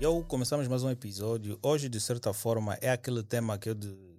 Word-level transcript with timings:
Eu 0.00 0.24
começamos 0.24 0.66
mais 0.68 0.82
um 0.82 0.90
episódio. 0.90 1.58
Hoje, 1.62 1.88
de 1.88 2.00
certa 2.00 2.32
forma, 2.32 2.78
é 2.80 2.90
aquele 2.90 3.22
tema 3.22 3.58
que 3.58 3.70
eu, 3.70 3.76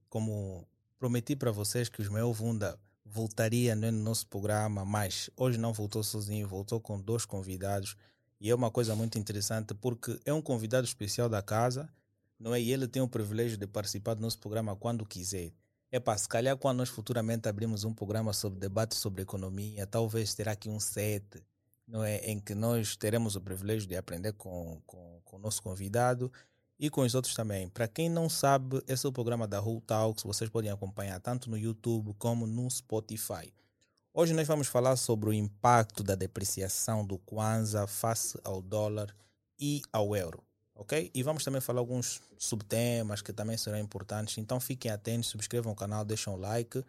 como 0.09 0.67
prometi 0.99 1.35
para 1.35 1.51
vocês 1.51 1.89
que 1.89 2.01
os 2.01 2.09
meus 2.09 2.37
Vunda 2.37 2.77
voltaria 3.05 3.75
no 3.75 3.91
nosso 3.91 4.27
programa, 4.27 4.85
mas 4.85 5.29
hoje 5.35 5.57
não 5.57 5.73
voltou 5.73 6.03
sozinho, 6.03 6.47
voltou 6.47 6.79
com 6.79 7.01
dois 7.01 7.25
convidados. 7.25 7.95
E 8.39 8.49
é 8.49 8.55
uma 8.55 8.69
coisa 8.69 8.95
muito 8.95 9.17
interessante 9.17 9.73
porque 9.73 10.19
é 10.25 10.33
um 10.33 10.41
convidado 10.41 10.85
especial 10.85 11.29
da 11.29 11.41
casa, 11.41 11.89
não 12.39 12.53
é? 12.53 12.61
E 12.61 12.71
ele 12.71 12.87
tem 12.87 13.01
o 13.01 13.07
privilégio 13.07 13.57
de 13.57 13.67
participar 13.67 14.13
do 14.15 14.21
nosso 14.21 14.37
programa 14.39 14.75
quando 14.75 15.05
quiser. 15.05 15.51
Para 15.99 16.17
se 16.17 16.27
calhar 16.27 16.55
quando 16.57 16.77
nós 16.77 16.89
futuramente 16.89 17.49
abrimos 17.49 17.83
um 17.83 17.93
programa 17.93 18.31
sobre 18.31 18.59
debate 18.59 18.95
sobre 18.95 19.23
economia, 19.23 19.85
talvez 19.85 20.33
terá 20.33 20.53
aqui 20.53 20.69
um 20.69 20.79
set, 20.79 21.43
não 21.85 22.03
é? 22.03 22.17
Em 22.19 22.39
que 22.39 22.55
nós 22.55 22.95
teremos 22.95 23.35
o 23.35 23.41
privilégio 23.41 23.87
de 23.87 23.97
aprender 23.97 24.31
com, 24.33 24.81
com, 24.85 25.21
com 25.25 25.35
o 25.35 25.39
nosso 25.39 25.61
convidado 25.61 26.31
e 26.79 26.89
com 26.89 27.01
os 27.01 27.13
outros 27.13 27.35
também. 27.35 27.67
Para 27.67 27.87
quem 27.87 28.09
não 28.09 28.29
sabe, 28.29 28.81
esse 28.87 29.05
é 29.05 29.09
o 29.09 29.11
programa 29.11 29.47
da 29.47 29.61
Who 29.61 29.81
Talks, 29.81 30.23
vocês 30.23 30.49
podem 30.49 30.71
acompanhar 30.71 31.19
tanto 31.19 31.49
no 31.49 31.57
YouTube 31.57 32.15
como 32.17 32.47
no 32.47 32.69
Spotify. 32.71 33.53
Hoje 34.13 34.33
nós 34.33 34.47
vamos 34.47 34.67
falar 34.67 34.95
sobre 34.95 35.29
o 35.29 35.33
impacto 35.33 36.03
da 36.03 36.15
depreciação 36.15 37.05
do 37.05 37.17
Kwanza 37.17 37.85
face 37.85 38.39
ao 38.43 38.61
dólar 38.61 39.15
e 39.59 39.81
ao 39.93 40.15
euro, 40.15 40.43
ok? 40.81 41.11
E 41.13 41.21
vamos 41.21 41.43
também 41.43 41.61
falar 41.61 41.79
alguns 41.79 42.21
subtemas 42.37 43.21
que 43.21 43.31
também 43.31 43.55
serão 43.55 43.77
importantes, 43.77 44.37
então 44.39 44.59
fiquem 44.59 44.89
atentos, 44.91 45.29
subscrevam 45.29 45.73
o 45.73 45.75
canal, 45.75 46.03
deixem 46.03 46.33
um 46.33 46.35
like 46.35 46.83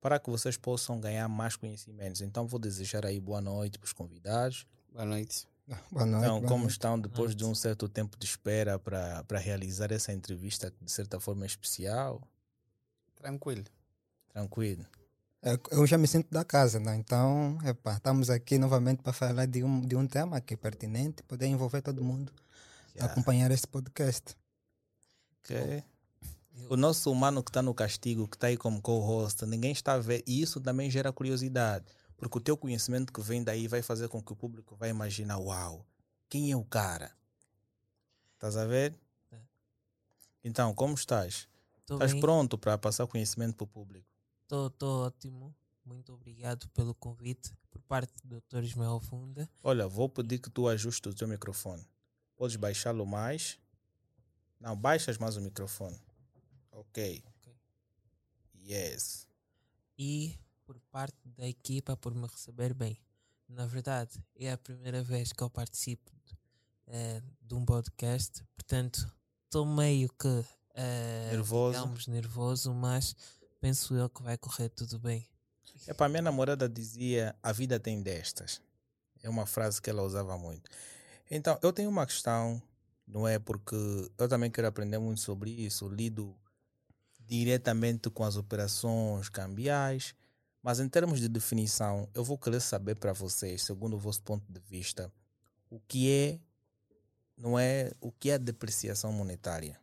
para 0.00 0.18
que 0.18 0.28
vocês 0.28 0.56
possam 0.58 1.00
ganhar 1.00 1.26
mais 1.28 1.56
conhecimentos. 1.56 2.20
Então 2.20 2.46
vou 2.46 2.60
desejar 2.60 3.06
aí 3.06 3.18
boa 3.18 3.40
noite 3.40 3.78
para 3.78 3.86
os 3.86 3.92
convidados. 3.92 4.66
Boa 4.92 5.04
noite. 5.04 5.46
Boa 5.92 6.06
noite. 6.06 6.24
Então, 6.24 6.38
boa 6.38 6.48
como 6.48 6.60
noite. 6.62 6.72
estão 6.72 6.98
depois 6.98 7.36
de 7.36 7.44
um 7.44 7.54
certo 7.54 7.90
tempo 7.90 8.16
de 8.18 8.24
espera 8.24 8.78
para 8.78 9.22
para 9.24 9.38
realizar 9.38 9.92
essa 9.92 10.14
entrevista 10.14 10.72
de 10.80 10.90
certa 10.90 11.20
forma 11.20 11.44
especial? 11.44 12.22
Tranquilo. 13.16 13.64
Tranquilo. 14.32 14.86
É, 15.42 15.58
Eu 15.70 15.86
já 15.86 15.98
me 15.98 16.08
sinto 16.08 16.30
da 16.30 16.42
casa, 16.42 16.80
né? 16.80 16.96
Então, 16.96 17.58
epa, 17.64 17.92
estamos 17.92 18.30
aqui 18.30 18.56
novamente 18.56 19.02
para 19.02 19.12
falar 19.12 19.44
de 19.44 19.62
um, 19.62 19.82
de 19.82 19.94
um 19.94 20.06
tema 20.06 20.40
que 20.40 20.54
é 20.54 20.56
pertinente, 20.56 21.22
poder 21.24 21.46
envolver 21.46 21.82
todo 21.82 22.02
mundo 22.02 22.32
Yeah. 22.98 23.12
acompanhar 23.12 23.50
este 23.50 23.66
podcast. 23.66 24.36
Ok. 25.40 25.84
O 26.68 26.76
nosso 26.76 27.10
humano 27.10 27.42
que 27.42 27.50
está 27.50 27.62
no 27.62 27.72
castigo, 27.72 28.26
que 28.26 28.36
está 28.36 28.48
aí 28.48 28.56
como 28.56 28.82
co-host, 28.82 29.46
ninguém 29.46 29.72
está 29.72 29.94
a 29.94 29.98
ver. 29.98 30.24
E 30.26 30.42
isso 30.42 30.60
também 30.60 30.90
gera 30.90 31.12
curiosidade. 31.12 31.86
Porque 32.16 32.38
o 32.38 32.40
teu 32.40 32.56
conhecimento 32.56 33.12
que 33.12 33.20
vem 33.20 33.44
daí 33.44 33.68
vai 33.68 33.80
fazer 33.80 34.08
com 34.08 34.20
que 34.20 34.32
o 34.32 34.36
público 34.36 34.74
vai 34.74 34.90
imaginar, 34.90 35.38
uau, 35.38 35.86
quem 36.28 36.50
é 36.50 36.56
o 36.56 36.64
cara? 36.64 37.12
Estás 38.34 38.56
a 38.56 38.64
ver? 38.64 38.98
É. 39.30 39.38
Então, 40.42 40.74
como 40.74 40.94
estás? 40.94 41.48
Estou 41.80 41.96
Estás 41.96 42.12
bem, 42.12 42.20
pronto 42.20 42.58
para 42.58 42.76
passar 42.76 43.06
conhecimento 43.06 43.54
para 43.54 43.64
o 43.64 43.68
público? 43.68 44.06
estou 44.50 45.06
ótimo. 45.06 45.54
Muito 45.84 46.12
obrigado 46.12 46.68
pelo 46.70 46.94
convite 46.94 47.54
por 47.70 47.80
parte 47.82 48.12
do 48.24 48.40
Dr. 48.40 48.64
Ismael 48.64 49.00
Funda. 49.00 49.48
Olha, 49.62 49.88
vou 49.88 50.08
pedir 50.08 50.38
que 50.38 50.50
tu 50.50 50.68
ajustes 50.68 51.12
o 51.12 51.16
teu 51.16 51.26
microfone. 51.26 51.86
Podes 52.38 52.54
baixá-lo 52.54 53.04
mais? 53.04 53.58
Não, 54.60 54.76
baixas 54.76 55.18
mais 55.18 55.36
o 55.36 55.40
microfone. 55.40 56.00
Ok. 56.70 57.24
Ok. 57.26 57.52
Yes. 58.64 59.26
E 59.98 60.38
por 60.64 60.78
parte 60.92 61.18
da 61.36 61.48
equipa 61.48 61.96
por 61.96 62.14
me 62.14 62.28
receber 62.28 62.72
bem. 62.72 62.96
Na 63.48 63.66
verdade, 63.66 64.24
é 64.36 64.52
a 64.52 64.56
primeira 64.56 65.02
vez 65.02 65.32
que 65.32 65.42
eu 65.42 65.50
participo 65.50 66.12
eh, 66.86 67.20
de 67.42 67.54
um 67.54 67.64
podcast, 67.64 68.44
portanto, 68.54 69.12
estou 69.46 69.66
meio 69.66 70.08
que 70.10 70.44
eh, 70.74 71.30
Nervoso. 71.32 71.78
digamos, 71.80 72.06
nervoso, 72.06 72.72
mas 72.72 73.16
penso 73.60 73.96
eu 73.96 74.08
que 74.08 74.22
vai 74.22 74.38
correr 74.38 74.68
tudo 74.68 74.96
bem. 75.00 75.26
É 75.88 75.92
para 75.92 76.08
minha 76.08 76.22
namorada 76.22 76.68
dizia: 76.68 77.34
a 77.42 77.50
vida 77.50 77.80
tem 77.80 78.00
destas. 78.00 78.60
É 79.22 79.28
uma 79.28 79.44
frase 79.44 79.82
que 79.82 79.90
ela 79.90 80.02
usava 80.04 80.38
muito. 80.38 80.70
Então, 81.30 81.58
eu 81.62 81.72
tenho 81.72 81.90
uma 81.90 82.06
questão, 82.06 82.62
não 83.06 83.28
é? 83.28 83.38
Porque 83.38 83.76
eu 84.16 84.28
também 84.28 84.50
quero 84.50 84.66
aprender 84.66 84.98
muito 84.98 85.20
sobre 85.20 85.50
isso. 85.50 85.88
Lido 85.88 86.34
diretamente 87.20 88.08
com 88.08 88.24
as 88.24 88.36
operações 88.36 89.28
cambiais. 89.28 90.14
Mas 90.62 90.80
em 90.80 90.88
termos 90.88 91.20
de 91.20 91.28
definição, 91.28 92.08
eu 92.14 92.24
vou 92.24 92.38
querer 92.38 92.60
saber 92.60 92.96
para 92.96 93.12
vocês, 93.12 93.62
segundo 93.62 93.94
o 93.94 93.98
vosso 93.98 94.22
ponto 94.22 94.44
de 94.50 94.60
vista, 94.60 95.12
o 95.70 95.78
que 95.80 96.10
é, 96.10 96.40
não 97.36 97.58
é, 97.58 97.92
o 98.00 98.10
que 98.10 98.30
é 98.30 98.38
depreciação 98.38 99.12
monetária? 99.12 99.78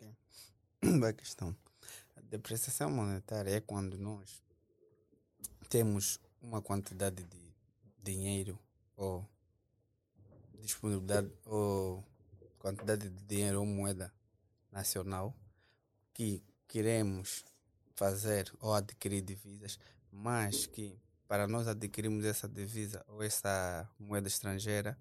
Boa 0.82 1.12
questão. 1.12 1.56
A 2.16 2.20
depreciação 2.22 2.90
monetária 2.90 3.50
é 3.50 3.60
quando 3.60 3.96
nós 3.96 4.42
temos 5.68 6.18
uma 6.42 6.60
quantidade 6.60 7.22
de 7.22 7.43
dinheiro 8.04 8.58
ou 8.96 9.26
disponibilidade 10.60 11.32
ou 11.44 12.04
quantidade 12.58 13.08
de 13.08 13.24
dinheiro 13.24 13.60
ou 13.60 13.66
moeda 13.66 14.12
nacional 14.70 15.34
que 16.12 16.42
queremos 16.68 17.44
fazer 17.94 18.52
ou 18.60 18.74
adquirir 18.74 19.22
divisas, 19.22 19.78
mas 20.10 20.66
que 20.66 20.98
para 21.26 21.48
nós 21.48 21.66
adquirirmos 21.66 22.24
essa 22.24 22.48
divisa 22.48 23.04
ou 23.08 23.22
essa 23.22 23.88
moeda 23.98 24.28
estrangeira, 24.28 24.98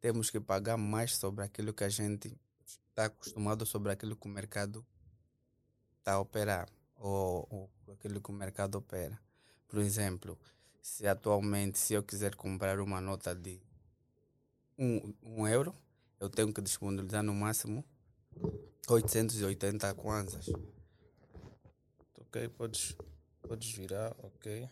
temos 0.00 0.30
que 0.30 0.40
pagar 0.40 0.76
mais 0.76 1.16
sobre 1.16 1.44
aquilo 1.44 1.74
que 1.74 1.84
a 1.84 1.88
gente 1.88 2.36
está 2.66 3.06
acostumado, 3.06 3.66
sobre 3.66 3.92
aquilo 3.92 4.16
que 4.16 4.26
o 4.26 4.30
mercado 4.30 4.84
está 5.98 6.14
a 6.14 6.20
operar 6.20 6.68
ou, 6.96 7.46
ou 7.50 7.92
aquilo 7.92 8.20
que 8.20 8.30
o 8.30 8.34
mercado 8.34 8.76
opera. 8.76 9.20
Por 9.66 9.80
exemplo, 9.80 10.38
se 10.88 11.06
atualmente 11.06 11.78
se 11.78 11.94
eu 11.94 12.02
quiser 12.02 12.34
comprar 12.34 12.80
uma 12.80 13.00
nota 13.00 13.34
de 13.34 13.60
um, 14.78 15.12
um 15.22 15.46
euro, 15.46 15.74
eu 16.18 16.30
tenho 16.30 16.52
que 16.52 16.60
disponibilizar 16.62 17.22
no 17.22 17.34
máximo 17.34 17.84
880 18.88 19.92
kwanzas. 19.94 20.46
Ok, 22.18 22.48
podes, 22.48 22.96
podes 23.42 23.70
virar, 23.72 24.16
ok. 24.22 24.68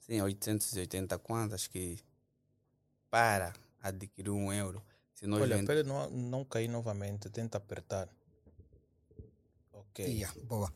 Sim, 0.00 0.20
880 0.20 1.18
kwanzas 1.18 1.66
que 1.66 1.98
para 3.10 3.52
adquirir 3.80 4.30
um 4.30 4.52
euro, 4.52 4.82
se 5.14 5.26
nós 5.26 5.42
Olha, 5.42 5.56
vend- 5.56 5.66
para 5.66 5.82
não, 5.82 6.10
não 6.10 6.44
cair 6.44 6.68
novamente, 6.68 7.30
tenta 7.30 7.56
apertar. 7.58 8.08
Ok. 9.72 10.06
Yeah, 10.06 10.34
boa. 10.42 10.72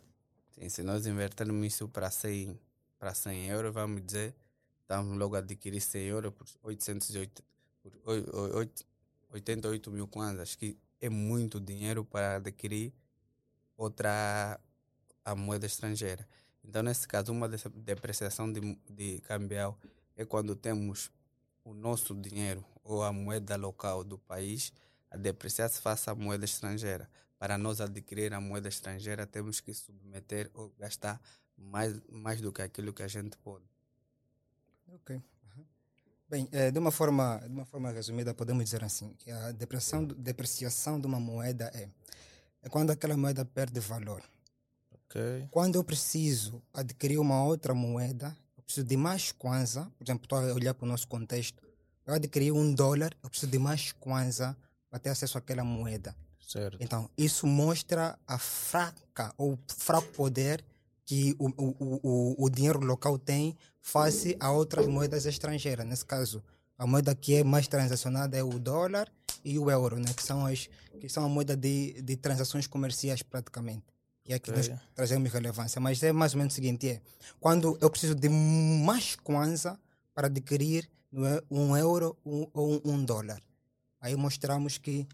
Sim, 0.53 0.69
se 0.69 0.83
nós 0.83 1.06
invertermos 1.06 1.67
isso 1.67 1.89
para 1.89 2.11
100, 2.11 2.59
para 2.99 3.15
100 3.15 3.47
euros, 3.49 3.73
vamos 3.75 4.05
dizer, 4.05 4.34
estamos 4.83 5.17
logo 5.19 5.37
a 5.37 5.39
adquirir 5.41 5.81
100 5.81 6.03
euros 6.07 6.33
por, 6.34 6.47
808, 6.62 7.43
por 7.83 7.93
oi- 8.05 8.25
oi- 8.33 8.53
oito- 8.55 8.84
88 9.31 9.91
mil 9.91 10.07
kwanzas, 10.09 10.55
que 10.55 10.79
é 11.01 11.09
muito 11.09 11.61
dinheiro 11.61 12.05
para 12.05 12.37
adquirir 12.37 12.93
outra 13.77 14.59
a 15.25 15.35
moeda 15.35 15.67
estrangeira. 15.67 16.27
Então, 16.65 16.83
nesse 16.83 17.06
caso, 17.06 17.33
uma 17.33 17.49
depreciação 17.49 18.51
de, 18.53 18.61
de 18.89 19.21
cambial 19.21 19.79
é 20.17 20.25
quando 20.25 20.55
temos 20.56 21.11
o 21.65 21.75
nosso 21.75 22.15
dinheiro 22.15 22.65
ou 22.83 23.03
a 23.03 23.12
moeda 23.12 23.56
local 23.56 24.03
do 24.05 24.19
país 24.19 24.73
a 25.11 25.17
depreciar-se 25.17 25.81
face 25.81 26.09
à 26.09 26.15
moeda 26.15 26.45
estrangeira. 26.45 27.09
Para 27.38 27.59
nós 27.59 27.81
adquirir 27.81 28.32
a 28.32 28.41
moeda 28.41 28.69
estrangeira, 28.69 29.26
temos 29.26 29.61
que 29.61 29.75
submeter 29.75 30.50
ou 30.55 30.73
gastar 30.79 31.20
mais, 31.56 32.00
mais 32.11 32.41
do 32.41 32.53
que 32.53 32.62
aquilo 32.62 32.93
que 32.93 33.03
a 33.03 33.08
gente 33.08 33.37
pode. 33.38 33.64
Ok. 34.94 35.17
Uhum. 35.17 35.64
Bem, 36.29 36.49
eh, 36.53 36.70
de, 36.70 36.79
uma 36.79 36.91
forma, 36.91 37.38
de 37.38 37.53
uma 37.53 37.64
forma 37.64 37.91
resumida, 37.91 38.35
podemos 38.35 38.64
dizer 38.64 38.85
assim, 38.85 39.14
que 39.14 39.31
a 39.31 39.53
depreciação, 39.53 40.05
depreciação 40.05 41.00
de 41.00 41.06
uma 41.06 41.20
moeda 41.20 41.70
é, 41.75 41.88
é 42.62 42.69
quando 42.69 42.91
aquela 42.91 43.17
moeda 43.17 43.44
perde 43.44 43.81
valor. 43.81 44.23
Ok. 44.93 45.49
Quando 45.50 45.76
eu 45.76 45.85
preciso 45.85 46.62
adquirir 46.73 47.19
uma 47.19 47.44
outra 47.44 47.75
moeda, 47.75 48.37
eu 48.56 48.62
preciso 48.62 48.87
de 48.87 48.97
mais 48.97 49.32
kwanza, 49.32 49.91
por 49.97 50.05
exemplo, 50.05 50.25
estou 50.25 50.38
a 50.38 50.53
olhar 50.53 50.75
para 50.75 50.85
o 50.85 50.88
nosso 50.88 51.06
contexto, 51.06 51.62
eu 52.06 52.14
adquiri 52.14 52.53
um 52.53 52.73
dólar, 52.73 53.17
eu 53.23 53.29
preciso 53.29 53.50
de 53.50 53.58
mais 53.58 53.93
kwanza 53.93 54.56
para 54.88 54.99
ter 54.99 55.11
acesso 55.11 55.38
àquela 55.38 55.64
moeda. 55.64 56.14
Certo. 56.41 56.79
Então, 56.81 57.11
isso 57.19 57.47
mostra 57.47 58.17
a 58.26 58.38
fraca 58.38 59.35
ou 59.37 59.58
fraco 59.67 60.06
poder 60.12 60.64
que 61.06 61.35
o, 61.38 61.47
o, 61.49 61.76
o, 62.03 62.44
o- 62.44 62.50
dinheiro 62.50 62.81
local 62.81 63.17
tem 63.19 63.56
face 63.81 64.37
a 64.38 64.50
outras 64.50 64.87
moedas 64.87 65.25
estrangeiras. 65.25 65.87
Nesse 65.87 66.05
caso, 66.05 66.43
a 66.76 66.87
moeda 66.87 67.14
que 67.14 67.37
é 67.37 67.44
mais 67.44 67.67
transacionada 67.69 68.37
é 68.37 68.43
o 68.43 68.58
dólar 68.58 69.11
e 69.44 69.58
o 69.58 69.70
euro, 69.70 69.97
né? 69.99 70.12
que, 70.12 70.23
são 70.23 70.44
as, 70.44 70.69
que 71.00 71.08
são 71.08 71.25
a 71.25 71.29
moeda 71.29 71.56
de, 71.56 72.03
de 72.03 72.17
transações 72.17 72.67
comerciais 72.67 73.23
praticamente. 73.23 73.85
que 74.25 74.32
é 74.35 74.38
que 74.41 74.50
Ok. 74.50 74.69
nós 74.69 74.81
trazemos 74.94 75.32
relevância. 75.32 75.81
Mas 75.81 76.03
é 76.03 76.12
mais 76.12 76.35
ou 76.35 76.38
menos 76.38 76.53
o 76.53 76.56
seguinte: 76.56 76.88
é 76.88 77.00
quando 77.38 77.79
eu 77.81 77.88
preciso 77.88 78.14
de 78.14 78.29
mais 78.29 79.14
kwanza 79.14 79.79
para 80.12 80.26
adquirir 80.26 80.91
é, 81.14 81.43
um 81.49 81.76
euro 81.76 82.17
um- 82.26 82.49
ou 82.53 82.73
um, 82.85 82.91
um 82.94 83.05
dólar. 83.05 83.41
Aí 84.00 84.17
mostramos 84.17 84.76
que 84.76 85.06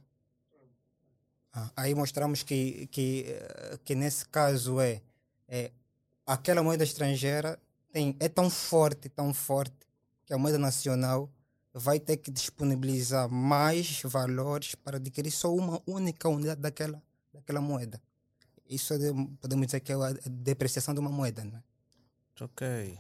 ah, 1.53 1.71
aí 1.77 1.95
mostramos 1.95 2.43
que, 2.43 2.87
que, 2.87 3.27
eh, 3.29 3.79
que 3.85 3.95
nesse 3.95 4.25
caso 4.27 4.81
é, 4.81 5.03
é 5.47 5.71
aquela 6.33 6.63
moeda 6.63 6.85
estrangeira 6.85 7.59
tem, 7.93 8.17
é 8.19 8.29
tão 8.29 8.49
forte, 8.49 9.09
tão 9.09 9.33
forte, 9.35 9.75
que 10.25 10.33
a 10.33 10.39
moeda 10.39 10.59
nacional 10.59 11.31
vai 11.75 11.99
ter 11.99 12.17
que 12.19 12.31
disponibilizar 12.31 13.29
mais 13.31 14.03
valores 14.03 14.75
para 14.75 14.97
adquirir 14.97 15.31
só 15.31 15.55
uma 15.55 15.81
única 15.87 16.29
unidade 16.29 16.61
daquela, 16.61 17.03
daquela 17.33 17.61
moeda. 17.61 18.01
Isso 18.69 18.95
é 18.95 18.99
de- 18.99 19.13
podemos 19.41 19.67
dizer 19.67 19.81
que 19.81 19.93
é 19.93 19.95
a 19.95 20.13
depreciação 20.31 20.95
de 20.95 21.01
uma 21.01 21.11
moeda, 21.11 21.45
né? 21.45 21.63
Ok. 22.41 22.99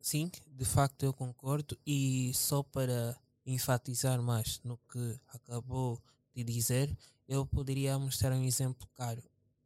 Sim, 0.00 0.30
de 0.46 0.64
facto 0.64 1.02
eu 1.04 1.12
concordo. 1.12 1.76
E 1.86 2.32
só 2.34 2.62
para 2.62 3.16
enfatizar 3.44 4.22
mais 4.22 4.60
no 4.64 4.78
que 4.90 5.20
acabou 5.28 6.00
de 6.34 6.44
dizer, 6.44 6.96
eu 7.28 7.44
poderia 7.44 7.98
mostrar 7.98 8.32
um 8.32 8.44
exemplo 8.44 8.88
claro. 8.94 9.22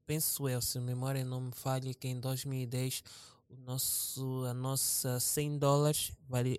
Penso 0.07 0.49
eu, 0.49 0.61
se 0.61 0.79
a 0.79 0.81
memória 0.81 1.25
não 1.25 1.41
me 1.41 1.53
falha, 1.53 1.93
que 1.95 2.09
em 2.09 2.21
2010 2.21 3.03
o 3.49 3.57
nosso, 3.57 4.45
a 4.45 4.55
nossa 4.55 5.19
100 5.19 5.59
dólares 5.59 6.13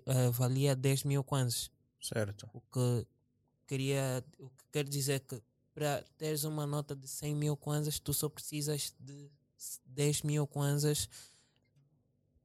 eh, 0.06 0.30
valia 0.30 0.74
10 0.74 1.04
mil 1.04 1.22
kwanzas. 1.22 1.70
Certo. 2.00 2.48
O 2.52 2.60
que 2.60 3.06
queria, 3.66 4.24
o 4.38 4.48
que 4.48 4.64
quer 4.72 4.84
dizer 4.88 5.20
que 5.20 5.40
para 5.74 6.02
teres 6.16 6.44
uma 6.44 6.66
nota 6.66 6.96
de 6.96 7.06
100 7.06 7.34
mil 7.34 7.56
kwanzas, 7.56 7.98
tu 7.98 8.14
só 8.14 8.28
precisas 8.28 8.94
de 8.98 9.30
10 9.84 10.22
mil 10.22 10.46
kwanzas 10.46 11.08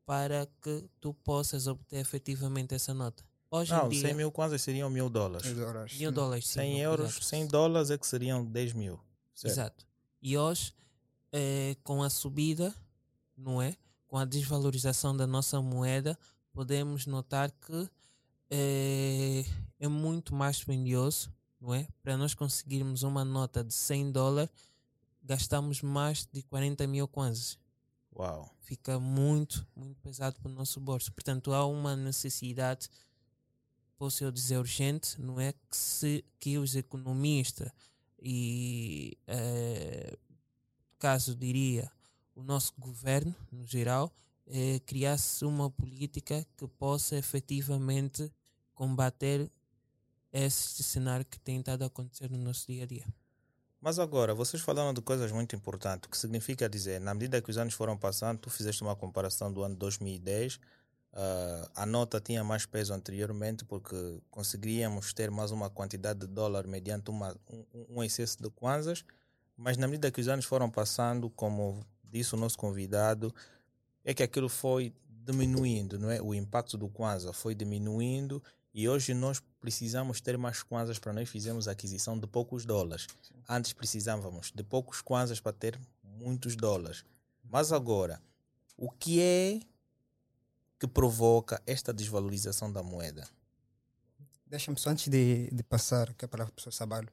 para 0.06 0.46
que 0.62 0.90
tu 1.00 1.14
possas 1.14 1.68
obter 1.68 1.98
efetivamente 2.00 2.76
essa 2.76 2.94
nota. 2.94 3.24
Hoje 3.50 3.72
Não, 3.72 3.88
em 3.88 3.90
dia, 3.90 4.02
100 4.02 4.14
mil 4.16 4.32
kwanzas 4.32 4.62
seriam 4.62 4.90
mil 4.90 5.10
dólares. 5.10 5.52
Dólares. 5.54 5.98
mil 5.98 6.12
dólares, 6.12 6.48
sim, 6.48 6.54
100 6.54 6.64
obrigado. 6.72 6.92
euros, 6.92 7.28
100 7.28 7.48
dólares 7.48 7.90
é 7.92 7.98
que 7.98 8.08
seriam 8.08 8.46
10 8.46 8.74
mil. 8.74 9.00
Certo. 9.34 9.54
Exato. 9.54 9.88
E 10.22 10.38
hoje, 10.38 10.74
eh, 11.32 11.76
com 11.84 12.04
a 12.04 12.10
subida, 12.10 12.74
não 13.38 13.62
é? 13.62 13.76
Com 14.08 14.18
a 14.18 14.26
desvalorização 14.26 15.16
da 15.16 15.26
nossa 15.26 15.62
moeda, 15.62 16.18
podemos 16.52 17.06
notar 17.06 17.52
que 17.52 17.90
eh, 18.50 19.46
é 19.80 19.88
muito 19.88 20.36
mais 20.36 20.58
dispendioso, 20.58 21.32
não 21.60 21.74
é? 21.74 21.88
Para 22.04 22.18
nós 22.18 22.34
conseguirmos 22.34 23.04
uma 23.04 23.24
nota 23.24 23.64
de 23.64 23.74
100 23.74 24.12
dólares, 24.12 24.52
gastamos 25.24 25.82
mais 25.82 26.28
de 26.32 26.44
40 26.44 26.86
mil 26.88 27.08
kwanzas. 27.08 27.58
Uau. 28.14 28.54
Fica 28.60 29.00
muito, 29.00 29.66
muito 29.76 30.00
pesado 30.02 30.40
para 30.42 30.52
o 30.52 30.54
nosso 30.54 30.80
bolso. 30.80 31.12
Portanto, 31.14 31.54
há 31.54 31.66
uma 31.66 31.96
necessidade, 31.96 32.90
posso 33.98 34.24
eu 34.24 34.32
dizer 34.32 34.58
urgente, 34.58 35.20
não 35.22 35.40
é? 35.40 35.54
Que, 35.54 35.78
se, 35.78 36.26
que 36.40 36.58
os 36.58 36.76
economistas 36.76 37.72
e, 38.22 39.18
eh, 39.28 40.18
caso 41.02 41.36
diria, 41.36 41.92
o 42.36 42.44
nosso 42.44 42.74
governo, 42.78 43.36
no 43.52 43.66
geral, 43.66 44.14
eh, 44.46 44.80
criasse 44.86 45.44
uma 45.44 45.68
política 45.68 46.46
que 46.56 46.68
possa 46.68 47.18
efetivamente 47.18 48.32
combater 48.76 49.52
esse 50.32 50.84
cenário 50.84 51.26
que 51.26 51.40
tem 51.40 51.58
estado 51.58 51.82
a 51.82 51.88
acontecer 51.88 52.30
no 52.30 52.38
nosso 52.38 52.68
dia 52.68 52.84
a 52.84 52.86
dia. 52.86 53.06
Mas 53.82 53.98
agora, 53.98 54.36
vocês 54.36 54.62
falaram 54.62 54.94
de 54.94 55.02
coisas 55.02 55.32
muito 55.32 55.56
importantes, 55.56 56.08
o 56.08 56.12
que 56.12 56.18
significa 56.18 56.70
dizer, 56.70 57.02
na 57.02 57.16
medida 57.16 57.42
que 57.42 57.50
os 57.50 57.58
anos 57.58 57.74
foram 57.74 57.98
passando, 57.98 58.38
tu 58.38 58.52
fizeste 58.52 58.84
uma 58.84 58.96
comparação 58.96 59.52
do 59.52 59.64
ano 59.64 59.76
2010, 59.76 60.60
ah, 61.14 61.72
a 61.76 61.86
nota 61.88 62.22
tinha 62.22 62.44
mais 62.44 62.68
peso 62.68 62.94
anteriormente 62.94 63.66
porque 63.66 64.22
conseguiríamos 64.30 65.14
ter 65.14 65.32
mais 65.32 65.50
uma 65.50 65.68
quantidade 65.68 66.20
de 66.20 66.28
dólar 66.28 66.68
mediante 66.68 67.10
uma, 67.10 67.36
um, 67.52 67.98
um 67.98 68.04
excesso 68.04 68.42
de 68.42 68.52
kwanzas, 68.52 69.04
mas 69.62 69.78
na 69.78 69.88
medida 69.88 70.10
que 70.10 70.20
os 70.20 70.28
anos 70.28 70.44
foram 70.44 70.72
passando, 70.72 71.30
como 71.30 71.86
disse 72.04 72.34
o 72.34 72.38
nosso 72.38 72.58
convidado, 72.58 73.34
é 74.04 74.12
que 74.12 74.24
aquilo 74.24 74.50
foi 74.50 74.92
diminuindo, 75.08 76.00
não 76.00 76.10
é? 76.10 76.20
O 76.20 76.34
impacto 76.34 76.80
do 76.80 76.90
kwanza 76.90 77.32
foi 77.32 77.54
diminuindo 77.54 78.42
e 78.74 78.90
hoje 78.90 79.14
nós 79.14 79.40
precisamos 79.60 80.20
ter 80.20 80.36
mais 80.36 80.64
kwanzas 80.64 80.98
para 80.98 81.14
nós 81.14 81.30
fizermos 81.30 81.68
a 81.68 81.74
aquisição 81.74 82.18
de 82.18 82.26
poucos 82.26 82.66
dólares. 82.66 83.06
Antes 83.48 83.72
precisávamos 83.72 84.52
de 84.52 84.64
poucos 84.64 85.00
kwanzas 85.00 85.40
para 85.40 85.54
ter 85.54 85.80
muitos 86.04 86.56
dólares. 86.56 87.06
Mas 87.44 87.72
agora, 87.72 88.20
o 88.76 88.90
que 88.90 89.22
é 89.22 89.60
que 90.80 90.88
provoca 90.88 91.62
esta 91.68 91.94
desvalorização 91.94 92.72
da 92.74 92.82
moeda? 92.82 93.30
Deixa-me 94.48 94.80
só 94.80 94.90
antes 94.90 95.08
de, 95.08 95.52
de 95.52 95.62
passar 95.62 96.10
aqui 96.10 96.26
para 96.26 96.46
o 96.46 96.52
professor 96.52 96.74
Sabalo. 96.74 97.10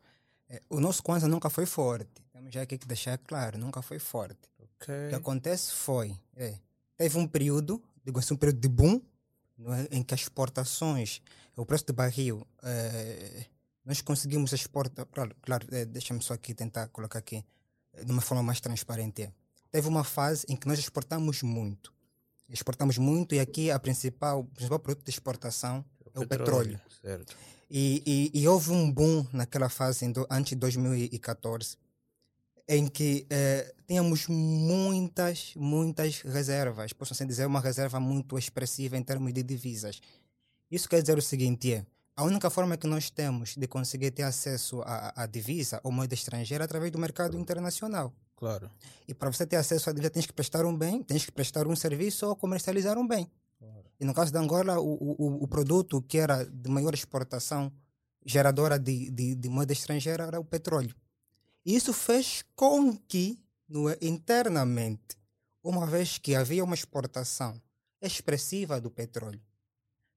É, 0.49 0.63
o 0.71 0.81
nosso 0.81 1.03
Kwanzaa 1.03 1.29
nunca 1.29 1.51
foi 1.51 1.67
forte. 1.67 2.23
Temos 2.33 2.53
já 2.53 2.63
aqui 2.63 2.79
que 2.79 2.87
deixar 2.87 3.19
claro, 3.19 3.59
nunca 3.59 3.83
foi 3.83 3.99
forte. 3.99 4.39
O 4.59 4.69
que 4.85 5.15
acontece 5.15 5.73
foi, 5.73 6.17
é, 6.37 6.55
teve 6.97 7.19
um 7.19 7.27
período, 7.27 7.83
digo 8.05 8.19
assim, 8.19 8.35
um 8.35 8.37
período 8.37 8.61
de 8.61 8.69
boom, 8.69 9.01
é, 9.61 9.97
em 9.97 10.03
que 10.03 10.15
as 10.15 10.21
exportações, 10.21 11.21
o 11.57 11.67
preço 11.67 11.85
de 11.87 11.93
barril, 11.93 12.47
é, 12.63 13.45
nós 13.85 14.01
conseguimos 14.01 14.53
exportar, 14.53 15.07
claro, 15.07 15.35
claro 15.43 15.67
é, 15.71 15.85
deixa-me 15.85 16.23
só 16.23 16.35
aqui 16.35 16.55
tentar 16.55 16.89
colocar 16.89 17.19
aqui 17.19 17.45
é, 17.93 18.05
de 18.05 18.13
uma 18.13 18.23
forma 18.23 18.43
mais 18.43 18.61
transparente. 18.61 19.33
Teve 19.71 19.89
uma 19.89 20.05
fase 20.05 20.47
em 20.49 20.57
que 20.57 20.67
nós 20.67 20.79
exportamos 20.79 21.43
muito. 21.43 21.93
Exportamos 22.49 22.97
muito 22.97 23.35
e 23.35 23.41
aqui 23.41 23.71
a 23.71 23.79
principal, 23.79 24.41
o 24.41 24.45
principal 24.45 24.79
produto 24.79 25.05
de 25.05 25.11
exportação 25.11 25.85
é 26.15 26.21
o 26.21 26.27
petróleo. 26.27 26.81
Certo. 27.03 27.37
E, 27.71 28.03
e, 28.35 28.41
e 28.41 28.49
houve 28.49 28.71
um 28.71 28.91
boom 28.91 29.27
naquela 29.33 29.69
fase, 29.69 30.11
do, 30.11 30.27
antes 30.31 30.51
de 30.51 30.57
2014, 30.57 31.77
em 32.67 32.87
que 32.87 33.27
eh, 33.29 33.75
tínhamos 33.87 34.27
muitas, 34.29 35.53
muitas 35.57 36.21
reservas. 36.23 36.93
Posso 36.93 37.13
assim 37.13 37.27
dizer, 37.27 37.47
uma 37.47 37.61
reserva 37.61 37.99
muito 37.99 38.39
expressiva 38.39 38.97
em 38.97 39.03
termos 39.03 39.33
de 39.33 39.43
divisas. 39.43 40.01
Isso 40.71 40.89
quer 40.89 41.01
dizer 41.01 41.17
o 41.17 41.23
seguinte: 41.23 41.73
é, 41.73 41.87
a 42.17 42.25
única 42.25 42.51
forma 42.51 42.77
que 42.77 42.87
nós 42.87 43.11
temos 43.11 43.57
de 43.57 43.67
conseguir 43.67 44.11
ter 44.11 44.25
acesso 44.25 44.83
à, 44.83 45.23
à 45.23 45.27
divisa 45.27 45.81
ou 45.83 45.93
moeda 45.93 46.15
estrangeira 46.15 46.65
é 46.65 46.67
através 46.67 46.91
do 46.91 46.99
mercado 46.99 47.39
internacional. 47.39 48.13
Claro. 48.37 48.71
E 49.07 49.15
para 49.15 49.31
você 49.31 49.47
ter 49.47 49.57
acesso 49.57 49.89
à 49.89 49.93
divisa, 49.93 50.11
tens 50.11 50.27
que 50.27 50.33
prestar 50.33 50.65
um 50.65 50.77
bem, 50.77 51.03
tens 51.03 51.25
que 51.25 51.33
prestar 51.33 51.67
um 51.67 51.75
serviço 51.75 52.27
ou 52.27 52.37
comercializar 52.37 52.99
um 52.99 53.07
bem. 53.07 53.31
E 54.01 54.05
no 54.05 54.15
caso 54.15 54.33
da 54.33 54.41
Angola, 54.41 54.79
o, 54.79 54.95
o, 54.95 55.45
o 55.45 55.49
produto 55.49 56.01
que 56.03 56.19
era 56.19 56.45
de 56.45 56.71
maior 56.71 56.95
exportação 56.95 57.73
geradora 58.25 58.79
de, 58.79 59.11
de, 59.11 59.35
de 59.35 59.49
moeda 59.49 59.73
estrangeira 59.73 60.25
era 60.25 60.39
o 60.41 60.45
petróleo. 60.45 60.95
Isso 61.65 61.93
fez 61.93 62.45
com 62.55 62.97
que, 62.97 63.39
não 63.69 63.89
é, 63.89 63.99
internamente, 64.01 65.17
uma 65.63 65.87
vez 65.87 66.19
que 66.19 66.35
havia 66.35 66.65
uma 66.65 66.75
exportação 66.75 67.61
expressiva 68.01 68.81
do 68.81 68.91
petróleo, 68.91 69.41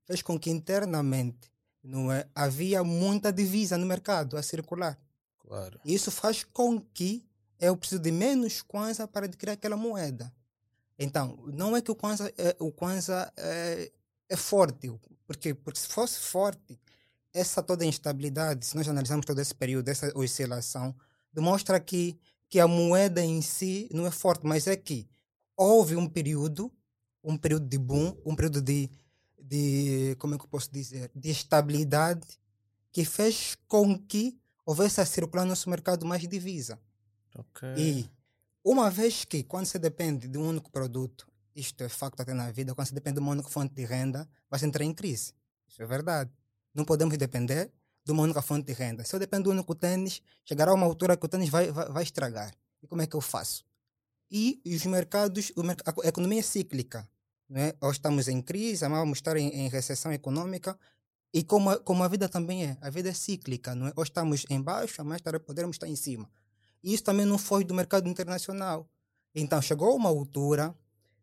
fez 0.06 0.22
com 0.22 0.40
que 0.40 0.50
internamente 0.50 1.52
não 1.84 2.12
é, 2.12 2.28
havia 2.36 2.84
muita 2.84 3.34
divisa 3.34 3.78
no 3.78 3.86
mercado 3.86 4.38
a 4.38 4.44
circular. 4.44 5.00
Claro. 5.40 5.80
Isso 5.84 6.12
faz 6.12 6.44
com 6.44 6.80
que 6.80 7.26
eu 7.60 7.76
preciso 7.76 8.02
de 8.02 8.12
menos 8.12 8.62
Kwanza 8.62 9.08
para 9.08 9.26
adquirir 9.26 9.52
aquela 9.52 9.76
moeda. 9.76 10.32
Então, 11.01 11.36
não 11.48 11.75
é 11.75 11.81
que 11.81 11.89
o 11.89 11.96
Kwanza, 11.96 12.31
é, 12.38 12.55
o 12.60 12.72
Kwanza 12.72 13.34
é, 13.36 13.91
é 14.29 14.38
forte. 14.38 14.88
Por 15.25 15.36
quê? 15.36 15.51
Porque 15.51 15.79
se 15.79 15.88
fosse 15.88 16.20
forte, 16.20 16.79
essa 17.34 17.63
toda 17.63 17.84
instabilidade, 17.84 18.67
se 18.67 18.75
nós 18.75 18.88
analisarmos 18.88 19.25
todo 19.25 19.41
esse 19.41 19.55
período, 19.55 19.89
essa 19.89 20.15
oscilação, 20.15 20.96
demonstra 21.34 21.79
que, 21.79 22.20
que 22.48 22.60
a 22.60 22.67
moeda 22.67 23.24
em 23.24 23.41
si 23.41 23.89
não 23.91 24.05
é 24.05 24.12
forte, 24.12 24.46
mas 24.46 24.67
é 24.67 24.75
que 24.75 25.10
houve 25.58 25.96
um 25.96 26.08
período, 26.08 26.72
um 27.24 27.36
período 27.36 27.67
de 27.67 27.79
boom, 27.79 28.15
um 28.24 28.36
período 28.36 28.62
de, 28.62 28.88
de 29.39 30.15
como 30.20 30.36
é 30.36 30.38
que 30.38 30.43
eu 30.43 30.50
posso 30.50 30.72
dizer, 30.72 31.10
de 31.15 31.31
estabilidade, 31.31 32.27
que 32.91 33.03
fez 33.03 33.58
com 33.67 33.98
que 33.98 34.38
houvesse 34.63 35.01
a 35.01 35.05
circular 35.05 35.46
no 35.46 35.50
nosso 35.50 35.67
mercado 35.67 36.05
mais 36.05 36.27
divisa. 36.27 36.79
Ok. 37.36 37.70
E 37.75 38.08
uma 38.63 38.89
vez 38.89 39.25
que, 39.25 39.44
quando 39.44 39.65
você 39.65 39.80
depende 39.80 40.27
de 40.27 40.38
um 40.38 40.48
único 40.48 40.72
produto, 40.72 41.27
isto 41.56 41.84
é 41.84 41.89
facto 41.89 42.20
até 42.22 42.34
na 42.34 42.51
vida, 42.51 42.75
quando 42.75 42.88
você 42.88 42.94
depende 42.94 43.15
de 43.15 43.22
uma 43.22 43.32
única 43.32 43.50
fonte 43.50 43.74
de 43.74 43.86
renda, 43.86 44.30
vai 44.50 44.63
entrar 44.63 44.86
em 44.86 44.94
crise. 44.94 45.34
Isso 45.68 45.82
é 45.82 45.86
verdade. 45.86 46.32
Não 46.74 46.86
podemos 46.86 47.18
depender 47.18 47.72
de 48.06 48.12
uma 48.12 48.24
única 48.24 48.41
fonte 48.41 48.65
de 48.65 48.74
renda. 48.74 49.03
Se 49.03 49.15
eu 49.15 49.20
dependo 49.20 49.46
do 49.46 49.51
único 49.51 49.75
tênis, 49.75 50.22
chegará 50.46 50.74
uma 50.74 50.86
altura 50.86 51.18
que 51.18 51.25
o 51.25 51.30
tênis 51.30 51.50
vai, 51.50 51.72
vai, 51.72 51.89
vai 51.89 52.03
estragar. 52.03 52.53
E 52.82 52.88
como 52.88 53.01
é 53.01 53.08
que 53.08 53.15
eu 53.15 53.22
faço? 53.22 53.65
E 54.30 54.62
os 54.65 54.86
mercados, 54.86 55.51
a 56.03 56.08
economia 56.08 56.39
é 56.39 56.44
cíclica. 56.44 57.08
Né? 57.50 57.74
Estamos 57.91 58.27
em 58.27 58.41
crise, 58.41 58.88
vamos 58.88 59.18
estar 59.18 59.36
em, 59.36 59.50
em 59.50 59.68
recessão 59.68 60.12
econômica. 60.13 60.80
E 61.34 61.44
como 61.44 61.70
a, 61.70 61.80
como 61.80 62.03
a 62.03 62.08
vida 62.08 62.30
também 62.30 62.65
é, 62.65 62.77
a 62.80 62.89
vida 62.89 63.10
é 63.10 63.13
cíclica. 63.13 63.75
Não 63.75 63.88
é? 63.88 63.94
Estamos 64.01 64.46
em 64.50 64.62
baixo, 64.62 65.01
amanhã 65.01 65.20
poderemos 65.46 65.75
estar 65.75 65.88
em 65.88 65.96
cima. 65.96 66.30
E 66.84 66.94
isso 66.94 67.04
também 67.04 67.26
não 67.26 67.38
foi 67.38 67.64
do 67.64 67.74
mercado 67.74 68.08
internacional. 68.08 68.90
Então 69.34 69.62
chegou 69.62 69.96
uma 69.96 70.10
altura 70.10 70.76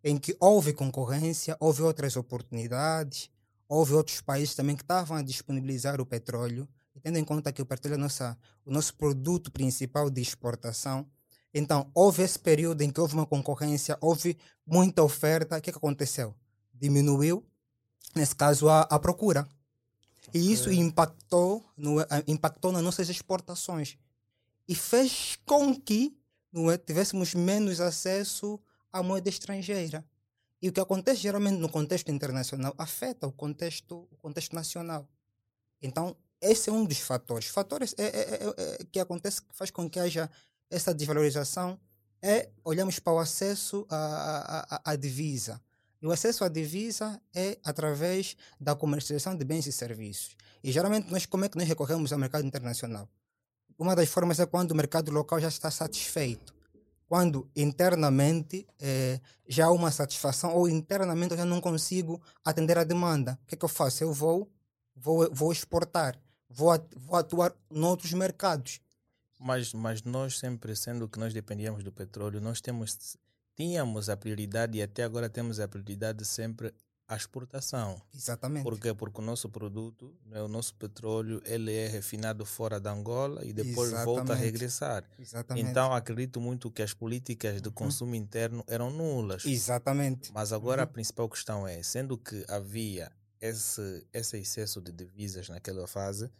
em 0.02 0.16
que 0.16 0.36
houve 0.40 0.72
concorrência, 0.72 1.56
houve 1.60 1.82
outras 1.82 2.16
oportunidades, 2.16 3.30
houve 3.68 3.94
outros 3.94 4.20
países 4.20 4.54
também 4.54 4.76
que 4.76 4.82
estavam 4.82 5.16
a 5.16 5.22
disponibilizar 5.22 6.00
o 6.00 6.06
petróleo, 6.06 6.68
e 6.94 7.00
tendo 7.00 7.18
em 7.18 7.24
conta 7.24 7.52
que 7.52 7.62
o 7.62 7.66
petróleo 7.66 7.94
é 7.94 7.98
nossa, 7.98 8.36
o 8.64 8.72
nosso 8.72 8.94
produto 8.94 9.52
principal 9.52 10.08
de 10.10 10.20
exportação. 10.20 11.06
Então, 11.52 11.90
houve 11.94 12.22
esse 12.22 12.38
período 12.38 12.82
em 12.82 12.90
que 12.90 13.00
houve 13.00 13.14
uma 13.14 13.26
concorrência, 13.26 13.96
houve 14.00 14.36
muita 14.66 15.02
oferta. 15.02 15.56
O 15.56 15.60
que, 15.60 15.70
que 15.70 15.78
aconteceu? 15.78 16.34
Diminuiu, 16.74 17.46
nesse 18.14 18.34
caso, 18.34 18.68
a, 18.68 18.82
a 18.82 18.98
procura. 18.98 19.46
E 20.34 20.52
isso 20.52 20.70
impactou, 20.72 21.64
no, 21.76 21.96
impactou 22.26 22.72
nas 22.72 22.82
nossas 22.82 23.08
exportações. 23.08 23.96
E 24.68 24.74
fez 24.74 25.38
com 25.46 25.74
que 25.74 26.16
não 26.52 26.70
é, 26.70 26.76
tivéssemos 26.76 27.34
menos 27.34 27.80
acesso 27.80 28.60
à 28.92 29.02
moeda 29.02 29.28
estrangeira. 29.28 30.04
E 30.60 30.68
o 30.68 30.72
que 30.72 30.80
acontece 30.80 31.20
geralmente 31.20 31.58
no 31.58 31.68
contexto 31.68 32.10
internacional 32.10 32.74
afeta 32.76 33.26
o 33.26 33.32
contexto, 33.32 34.08
o 34.10 34.16
contexto 34.16 34.54
nacional. 34.54 35.08
Então, 35.80 36.16
esse 36.40 36.68
é 36.68 36.72
um 36.72 36.84
dos 36.84 36.98
fatores. 36.98 37.48
Fatores 37.48 37.94
é, 37.96 38.04
é, 38.04 38.08
é, 38.08 38.76
é 38.80 38.84
que 38.90 38.98
acontece 38.98 39.42
que 39.42 39.54
faz 39.54 39.70
com 39.70 39.88
que 39.88 39.98
haja 39.98 40.30
essa 40.70 40.92
desvalorização 40.92 41.78
é 42.20 42.50
olhamos 42.64 42.98
para 42.98 43.12
o 43.12 43.18
acesso 43.18 43.86
à, 43.88 44.80
à, 44.84 44.92
à 44.92 44.96
divisa. 44.96 45.60
E 46.00 46.06
o 46.06 46.12
acesso 46.12 46.44
à 46.44 46.48
divisa 46.48 47.20
é 47.34 47.58
através 47.64 48.36
da 48.60 48.74
comercialização 48.74 49.36
de 49.36 49.44
bens 49.44 49.66
e 49.66 49.72
serviços. 49.72 50.36
E 50.62 50.70
geralmente 50.72 51.10
nós 51.10 51.26
como 51.26 51.44
é 51.44 51.48
que 51.48 51.56
nós 51.56 51.68
recorremos 51.68 52.12
ao 52.12 52.18
mercado 52.18 52.46
internacional? 52.46 53.08
Uma 53.78 53.94
das 53.94 54.08
formas 54.08 54.40
é 54.40 54.46
quando 54.46 54.72
o 54.72 54.74
mercado 54.74 55.12
local 55.12 55.40
já 55.40 55.46
está 55.48 55.70
satisfeito. 55.70 56.52
Quando 57.06 57.48
internamente 57.54 58.66
eh, 58.80 59.20
já 59.46 59.66
há 59.66 59.70
uma 59.70 59.90
satisfação 59.92 60.52
ou 60.54 60.68
internamente 60.68 61.30
eu 61.32 61.38
já 61.38 61.44
não 61.44 61.60
consigo 61.60 62.20
atender 62.44 62.76
a 62.76 62.84
demanda. 62.84 63.38
O 63.44 63.46
que 63.46 63.54
é 63.54 63.58
que 63.58 63.64
eu 63.64 63.68
faço? 63.68 64.02
Eu 64.02 64.12
vou, 64.12 64.50
vou, 64.94 65.32
vou 65.32 65.52
exportar, 65.52 66.18
vou, 66.50 66.76
vou 66.96 67.16
atuar 67.16 67.54
noutros 67.70 68.12
mercados. 68.12 68.80
Mas, 69.38 69.72
mas 69.72 70.02
nós 70.02 70.38
sempre, 70.38 70.74
sendo 70.74 71.08
que 71.08 71.18
nós 71.18 71.32
dependíamos 71.32 71.84
do 71.84 71.92
petróleo, 71.92 72.40
nós 72.40 72.60
temos, 72.60 73.16
tínhamos 73.56 74.08
a 74.10 74.16
prioridade 74.16 74.76
e 74.76 74.82
até 74.82 75.04
agora 75.04 75.30
temos 75.30 75.60
a 75.60 75.68
prioridade 75.68 76.24
sempre 76.24 76.74
a 77.08 77.16
exportação. 77.16 78.00
Exatamente. 78.14 78.62
Por 78.64 78.78
quê? 78.78 78.92
Porque 78.92 79.18
o 79.20 79.24
nosso 79.24 79.48
produto, 79.48 80.14
né, 80.26 80.42
o 80.42 80.48
nosso 80.48 80.74
petróleo, 80.74 81.40
ele 81.46 81.72
é 81.74 81.88
refinado 81.88 82.44
fora 82.44 82.78
da 82.78 82.92
Angola 82.92 83.42
e 83.46 83.52
depois 83.52 83.88
Exatamente. 83.88 84.04
volta 84.04 84.32
a 84.34 84.36
regressar. 84.36 85.04
Exatamente. 85.18 85.70
Então, 85.70 85.94
acredito 85.94 86.38
muito 86.38 86.70
que 86.70 86.82
as 86.82 86.92
políticas 86.92 87.62
de 87.62 87.70
consumo 87.70 88.14
interno 88.14 88.62
eram 88.66 88.90
nulas. 88.90 89.46
Exatamente. 89.46 90.30
Mas 90.34 90.52
agora 90.52 90.82
a 90.82 90.86
Uhum. 90.86 90.92
principal 90.92 91.28
questão 91.30 91.66
é, 91.66 91.82
sendo 91.82 92.18
que 92.18 92.44
havia 92.46 93.10
esse, 93.40 94.06
esse 94.12 94.36
excesso 94.36 94.80
de 94.82 94.92
divisas 94.92 95.48
naquela 95.48 95.86
fase, 95.86 96.30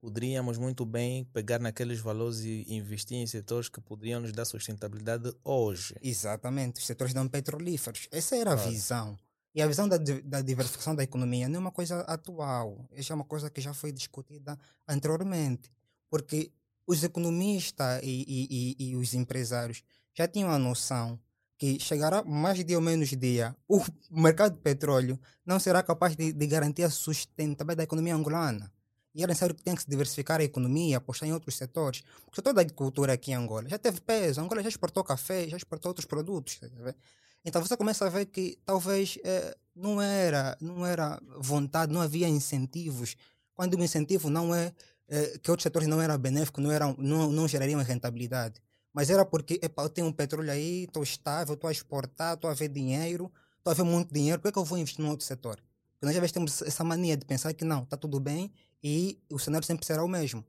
poderíamos 0.00 0.58
muito 0.58 0.84
bem 0.84 1.24
pegar 1.26 1.58
naqueles 1.60 2.00
valores 2.00 2.40
e 2.40 2.64
investir 2.74 3.16
em 3.18 3.26
setores 3.28 3.68
que 3.68 3.80
poderiam 3.80 4.20
nos 4.20 4.32
dar 4.32 4.44
sustentabilidade 4.44 5.32
hoje. 5.44 5.94
Exatamente. 6.02 6.80
Os 6.80 6.86
setores 6.86 7.14
não 7.14 7.28
petrolíferos. 7.28 8.08
Essa 8.10 8.34
era 8.34 8.52
a 8.52 8.56
Claro. 8.56 8.70
visão. 8.70 9.18
E 9.54 9.60
a 9.60 9.66
visão 9.66 9.88
da, 9.88 9.96
da 9.96 10.42
diversificação 10.42 10.94
da 10.94 11.02
economia 11.02 11.48
não 11.48 11.56
é 11.56 11.58
uma 11.58 11.72
coisa 11.72 12.00
atual. 12.02 12.88
Essa 12.92 13.12
é 13.12 13.16
uma 13.16 13.24
coisa 13.24 13.50
que 13.50 13.60
já 13.60 13.74
foi 13.74 13.90
discutida 13.92 14.58
anteriormente. 14.86 15.70
Porque 16.08 16.52
os 16.86 17.02
economistas 17.02 18.00
e, 18.02 18.24
e, 18.28 18.76
e, 18.78 18.90
e 18.90 18.96
os 18.96 19.14
empresários 19.14 19.82
já 20.14 20.28
tinham 20.28 20.50
a 20.50 20.58
noção 20.58 21.18
que 21.58 21.78
chegará 21.78 22.22
mais 22.22 22.64
dia 22.64 22.76
ou 22.76 22.82
menos 22.82 23.10
dia, 23.10 23.54
o 23.68 23.84
mercado 24.10 24.54
de 24.54 24.62
petróleo 24.62 25.20
não 25.44 25.60
será 25.60 25.82
capaz 25.82 26.16
de, 26.16 26.32
de 26.32 26.46
garantir 26.46 26.84
a 26.84 26.90
sustentabilidade 26.90 27.76
da 27.76 27.82
economia 27.84 28.14
angolana. 28.14 28.72
E 29.14 29.22
era 29.22 29.28
necessário 29.28 29.54
que 29.54 29.62
tenha 29.62 29.76
que 29.76 29.82
se 29.82 29.90
diversificar 29.90 30.40
a 30.40 30.44
economia, 30.44 30.96
apostar 30.96 31.28
em 31.28 31.32
outros 31.32 31.56
setores. 31.56 32.00
Porque 32.00 32.32
o 32.32 32.36
setor 32.36 32.54
da 32.54 32.60
agricultura 32.60 33.12
aqui 33.12 33.32
em 33.32 33.34
Angola 33.34 33.68
já 33.68 33.76
teve 33.76 34.00
peso. 34.00 34.40
Angola 34.40 34.62
já 34.62 34.68
exportou 34.68 35.02
café, 35.02 35.48
já 35.48 35.56
exportou 35.56 35.90
outros 35.90 36.06
produtos. 36.06 36.56
tá 36.56 36.66
a? 36.66 36.94
Então 37.44 37.62
você 37.64 37.76
começa 37.76 38.06
a 38.06 38.08
ver 38.08 38.26
que 38.26 38.58
talvez 38.64 39.18
eh, 39.24 39.56
não 39.74 40.00
era 40.00 40.56
não 40.60 40.84
era 40.84 41.20
vontade, 41.38 41.92
não 41.92 42.00
havia 42.00 42.28
incentivos. 42.28 43.16
Quando 43.54 43.74
o 43.74 43.82
incentivo 43.82 44.28
não 44.30 44.54
é 44.54 44.72
eh, 45.08 45.38
que 45.42 45.50
outros 45.50 45.64
setores 45.64 45.88
não 45.88 46.00
eram 46.00 46.16
benéficos, 46.18 46.62
não, 46.62 46.70
eram, 46.70 46.94
não, 46.98 47.32
não 47.32 47.48
gerariam 47.48 47.82
rentabilidade. 47.82 48.60
Mas 48.92 49.08
era 49.10 49.24
porque 49.24 49.58
epa, 49.62 49.82
eu 49.82 49.88
tenho 49.88 50.06
um 50.06 50.12
petróleo 50.12 50.50
aí, 50.50 50.84
estou 50.84 51.02
estável, 51.02 51.54
estou 51.54 51.68
a 51.68 51.72
exportar, 51.72 52.34
estou 52.34 52.50
a 52.50 52.54
ver 52.54 52.68
dinheiro, 52.68 53.30
estou 53.58 53.70
a 53.70 53.74
ver 53.74 53.84
muito 53.84 54.12
dinheiro, 54.12 54.40
por 54.40 54.48
que, 54.48 54.52
que 54.52 54.58
eu 54.58 54.64
vou 54.64 54.78
investir 54.78 55.04
num 55.04 55.10
outro 55.10 55.24
setor? 55.26 55.56
Porque 55.92 56.06
nós 56.06 56.14
já 56.14 56.32
temos 56.32 56.62
essa 56.62 56.82
mania 56.82 57.16
de 57.16 57.24
pensar 57.24 57.52
que 57.52 57.64
não, 57.64 57.82
está 57.82 57.96
tudo 57.96 58.18
bem 58.18 58.52
e 58.82 59.18
o 59.30 59.38
cenário 59.38 59.66
sempre 59.66 59.86
será 59.86 60.02
o 60.02 60.08
mesmo. 60.08 60.44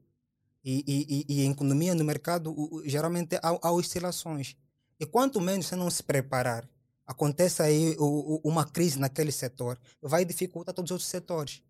E, 0.64 0.84
e, 0.88 1.26
e, 1.28 1.44
e 1.44 1.48
a 1.48 1.52
economia 1.52 1.94
no 1.96 2.04
mercado, 2.04 2.56
geralmente 2.86 3.36
há, 3.38 3.60
há 3.62 3.72
oscilações. 3.72 4.56
E 5.00 5.06
quanto 5.06 5.42
menos 5.42 5.66
você 5.66 5.76
não 5.76 5.90
se 5.90 6.04
preparar, 6.04 6.70
acontece 7.12 7.62
aí 7.62 7.96
o- 8.00 8.36
o- 8.36 8.42
uma 8.50 8.66
crise 8.66 8.98
naquele 9.00 9.32
setor, 9.32 9.78
vai 10.02 10.24
dificultar 10.26 10.74
todos 10.74 10.90
os 10.92 10.96
outros 10.96 11.10
setores. 11.10 11.62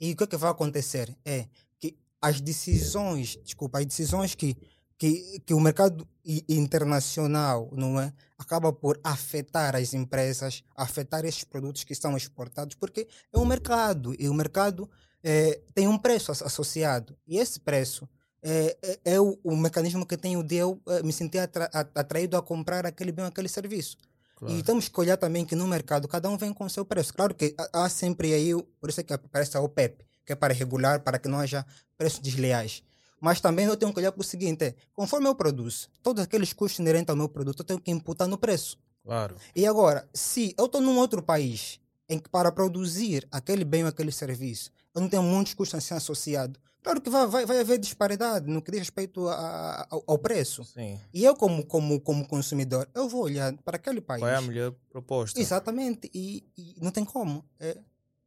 E 0.00 0.12
o 0.12 0.16
que, 0.16 0.24
é 0.24 0.26
que 0.26 0.36
vai 0.36 0.50
acontecer? 0.50 1.16
É 1.24 1.46
que 1.78 1.96
as 2.20 2.40
decisões, 2.40 3.38
desculpa, 3.44 3.78
as 3.80 3.86
decisões 3.86 4.34
que, 4.34 4.56
que, 4.96 5.40
que 5.46 5.54
o 5.54 5.60
mercado 5.60 6.06
internacional 6.48 7.68
não 7.72 8.00
é, 8.00 8.12
acaba 8.38 8.72
por 8.72 8.98
afetar 9.02 9.74
as 9.76 9.94
empresas, 9.94 10.62
afetar 10.76 11.24
esses 11.24 11.44
produtos 11.44 11.84
que 11.84 11.94
são 11.94 12.16
exportados, 12.16 12.74
porque 12.76 13.08
é 13.32 13.38
um 13.38 13.44
mercado 13.46 14.14
e 14.18 14.28
o 14.28 14.34
mercado 14.34 14.88
eh, 15.22 15.60
tem 15.74 15.88
um 15.88 15.98
preço 15.98 16.30
as- 16.30 16.42
associado. 16.42 17.16
E 17.26 17.38
esse 17.38 17.58
preço 17.60 18.08
é, 18.42 18.76
é, 18.82 19.00
é 19.14 19.20
o, 19.20 19.38
o 19.42 19.56
mecanismo 19.56 20.06
que 20.06 20.16
tenho 20.16 20.42
de 20.44 20.54
eu 20.56 20.80
eh, 20.86 21.02
me 21.02 21.12
sentir 21.12 21.38
atra- 21.38 21.68
atraído 21.94 22.36
a 22.36 22.42
comprar 22.42 22.86
aquele 22.86 23.10
bem, 23.12 23.24
aquele 23.24 23.48
serviço. 23.48 23.96
Claro. 24.38 24.54
E 24.54 24.62
temos 24.62 24.88
que 24.88 25.00
olhar 25.00 25.16
também 25.16 25.44
que 25.44 25.56
no 25.56 25.66
mercado 25.66 26.06
cada 26.06 26.28
um 26.30 26.36
vem 26.36 26.52
com 26.52 26.64
o 26.64 26.70
seu 26.70 26.84
preço. 26.84 27.12
Claro 27.12 27.34
que 27.34 27.54
há- 27.72 27.88
sempre 27.88 28.32
aí, 28.32 28.52
por 28.80 28.88
isso 28.88 29.00
é 29.00 29.02
que 29.02 29.12
aparece 29.12 29.56
a 29.56 29.60
OPEP, 29.60 30.04
que 30.24 30.32
é 30.32 30.36
para 30.36 30.54
regular, 30.54 31.00
para 31.00 31.18
que 31.18 31.26
não 31.28 31.38
haja 31.40 31.66
preços 31.96 32.20
desleais. 32.20 32.82
Mas 33.20 33.40
também 33.40 33.66
eu 33.66 33.76
tenho 33.76 33.92
que 33.92 33.98
olhar 33.98 34.12
para 34.12 34.20
o 34.20 34.24
seguinte: 34.24 34.64
é, 34.64 34.74
conforme 34.94 35.26
eu 35.28 35.34
produzo, 35.34 35.88
todos 36.04 36.22
aqueles 36.22 36.52
custos 36.52 36.78
inerentes 36.78 37.10
ao 37.10 37.16
meu 37.16 37.28
produto, 37.28 37.60
eu 37.60 37.64
tenho 37.64 37.80
que 37.80 37.90
imputar 37.90 38.28
no 38.28 38.38
preço. 38.38 38.78
Claro. 39.02 39.34
E 39.56 39.66
agora, 39.66 40.08
se 40.14 40.54
eu 40.56 40.66
estou 40.66 40.80
num 40.80 40.96
outro 40.98 41.20
país 41.20 41.80
em 42.08 42.18
que 42.18 42.28
para 42.28 42.52
produzir 42.52 43.26
aquele 43.32 43.64
bem 43.64 43.82
ou 43.82 43.88
aquele 43.88 44.12
serviço, 44.12 44.70
eu 44.94 45.00
não 45.00 45.08
tenho 45.08 45.22
muitos 45.22 45.52
custos 45.54 45.78
assim 45.78 45.94
associados, 45.94 46.60
claro 46.82 47.00
que 47.00 47.10
vai, 47.10 47.26
vai, 47.26 47.46
vai 47.46 47.60
haver 47.60 47.78
disparidade 47.78 48.46
no 48.50 48.62
que 48.62 48.70
diz 48.70 48.80
respeito 48.80 49.28
a- 49.28 49.34
a- 49.34 49.86
ao, 49.90 50.04
ao 50.06 50.18
preço. 50.18 50.64
Sim. 50.64 50.98
E 51.12 51.24
eu, 51.24 51.34
como, 51.36 51.64
como, 51.66 52.00
como 52.00 52.26
consumidor, 52.26 52.88
eu 52.94 53.08
vou 53.08 53.22
olhar 53.22 53.52
para 53.58 53.76
aquele 53.76 54.00
país. 54.00 54.20
Qual 54.20 54.30
é 54.30 54.36
a 54.36 54.40
melhor 54.42 54.72
proposta? 54.90 55.38
Exatamente, 55.40 56.10
e, 56.14 56.44
e 56.56 56.76
não 56.80 56.90
tem 56.90 57.04
como. 57.04 57.44
É, 57.60 57.78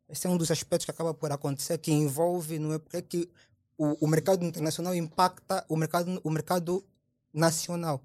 esse 0.10 0.28
é 0.28 0.30
um 0.30 0.38
dos 0.38 0.52
aspectos 0.52 0.86
que 0.86 0.92
acaba 0.92 1.14
por 1.14 1.32
acontecer, 1.32 1.78
que 1.78 1.92
envolve, 1.92 2.60
não 2.60 2.74
é? 2.74 2.80
Porque 2.80 2.98
é 2.98 3.02
que 3.02 3.30
o, 3.78 4.06
o 4.06 4.08
mercado 4.08 4.44
internacional 4.46 4.94
impacta 4.94 5.66
o 5.70 5.76
mercado, 5.76 6.20
o 6.24 6.30
mercado 6.30 6.86
nacional. 7.34 8.04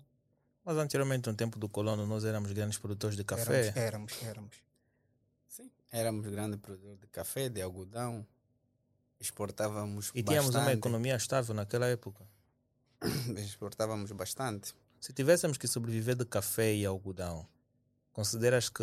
Mas 0.64 0.76
anteriormente, 0.78 1.28
no 1.28 1.34
tempo 1.34 1.58
do 1.58 1.68
colono, 1.68 2.06
nós 2.06 2.24
éramos 2.24 2.50
grandes 2.52 2.78
produtores 2.78 3.16
de 3.16 3.22
café. 3.24 3.68
Éramos, 3.68 3.76
éramos, 3.76 4.12
éramos. 4.22 4.56
Sim. 5.48 5.70
Éramos 5.92 6.26
grande 6.26 6.56
produtor 6.56 6.96
de 6.96 7.06
café, 7.08 7.48
de 7.48 7.62
algodão. 7.62 8.26
Exportávamos 9.18 10.10
E 10.14 10.22
tínhamos 10.22 10.50
uma 10.50 10.60
bastante. 10.60 10.78
economia 10.78 11.16
estável 11.16 11.54
naquela 11.54 11.86
época. 11.86 12.24
Exportávamos 13.36 14.12
bastante. 14.12 14.74
Se 15.00 15.12
tivéssemos 15.12 15.56
que 15.56 15.66
sobreviver 15.66 16.16
de 16.16 16.24
café 16.24 16.74
e 16.74 16.84
algodão, 16.84 17.48
consideras 18.12 18.68
que 18.68 18.82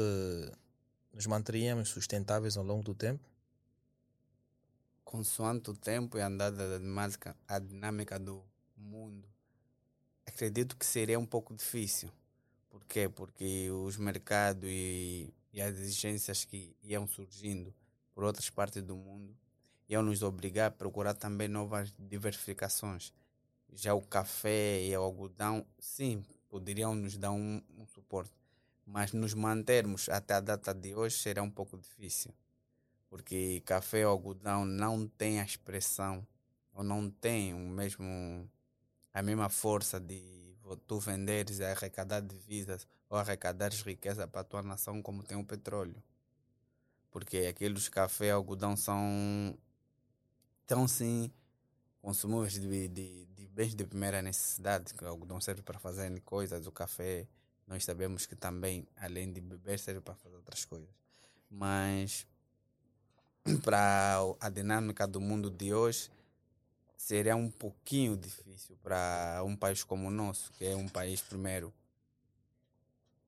nos 1.14 1.28
manteríamos 1.28 1.90
sustentáveis 1.90 2.58
ao 2.58 2.64
longo 2.64 2.84
do 2.84 2.96
tempo? 2.96 3.24
Consoante 5.04 5.70
o 5.70 5.76
tempo 5.76 6.18
e 6.18 6.22
a 6.22 6.28
andada 6.28 6.70
da 6.70 6.78
dinâmica, 6.80 7.36
a 7.48 7.60
dinâmica 7.60 8.18
do 8.18 8.44
mundo, 8.76 9.28
acredito 10.26 10.76
que 10.76 10.86
seria 10.86 11.20
um 11.20 11.26
pouco 11.26 11.54
difícil. 11.56 12.12
Por 12.70 12.84
quê? 12.86 13.08
Porque 13.08 13.70
os 13.70 13.98
mercados 13.98 14.64
e, 14.68 15.32
e 15.52 15.62
as 15.62 15.78
exigências 15.78 16.44
que 16.44 16.76
iam 16.82 17.06
surgindo 17.08 17.74
por 18.16 18.24
outras 18.24 18.50
partes 18.50 18.82
do 18.82 18.96
mundo 18.96 19.36
iam 19.90 20.04
nos 20.04 20.24
obrigar 20.24 20.68
a 20.68 20.72
procurar 20.72 21.14
também 21.14 21.48
novas 21.48 21.94
diversificações. 21.98 23.14
Já 23.72 23.94
o 23.94 24.02
café 24.02 24.84
e 24.84 24.96
o 24.96 25.02
algodão, 25.02 25.66
sim, 25.80 26.24
poderiam 26.50 26.94
nos 26.94 27.18
dar 27.18 27.32
um, 27.32 27.62
um 27.78 27.86
suporte, 27.88 28.34
mas 28.86 29.14
nos 29.14 29.34
mantermos 29.34 30.10
até 30.10 30.36
a 30.36 30.40
data 30.40 30.74
de 30.74 30.94
hoje 30.94 31.18
será 31.18 31.42
um 31.42 31.50
pouco 31.50 31.78
difícil 31.78 32.34
porque 33.14 33.62
café 33.64 34.00
e 34.00 34.04
algodão 34.04 34.66
não 34.66 35.08
tem 35.08 35.40
a 35.40 35.44
expressão 35.44 36.26
ou 36.74 36.84
não 36.84 37.12
tem 37.12 37.54
o 37.54 37.60
mesmo 37.60 38.50
a 39.14 39.22
mesma 39.22 39.50
força 39.50 40.00
de 40.00 40.58
tu 40.88 41.00
venderes 41.00 41.60
e 41.60 41.64
arrecadar 41.64 42.22
divisas 42.22 42.88
ou 43.08 43.16
arrecadares 43.16 43.84
riqueza 43.84 44.28
para 44.28 44.42
a 44.42 44.44
tua 44.44 44.64
nação 44.64 45.00
como 45.00 45.22
tem 45.22 45.38
o 45.38 45.46
petróleo. 45.46 46.02
Porque 47.12 47.46
aqueles 47.46 47.88
café 47.88 48.26
e 48.26 48.32
algodão 48.32 48.76
são 48.76 49.56
tão 50.66 50.88
sim 50.88 51.32
consumíveis 52.02 52.54
de, 52.54 52.88
de, 52.88 53.26
de 53.26 53.48
bens 53.48 53.74
de 53.74 53.86
primeira 53.86 54.22
necessidade, 54.22 54.94
que 54.94 55.04
o 55.04 55.08
algodão 55.08 55.40
serve 55.40 55.62
para 55.62 55.80
fazer 55.80 56.20
coisas, 56.22 56.68
o 56.68 56.72
café 56.72 57.28
nós 57.68 57.86
sabemos 57.86 58.26
que 58.26 58.36
também, 58.36 58.86
além 58.98 59.32
de 59.32 59.40
beber, 59.40 59.80
serve 59.80 60.02
para 60.02 60.16
fazer 60.16 60.36
outras 60.36 60.66
coisas. 60.66 60.90
Mas 61.50 62.28
para 63.64 64.18
a 64.40 64.50
dinâmica 64.50 65.08
do 65.08 65.22
mundo 65.22 65.50
de 65.50 65.74
hoje, 65.74 66.12
seria 66.98 67.36
um 67.36 67.50
pouquinho 67.50 68.18
difícil 68.18 68.78
para 68.84 69.42
um 69.46 69.56
país 69.56 69.84
como 69.84 70.08
o 70.08 70.12
nosso, 70.12 70.52
que 70.54 70.66
é 70.66 70.76
um 70.76 70.88
país, 70.88 71.22
primeiro, 71.22 71.74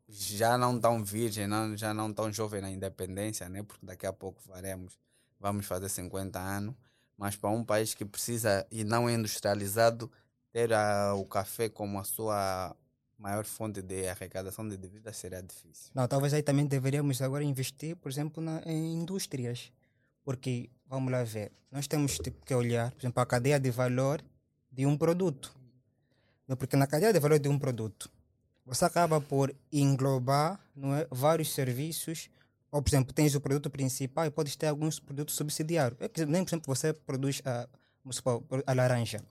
já 0.07 0.57
não 0.57 0.79
tão 0.79 1.03
virgem, 1.03 1.47
não, 1.47 1.75
já 1.75 1.93
não 1.93 2.13
tão 2.13 2.31
jovem 2.31 2.61
na 2.61 2.69
independência, 2.69 3.49
né? 3.49 3.63
porque 3.63 3.85
daqui 3.85 4.05
a 4.05 4.13
pouco 4.13 4.41
faremos, 4.41 4.99
vamos 5.39 5.65
fazer 5.65 5.89
50 5.89 6.39
anos, 6.39 6.75
mas 7.17 7.35
para 7.35 7.49
um 7.49 7.63
país 7.63 7.93
que 7.93 8.05
precisa 8.05 8.65
e 8.71 8.83
não 8.83 9.07
é 9.07 9.13
industrializado, 9.13 10.11
ter 10.51 10.73
a, 10.73 11.13
o 11.15 11.25
café 11.25 11.69
como 11.69 11.99
a 11.99 12.03
sua 12.03 12.75
maior 13.17 13.45
fonte 13.45 13.81
de 13.81 14.07
arrecadação 14.07 14.67
de 14.67 14.77
dívidas 14.77 15.17
seria 15.17 15.41
difícil. 15.41 15.91
Não, 15.93 16.07
talvez 16.07 16.33
aí 16.33 16.43
também 16.43 16.65
deveríamos 16.65 17.21
agora 17.21 17.43
investir, 17.43 17.95
por 17.95 18.11
exemplo, 18.11 18.43
na, 18.43 18.61
em 18.65 18.93
indústrias. 18.93 19.71
Porque, 20.23 20.69
vamos 20.87 21.11
lá 21.11 21.23
ver, 21.23 21.51
nós 21.71 21.87
temos 21.87 22.17
tipo, 22.17 22.43
que 22.45 22.53
olhar, 22.53 22.91
por 22.91 23.01
exemplo, 23.01 23.21
a 23.21 23.25
cadeia 23.25 23.59
de 23.59 23.69
valor 23.69 24.23
de 24.71 24.85
um 24.85 24.97
produto. 24.97 25.55
Porque 26.57 26.75
na 26.75 26.87
cadeia 26.87 27.13
de 27.13 27.19
valor 27.19 27.39
de 27.39 27.47
um 27.47 27.57
produto, 27.57 28.09
você 28.65 28.85
acaba 28.85 29.21
por 29.21 29.55
englobar 29.71 30.59
é, 30.77 31.07
vários 31.11 31.53
serviços. 31.53 32.29
Ou, 32.75 32.81
por 32.81 32.89
exemplo, 32.89 33.13
tens 33.13 33.33
o 33.33 33.39
produto 33.39 33.69
principal 33.69 34.25
e 34.25 34.29
podes 34.29 34.53
ter 34.57 34.67
alguns 34.67 34.99
produtos 34.99 35.33
subsidiários. 35.33 35.97
Nem, 36.27 36.43
por 36.43 36.49
exemplo, 36.49 36.75
você 36.75 36.91
produz 36.91 37.41
a, 37.45 37.69
a 38.67 38.73
laranja. 38.73 39.21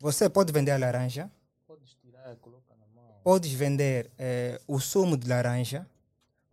Você 0.00 0.30
pode 0.30 0.50
vender 0.50 0.70
a 0.70 0.78
laranja, 0.78 1.30
Podes 1.66 1.94
tirar, 1.94 2.34
coloca 2.36 2.74
na 2.80 2.86
mão. 2.86 3.20
podes 3.22 3.52
vender 3.52 4.10
eh, 4.16 4.58
o 4.66 4.80
sumo 4.80 5.14
de 5.14 5.28
laranja, 5.28 5.86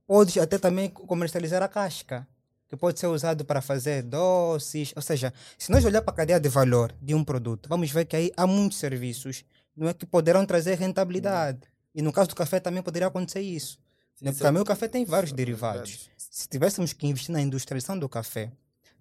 podes 0.05 0.35
até 0.37 0.57
também 0.57 0.89
comercializar 0.89 1.63
a 1.63 1.69
casca, 1.69 2.27
que 2.67 2.75
pode 2.75 2.99
ser 2.99 3.07
usado 3.07 3.45
para 3.45 3.61
fazer 3.61 4.03
doces. 4.03 4.91
Ou 4.97 5.01
seja, 5.01 5.33
se 5.57 5.71
nós 5.71 5.85
olhar 5.85 6.01
para 6.01 6.13
a 6.13 6.17
cadeia 6.17 6.41
de 6.41 6.49
valor 6.49 6.93
de 7.01 7.15
um 7.15 7.23
produto, 7.23 7.69
vamos 7.69 7.89
ver 7.89 8.03
que 8.03 8.17
aí 8.17 8.33
há 8.35 8.45
muitos 8.45 8.79
serviços 8.79 9.45
não 9.73 9.87
é, 9.87 9.93
que 9.93 10.05
poderão 10.05 10.45
trazer 10.45 10.77
rentabilidade. 10.77 11.61
E 11.95 12.01
no 12.01 12.11
caso 12.11 12.27
do 12.27 12.35
café 12.35 12.59
também 12.59 12.83
poderia 12.83 13.07
acontecer 13.07 13.39
isso. 13.39 13.79
Né? 14.21 14.31
Porque 14.31 14.43
também 14.43 14.61
o 14.61 14.65
café 14.65 14.87
tem 14.87 15.03
vários 15.03 15.31
derivados. 15.31 16.09
Se 16.15 16.47
tivéssemos 16.47 16.93
que 16.93 17.07
investir 17.07 17.33
na 17.33 17.41
industrialização 17.41 17.97
do 17.97 18.07
café, 18.07 18.51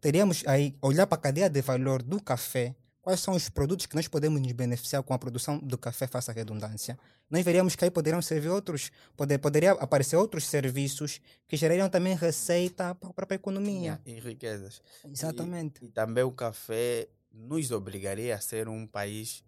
teríamos 0.01 0.43
aí 0.47 0.75
olhar 0.81 1.07
para 1.07 1.19
a 1.19 1.21
cadeia 1.21 1.51
de 1.51 1.61
valor 1.61 2.03
do 2.03 2.23
café, 2.23 2.75
quais 3.03 3.21
são 3.21 3.35
os 3.35 3.51
produtos 3.51 3.85
que 3.85 3.95
nós 3.95 4.09
podemos 4.09 4.41
nos 4.41 4.53
beneficiar 4.53 5.03
com 5.03 5.13
a 5.13 5.19
produção 5.19 5.59
do 5.59 5.77
café, 5.77 6.07
faça 6.07 6.33
redundância. 6.33 6.99
Nós 7.29 7.45
veríamos 7.45 7.77
que 7.77 7.85
aí 7.85 7.91
poderiam 7.91 8.23
servir 8.23 8.49
outros, 8.49 8.91
poder, 9.15 9.39
poderia 9.39 9.73
aparecer 9.73 10.17
outros 10.17 10.47
serviços 10.47 11.21
que 11.47 11.57
gerariam 11.57 11.89
também 11.91 12.17
receita 12.17 12.95
para 12.95 13.11
a 13.11 13.13
própria 13.13 13.37
economia. 13.37 14.01
E 14.07 14.19
riquezas. 14.19 14.83
Exatamente. 15.05 15.85
E, 15.85 15.87
e 15.87 15.89
também 15.91 16.25
o 16.25 16.33
café 16.33 17.09
nos 17.31 17.71
obrigaria 17.71 18.35
a 18.35 18.41
ser 18.41 18.69
um 18.69 18.87
país 18.87 19.45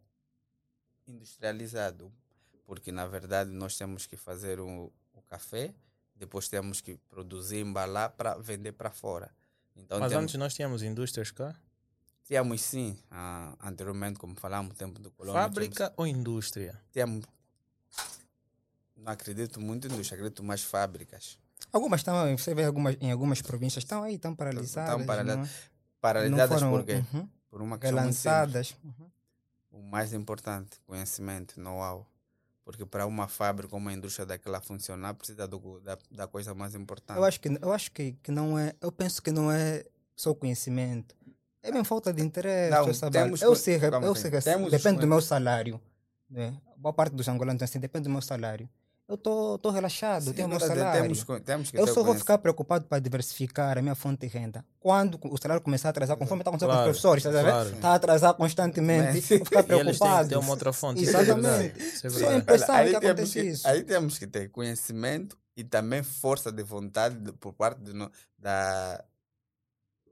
industrializado, 1.09 2.13
porque 2.67 2.93
na 2.93 3.07
verdade 3.07 3.51
nós 3.51 3.77
temos 3.77 4.07
que 4.07 4.17
fazer 4.17 4.61
o 4.61 4.93
café, 5.33 5.75
depois 6.15 6.47
temos 6.49 6.81
que 6.83 6.97
produzir, 7.09 7.61
embalar 7.61 8.11
para 8.11 8.37
vender 8.37 8.73
para 8.73 8.91
fora. 8.91 9.31
Então 9.75 9.99
Mas 9.99 10.11
temos, 10.11 10.25
antes 10.25 10.35
nós 10.37 10.53
tínhamos 10.55 10.83
indústrias 10.83 11.31
cá? 11.31 11.55
tínhamos 12.25 12.61
sim, 12.61 12.97
ah, 13.11 13.55
anteriormente, 13.63 14.19
como 14.19 14.35
falamos, 14.37 14.71
no 14.73 14.75
tempo 14.77 15.01
do 15.01 15.11
colônia, 15.11 15.41
Fábrica 15.43 15.93
ou 15.97 16.07
indústria? 16.07 16.79
tínhamos, 16.93 17.25
não 18.97 19.13
acredito 19.13 19.61
muito 19.61 19.89
em 19.89 19.93
indústria, 19.93 20.17
acredito 20.17 20.43
mais 20.43 20.63
fábricas. 20.63 21.39
Algumas 21.73 22.01
estão, 22.01 22.37
você 22.37 22.55
vê 22.55 22.65
algumas, 22.65 22.97
em 23.01 23.11
algumas 23.11 23.41
províncias, 23.43 23.83
estão 23.85 24.03
aí, 24.03 24.15
estão 24.17 24.35
paralisadas. 24.37 25.07
paralisadas. 25.07 25.37
não 25.37 25.45
é? 25.45 25.73
Paralisadas 26.01 26.61
não 26.61 26.71
foram 26.71 26.71
por 26.71 26.85
quê? 26.87 27.05
uhum, 27.15 27.29
Por 27.51 27.63
uma 27.63 27.79
questão 27.79 27.99
relançadas. 27.99 28.77
Uhum. 28.85 29.11
o 29.71 29.83
mais 29.83 30.13
importante, 30.13 30.79
conhecimento, 30.87 31.59
know-how. 31.61 32.07
Porque 32.73 32.87
para 32.87 33.07
uma 33.07 33.29
fábrica, 33.29 33.77
uma 33.77 33.93
indústria 33.93 34.25
daquela 34.27 34.61
funcionar, 34.61 35.15
precisa 35.15 35.47
do, 35.47 35.81
da, 35.81 35.99
da 36.11 36.27
coisa 36.27 36.55
mais 36.55 36.75
importante. 36.75 37.17
Eu 37.17 37.25
acho 37.25 37.41
que 37.41 37.49
eu 37.61 37.73
acho 37.73 37.93
que, 37.93 38.13
que 38.23 38.33
não 38.33 38.59
é, 38.59 38.75
eu 38.81 38.91
penso 38.91 39.23
que 39.23 39.31
não 39.31 39.53
é 39.53 39.85
só 40.17 40.35
conhecimento. 40.35 41.15
É 41.63 41.71
mesmo 41.71 41.85
falta 41.85 42.13
de 42.13 42.23
interesse. 42.23 42.71
Não, 42.71 43.11
temos 43.11 43.43
eu 43.43 43.55
sei, 43.55 43.77
eu 43.77 44.15
sei 44.15 44.57
os 44.57 44.71
depende 44.71 45.01
do 45.01 45.07
meu 45.07 45.21
salário. 45.21 45.81
Né? 46.29 46.57
Boa 46.77 46.93
parte 46.93 47.15
dos 47.15 47.29
angolanos 47.29 47.59
dizem 47.59 47.73
assim, 47.73 47.81
depende 47.81 48.05
do 48.05 48.11
meu 48.11 48.23
salário. 48.23 48.69
Eu 49.13 49.19
tô, 49.19 49.59
tô 49.59 49.69
relaxado, 49.71 50.25
Sim, 50.25 50.33
tenho 50.33 50.47
o 50.49 50.51
meu 50.51 50.59
salário. 50.59 51.03
temos, 51.03 51.23
temos 51.45 51.71
que 51.71 51.79
Eu 51.79 51.87
só 51.87 52.03
vou 52.03 52.15
ficar 52.15 52.39
preocupado 52.39 52.87
para 52.87 52.99
diversificar 52.99 53.77
a 53.77 53.83
minha 53.83 53.95
fonte 53.95 54.27
de 54.27 54.27
renda. 54.27 54.65
Quando 54.81 55.19
o 55.25 55.37
salário 55.37 55.63
começar 55.63 55.89
a 55.89 55.91
atrasar, 55.91 56.17
conforme 56.17 56.41
está 56.41 56.49
acontecendo 56.51 56.71
com 56.71 56.75
Claro, 56.77 56.91
os 56.93 56.97
professores, 56.99 57.25
está 57.27 57.39
a 57.39 57.43
ver? 57.43 57.51
claro. 57.51 57.69
Está 57.75 57.89
a 57.91 57.95
atrasar 57.95 58.33
constantemente, 58.35 59.21
Sim. 59.21 59.37
vou 59.39 59.45
ficar 59.45 59.63
preocupado. 59.65 60.29
ter 60.31 60.37
uma 60.39 60.49
outra 60.51 60.73
fonte. 60.73 61.03
Exatamente. 61.03 61.79
É 61.79 61.91
Só 61.95 62.09
verdade. 62.09 62.37
em 62.37 62.41
pensar 62.41 62.81
Olha, 62.81 62.89
que 63.01 63.07
acontece 63.07 63.33
que- 63.43 63.47
isso. 63.49 63.69
Aí 63.69 63.83
temos 63.83 64.19
que 64.19 64.27
ter 64.27 64.49
conhecimento 64.51 65.37
e 65.55 65.63
também 65.63 66.03
força 66.03 66.51
de 66.51 66.63
vontade 66.63 67.15
de- 67.17 67.33
por 67.33 67.53
parte 67.53 67.83
do, 67.83 68.11
da, 68.39 69.05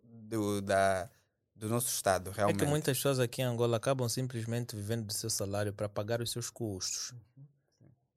do, 0.05 0.61
da, 0.61 1.09
do 1.57 1.69
nosso 1.71 1.89
Estado, 1.89 2.31
É 2.33 2.35
realmente. 2.35 2.59
que 2.59 2.67
muitas 2.67 2.99
pessoas 2.99 3.19
aqui 3.19 3.41
em 3.41 3.47
Angola 3.47 3.79
acabam 3.79 4.07
simplesmente 4.11 4.77
vivendo 4.77 5.07
do 5.07 5.13
seu 5.15 5.31
salário 5.31 5.73
para 5.73 5.89
pagar 5.89 6.21
os 6.21 6.31
seus 6.31 6.51
custos. 6.51 7.15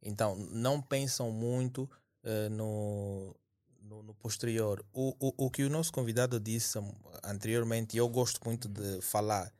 Então, 0.03 0.35
não 0.35 0.81
pensam 0.81 1.31
muito 1.31 1.89
eh, 2.23 2.49
no, 2.49 3.35
no, 3.81 4.03
no 4.03 4.13
posterior. 4.13 4.83
O, 4.91 5.15
o, 5.19 5.45
o 5.45 5.49
que 5.49 5.63
o 5.63 5.69
nosso 5.69 5.91
convidado 5.91 6.39
disse 6.39 6.77
anteriormente, 7.23 7.95
e 7.95 7.99
eu 7.99 8.09
gosto 8.09 8.39
muito 8.45 8.67
de 8.67 9.01
falar 9.01 9.51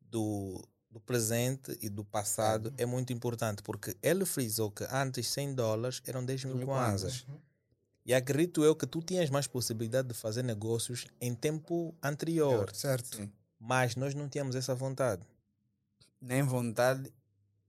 do, 0.00 0.62
do 0.90 1.00
presente 1.00 1.76
e 1.82 1.88
do 1.88 2.04
passado, 2.04 2.72
é 2.76 2.86
muito 2.86 3.12
importante, 3.12 3.62
porque 3.62 3.96
ele 4.02 4.24
frisou 4.24 4.70
que 4.70 4.84
antes 4.90 5.26
100 5.28 5.54
dólares 5.54 6.02
eram 6.06 6.24
10 6.24 6.44
mil 6.44 6.56
mil 6.56 6.66
kwanzas. 6.66 7.26
E 8.06 8.14
acredito 8.14 8.64
eu 8.64 8.74
que 8.74 8.86
tu 8.86 9.02
tinhas 9.02 9.28
mais 9.28 9.46
possibilidade 9.46 10.08
de 10.08 10.14
fazer 10.14 10.42
negócios 10.42 11.06
em 11.20 11.34
tempo 11.34 11.94
anterior, 12.02 12.74
Certo. 12.74 13.16
Sim. 13.16 13.30
mas 13.60 13.96
nós 13.96 14.14
não 14.14 14.28
tínhamos 14.28 14.54
essa 14.56 14.74
vontade. 14.74 15.22
Nem 16.20 16.42
vontade 16.42 17.12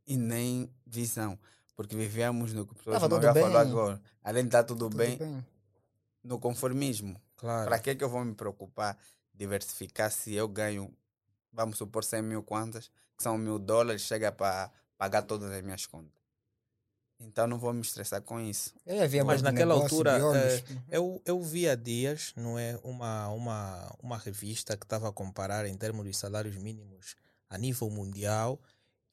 e 0.07 0.15
nem 0.15 0.69
visão. 0.87 1.37
Porque 1.79 1.95
vivíamos 1.95 2.51
no 2.51 2.65
que 2.65 2.73
o 2.73 2.75
professor 2.75 2.91
Tava 2.91 3.07
tudo 3.07 3.21
falou 3.33 3.49
bem. 3.51 3.71
agora. 3.71 4.01
Além 4.21 4.43
de 4.43 4.49
estar 4.49 4.65
tudo, 4.65 4.89
Tudo 4.89 4.97
bem, 4.97 5.15
bem. 5.15 5.45
no 6.21 6.37
conformismo. 6.37 7.15
Claro. 7.37 7.69
Para 7.69 7.79
que 7.79 7.91
é 7.91 7.95
que 7.95 8.03
eu 8.03 8.09
vou 8.09 8.25
me 8.25 8.35
preocupar, 8.35 8.97
diversificar 9.33 10.11
se 10.11 10.35
eu 10.35 10.45
ganho, 10.49 10.93
vamos 11.53 11.77
supor, 11.77 12.03
100 12.03 12.21
mil 12.21 12.43
quantas, 12.43 12.91
que 13.15 13.23
são 13.23 13.37
mil 13.37 13.57
dólares, 13.57 14.01
chega 14.01 14.29
para 14.29 14.69
pagar 14.97 15.21
todas 15.21 15.49
as 15.53 15.63
minhas 15.63 15.85
contas. 15.85 16.11
Então 17.17 17.47
não 17.47 17.57
vou 17.57 17.71
me 17.71 17.79
estressar 17.79 18.21
com 18.23 18.41
isso. 18.41 18.73
É, 18.85 19.01
havia 19.01 19.23
Mas 19.23 19.41
naquela 19.41 19.73
altura, 19.73 20.19
eh, 20.35 20.61
Eu, 20.89 21.21
eu 21.23 21.41
vi 21.41 21.69
há 21.69 21.75
dias, 21.75 22.33
não 22.35 22.59
é, 22.59 22.77
uma, 22.83 23.29
uma, 23.29 23.95
uma 24.03 24.17
revista 24.17 24.75
que 24.75 24.83
estava 24.83 25.07
a 25.07 25.13
comparar 25.13 25.65
em 25.65 25.77
termos 25.77 26.05
de 26.05 26.13
salários 26.13 26.57
mínimos 26.57 27.15
a 27.49 27.57
nível 27.57 27.89
mundial 27.89 28.59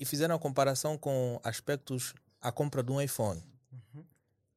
e 0.01 0.05
fizeram 0.05 0.35
a 0.35 0.39
comparação 0.41 0.99
com 0.99 1.41
aspectos 1.45 2.13
a 2.41 2.53
compra 2.53 2.83
de 2.83 2.93
um 2.93 3.01
iPhone. 3.01 3.43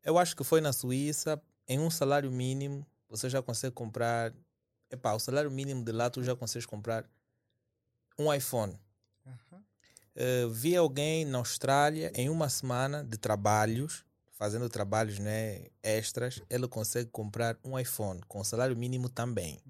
Eu 0.03 0.17
acho 0.17 0.35
que 0.35 0.43
foi 0.43 0.61
na 0.61 0.71
Suíça, 0.71 1.41
em 1.67 1.79
um 1.79 1.89
salário 1.89 2.31
mínimo, 2.31 2.85
você 3.07 3.29
já 3.29 3.41
consegue 3.41 3.73
comprar. 3.73 4.33
Epá, 4.89 5.13
o 5.13 5.19
salário 5.19 5.51
mínimo 5.51 5.83
de 5.83 5.91
lá 5.91 6.09
tu 6.09 6.23
já 6.23 6.35
consegues 6.35 6.65
comprar 6.65 7.05
um 8.17 8.33
iPhone. 8.33 8.79
Uhum. 9.25 9.61
Eh, 10.15 10.47
vi 10.51 10.75
alguém 10.75 11.25
na 11.25 11.37
Austrália 11.37 12.11
em 12.15 12.27
uma 12.29 12.49
semana 12.49 13.03
de 13.03 13.17
trabalhos, 13.17 14.03
fazendo 14.31 14.67
trabalhos 14.67 15.19
né, 15.19 15.67
extras, 15.83 16.41
ele 16.49 16.67
consegue 16.67 17.09
comprar 17.11 17.57
um 17.63 17.77
iPhone 17.77 18.19
com 18.27 18.43
salário 18.43 18.75
mínimo 18.75 19.09
também. 19.09 19.61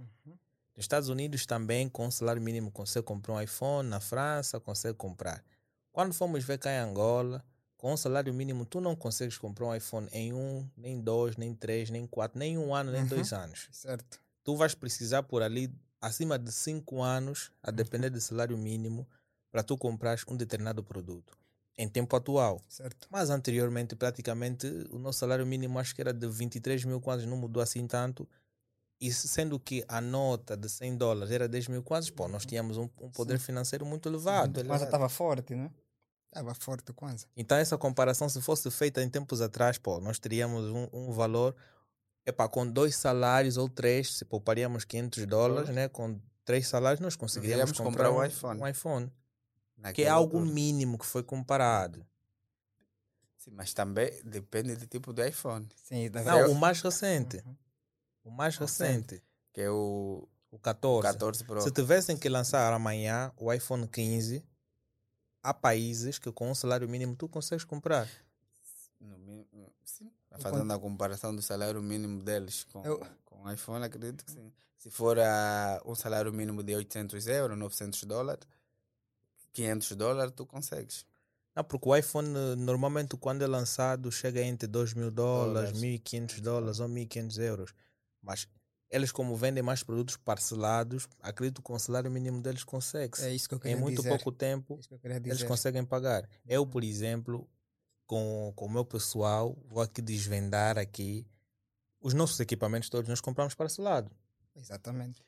Nos 0.75 0.85
Estados 0.85 1.09
Unidos 1.09 1.45
também, 1.45 1.89
com 1.89 2.09
salário 2.09 2.41
mínimo, 2.41 2.71
consegue 2.71 3.05
comprar 3.05 3.33
um 3.33 3.41
iPhone. 3.41 3.89
Na 3.89 3.99
França, 3.99 4.61
consegue 4.61 4.97
comprar. 4.97 5.43
Quando 5.91 6.13
fomos 6.13 6.45
ver 6.45 6.57
cá 6.57 6.71
em 6.71 6.77
Angola, 6.77 7.43
com 7.79 7.95
salário 7.95 8.33
mínimo, 8.33 8.65
tu 8.65 8.81
não 8.81 8.93
consegues 8.93 9.37
comprar 9.37 9.67
um 9.67 9.73
iPhone 9.75 10.07
em 10.11 10.33
um, 10.33 10.69
nem 10.75 10.99
dois, 10.99 11.37
nem 11.37 11.55
três, 11.55 11.89
nem 11.89 12.05
quatro, 12.05 12.37
nem 12.37 12.57
um 12.57 12.75
ano, 12.75 12.91
nem 12.91 13.05
dois 13.05 13.31
anos 13.31 13.69
Certo. 13.71 14.19
tu 14.43 14.55
vais 14.57 14.75
precisar 14.75 15.23
por 15.23 15.41
ali 15.41 15.73
acima 16.01 16.37
de 16.37 16.51
5 16.51 17.01
anos, 17.01 17.51
a 17.63 17.71
depender 17.71 18.09
do 18.09 18.19
salário 18.21 18.57
mínimo, 18.57 19.07
para 19.51 19.63
tu 19.63 19.77
comprares 19.77 20.23
um 20.27 20.35
determinado 20.35 20.83
produto. 20.83 21.37
em 21.77 21.87
tempo 21.87 22.13
atual. 22.13 22.61
Certo. 22.67 23.07
Mas 23.09 23.29
anteriormente, 23.29 23.95
praticamente, 23.95 24.67
o 24.91 24.99
nosso 24.99 25.19
salário 25.19 25.45
mínimo 25.47 25.79
acho 25.79 25.95
que 25.95 26.01
era 26.01 26.13
de 26.13 26.27
23 26.27 26.83
mil 26.83 26.99
quase, 26.99 27.25
não 27.25 27.37
mudou 27.37 27.63
assim 27.63 27.87
tanto. 27.87 28.27
E 28.99 29.09
sendo 29.13 29.57
que 29.57 29.85
a 29.87 30.01
nota 30.01 30.57
de 30.57 30.67
100 30.67 30.97
dólares 30.97 31.31
era 31.31 31.47
10 31.47 31.69
mil 31.69 31.81
quase, 31.81 32.11
pô, 32.11 32.27
nós 32.27 32.45
tínhamos 32.45 32.75
um, 32.77 32.89
um 32.99 33.09
poder 33.09 33.39
financeiro 33.39 33.85
muito 33.85 34.09
elevado. 34.09 34.61
Kwanza 34.65 34.83
estava 34.83 35.07
forte, 35.07 35.55
né? 35.55 35.71
Estava 36.29 36.53
forte 36.53 36.91
o 36.91 36.93
Kwanza. 36.93 37.25
Então, 37.35 37.57
essa 37.57 37.77
comparação, 37.77 38.29
se 38.29 38.39
fosse 38.41 38.69
feita 38.69 39.01
em 39.01 39.09
tempos 39.09 39.41
atrás, 39.41 39.77
pô, 39.77 39.99
nós 39.99 40.19
teríamos 40.19 40.65
um, 40.65 40.87
um 40.93 41.11
valor, 41.11 41.55
epá, 42.25 42.47
com 42.47 42.69
dois 42.69 42.95
salários 42.95 43.57
ou 43.57 43.67
três, 43.67 44.15
se 44.15 44.25
pouparíamos 44.25 44.85
500 44.85 45.25
dólares, 45.25 45.69
né? 45.69 45.87
Com 45.89 46.19
três 46.45 46.67
salários, 46.67 46.99
nós 46.99 47.15
conseguiríamos 47.15 47.71
comprar, 47.71 48.09
comprar 48.09 48.11
um 48.11 48.23
iPhone. 48.23 48.61
Um 48.61 48.67
iPhone 48.67 49.11
que 49.93 50.03
é 50.03 50.09
algo 50.09 50.37
altura. 50.37 50.53
mínimo 50.53 50.97
que 50.97 51.05
foi 51.05 51.23
comparado. 51.23 52.05
Sim, 53.37 53.51
mas 53.51 53.73
também 53.73 54.11
depende 54.23 54.75
do 54.75 54.85
tipo 54.85 55.13
de 55.13 55.27
iPhone. 55.27 55.67
Sim, 55.83 56.11
da 56.11 56.21
Não, 56.23 56.51
o 56.51 56.55
mais 56.55 56.81
recente. 56.81 57.37
Uhum. 57.45 57.55
O 58.25 58.31
mais 58.31 58.57
recente. 58.57 59.23
Que 59.53 59.61
é 59.61 59.71
o 59.71 60.27
O 60.51 60.59
14. 60.59 61.07
14 61.07 61.43
Pro. 61.43 61.61
Se 61.61 61.71
tivessem 61.71 62.17
que 62.17 62.27
lançar 62.27 62.71
amanhã 62.73 63.31
o 63.37 63.51
iPhone 63.51 63.87
15, 63.87 64.43
há 65.43 65.53
países 65.53 66.17
que 66.19 66.31
com 66.31 66.49
um 66.51 66.55
salário 66.55 66.87
mínimo 66.87 67.15
tu 67.15 67.27
consegues 67.27 67.63
comprar. 67.63 68.07
No- 68.99 69.45
sim. 69.85 70.11
Fazendo 70.39 70.71
a 70.73 70.79
comparação 70.79 71.35
do 71.35 71.41
salário 71.41 71.81
mínimo 71.81 72.21
deles 72.21 72.63
com, 72.65 72.85
Eu- 72.85 72.99
com 73.25 73.43
o 73.43 73.51
iPhone, 73.51 73.83
acredito 73.83 74.23
que 74.25 74.31
sim. 74.31 74.51
Se 74.77 74.89
for 74.89 75.17
ah, 75.19 75.81
um 75.85 75.95
salário 75.95 76.31
mínimo 76.31 76.63
de 76.63 76.73
800 76.75 77.27
euros, 77.27 77.57
900 77.57 78.03
dólares, 78.03 78.47
500 79.53 79.91
dólares, 79.95 80.33
tu 80.35 80.45
consegues. 80.45 81.05
Não, 81.55 81.63
porque 81.63 81.89
o 81.89 81.95
iPhone 81.95 82.29
normalmente 82.55 83.17
quando 83.17 83.41
é 83.41 83.47
lançado 83.47 84.11
chega 84.11 84.41
entre 84.41 84.67
2 84.67 84.93
mil 84.93 85.11
dólares, 85.11 85.71
Dólares. 85.73 86.01
1.500 86.03 86.39
dólares 86.41 86.79
ou 86.79 86.87
1.500 86.87 87.37
euros. 87.39 87.73
Mas 88.21 88.47
eles 88.89 89.11
como 89.11 89.35
vendem 89.35 89.61
mais 89.63 89.83
produtos 89.83 90.17
parcelados, 90.17 91.07
acredito 91.21 91.57
que 91.61 91.63
com 91.63 91.73
o 91.73 91.79
salário 91.79 92.09
mínimo 92.09 92.41
deles 92.41 92.63
consegue 92.63 93.21
É 93.21 93.33
isso 93.33 93.47
que 93.47 93.53
eu 93.53 93.57
Em 93.57 93.61
queria 93.61 93.77
muito 93.77 93.97
dizer. 93.97 94.09
pouco 94.09 94.31
tempo 94.31 94.75
É 94.75 94.79
isso 94.79 94.87
que 94.89 94.95
eu 94.95 94.99
queria 94.99 95.17
eles 95.17 95.43
conseguem 95.43 95.85
pagar. 95.85 96.27
Eu, 96.45 96.65
por 96.65 96.83
exemplo, 96.83 97.47
com, 98.07 98.51
com 98.55 98.65
o 98.65 98.69
meu 98.71 98.83
pessoal, 98.83 99.55
vou 99.67 99.81
aqui 99.83 100.01
desvendar 100.01 100.77
aqui 100.77 101.27
os 102.01 102.13
nossos 102.13 102.39
equipamentos 102.39 102.89
todos 102.89 103.07
nós 103.09 103.21
compramos 103.21 103.53
parcelado. 103.53 104.09
Exatamente. 104.55 105.23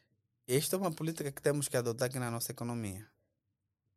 Esta 0.47 0.75
é 0.75 0.79
uma 0.79 0.91
política 0.91 1.31
que 1.31 1.41
temos 1.41 1.67
que 1.67 1.77
adotar 1.77 2.07
aqui 2.07 2.17
na 2.17 2.31
nossa 2.31 2.51
economia. 2.51 3.05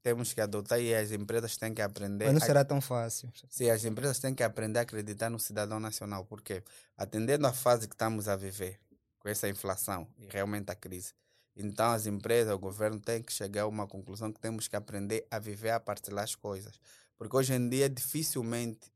Temos 0.02 0.34
que 0.34 0.40
adotar 0.42 0.78
e 0.78 0.94
as 0.94 1.10
empresas 1.12 1.56
têm 1.56 1.72
que 1.72 1.80
aprender. 1.80 2.26
Mas 2.26 2.34
não 2.34 2.42
a- 2.42 2.46
será 2.46 2.62
tão 2.64 2.78
fácil. 2.80 3.32
Sim, 3.48 3.70
as 3.70 3.84
empresas 3.86 4.18
têm 4.18 4.34
que 4.34 4.42
aprender 4.42 4.78
a 4.80 4.82
acreditar 4.82 5.30
no 5.30 5.38
cidadão 5.40 5.80
nacional, 5.80 6.26
porque 6.26 6.62
atendendo 6.94 7.46
à 7.46 7.52
fase 7.54 7.88
que 7.88 7.94
estamos 7.94 8.28
a 8.28 8.36
viver, 8.36 8.78
com 9.24 9.30
essa 9.30 9.48
inflação 9.48 10.06
e 10.18 10.26
realmente 10.26 10.70
a 10.70 10.74
crise, 10.74 11.14
então 11.56 11.92
as 11.92 12.04
empresas, 12.04 12.52
o 12.52 12.58
governo 12.58 13.00
tem 13.00 13.22
que 13.22 13.32
chegar 13.32 13.62
a 13.62 13.66
uma 13.66 13.86
conclusão 13.86 14.30
que 14.30 14.38
temos 14.38 14.68
que 14.68 14.76
aprender 14.76 15.26
a 15.30 15.38
viver, 15.38 15.70
a 15.70 15.80
partilhar 15.80 16.24
as 16.24 16.34
coisas. 16.34 16.78
Porque 17.16 17.34
hoje 17.34 17.54
em 17.54 17.66
dia, 17.66 17.88
dificilmente, 17.88 18.92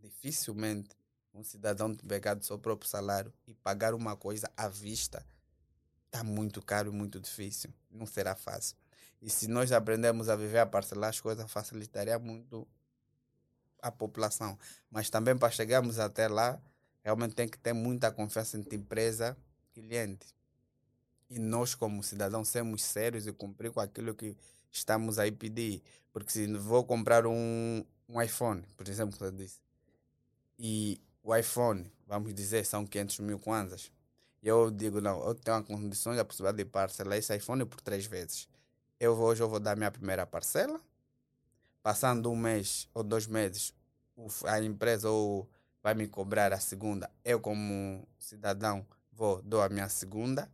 dificilmente, 0.00 0.88
um 1.32 1.44
cidadão 1.44 1.94
pegar 1.94 2.34
do 2.34 2.44
seu 2.44 2.58
próprio 2.58 2.90
salário 2.90 3.32
e 3.46 3.54
pagar 3.54 3.94
uma 3.94 4.16
coisa 4.16 4.50
à 4.56 4.66
vista 4.66 5.24
está 6.06 6.24
muito 6.24 6.60
caro 6.60 6.90
e 6.90 6.92
muito 6.92 7.20
difícil. 7.20 7.72
Não 7.88 8.06
será 8.06 8.34
fácil. 8.34 8.76
E 9.22 9.30
se 9.30 9.46
nós 9.46 9.70
aprendermos 9.70 10.28
a 10.28 10.34
viver, 10.34 10.58
a 10.58 10.66
parcelar 10.66 11.10
as 11.10 11.20
coisas, 11.20 11.48
facilitaria 11.48 12.18
muito 12.18 12.66
a 13.80 13.92
população. 13.92 14.58
Mas 14.90 15.10
também 15.10 15.38
para 15.38 15.52
chegarmos 15.52 16.00
até 16.00 16.26
lá, 16.26 16.60
realmente 17.04 17.36
tem 17.36 17.46
que 17.46 17.58
ter 17.58 17.72
muita 17.72 18.10
confiança 18.10 18.58
entre 18.58 18.76
empresa 18.76 19.36
cliente. 19.72 20.26
E 21.28 21.38
nós, 21.38 21.74
como 21.74 22.02
cidadãos, 22.02 22.48
sermos 22.48 22.82
sérios 22.82 23.26
e 23.26 23.32
cumprir 23.32 23.70
com 23.70 23.80
aquilo 23.80 24.14
que 24.14 24.36
estamos 24.70 25.18
aí 25.18 25.30
pedir. 25.30 25.82
Porque 26.12 26.30
se 26.32 26.46
vou 26.54 26.84
comprar 26.84 27.26
um, 27.26 27.84
um 28.08 28.20
iPhone, 28.20 28.62
por 28.76 28.88
exemplo, 28.88 29.16
eu 29.24 29.30
disse, 29.30 29.60
e 30.58 31.00
o 31.22 31.34
iPhone, 31.34 31.90
vamos 32.06 32.34
dizer, 32.34 32.64
são 32.66 32.84
500 32.84 33.20
mil 33.20 33.38
kwanzas, 33.38 33.92
eu 34.42 34.70
digo, 34.70 35.00
não, 35.00 35.22
eu 35.24 35.34
tenho 35.34 35.58
a 35.58 35.62
condição 35.62 36.18
a 36.18 36.24
possibilidade 36.24 36.64
de 36.64 36.64
parcelar 36.64 37.18
esse 37.18 37.34
iPhone 37.36 37.64
por 37.66 37.80
três 37.80 38.06
vezes. 38.06 38.48
Eu 38.98 39.12
hoje 39.18 39.42
eu 39.42 39.48
vou 39.48 39.60
dar 39.60 39.76
minha 39.76 39.90
primeira 39.90 40.26
parcela, 40.26 40.80
passando 41.82 42.30
um 42.30 42.36
mês 42.36 42.88
ou 42.94 43.02
dois 43.02 43.26
meses, 43.26 43.74
a 44.46 44.60
empresa 44.60 45.10
ou 45.10 45.48
vai 45.82 45.94
me 45.94 46.06
cobrar 46.08 46.52
a 46.52 46.60
segunda. 46.60 47.10
Eu, 47.24 47.40
como 47.40 48.06
cidadão, 48.18 48.86
vou, 49.20 49.42
dou 49.42 49.60
a 49.60 49.68
minha 49.68 49.86
segunda. 49.90 50.50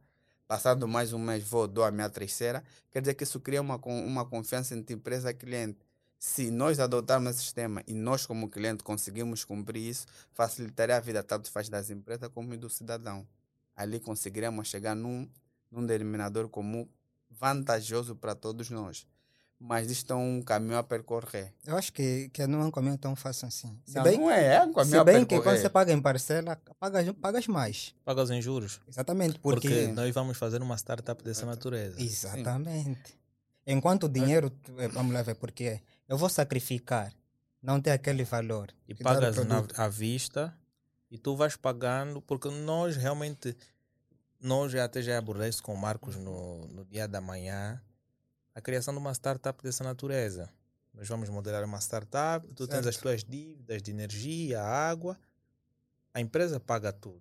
Passando 0.48 0.88
mais 0.88 1.12
um 1.12 1.20
mês, 1.20 1.44
vou, 1.44 1.68
dou 1.68 1.84
a 1.84 1.90
minha 1.92 2.10
terceira. 2.10 2.64
Quer 2.90 3.00
dizer 3.00 3.14
que 3.14 3.22
isso 3.22 3.38
cria 3.38 3.60
uma, 3.60 3.76
uma 3.76 4.26
confiança 4.26 4.74
entre 4.74 4.92
empresa 4.92 5.30
e 5.30 5.34
cliente. 5.34 5.78
Se 6.18 6.50
nós 6.50 6.80
adotarmos 6.80 7.30
esse 7.30 7.42
sistema 7.42 7.84
e 7.86 7.94
nós, 7.94 8.26
como 8.26 8.50
cliente, 8.50 8.82
conseguimos 8.82 9.44
cumprir 9.44 9.88
isso, 9.88 10.06
facilitaria 10.32 10.96
a 10.96 11.00
vida 11.00 11.22
tanto 11.22 11.48
faz 11.48 11.68
das 11.68 11.90
empresas 11.90 12.28
como 12.34 12.56
do 12.56 12.68
cidadão. 12.68 13.24
Ali 13.76 14.00
conseguiremos 14.00 14.66
chegar 14.66 14.96
num, 14.96 15.30
num 15.70 15.86
denominador 15.86 16.48
comum 16.48 16.88
vantajoso 17.30 18.16
para 18.16 18.34
todos 18.34 18.68
nós. 18.68 19.06
Mas 19.58 19.90
isto 19.90 20.12
é 20.12 20.16
um 20.16 20.42
caminho 20.42 20.76
a 20.76 20.82
percorrer. 20.82 21.50
Eu 21.66 21.76
acho 21.78 21.90
que, 21.92 22.28
que 22.28 22.46
não 22.46 22.60
é 22.60 22.64
um 22.66 22.70
caminho 22.70 22.98
tão 22.98 23.16
fácil 23.16 23.48
assim. 23.48 23.80
Se 23.86 23.94
Não, 23.96 24.02
bem, 24.02 24.18
não 24.18 24.30
é, 24.30 24.56
é 24.56 24.62
um 24.62 24.72
caminho 24.72 24.90
se 24.90 24.96
a 24.98 25.04
bem 25.04 25.24
que 25.24 25.40
quando 25.40 25.56
você 25.58 25.70
paga 25.70 25.92
em 25.92 26.00
parcela, 26.00 26.60
pagas, 26.78 27.10
pagas 27.12 27.46
mais. 27.46 27.94
Pagas 28.04 28.30
em 28.30 28.42
juros. 28.42 28.80
Exatamente. 28.86 29.38
Porque, 29.38 29.66
Porque, 29.68 29.86
nós 29.92 30.12
vamos 30.14 30.36
fazer 30.36 30.60
uma 30.60 30.76
startup 30.76 31.24
dessa 31.24 31.46
natureza. 31.46 31.98
Exatamente. 32.00 33.18
Enquanto 33.66 34.04
o 34.04 34.08
dinheiro, 34.10 34.50
tu- 34.50 34.78
eh, 34.78 34.88
vamos 34.88 35.12
lá 35.14 35.22
ver 35.22 35.34
porque 35.36 35.80
eu 36.06 36.18
vou 36.18 36.28
sacrificar, 36.28 37.12
não 37.62 37.80
ter 37.80 37.90
aquele 37.92 38.24
valor. 38.24 38.68
E 38.86 38.94
pagas 38.94 39.36
na, 39.46 39.64
à 39.76 39.88
vista 39.88 40.54
e 41.10 41.16
tu 41.18 41.34
vais 41.34 41.56
pagando, 41.56 42.20
porque 42.20 42.48
nós 42.50 42.94
realmente, 42.96 43.56
nós 44.38 44.70
já 44.70 44.84
até 44.84 45.00
já 45.00 45.16
abordei 45.16 45.48
isso 45.48 45.62
com 45.62 45.72
o 45.72 45.78
Marcos 45.78 46.14
no, 46.16 46.66
no 46.68 46.84
dia 46.84 47.08
da 47.08 47.20
manhã, 47.22 47.80
a 48.56 48.60
criação 48.62 48.94
de 48.94 48.98
uma 48.98 49.12
startup 49.12 49.62
dessa 49.62 49.84
natureza. 49.84 50.48
Nós 50.94 51.06
vamos 51.06 51.28
modelar 51.28 51.62
uma 51.62 51.78
startup, 51.78 52.46
tu 52.54 52.66
tens 52.66 52.78
as 52.86 52.94
Certo. 52.94 53.02
tuas 53.02 53.22
dívidas 53.22 53.82
de 53.82 53.90
energia, 53.90 54.62
água, 54.62 55.18
a 56.14 56.22
empresa 56.22 56.58
paga 56.58 56.90
tudo. 56.90 57.20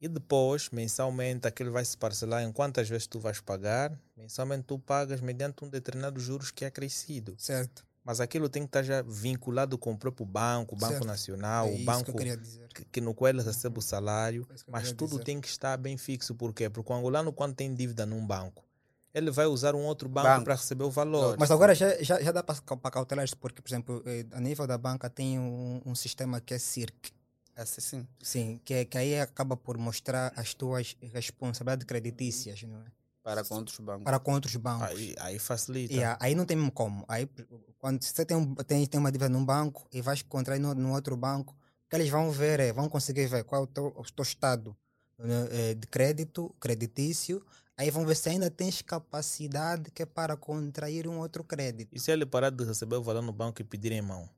E 0.00 0.08
depois, 0.08 0.70
mensalmente, 0.70 1.46
aquilo 1.46 1.70
vai 1.72 1.84
se 1.84 1.94
parcelar 1.94 2.42
em 2.42 2.50
quantas 2.50 2.88
vezes 2.88 3.06
tu 3.06 3.20
vais 3.20 3.38
pagar. 3.42 3.98
Mensalmente 4.16 4.64
tu 4.64 4.78
pagas 4.78 5.20
mediante 5.20 5.62
um 5.62 5.68
determinado 5.68 6.18
juros 6.18 6.50
que 6.50 6.64
é 6.64 6.70
crescido. 6.70 7.34
Certo. 7.38 7.84
Mas 8.02 8.18
aquilo 8.18 8.48
tem 8.48 8.62
que 8.62 8.68
estar 8.68 8.82
já 8.82 9.02
vinculado 9.02 9.76
com 9.76 9.92
o 9.92 9.98
próprio 9.98 10.24
banco, 10.26 10.74
o 10.74 10.78
Banco 10.78 10.92
Certo. 10.94 11.06
Nacional, 11.06 11.68
é 11.68 11.72
o 11.74 11.84
banco 11.84 12.14
que 12.14 12.84
que, 12.86 13.00
no 13.00 13.14
qual 13.14 13.28
ele 13.28 13.42
recebe 13.42 13.78
o 13.78 13.82
salário. 13.82 14.46
É 14.50 14.54
Mas 14.68 14.90
tudo 14.92 15.10
dizer. 15.10 15.24
tem 15.24 15.38
que 15.38 15.48
estar 15.48 15.76
bem 15.76 15.98
fixo. 15.98 16.34
Por 16.34 16.54
quê? 16.54 16.70
Porque 16.70 16.90
o 16.90 16.96
angolano, 16.96 17.30
quando 17.30 17.54
tem 17.54 17.74
dívida 17.74 18.06
num 18.06 18.26
banco, 18.26 18.63
ele 19.14 19.30
vai 19.30 19.46
usar 19.46 19.76
um 19.76 19.84
outro 19.84 20.08
banco 20.08 20.26
Banco. 20.26 20.44
para 20.44 20.54
receber 20.56 20.82
o 20.82 20.90
valor. 20.90 21.36
Mas 21.38 21.50
agora 21.50 21.72
já, 21.74 22.02
já, 22.02 22.20
já 22.20 22.32
dá 22.32 22.42
para 22.42 22.90
cautelar 22.90 23.24
isso, 23.24 23.36
porque, 23.36 23.62
por 23.62 23.68
exemplo, 23.68 24.02
eh, 24.04 24.26
a 24.32 24.40
nível 24.40 24.66
da 24.66 24.76
banca 24.76 25.08
tem 25.08 25.38
um, 25.38 25.80
um 25.86 25.94
sistema 25.94 26.40
que 26.40 26.52
é 26.52 26.58
CIRC. 26.58 27.12
Assim, 27.56 27.80
sim. 27.80 28.08
Sim, 28.20 28.60
que, 28.64 28.74
é- 28.74 28.84
que 28.84 28.98
aí 28.98 29.20
acaba 29.20 29.56
por 29.56 29.78
mostrar 29.78 30.32
as 30.34 30.52
tuas 30.52 30.96
responsabilidades 31.12 31.86
creditícias, 31.86 32.64
não 32.64 32.80
é? 32.80 32.84
Para 33.22 33.42
com 33.44 33.54
outros 33.54 33.78
bancos. 33.78 34.04
Para 34.04 34.18
com 34.18 34.32
outros 34.34 34.56
bancos. 34.56 34.88
Aí, 34.88 35.14
aí 35.18 35.38
facilita. 35.38 35.94
E 35.94 36.00
aí 36.20 36.34
não 36.34 36.44
tem 36.44 36.68
como. 36.70 37.04
Aí, 37.08 37.26
quando 37.78 38.02
você 38.02 38.24
tem, 38.24 38.36
um, 38.36 38.54
tem, 38.56 38.84
tem 38.84 39.00
uma 39.00 39.10
dívida 39.10 39.30
num 39.30 39.44
banco 39.44 39.88
e 39.92 40.02
vais 40.02 40.20
contrair 40.20 40.60
no, 40.60 40.74
no 40.74 40.92
outro 40.92 41.16
banco, 41.16 41.56
o 41.86 41.88
que 41.88 41.96
eles 41.96 42.10
vão 42.10 42.30
ver 42.30 42.58
é, 42.60 42.72
vão 42.72 42.88
conseguir 42.88 43.26
ver 43.28 43.44
qual 43.44 43.62
é 43.62 43.64
o 43.64 43.66
teu, 43.66 43.86
o 43.96 44.02
teu 44.12 44.22
estado 44.22 44.76
né, 45.18 45.48
eh, 45.52 45.74
de 45.74 45.86
crédito, 45.86 46.54
creditício, 46.60 47.42
aí 47.76 47.90
vão 47.90 48.06
ver 48.06 48.14
se 48.14 48.28
ainda 48.28 48.50
tens 48.50 48.82
capacidade 48.82 49.90
que 49.90 50.02
é 50.02 50.06
para 50.06 50.36
contrair 50.36 51.06
um 51.08 51.18
outro 51.18 51.42
crédito. 51.44 51.94
E 51.94 52.00
se 52.00 52.10
ele 52.10 52.26
parar 52.26 52.50
de 52.50 52.64
receber 52.64 52.96
o 52.96 53.02
valor 53.02 53.22
no 53.22 53.32
banco 53.32 53.60
e 53.60 53.64
pedir 53.64 53.92
em 53.92 54.02
mão? 54.02 54.28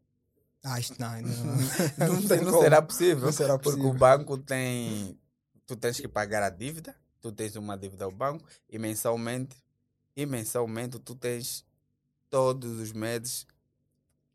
Ah, 0.63 0.81
isto 0.81 0.97
não, 0.99 1.21
não, 1.23 2.15
não, 2.15 2.29
tem 2.29 2.41
não 2.41 2.61
será 2.61 2.83
possível. 2.83 3.25
Não 3.25 3.33
será 3.33 3.59
Porque 3.59 3.79
possível. 3.79 3.91
o 3.91 3.95
banco 3.95 4.37
tem. 4.37 5.19
Tu 5.65 5.77
tens 5.77 6.01
que 6.01 6.09
pagar 6.09 6.43
a 6.43 6.51
dívida, 6.51 6.95
tu 7.21 7.31
tens 7.31 7.55
uma 7.57 7.77
dívida 7.77 8.05
ao 8.05 8.11
banco 8.11 8.45
e 8.69 8.79
mensalmente, 8.79 9.57
e 10.17 10.27
mensalmente 10.27 10.99
tu 10.99 11.15
tens 11.15 11.65
todos 12.31 12.81
os 12.81 12.93
meses, 12.93 13.47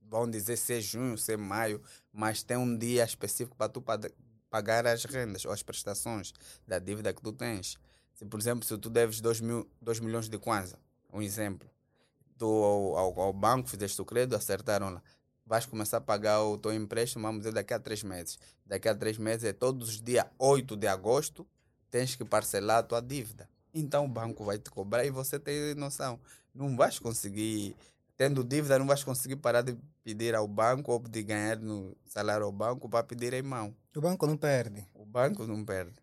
vão 0.02 0.30
dizer 0.30 0.58
se 0.58 0.74
é 0.74 0.82
junho, 0.82 1.18
se 1.18 1.34
é 1.34 1.38
maio, 1.38 1.82
mas 2.12 2.44
tem 2.44 2.58
um 2.58 2.78
dia 2.78 3.04
específico 3.04 3.56
para 3.56 3.70
tu 3.70 3.84
pagar 4.50 4.86
as 4.88 5.06
rendas 5.06 5.46
ou 5.46 5.52
as 5.52 5.64
prestações 5.64 6.34
da 6.68 6.80
dívida 6.80 7.14
que 7.14 7.22
tu 7.22 7.32
tens. 7.32 7.78
Se, 8.22 8.26
por 8.28 8.40
exemplo, 8.40 8.64
se 8.64 8.78
tu 8.78 8.88
deves 8.88 9.20
2 9.20 9.42
mil, 9.42 9.68
dois 9.82 10.00
milhões 10.00 10.30
de 10.30 10.38
kwanza, 10.38 10.78
um 11.12 11.24
exemplo, 11.24 11.68
tu 12.38 12.46
ao, 12.46 12.96
ao, 12.96 13.20
ao 13.20 13.34
banco 13.34 13.68
fizeste 13.68 14.00
o 14.00 14.06
crédito, 14.06 14.36
acertaram 14.36 14.92
lá. 14.92 15.02
vais 15.44 15.66
começar 15.66 15.98
a 15.98 16.02
pagar 16.02 16.44
o 16.44 16.56
teu 16.56 16.72
empréstimo, 16.72 17.24
vamos 17.24 17.40
dizer, 17.40 17.52
daqui 17.52 17.74
a 17.74 17.80
três 17.80 18.04
meses. 18.04 18.38
Daqui 18.64 18.88
a 18.88 18.94
três 18.94 19.18
meses 19.18 19.46
é 19.46 19.54
todos 19.54 19.90
os 19.90 20.00
dias 20.00 20.24
8 20.38 20.76
de 20.76 20.88
agosto, 20.88 21.48
tens 21.90 22.16
que 22.16 22.24
parcelar 22.24 22.78
a 22.78 22.84
tua 22.84 23.02
dívida. 23.02 23.50
Então 23.74 24.06
o 24.06 24.08
banco 24.08 24.46
vai 24.46 24.60
te 24.60 24.70
cobrar 24.70 25.04
e 25.04 25.10
você 25.10 25.40
tem 25.40 25.74
noção. 25.74 26.20
Não 26.54 26.78
vais 26.78 27.00
conseguir, 27.00 27.76
tendo 28.16 28.44
dívida, 28.44 28.78
não 28.78 28.86
vais 28.86 29.04
conseguir 29.04 29.38
parar 29.38 29.64
de 29.64 29.76
pedir 30.04 30.36
ao 30.36 30.48
banco 30.48 30.92
ou 30.92 31.00
de 31.00 31.24
ganhar 31.24 31.58
no 31.58 31.98
salário 32.06 32.46
ao 32.46 32.52
banco 32.52 32.88
para 32.88 33.04
pedir 33.04 33.34
em 33.34 33.42
mão. 33.42 33.76
O 33.96 34.00
banco 34.00 34.28
não 34.28 34.38
perde. 34.38 34.88
O 34.94 35.08
banco 35.08 35.48
não 35.48 35.66
perde. 35.66 35.96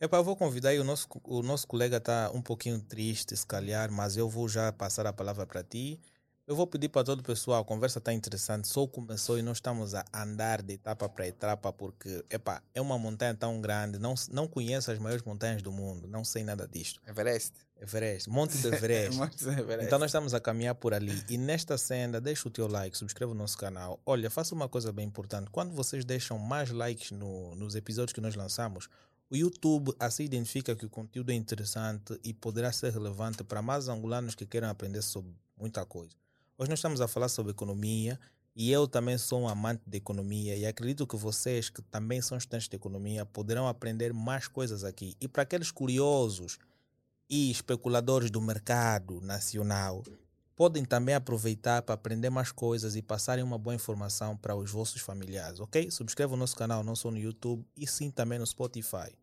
Epá, 0.00 0.18
eu 0.18 0.24
vou 0.24 0.36
convidar 0.36 0.68
aí 0.68 0.78
o 0.78 0.84
nosso, 0.84 1.08
o 1.24 1.42
nosso 1.42 1.66
colega 1.66 1.96
está 1.96 2.30
um 2.32 2.40
pouquinho 2.40 2.80
triste, 2.80 3.36
se 3.36 3.44
calhar, 3.44 3.90
mas 3.90 4.16
eu 4.16 4.28
vou 4.28 4.48
já 4.48 4.72
passar 4.72 5.06
a 5.08 5.12
palavra 5.12 5.44
para 5.44 5.60
ti. 5.64 6.00
Eu 6.46 6.54
vou 6.54 6.68
pedir 6.68 6.88
para 6.88 7.04
todo 7.04 7.18
o 7.18 7.22
pessoal, 7.22 7.60
a 7.60 7.64
conversa 7.64 7.98
está 7.98 8.12
interessante, 8.12 8.68
só 8.68 8.86
começou 8.86 9.38
e 9.38 9.42
nós 9.42 9.56
estamos 9.56 9.94
a 9.94 10.04
andar 10.14 10.62
de 10.62 10.74
etapa 10.74 11.08
para 11.08 11.26
etapa 11.26 11.72
porque, 11.72 12.24
epá, 12.30 12.62
é 12.72 12.80
uma 12.80 12.96
montanha 12.96 13.34
tão 13.34 13.60
grande, 13.60 13.98
não, 13.98 14.14
não 14.30 14.46
conheço 14.46 14.90
as 14.90 14.98
maiores 15.00 15.24
montanhas 15.24 15.62
do 15.62 15.72
mundo, 15.72 16.06
não 16.06 16.24
sei 16.24 16.44
nada 16.44 16.66
disto. 16.66 17.02
Everest. 17.06 17.52
Everest, 17.80 18.30
Monte 18.30 18.56
de 18.56 18.66
Everest. 18.72 19.18
Monte 19.18 19.36
de 19.36 19.50
Everest. 19.50 19.84
Então 19.84 19.98
nós 19.98 20.10
estamos 20.10 20.32
a 20.32 20.40
caminhar 20.40 20.74
por 20.76 20.94
ali. 20.94 21.22
E 21.28 21.36
nesta 21.36 21.76
senda, 21.76 22.20
deixa 22.20 22.48
o 22.48 22.50
teu 22.50 22.66
like, 22.66 22.96
subscreva 22.96 23.32
o 23.32 23.34
nosso 23.34 23.58
canal. 23.58 24.00
Olha, 24.06 24.30
faça 24.30 24.54
uma 24.54 24.68
coisa 24.68 24.90
bem 24.92 25.06
importante. 25.06 25.50
Quando 25.50 25.74
vocês 25.74 26.04
deixam 26.04 26.38
mais 26.38 26.70
likes 26.70 27.10
no, 27.10 27.54
nos 27.56 27.74
episódios 27.74 28.12
que 28.12 28.20
nós 28.20 28.34
lançamos, 28.34 28.88
o 29.30 29.36
YouTube 29.36 29.94
assim 29.98 30.24
identifica 30.24 30.74
que 30.74 30.86
o 30.86 30.90
conteúdo 30.90 31.30
é 31.30 31.34
interessante 31.34 32.18
e 32.24 32.32
poderá 32.32 32.72
ser 32.72 32.92
relevante 32.92 33.44
para 33.44 33.60
mais 33.60 33.88
angolanos 33.88 34.34
que 34.34 34.46
queiram 34.46 34.68
aprender 34.68 35.02
sobre 35.02 35.32
muita 35.56 35.84
coisa. 35.84 36.12
Hoje 36.56 36.70
nós 36.70 36.78
estamos 36.78 37.00
a 37.00 37.08
falar 37.08 37.28
sobre 37.28 37.52
economia 37.52 38.18
e 38.56 38.70
eu 38.72 38.88
também 38.88 39.18
sou 39.18 39.42
um 39.42 39.48
amante 39.48 39.82
de 39.86 39.98
economia 39.98 40.56
e 40.56 40.66
acredito 40.66 41.06
que 41.06 41.16
vocês 41.16 41.68
que 41.68 41.82
também 41.82 42.22
são 42.22 42.38
estudantes 42.38 42.68
de 42.68 42.76
economia 42.76 43.26
poderão 43.26 43.68
aprender 43.68 44.12
mais 44.12 44.48
coisas 44.48 44.82
aqui. 44.82 45.14
E 45.20 45.28
para 45.28 45.42
aqueles 45.42 45.70
curiosos 45.70 46.58
e 47.28 47.50
especuladores 47.50 48.30
do 48.30 48.40
mercado 48.40 49.20
nacional, 49.20 50.02
podem 50.58 50.84
também 50.84 51.14
aproveitar 51.14 51.82
para 51.82 51.94
aprender 51.94 52.30
mais 52.30 52.50
coisas 52.50 52.96
e 52.96 53.00
passarem 53.00 53.44
uma 53.44 53.56
boa 53.56 53.76
informação 53.76 54.36
para 54.36 54.56
os 54.56 54.72
vossos 54.72 55.00
familiares, 55.00 55.60
ok? 55.60 55.88
Subscreva 55.88 56.34
o 56.34 56.36
nosso 56.36 56.56
canal, 56.56 56.82
não 56.82 56.96
só 56.96 57.12
no 57.12 57.16
YouTube, 57.16 57.64
e 57.76 57.86
sim 57.86 58.10
também 58.10 58.40
no 58.40 58.46
Spotify. 58.46 59.16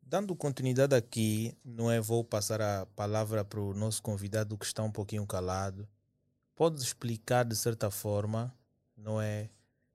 Dando 0.00 0.34
continuidade 0.34 0.96
aqui, 0.96 1.54
não 1.62 1.90
é? 1.90 2.00
Vou 2.00 2.24
passar 2.24 2.62
a 2.62 2.86
palavra 2.96 3.44
para 3.44 3.60
o 3.60 3.74
nosso 3.74 4.02
convidado 4.02 4.56
que 4.56 4.64
está 4.64 4.82
um 4.82 4.90
pouquinho 4.90 5.26
calado. 5.26 5.86
Pode 6.56 6.82
explicar 6.82 7.44
de 7.44 7.56
certa 7.56 7.90
forma, 7.90 8.50
não 8.96 9.20
é? 9.20 9.50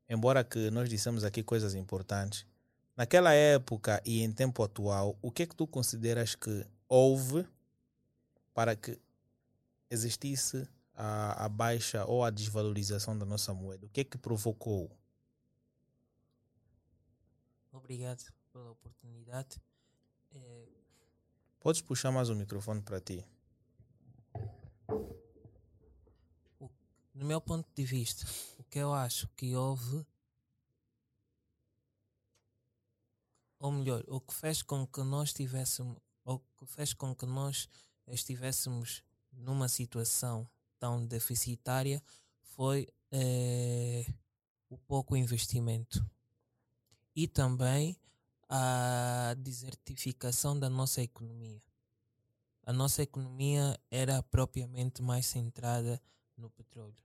Embora 0.08 0.44
que 0.44 0.70
nós 0.70 0.88
dissemos 0.88 1.24
aqui 1.24 1.42
coisas 1.42 1.74
importantes, 1.74 2.46
naquela 2.96 3.34
época 3.34 4.00
e 4.06 4.22
em 4.22 4.32
tempo 4.32 4.62
atual, 4.62 5.18
o 5.20 5.32
que 5.32 5.42
é 5.42 5.46
que 5.48 5.56
tu 5.56 5.66
consideras 5.66 6.36
que 6.36 6.64
houve 6.88 7.44
para 8.54 8.76
que 8.76 9.00
existisse 9.96 10.68
a, 10.94 11.46
a 11.46 11.50
baixa 11.50 12.06
ou 12.06 12.24
a 12.24 12.30
desvalorização 12.30 13.18
da 13.18 13.26
nossa 13.26 13.54
moeda? 13.54 13.86
O 13.86 13.90
que 13.90 14.02
é 14.02 14.04
que 14.04 14.18
provocou? 14.18 14.92
Obrigado 17.72 18.24
pela 18.52 18.72
oportunidade. 18.72 19.60
É, 20.34 20.68
Podes 21.60 21.82
puxar 21.82 22.12
mais 22.12 22.30
o 22.30 22.36
microfone 22.36 22.82
para 22.82 23.00
ti. 23.02 23.26
o- 26.60 26.70
no 27.14 27.26
meu 27.26 27.42
ponto 27.42 27.68
de 27.76 27.84
vista, 27.84 28.26
o 28.60 28.64
que 28.64 28.80
eu 28.80 28.94
acho 28.94 29.28
que 29.36 29.56
houve, 29.56 30.06
ou 33.60 33.72
melhor, 33.72 34.04
o 34.08 34.20
que 34.22 34.34
fez 34.34 34.62
com 34.62 34.86
que 34.86 35.02
nós 35.04 35.34
tivéssemos, 35.34 35.98
ou 36.24 36.40
que 36.58 36.66
fez 36.66 36.94
com 36.94 37.16
que 37.16 37.26
nós 37.26 37.68
estivéssemos 38.08 39.04
numa 39.38 39.68
situação 39.68 40.50
tão 40.80 41.06
deficitária 41.06 42.02
foi 42.42 42.88
eh, 43.12 44.06
o 44.70 44.78
pouco 44.78 45.16
investimento 45.16 46.06
e 47.16 47.28
também 47.28 47.98
a 48.50 49.36
desertificação 49.38 50.58
da 50.58 50.70
nossa 50.70 51.02
economia. 51.02 51.62
A 52.64 52.74
nossa 52.74 53.04
economia 53.04 53.80
era 53.92 54.22
propriamente 54.24 55.02
mais 55.02 55.26
centrada 55.26 56.02
no 56.36 56.50
petróleo. 56.50 56.98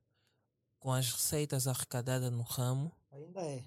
Com 0.78 0.92
as 0.92 1.12
receitas 1.12 1.66
arrecadadas 1.66 2.32
no 2.32 2.42
ramo, 2.42 2.92
Ainda 3.10 3.40
é. 3.40 3.64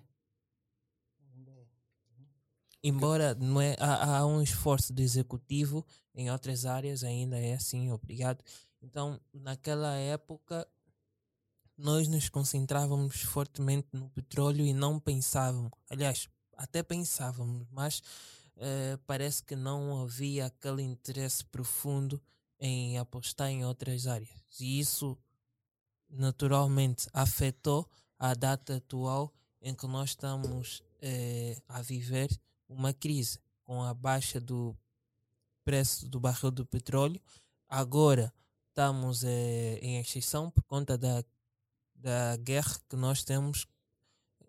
Embora 2.84 3.34
não 3.36 3.62
é, 3.62 3.76
há, 3.80 4.17
há 4.17 4.26
um 4.26 4.41
esforço 4.41 4.91
do 4.91 5.02
executivo 5.02 5.86
em 6.13 6.30
outras 6.30 6.65
áreas, 6.65 7.04
ainda 7.04 7.39
é 7.39 7.54
assim, 7.54 7.89
obrigado. 7.91 8.43
Então, 8.82 9.19
naquela 9.34 9.96
época, 9.96 10.67
nós 11.78 12.08
nos 12.08 12.28
concentrávamos 12.28 13.22
fortemente 13.22 13.88
no 13.93 14.10
petróleo 14.10 14.65
e 14.65 14.74
não 14.74 15.00
pensávamos, 15.00 15.72
aliás, 15.89 16.28
até 16.58 16.84
pensávamos, 16.84 17.65
mas 17.72 18.02
eh, 18.58 18.98
parece 19.08 19.43
que 19.43 19.56
não 19.56 20.02
havia 20.02 20.46
aquele 20.46 20.84
interesse 20.84 21.43
profundo 21.46 22.22
em 22.60 22.98
apostar 22.98 23.50
em 23.50 23.65
outras 23.65 24.08
áreas. 24.08 24.30
E 24.60 24.80
isso 24.80 25.17
naturalmente 26.10 27.08
afetou 27.12 27.89
a 28.19 28.34
data 28.34 28.76
atual 28.76 29.34
em 29.62 29.74
que 29.74 29.88
nós 29.88 30.12
estamos 30.12 30.84
eh, 31.02 31.58
a 31.67 31.82
viver 31.82 32.30
uma 32.67 32.93
crise 32.93 33.39
com 33.63 33.82
a 33.82 33.93
baixa 33.93 34.39
do 34.39 34.76
preço 35.63 36.08
do 36.08 36.19
barril 36.19 36.52
do 36.52 36.65
petróleo. 36.65 37.21
Agora 37.69 38.34
estamos 38.69 39.23
eh, 39.23 39.80
em 39.82 39.99
exceção 39.99 40.49
por 40.49 40.63
conta 40.63 40.97
da, 40.97 41.23
da 41.95 42.36
guerra 42.38 42.76
que 42.89 42.95
nós 42.95 43.23
temos 43.23 43.67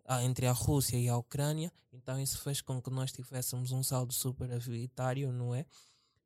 ah, 0.04 0.22
entre 0.22 0.46
a 0.46 0.52
Rússia 0.52 0.96
e 0.96 1.08
a 1.08 1.16
Ucrânia. 1.16 1.72
Então 1.92 2.18
isso 2.18 2.38
fez 2.38 2.60
com 2.60 2.80
que 2.82 2.90
nós 2.90 3.12
tivéssemos 3.12 3.70
um 3.70 3.82
saldo 3.82 4.12
superavitário, 4.12 5.32
não 5.32 5.54
é? 5.54 5.64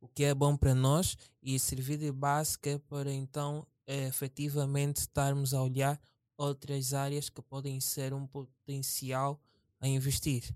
O 0.00 0.08
que 0.08 0.24
é 0.24 0.34
bom 0.34 0.56
para 0.56 0.74
nós 0.74 1.16
e 1.42 1.58
servir 1.58 1.98
de 1.98 2.12
base 2.12 2.56
é 2.62 2.78
para 2.78 3.12
então 3.12 3.66
eh, 3.86 4.06
efetivamente 4.06 4.98
estarmos 4.98 5.52
a 5.52 5.62
olhar 5.62 6.00
outras 6.36 6.94
áreas 6.94 7.28
que 7.28 7.42
podem 7.42 7.80
ser 7.80 8.14
um 8.14 8.26
potencial 8.26 9.40
a 9.80 9.88
investir. 9.88 10.54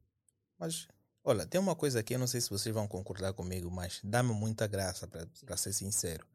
Mas, 0.58 0.86
olha, 1.24 1.46
tem 1.46 1.60
uma 1.60 1.74
coisa 1.74 2.00
aqui, 2.00 2.14
eu 2.14 2.18
não 2.18 2.26
sei 2.26 2.40
se 2.40 2.50
vocês 2.50 2.74
vão 2.74 2.86
concordar 2.86 3.32
comigo, 3.32 3.70
mas 3.70 4.00
dá-me 4.02 4.32
muita 4.32 4.66
graça, 4.66 5.06
para 5.06 5.56
ser 5.56 5.72
sincero. 5.72 6.26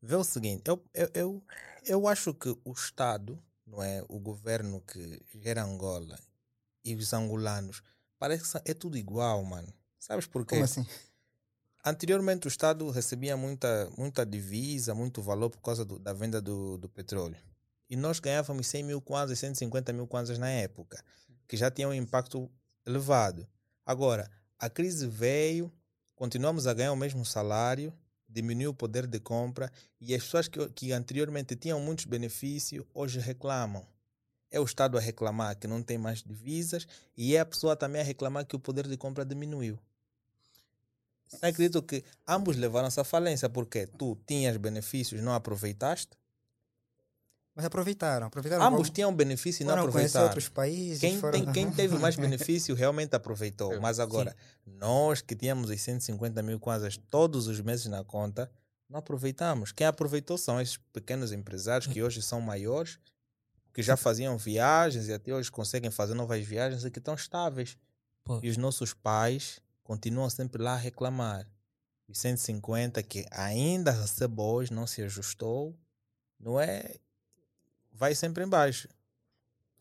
Vê 0.00 0.16
o 0.16 0.24
seguinte, 0.24 0.62
eu, 0.68 0.84
eu, 0.92 1.10
eu, 1.14 1.42
eu 1.86 2.08
acho 2.08 2.34
que 2.34 2.50
o 2.64 2.72
Estado, 2.72 3.42
não 3.66 3.82
é, 3.82 4.04
o 4.08 4.18
governo 4.18 4.80
que 4.82 5.22
gera 5.34 5.64
Angola 5.64 6.18
e 6.84 6.94
os 6.94 7.12
angolanos, 7.12 7.82
parece 8.18 8.60
que 8.60 8.70
é 8.70 8.74
tudo 8.74 8.98
igual, 8.98 9.42
mano. 9.44 9.72
Sabes 9.98 10.26
porquê? 10.26 10.56
Como 10.56 10.64
assim? 10.64 10.86
Anteriormente 11.84 12.46
o 12.46 12.48
Estado 12.48 12.88
recebia 12.90 13.36
muita, 13.36 13.90
muita 13.96 14.24
divisa, 14.24 14.94
muito 14.94 15.20
valor 15.20 15.50
por 15.50 15.60
causa 15.60 15.84
do, 15.84 15.98
da 15.98 16.12
venda 16.12 16.40
do, 16.40 16.78
do 16.78 16.88
petróleo. 16.88 17.36
E 17.88 17.96
nós 17.96 18.18
ganhávamos 18.18 18.66
100 18.66 18.82
mil 18.82 19.00
kwanzas, 19.00 19.38
150 19.38 19.92
mil 19.92 20.06
kwanzas 20.06 20.38
na 20.38 20.48
época, 20.48 21.02
que 21.46 21.56
já 21.56 21.70
tinha 21.70 21.88
um 21.88 21.92
impacto 21.92 22.50
elevado. 22.86 23.46
Agora, 23.86 24.30
a 24.58 24.70
crise 24.70 25.06
veio, 25.06 25.72
continuamos 26.16 26.66
a 26.66 26.72
ganhar 26.72 26.92
o 26.92 26.96
mesmo 26.96 27.24
salário, 27.24 27.92
diminuiu 28.28 28.70
o 28.70 28.74
poder 28.74 29.06
de 29.06 29.20
compra 29.20 29.70
e 30.00 30.14
as 30.14 30.22
pessoas 30.22 30.48
que, 30.48 30.68
que 30.70 30.92
anteriormente 30.92 31.54
tinham 31.54 31.80
muitos 31.80 32.06
benefícios 32.06 32.84
hoje 32.94 33.20
reclamam. 33.20 33.86
É 34.50 34.58
o 34.58 34.64
Estado 34.64 34.96
a 34.96 35.00
reclamar 35.00 35.58
que 35.58 35.66
não 35.66 35.82
tem 35.82 35.98
mais 35.98 36.22
divisas 36.22 36.86
e 37.16 37.36
é 37.36 37.40
a 37.40 37.46
pessoa 37.46 37.76
também 37.76 38.00
a 38.00 38.04
reclamar 38.04 38.46
que 38.46 38.56
o 38.56 38.60
poder 38.60 38.88
de 38.88 38.96
compra 38.96 39.24
diminuiu. 39.24 39.78
Eu 41.42 41.48
acredito 41.48 41.82
que 41.82 42.04
ambos 42.26 42.56
levaram-se 42.56 43.00
à 43.00 43.04
falência 43.04 43.48
porque 43.48 43.86
tu 43.86 44.16
tinhas 44.26 44.56
benefícios 44.56 45.20
não 45.20 45.34
aproveitaste, 45.34 46.16
Mas 47.54 47.64
aproveitaram. 47.64 48.26
aproveitaram 48.26 48.64
ambos 48.64 48.90
tinham 48.90 49.14
benefício 49.14 49.62
e 49.62 49.66
não 49.66 49.74
aproveitaram. 49.74 50.26
outros 50.26 50.48
países. 50.48 51.00
Quem, 51.00 51.20
foram- 51.20 51.44
tem, 51.44 51.52
quem 51.52 51.70
teve 51.70 51.96
mais 51.98 52.16
benefício 52.16 52.74
realmente 52.74 53.14
aproveitou. 53.14 53.72
Eu- 53.72 53.80
Mas 53.80 54.00
agora, 54.00 54.34
nós 54.66 55.20
que 55.22 55.36
tínhamos 55.36 55.70
os 55.70 55.80
150 55.80 56.42
mil 56.42 56.58
kwanzas 56.58 56.96
todos 57.10 57.46
os 57.46 57.60
meses 57.60 57.86
na 57.86 58.02
conta, 58.02 58.50
não 58.88 58.98
aproveitamos. 58.98 59.70
Quem 59.70 59.86
aproveitou 59.86 60.36
são 60.36 60.60
esses 60.60 60.76
pequenos 60.92 61.30
empresários 61.32 61.86
que 61.92 62.02
hoje 62.02 62.20
são 62.22 62.40
maiores, 62.40 62.98
que 63.72 63.82
já 63.82 63.96
faziam 63.96 64.36
viagens 64.36 65.06
e 65.08 65.12
até 65.12 65.32
hoje 65.32 65.50
conseguem 65.50 65.90
fazer 65.90 66.14
novas 66.14 66.44
viagens 66.44 66.84
e 66.84 66.90
que 66.90 66.98
estão 66.98 67.14
estáveis. 67.14 67.76
Pois. 68.24 68.42
E 68.42 68.48
os 68.48 68.56
nossos 68.56 68.92
pais 68.94 69.60
continuam 69.84 70.28
sempre 70.28 70.60
lá 70.62 70.72
a 70.74 70.76
reclamar. 70.76 71.46
Os 72.08 72.18
150 72.18 73.02
que 73.02 73.24
ainda 73.30 73.90
recebe 73.92 74.40
hoje, 74.40 74.72
não 74.72 74.86
se 74.86 75.02
ajustou, 75.02 75.76
não 76.38 76.60
é? 76.60 76.96
Vai 77.96 78.12
sempre 78.12 78.44
em 78.44 78.48
baixo. 78.48 78.88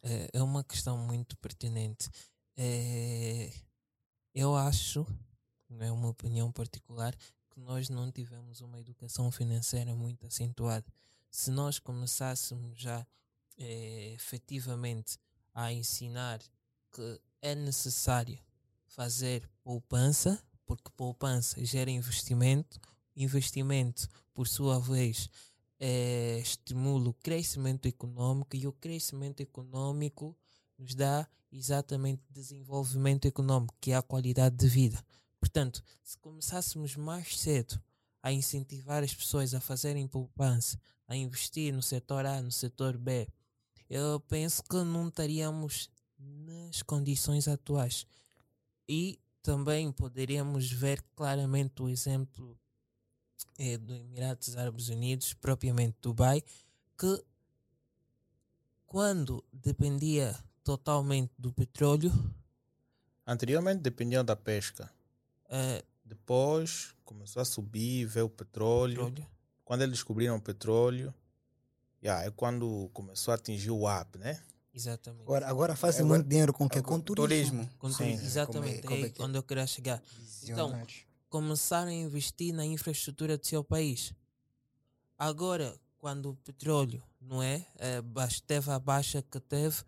É, 0.04 0.30
é 0.34 0.44
uma 0.44 0.64
questão 0.64 0.98
muito 0.98 1.36
pertinente. 1.38 2.12
É, 2.56 3.52
eu 4.36 4.56
acho, 4.56 5.06
é 5.80 5.92
uma 5.92 6.10
opinião 6.10 6.52
particular, 6.52 7.16
que 7.50 7.60
nós 7.60 7.90
não 7.90 8.12
tivemos 8.12 8.62
uma 8.62 8.80
educação 8.80 9.32
financeira 9.32 9.96
muito 9.96 10.28
acentuada. 10.28 10.86
Se 11.32 11.50
nós 11.50 11.80
começássemos 11.80 12.80
já 12.80 13.06
é, 13.58 14.14
efetivamente 14.14 15.18
a 15.52 15.74
ensinar 15.74 16.40
que 16.92 17.22
é 17.42 17.56
necessário 17.56 18.40
fazer 18.86 19.50
poupança, 19.64 20.40
porque 20.68 20.90
poupança 20.96 21.66
gera 21.66 21.90
investimento, 21.90 22.80
investimento, 23.16 24.08
por 24.36 24.48
sua 24.48 24.80
vez, 24.80 25.28
é, 25.86 26.40
estimula 26.40 27.10
o 27.10 27.14
crescimento 27.14 27.88
econômico 27.88 28.56
e 28.56 28.66
o 28.66 28.72
crescimento 28.72 29.42
econômico 29.42 30.34
nos 30.80 30.96
dá 30.96 31.28
exatamente 31.52 32.24
desenvolvimento 32.30 33.26
econômico, 33.26 33.76
que 33.82 33.92
é 33.92 33.96
a 33.98 34.02
qualidade 34.02 34.56
de 34.56 34.66
vida. 34.66 35.06
Portanto, 35.42 35.84
se 36.02 36.18
começássemos 36.20 36.96
mais 36.96 37.38
cedo 37.38 37.78
a 38.22 38.32
incentivar 38.32 39.04
as 39.04 39.14
pessoas 39.14 39.54
a 39.54 39.60
fazerem 39.60 40.08
poupança, 40.08 40.80
a 41.06 41.18
investir 41.18 41.74
no 41.74 41.82
setor 41.82 42.26
A, 42.26 42.42
no 42.42 42.50
setor 42.50 42.98
B, 42.98 43.28
eu 43.90 44.22
penso 44.22 44.64
que 44.64 44.78
não 44.78 45.10
estaríamos 45.10 45.90
nas 46.18 46.82
condições 46.82 47.46
atuais. 47.46 48.08
E 48.88 49.20
também 49.42 49.92
poderíamos 49.92 50.72
ver 50.72 51.04
claramente 51.14 51.84
o 51.84 51.90
exemplo 51.90 52.58
é, 53.58 53.78
do 53.78 53.94
Emirados 53.94 54.56
Árabes 54.58 54.90
Unidos, 54.90 55.34
propriamente 55.34 55.96
Dubai, 56.02 56.44
que 56.98 57.24
quando 58.86 59.44
dependia 59.52 60.36
totalmente 60.64 61.32
do 61.38 61.52
petróleo. 61.52 62.12
Anteriormente 63.26 63.82
dependiam 63.82 64.24
da 64.24 64.36
pesca. 64.36 64.92
É, 65.50 65.84
Depois 66.06 66.94
começou 67.06 67.42
a 67.42 67.46
subir, 67.46 68.06
veio 68.06 68.26
o 68.26 68.30
petróleo. 68.30 69.06
petróleo 69.06 69.28
Quando 69.64 69.82
eles 69.82 69.96
descobriram 69.96 70.36
o 70.36 70.42
petróleo, 70.42 71.14
yeah, 72.04 72.26
é 72.26 72.32
quando 72.32 72.90
começou 72.94 73.32
a 73.32 73.36
atingir 73.36 73.72
o 73.72 73.86
up, 73.90 74.18
né? 74.18 74.42
exatamente. 74.74 75.22
Agora, 75.22 75.48
agora 75.48 75.76
faz 75.76 76.00
Agora- 76.00 76.16
muito 76.16 76.28
dinheiro 76.28 76.52
com 76.52 76.66
o 76.66 76.70
quê? 76.70 76.82
Com 76.82 77.00
turismo. 77.00 77.28
Turismo. 77.28 77.70
Com 77.78 77.90
Sim. 77.92 77.98
turismo, 77.98 78.26
exatamente, 78.26 78.82
Como 78.82 78.94
é- 78.94 78.96
como 78.96 79.06
é 79.06 79.08
é 79.08 79.10
que 79.12 79.22
é? 79.22 79.26
onde 79.26 79.38
eu 79.38 79.44
queria 79.44 79.68
chegar. 79.68 80.02
Então. 80.44 80.86
Começaram 81.34 81.90
a 81.90 81.94
investir 81.96 82.54
na 82.54 82.64
infraestrutura 82.64 83.40
do 83.40 83.48
seu 83.48 83.64
país. 83.64 84.14
Agora, 85.18 85.76
quando 85.98 86.30
o 86.30 86.36
petróleo, 86.36 87.02
não 87.20 87.42
é, 87.42 87.66
teve 88.46 88.70
a 88.70 88.78
baixa 88.78 89.20
que 89.24 89.40
teve, 89.40 89.82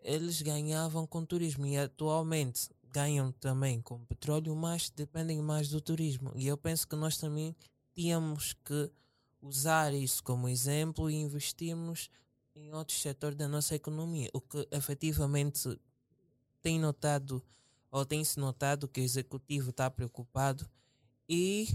eles 0.00 0.40
ganhavam 0.40 1.04
com 1.04 1.24
turismo 1.24 1.66
e 1.66 1.76
atualmente 1.76 2.70
ganham 2.84 3.32
também 3.32 3.82
com 3.82 4.04
petróleo, 4.04 4.54
mas 4.54 4.88
dependem 4.88 5.42
mais 5.42 5.68
do 5.68 5.80
turismo. 5.80 6.30
E 6.36 6.46
eu 6.46 6.56
penso 6.56 6.86
que 6.86 6.94
nós 6.94 7.16
também 7.16 7.56
tínhamos 7.92 8.52
que 8.52 8.88
usar 9.42 9.92
isso 9.92 10.22
como 10.22 10.48
exemplo 10.48 11.10
e 11.10 11.16
investirmos 11.16 12.08
em 12.54 12.72
outros 12.72 13.02
setores 13.02 13.36
da 13.36 13.48
nossa 13.48 13.74
economia, 13.74 14.30
o 14.32 14.40
que 14.40 14.68
efetivamente 14.70 15.80
tem 16.62 16.78
notado 16.78 17.42
ou 17.96 18.04
tem-se 18.04 18.38
notado 18.38 18.86
que 18.86 19.00
o 19.00 19.04
executivo 19.04 19.70
está 19.70 19.90
preocupado 19.90 20.68
e 21.26 21.66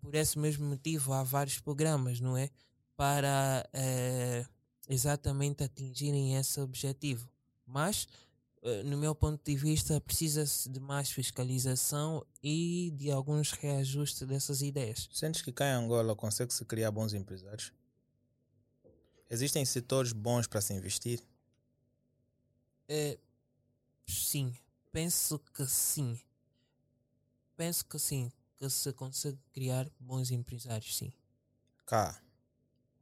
por 0.00 0.14
esse 0.14 0.38
mesmo 0.38 0.64
motivo 0.64 1.12
há 1.12 1.24
vários 1.24 1.58
programas, 1.58 2.20
não 2.20 2.36
é? 2.36 2.48
Para 2.96 3.68
eh, 3.72 4.46
exatamente 4.88 5.64
atingirem 5.64 6.36
esse 6.36 6.60
objetivo. 6.60 7.28
Mas, 7.66 8.06
eh, 8.62 8.84
no 8.84 8.96
meu 8.96 9.16
ponto 9.16 9.44
de 9.44 9.56
vista, 9.56 10.00
precisa-se 10.00 10.68
de 10.68 10.78
mais 10.78 11.10
fiscalização 11.10 12.24
e 12.40 12.92
de 12.94 13.10
alguns 13.10 13.50
reajustes 13.50 14.28
dessas 14.28 14.62
ideias. 14.62 15.08
Sentes 15.12 15.42
que 15.42 15.50
cá 15.50 15.66
em 15.66 15.72
Angola 15.72 16.14
consegue-se 16.14 16.64
criar 16.64 16.92
bons 16.92 17.14
empresários? 17.14 17.72
Existem 19.28 19.64
setores 19.64 20.12
bons 20.12 20.46
para 20.46 20.60
se 20.60 20.72
investir? 20.72 21.20
Eh, 22.88 23.18
sim, 24.06 24.54
penso 24.94 25.40
que 25.52 25.66
sim. 25.66 26.20
Penso 27.56 27.84
que 27.84 27.98
sim, 27.98 28.30
que 28.56 28.70
se 28.70 28.92
consegue 28.92 29.38
criar 29.52 29.90
bons 29.98 30.30
empresários, 30.30 30.96
sim. 30.96 31.12
Cá, 31.84 32.22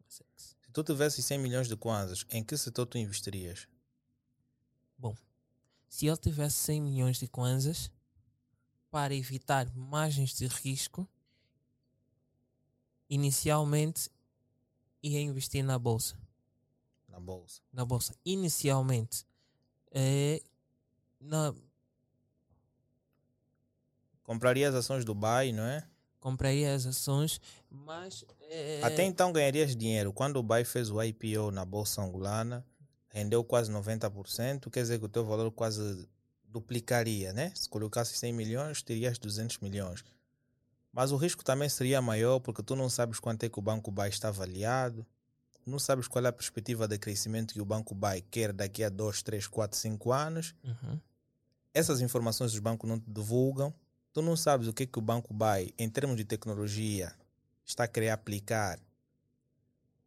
se 0.08 0.24
tu 0.72 0.82
tivesses 0.82 1.24
100 1.26 1.38
milhões 1.38 1.68
de 1.68 1.76
kwanzas, 1.76 2.24
em 2.30 2.42
que 2.42 2.56
setor 2.56 2.86
tu 2.86 2.96
investirias? 2.96 3.68
Se 5.92 6.06
ele 6.06 6.16
tivesse 6.16 6.56
100 6.56 6.80
milhões 6.80 7.18
de 7.18 7.28
kwanzas 7.28 7.90
para 8.90 9.14
evitar 9.14 9.70
margens 9.76 10.34
de 10.34 10.46
risco, 10.46 11.06
inicialmente 13.10 14.10
ia 15.02 15.20
investir 15.20 15.62
na 15.62 15.78
bolsa. 15.78 16.18
Na 17.06 17.20
bolsa. 17.20 17.60
Na 17.70 17.84
bolsa. 17.84 18.16
Inicialmente, 18.24 19.26
é, 19.90 20.42
na, 21.20 21.54
Comprarias 24.32 24.74
ações 24.74 25.04
do 25.04 25.14
Dubai, 25.14 25.52
não 25.52 25.64
é? 25.64 25.84
compraria 26.22 26.72
as 26.72 26.86
ações, 26.86 27.40
mas 27.68 28.24
é, 28.48 28.80
Até 28.82 29.02
então 29.02 29.32
ganharias 29.32 29.74
dinheiro. 29.74 30.12
Quando 30.12 30.36
o 30.36 30.42
Dubai 30.42 30.64
fez 30.64 30.88
o 30.88 31.02
IPO 31.02 31.50
na 31.50 31.64
bolsa 31.64 32.00
angolana, 32.00 32.64
rendeu 33.08 33.42
quase 33.42 33.72
90%, 33.72 34.70
quer 34.70 34.82
dizer 34.82 35.00
que 35.00 35.04
o 35.04 35.08
teu 35.08 35.24
valor 35.24 35.50
quase 35.50 36.08
duplicaria, 36.44 37.32
né? 37.32 37.52
Se 37.56 37.68
colocasse 37.68 38.16
100 38.16 38.32
milhões, 38.32 38.82
terias 38.82 39.18
200 39.18 39.58
milhões. 39.58 40.04
Mas 40.92 41.10
o 41.10 41.16
risco 41.16 41.42
também 41.42 41.68
seria 41.68 42.00
maior 42.00 42.38
porque 42.38 42.62
tu 42.62 42.76
não 42.76 42.88
sabes 42.88 43.18
quanto 43.18 43.42
é 43.42 43.48
que 43.48 43.58
o 43.58 43.62
Banco 43.62 43.90
Bay 43.90 44.08
está 44.08 44.28
avaliado, 44.28 45.04
não 45.66 45.78
sabes 45.78 46.06
qual 46.06 46.24
é 46.24 46.28
a 46.28 46.32
perspectiva 46.32 46.86
de 46.86 46.98
crescimento 46.98 47.52
que 47.52 47.60
o 47.60 47.64
Banco 47.64 47.96
Bay 47.96 48.22
quer 48.30 48.52
daqui 48.52 48.84
a 48.84 48.88
2, 48.88 49.22
3, 49.22 49.48
4, 49.48 49.76
5 49.76 50.12
anos. 50.12 50.54
Uhum. 50.62 51.00
Essas 51.74 52.00
informações 52.00 52.52
os 52.52 52.60
bancos 52.60 52.88
não 52.88 53.00
te 53.00 53.10
divulgam. 53.10 53.74
Tu 54.12 54.20
não 54.20 54.36
sabes 54.36 54.68
o 54.68 54.72
que, 54.72 54.86
que 54.86 54.98
o 54.98 55.02
Banco 55.02 55.32
Bay, 55.32 55.72
em 55.78 55.88
termos 55.88 56.16
de 56.16 56.24
tecnologia, 56.24 57.12
está 57.64 57.84
a 57.84 57.88
querer 57.88 58.10
aplicar 58.10 58.78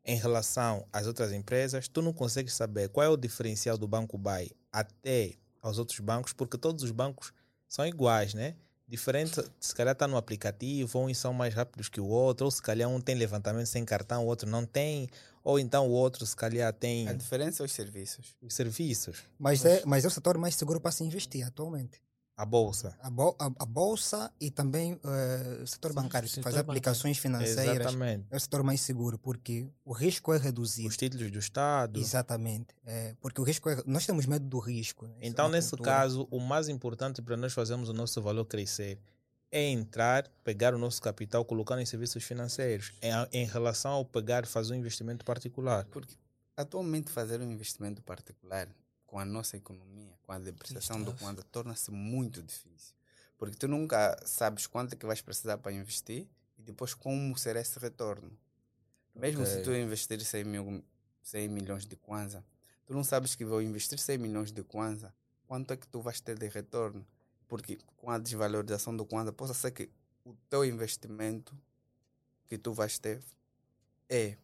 em 0.04 0.16
relação 0.18 0.86
às 0.94 1.08
outras 1.08 1.32
empresas. 1.32 1.88
Tu 1.88 2.02
não 2.02 2.14
consegues 2.14 2.54
saber 2.54 2.90
qual 2.90 3.06
é 3.06 3.10
o 3.10 3.18
diferencial 3.18 3.78
do 3.78 3.88
Banco 3.88 4.18
Bay 4.18 4.52
até 4.72 5.34
aos 5.62 5.80
outros 5.80 6.00
bancos, 6.00 6.34
porque 6.34 6.58
todos 6.58 6.84
os 6.84 6.92
bancos 6.92 7.34
são 7.68 7.86
iguais, 7.86 8.36
né? 8.36 8.56
Diferente, 8.88 9.42
se 9.60 9.74
calhar 9.74 9.94
está 9.94 10.08
no 10.08 10.16
aplicativo, 10.16 11.00
ou 11.00 11.08
uns 11.08 11.18
são 11.18 11.34
mais 11.34 11.56
rápidos 11.56 11.90
que 11.90 12.00
o 12.00 12.06
outro, 12.06 12.46
ou 12.46 12.52
se 12.52 12.62
calhar 12.62 12.88
um 12.88 13.02
tem 13.02 13.16
levantamento 13.16 13.66
sem 13.66 13.84
cartão, 13.84 14.24
o 14.24 14.28
outro 14.28 14.48
não 14.48 14.64
tem, 14.64 15.10
ou 15.44 15.58
então 15.58 15.88
o 15.88 15.92
outro 15.92 16.24
se 16.24 16.36
calhar 16.36 16.72
tem 16.72 17.08
A 17.08 17.14
diferença 17.14 17.64
é 17.64 17.66
os 17.66 17.72
serviços. 17.72 18.36
os 18.40 18.54
serviços, 18.54 19.24
Mas 19.40 19.66
é, 19.66 19.82
mas 19.88 20.06
é 20.06 20.08
o 20.08 20.12
setor 20.12 20.38
mais 20.38 20.54
seguro 20.54 20.80
para 20.80 20.92
se 20.92 21.04
investir 21.04 21.44
atualmente. 21.44 22.00
A 22.38 22.46
bolsa. 22.46 22.98
A, 23.02 23.10
bol- 23.10 23.36
a, 23.40 23.46
a 23.46 23.66
bolsa 23.66 24.32
e 24.42 24.52
também 24.52 25.00
eh, 25.04 25.60
o 25.64 25.68
setor 25.68 25.92
Sim, 25.92 25.96
bancário, 25.96 26.28
setor 26.28 26.44
fazer 26.44 26.60
aplicações 26.60 27.18
financeiras. 27.18 27.88
Exatamente. 27.88 28.26
É 28.30 28.36
o 28.36 28.40
setor 28.40 28.62
mais 28.64 28.82
seguro, 28.82 29.18
porque 29.18 29.68
o 29.86 29.94
risco 29.94 30.34
é 30.34 30.38
reduzido. 30.38 30.90
Os 30.90 30.98
títulos 30.98 31.32
do 31.32 31.40
Estado. 31.40 32.00
Exatamente. 32.00 32.68
É, 32.86 33.16
porque 33.22 33.40
o 33.40 33.44
risco 33.44 33.70
é, 33.70 33.82
nós 33.86 34.06
temos 34.06 34.26
medo 34.26 34.46
do 34.46 34.60
risco. 34.60 35.08
né? 35.08 35.16
É 35.22 35.28
Então, 35.28 35.46
uma 35.46 35.52
nesse 35.54 35.70
cultura. 35.70 35.92
caso, 35.92 36.28
o 36.30 36.40
mais 36.40 36.68
importante 36.68 37.22
para 37.22 37.38
nós 37.38 37.54
fazermos 37.54 37.88
o 37.90 37.94
nosso 37.94 38.22
valor 38.22 38.46
crescer 38.46 39.00
é 39.52 39.70
entrar, 39.70 40.28
pegar 40.44 40.74
o 40.74 40.78
nosso 40.78 41.02
capital, 41.02 41.46
colocar 41.46 41.80
em 41.80 41.86
serviços 41.86 42.22
financeiros, 42.24 42.92
em, 43.02 43.12
em 43.32 43.46
relação 43.46 43.92
ao 43.94 44.04
pegar 44.04 44.46
fazer 44.46 44.74
um 44.74 44.78
investimento 44.78 45.24
particular. 45.24 45.86
Porque 45.86 46.14
atualmente 46.58 47.10
fazer 47.10 47.40
um 47.40 47.50
investimento 47.50 48.02
particular 48.02 48.68
com 49.16 49.20
a 49.20 49.24
nossa 49.24 49.56
economia, 49.56 50.14
com 50.24 50.34
a 50.34 50.38
depreciação 50.40 51.02
do. 51.02 51.14
Kwanza, 51.14 51.42
torna-se 51.50 51.90
muito 51.90 52.44
difícil. 52.44 52.94
Porque 53.38 53.56
tu 53.56 53.66
nunca 53.66 54.18
sabes 54.26 54.68
quanto 54.68 54.92
é 54.92 54.98
que 54.98 55.06
vais 55.06 55.22
precisar 55.22 55.58
para 55.58 55.72
investir 55.72 56.28
e 56.58 56.62
depois 56.62 56.94
como 56.94 57.38
será 57.38 57.62
esse 57.62 57.80
retorno. 57.80 58.38
Mesmo 59.16 59.46
se 59.46 59.54
Ok. 59.54 59.64
tu 59.64 59.74
investir 59.74 60.20
100, 60.20 60.44
mil, 60.44 60.84
100 61.24 61.48
milhões 61.48 61.86
de 61.86 61.96
Kwanza, 61.96 62.44
tu 62.86 62.94
não 62.94 63.06
sabes 63.06 63.36
que 63.36 63.46
vou 63.46 63.62
investir 63.62 63.98
100 63.98 64.18
milhões 64.18 64.52
de 64.52 64.62
Kwanza, 64.66 65.16
quanto 65.48 65.72
é 65.72 65.78
que 65.78 65.88
tu 65.88 66.02
vais 66.02 66.20
ter 66.20 66.38
de 66.38 66.50
retorno? 66.50 67.08
Porque 67.48 67.78
com 67.96 68.12
a 68.12 68.18
desvalorização 68.18 68.94
do 68.98 69.06
Kwanza, 69.06 69.32
possa 69.32 69.54
ser 69.54 69.72
que 69.72 69.90
o 70.26 70.34
teu 70.50 70.66
investimento 70.66 71.58
que 72.50 72.58
tu 72.58 72.74
vais 72.74 73.00
ter 73.00 73.24
é 74.10 74.36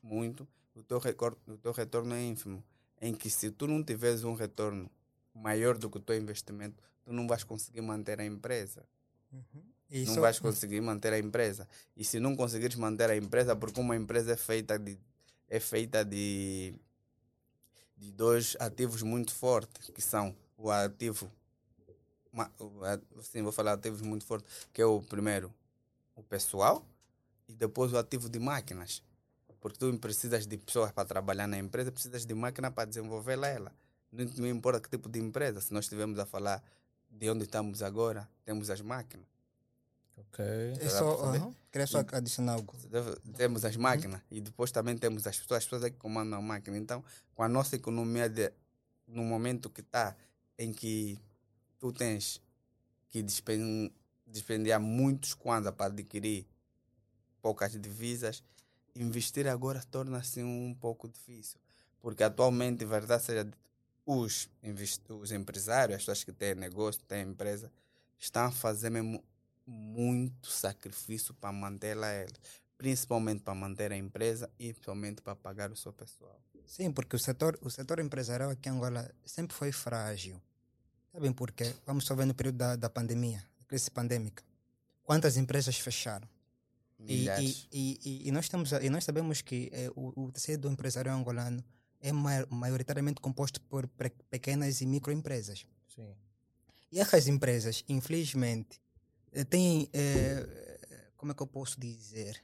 muito, 0.00 0.46
o 0.72 0.84
teu, 0.84 1.00
recor- 1.00 1.36
o 1.48 1.58
teu 1.58 1.72
retorno 1.72 2.14
é 2.14 2.22
ínfimo. 2.22 2.62
Em 3.00 3.14
que 3.14 3.30
se 3.30 3.50
tu 3.50 3.66
não 3.66 3.82
tiveres 3.82 4.24
um 4.24 4.34
retorno 4.34 4.90
maior 5.34 5.78
do 5.78 5.88
que 5.88 5.98
o 5.98 6.00
teu 6.00 6.16
investimento, 6.16 6.82
tu 7.04 7.12
não 7.12 7.26
vais 7.26 7.44
conseguir 7.44 7.80
manter 7.80 8.20
a 8.20 8.24
empresa. 8.24 8.84
Uhum. 9.32 9.62
E 9.90 10.04
não 10.04 10.20
vais 10.20 10.38
conseguir 10.38 10.80
manter 10.80 11.12
a 11.12 11.18
empresa. 11.18 11.66
E 11.96 12.04
se 12.04 12.20
não 12.20 12.36
conseguires 12.36 12.76
manter 12.76 13.10
a 13.10 13.16
empresa, 13.16 13.56
porque 13.56 13.80
uma 13.80 13.96
empresa 13.96 14.32
é 14.32 14.36
feita 14.36 14.78
de 14.78 14.96
é 15.48 15.58
feita 15.58 16.04
de 16.04 16.74
de 17.96 18.10
dois 18.12 18.56
ativos 18.58 19.02
muito 19.02 19.34
fortes, 19.34 19.90
que 19.90 20.00
são 20.00 20.34
o 20.56 20.70
ativo, 20.70 21.30
sim, 23.22 23.42
vou 23.42 23.52
falar 23.52 23.74
ativos 23.74 24.00
muito 24.00 24.24
fortes, 24.24 24.68
que 24.72 24.80
é 24.80 24.86
o 24.86 25.02
primeiro, 25.02 25.52
o 26.16 26.22
pessoal, 26.22 26.86
e 27.46 27.54
depois 27.54 27.92
o 27.92 27.98
ativo 27.98 28.30
de 28.30 28.38
máquinas. 28.38 29.02
Porque 29.60 29.78
tu 29.78 29.98
precisas 29.98 30.46
de 30.46 30.56
pessoas 30.56 30.92
para 30.92 31.06
trabalhar 31.06 31.46
na 31.46 31.58
empresa, 31.58 31.92
precisas 31.92 32.24
de 32.24 32.34
máquina 32.34 32.70
para 32.70 32.88
desenvolver 32.88 33.38
ela. 33.42 33.72
Não, 34.10 34.24
não 34.36 34.48
importa 34.48 34.80
que 34.80 34.88
tipo 34.88 35.08
de 35.08 35.18
empresa, 35.18 35.60
se 35.60 35.72
nós 35.72 35.84
estivermos 35.84 36.18
a 36.18 36.26
falar 36.26 36.62
de 37.10 37.30
onde 37.30 37.44
estamos 37.44 37.82
agora, 37.82 38.28
temos 38.44 38.70
as 38.70 38.80
máquinas. 38.80 39.26
Ok. 40.16 40.44
É 40.44 40.84
Dá 40.84 40.90
só, 40.90 41.52
queria 41.70 41.86
só 41.86 42.04
adicionar 42.12 42.54
algo. 42.54 42.74
Temos 43.36 43.64
as 43.64 43.76
máquinas 43.76 44.20
e 44.30 44.40
depois 44.40 44.70
também 44.70 44.96
temos 44.96 45.26
as 45.26 45.38
pessoas, 45.38 45.58
as 45.58 45.64
pessoas 45.64 45.84
é 45.84 45.90
que 45.90 45.96
comandam 45.96 46.38
a 46.38 46.42
máquina. 46.42 46.76
Então, 46.76 47.04
com 47.34 47.42
a 47.42 47.48
nossa 47.48 47.76
economia 47.76 48.28
de, 48.28 48.52
no 49.06 49.22
momento 49.22 49.70
que 49.70 49.80
está, 49.80 50.16
em 50.58 50.72
que 50.72 51.18
tu 51.78 51.92
tens 51.92 52.40
que 53.08 53.22
despen, 53.22 53.92
despendiar 54.26 54.80
muitos 54.80 55.34
kwanza 55.34 55.72
para 55.72 55.86
adquirir 55.86 56.46
poucas 57.40 57.72
divisas, 57.80 58.42
investir 58.94 59.46
agora 59.46 59.82
torna-se 59.90 60.42
um 60.42 60.74
pouco 60.74 61.08
difícil. 61.08 61.58
Porque 62.00 62.22
atualmente, 62.22 62.84
verdade 62.84 63.22
seja 63.22 63.44
dita, 63.44 63.58
os, 64.06 64.48
os 65.08 65.32
empresários, 65.32 65.96
as 65.96 66.02
pessoas 66.02 66.24
que 66.24 66.32
têm 66.32 66.54
negócio, 66.54 67.02
têm 67.02 67.22
empresa, 67.22 67.70
estão 68.18 68.44
a 68.44 68.50
fazer 68.50 68.90
mesmo 68.90 69.22
muito 69.66 70.48
sacrifício 70.48 71.32
para 71.34 71.52
mantê-la 71.52 72.08
ela, 72.08 72.32
principalmente 72.76 73.42
para 73.42 73.54
manter 73.54 73.92
a 73.92 73.96
empresa 73.96 74.50
e 74.58 74.72
principalmente 74.72 75.22
para 75.22 75.36
pagar 75.36 75.70
o 75.70 75.76
seu 75.76 75.92
pessoal. 75.92 76.40
Sim, 76.66 76.90
porque 76.92 77.16
o 77.16 77.18
setor, 77.18 77.58
o 77.60 77.70
setor 77.70 78.00
empresarial 78.00 78.50
aqui 78.50 78.68
em 78.68 78.72
Angola 78.72 79.10
sempre 79.24 79.56
foi 79.56 79.72
frágil. 79.72 80.40
Sabem 81.12 81.32
por 81.32 81.50
quê? 81.50 81.74
Vamos 81.84 82.04
só 82.04 82.14
ver 82.14 82.24
no 82.24 82.34
período 82.34 82.58
da, 82.58 82.76
da 82.76 82.88
pandemia, 82.88 83.44
da 83.58 83.64
crise 83.66 83.90
pandêmica. 83.90 84.42
Quantas 85.02 85.36
empresas 85.36 85.76
fecharam? 85.78 86.28
E, 87.06 87.12
Milhares. 87.20 87.66
e, 87.72 87.98
e, 88.04 88.28
e 88.28 88.30
nós 88.32 88.48
a- 88.72 88.82
e 88.82 88.90
nós 88.90 89.04
sabemos 89.04 89.40
que 89.42 89.70
eh, 89.72 89.90
o, 89.96 90.24
o 90.26 90.32
tecido 90.32 90.68
empresarial 90.70 91.16
angolano 91.18 91.64
é 92.00 92.12
mai- 92.12 92.46
maioritariamente 92.50 93.20
composto 93.20 93.60
por 93.62 93.88
pequenas 94.30 94.80
e 94.80 94.86
microempresas. 94.86 95.64
Sim. 95.94 96.14
E 96.92 97.00
essas 97.00 97.26
empresas, 97.26 97.84
infelizmente, 97.88 98.80
eh, 99.32 99.44
têm, 99.44 99.88
eh, 99.92 100.78
como 101.16 101.32
é 101.32 101.34
que 101.34 101.42
eu 101.42 101.46
posso 101.46 101.80
dizer? 101.80 102.42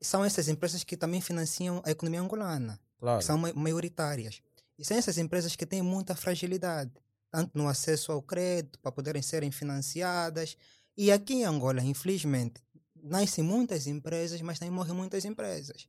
São 0.00 0.24
essas 0.24 0.48
empresas 0.48 0.82
que 0.82 0.96
também 0.96 1.20
financiam 1.20 1.82
a 1.84 1.90
economia 1.90 2.20
angolana 2.22 2.80
Claro. 2.98 3.22
são 3.22 3.36
ma- 3.38 3.52
maioritárias. 3.52 4.40
E 4.78 4.84
são 4.84 4.96
essas 4.96 5.18
empresas 5.18 5.54
que 5.54 5.66
têm 5.66 5.82
muita 5.82 6.14
fragilidade, 6.14 6.90
tanto 7.30 7.56
no 7.56 7.68
acesso 7.68 8.10
ao 8.12 8.22
crédito, 8.22 8.78
para 8.78 8.90
poderem 8.92 9.20
serem 9.20 9.50
financiadas. 9.50 10.56
E 10.96 11.12
aqui 11.12 11.34
em 11.34 11.44
Angola, 11.44 11.82
infelizmente, 11.82 12.62
nascem 13.02 13.42
muitas 13.44 13.86
empresas, 13.86 14.40
mas 14.40 14.58
também 14.58 14.74
morrem 14.74 14.94
muitas 14.94 15.24
empresas. 15.24 15.88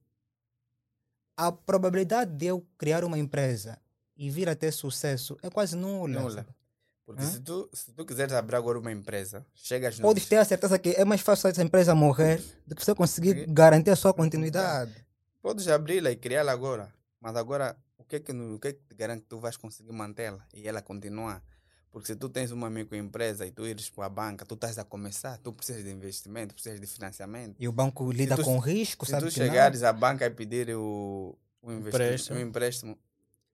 A 1.38 1.51
probabilidade 1.51 2.32
de 2.36 2.45
eu 2.47 2.66
criar 2.78 3.03
uma 3.03 3.18
empresa 3.18 3.80
e 4.16 4.30
vir 4.30 4.47
a 4.49 4.55
ter 4.55 4.72
sucesso 4.72 5.38
é 5.41 5.49
quase 5.49 5.76
nula. 5.76 6.20
Nula. 6.20 6.32
sabe? 6.32 6.49
Porque 7.05 7.24
Hã? 7.24 7.32
se 7.32 7.39
tu, 7.41 7.70
se 7.74 7.91
tu 7.91 8.05
quiseres 8.05 8.34
abrir 8.34 8.55
agora 8.55 8.78
uma 8.80 8.91
empresa, 8.91 9.45
chegas 9.55 9.97
no 9.97 10.03
Podes 10.07 10.26
ter 10.28 10.38
a 10.38 10.45
certeza 10.45 10.78
que 10.78 10.89
é 10.89 11.03
mais 11.03 11.22
fácil 11.22 11.49
essa 11.49 11.64
empresa 11.64 11.95
morrer 11.95 12.41
do 12.68 12.76
que 12.76 12.86
você 12.86 12.93
conseguir 12.93 13.36
Porque- 13.36 13.51
garantir 13.53 13.89
a 13.89 13.95
sua 13.95 14.14
continuidade. 14.14 14.93
Podes 15.41 15.68
abri-la 15.68 16.12
e 16.12 16.16
criá-la 16.16 16.51
agora. 16.51 16.93
Mas 17.20 17.36
agora, 17.36 17.76
o 17.97 18.03
que 18.05 18.18
é 18.18 18.20
que, 18.20 18.32
o 18.32 18.59
que, 18.59 18.68
é 18.68 18.74
que 18.74 18.80
te 18.88 18.95
garante 18.95 19.24
que 19.24 19.28
tu 19.30 19.39
vais 19.39 19.57
conseguir 19.57 19.91
mantê-la 19.91 20.45
e 20.53 20.68
ela 20.68 20.82
continuar? 20.82 21.43
Porque 21.92 22.08
se 22.08 22.16
tu 22.16 22.30
tens 22.30 22.52
uma 22.52 22.70
microempresa 22.70 23.46
e 23.46 23.52
tu 23.52 23.68
ires 23.68 23.89
para 23.89 24.06
a 24.06 24.10
banca, 24.10 24.46
tu 24.46 24.56
estás 24.56 24.78
a 24.80 24.84
começar, 24.86 25.38
tu 25.39 25.52
precisas 25.52 25.84
de 25.84 25.92
investimento, 25.92 26.54
precisas 26.54 26.80
de 26.80 26.88
financiamento. 26.88 27.56
E 27.60 27.68
o 27.68 27.72
banco 27.72 28.10
lida 28.12 28.36
tu- 28.38 28.44
com 28.44 28.58
risco, 28.60 29.06
Se 29.06 29.12
sabe 29.12 29.28
tu 29.28 29.34
que 29.34 29.39
não. 29.42 29.48
chegares 29.48 29.84
à 29.84 29.92
banca 29.92 30.26
e 30.26 30.30
pedir 30.30 30.74
o, 30.74 31.38
o 31.62 31.72
investimento, 31.72 31.98
Empréstimo. 32.06 32.38
o 32.38 32.42
empréstimo, 32.42 32.98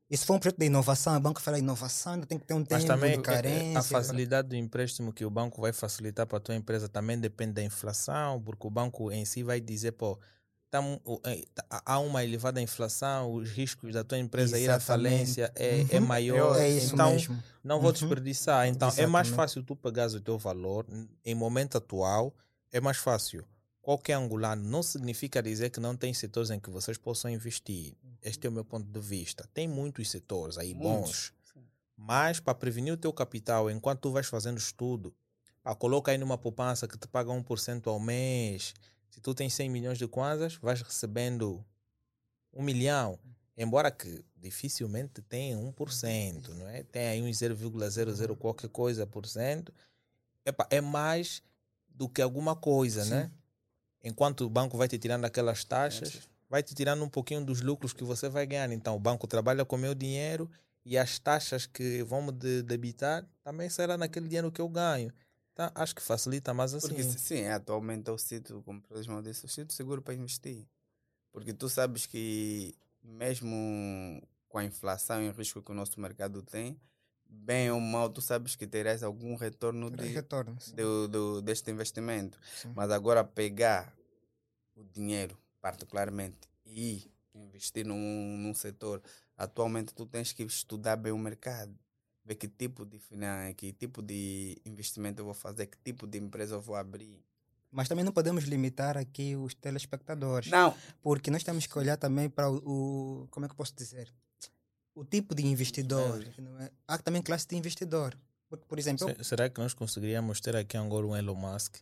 E 0.09 0.15
se 0.15 0.25
for 0.25 0.35
um 0.35 0.39
projeto 0.39 0.59
de 0.59 0.65
inovação, 0.67 1.13
a 1.15 1.19
banca 1.19 1.41
fala 1.41 1.57
inovação, 1.59 2.13
ainda 2.13 2.25
tem 2.27 2.37
que 2.37 2.45
ter 2.45 2.53
um 2.53 2.59
Mas 2.59 2.67
tempo 2.83 2.85
também 2.85 3.09
de 3.13 3.17
eh, 3.17 3.19
eh, 3.19 3.21
carência. 3.23 3.79
a 3.79 3.83
facilidade 3.83 4.47
do 4.49 4.55
empréstimo 4.55 5.11
que 5.11 5.25
o 5.25 5.29
banco 5.31 5.59
vai 5.59 5.73
facilitar 5.73 6.27
para 6.27 6.37
a 6.37 6.41
tua 6.41 6.55
empresa 6.55 6.87
também 6.87 7.19
depende 7.19 7.53
da 7.53 7.63
inflação, 7.63 8.39
porque 8.41 8.67
o 8.67 8.69
banco 8.69 9.11
em 9.11 9.25
si 9.25 9.41
vai 9.43 9.59
dizer, 9.59 9.93
pô, 9.93 10.17
tamo- 10.69 11.01
o- 11.05 11.19
eh, 11.23 11.43
tá- 11.53 11.81
há 11.85 11.99
uma 11.99 12.23
elevada 12.23 12.61
inflação, 12.61 13.33
os 13.33 13.49
riscos 13.49 13.93
da 13.93 14.03
tua 14.03 14.17
empresa 14.17 14.57
ir 14.59 14.69
à 14.69 14.75
Exatamente. 14.75 14.85
falência 14.85 15.51
é, 15.55 15.85
é 15.89 15.99
Uhum. 15.99 16.05
maior. 16.05 16.57
É 16.59 16.69
isso 16.69 16.93
então, 16.95 17.11
mesmo. 17.11 17.43
não 17.63 17.77
vou 17.79 17.87
Uhum. 17.87 17.93
desperdiçar. 17.93 18.67
Então, 18.67 18.87
é 18.89 19.07
mais 19.07 19.27
Exatamente. 19.27 19.35
fácil 19.35 19.63
tu 19.63 19.75
pagares 19.75 20.13
o 20.13 20.21
teu 20.21 20.37
valor. 20.37 20.85
Em 21.25 21.33
momento 21.35 21.77
atual, 21.77 22.33
é 22.71 22.79
mais 22.81 22.97
fácil. 22.97 23.45
Qualquer 23.81 24.13
angolano 24.15 24.61
não 24.69 24.83
significa 24.83 25.41
dizer 25.41 25.69
que 25.69 25.79
não 25.79 25.95
tem 25.95 26.13
setores 26.13 26.49
em 26.49 26.59
que 26.59 26.69
vocês 26.69 26.97
possam 26.97 27.31
investir. 27.31 27.95
Este 28.21 28.45
é 28.45 28.49
o 28.49 28.53
meu 28.53 28.65
ponto 28.65 28.85
de 28.85 28.99
vista. 28.99 29.47
Tem 29.53 29.65
muitos 29.67 30.09
setores 30.11 30.57
aí 30.57 30.73
Muitos. 30.73 31.31
bons. 31.53 31.63
Mas 31.95 32.39
para 32.39 32.53
prevenir 32.53 32.93
o 32.93 32.97
teu 32.97 33.11
capital, 33.13 33.71
enquanto 33.71 34.01
tu 34.01 34.11
vais 34.11 34.27
fazendo 34.27 34.57
estudo, 34.57 35.13
pá, 35.63 35.73
coloca 35.73 36.11
aí 36.11 36.17
numa 36.17 36.37
poupança 36.37 36.87
que 36.87 36.97
te 36.97 37.07
paga 37.07 37.31
1% 37.31 37.89
ao 37.89 37.99
mês. 37.99 38.73
Se 39.17 39.21
tu 39.21 39.33
tens 39.33 39.51
100 39.55 39.67
milhões 39.67 39.97
de 39.97 40.07
kwanzas, 40.07 40.57
vais 40.57 40.79
recebendo 40.79 41.65
1 42.53 42.61
milhão. 42.61 43.17
Embora 43.57 43.89
que 43.89 44.23
dificilmente 44.35 45.23
tenha 45.23 45.57
1%, 45.57 46.49
não 46.53 46.67
é? 46.67 46.83
Tem 46.83 47.07
aí 47.07 47.21
uns 47.23 47.35
0,00 47.39 48.35
qualquer 48.37 48.69
coisa 48.69 49.07
por 49.07 49.25
cento. 49.25 49.73
Epá, 50.45 50.67
é 50.69 50.79
mais 50.79 51.41
do 51.89 52.07
que 52.07 52.21
alguma 52.21 52.55
coisa, 52.55 53.03
né? 53.05 53.31
Enquanto 54.03 54.41
o 54.41 54.49
banco 54.51 54.77
vai 54.77 54.87
te 54.87 54.99
tirando 54.99 55.25
aquelas 55.25 55.63
taxas, 55.63 56.29
vai 56.47 56.61
te 56.61 56.75
tirando 56.75 57.03
um 57.03 57.09
pouquinho 57.09 57.43
dos 57.43 57.59
lucros 57.61 57.93
que 57.93 58.03
você 58.03 58.29
vai 58.29 58.45
ganhar. 58.45 58.71
Então 58.71 58.95
o 58.95 58.99
banco 58.99 59.25
trabalha 59.25 59.65
com 59.65 59.77
o 59.77 59.79
meu 59.79 59.95
dinheiro 59.95 60.47
e 60.85 60.95
as 60.95 61.17
taxas 61.17 61.65
que 61.65 62.03
vão 62.03 62.21
me 62.21 62.31
de- 62.31 62.61
debitar 62.61 63.27
também 63.43 63.67
será 63.67 63.97
naquele 63.97 64.27
dinheiro 64.27 64.51
que 64.51 64.61
eu 64.61 64.69
ganho. 64.69 65.11
Então 65.57 65.71
acho 65.73 65.95
que 65.95 66.03
facilita 66.03 66.53
mais 66.53 66.75
assim. 66.75 66.89
Porque 66.89 67.03
sim, 67.03 67.45
atualmente 67.47 68.07
é 68.07 68.13
o 68.13 68.17
sítio, 68.17 68.61
como 68.61 68.83
o 68.91 68.99
Ismael 68.99 69.23
disse, 69.23 69.43
o 69.43 69.49
sítio 69.49 69.75
seguro 69.75 70.03
para 70.03 70.13
investir. 70.13 70.67
Porque 71.31 71.51
tu 71.51 71.67
sabes 71.67 72.05
que 72.05 72.75
mesmo 73.01 74.21
com 74.47 74.59
a 74.59 74.63
inflação 74.63 75.23
e 75.23 75.29
o 75.29 75.31
risco 75.33 75.63
que 75.63 75.71
o 75.71 75.73
nosso 75.73 75.99
mercado 75.99 76.43
tem, 76.43 76.79
bem 77.25 77.71
ou 77.71 77.79
mal, 77.79 78.07
tu 78.07 78.21
sabes 78.21 78.55
que 78.55 78.67
terás 78.67 79.01
algum 79.01 79.35
retorno 79.35 79.89
de, 79.89 80.05
Retorno. 80.05 80.55
do, 80.75 81.07
do- 81.07 81.41
deste 81.41 81.71
investimento. 81.71 82.39
Sim. 82.61 82.73
Mas 82.75 82.91
agora 82.91 83.23
pegar 83.23 83.97
o 84.75 84.83
dinheiro, 84.83 85.35
particularmente, 85.59 86.47
e 86.67 87.11
investir 87.33 87.83
num, 87.83 88.37
num 88.37 88.53
setor, 88.53 89.01
atualmente 89.35 89.91
tu 89.95 90.05
tens 90.05 90.31
que 90.33 90.43
estudar 90.43 90.97
bem 90.97 91.11
o 91.11 91.17
mercado. 91.17 91.75
Ver 92.27 92.35
que 92.35 92.47
tipo 92.49 92.85
de 92.85 92.99
finan 92.99 93.53
que 93.53 93.71
tipo 93.71 94.01
de 94.01 94.57
investimento 94.65 95.21
eu 95.21 95.25
vou 95.25 95.33
fazer, 95.33 95.65
que 95.67 95.77
tipo 95.83 96.05
de 96.05 96.17
empresa 96.17 96.55
eu 96.55 96.61
vou 96.61 96.75
abrir. 96.75 97.23
Mas 97.71 97.87
também 97.87 98.03
não 98.03 98.11
podemos 98.11 98.43
limitar 98.43 98.97
aqui 98.97 99.35
os 99.35 99.53
telespectadores. 99.53 100.49
Não, 100.49 100.75
Porque 101.01 101.31
nós 101.31 101.43
temos 101.43 101.65
que 101.65 101.77
olhar 101.79 101.95
também 101.97 102.29
para 102.29 102.49
o, 102.49 102.57
o- 103.23 103.27
Como 103.31 103.45
é 103.45 103.47
que 103.49 103.53
eu 103.53 103.57
posso 103.57 103.73
dizer? 103.75 104.13
O 104.93 105.05
tipo 105.05 105.33
de 105.33 105.45
investidor. 105.45 106.25
Não 106.37 106.59
é? 106.59 106.69
Há 106.87 106.97
também 106.97 107.21
classe 107.21 107.47
de 107.47 107.55
investidor. 107.55 108.17
Porque, 108.49 108.65
por 108.65 108.77
exemplo, 108.79 109.09
eu- 109.09 109.15
Se- 109.17 109.23
Será 109.23 109.49
que 109.49 109.59
nós 109.61 109.73
conseguiríamos 109.73 110.41
ter 110.41 110.55
aqui 110.55 110.75
agora 110.75 111.05
um 111.07 111.15
Elon 111.15 111.35
Musk? 111.35 111.77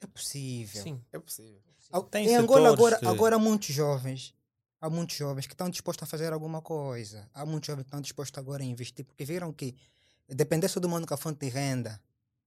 é 0.00 0.06
possível. 0.06 0.82
Sim. 0.82 1.00
é 1.12 1.18
possível. 1.18 1.60
Al- 1.90 2.02
Tem 2.04 2.26
em 2.26 2.34
Angola 2.36 2.72
agora, 2.72 2.98
que- 2.98 3.06
agora 3.06 3.38
muitos 3.38 3.68
jovens, 3.74 4.34
há 4.82 4.90
muitos 4.90 5.16
jovens 5.16 5.46
que 5.46 5.54
estão 5.54 5.70
dispostos 5.70 6.02
a 6.02 6.06
fazer 6.06 6.32
alguma 6.32 6.60
coisa. 6.60 7.26
Há 7.32 7.46
muitos 7.46 7.68
jovens 7.68 7.84
que 7.84 7.88
estão 7.88 8.00
dispostos 8.02 8.38
agora 8.38 8.62
a 8.62 8.66
investir 8.66 9.04
porque 9.06 9.24
viram 9.24 9.50
que 9.52 9.74
depender 10.28 10.68
só 10.68 10.78
de 10.80 10.86
uma 10.86 10.96
única 10.96 11.16
fonte 11.16 11.38
de 11.46 11.48
renda 11.48 11.98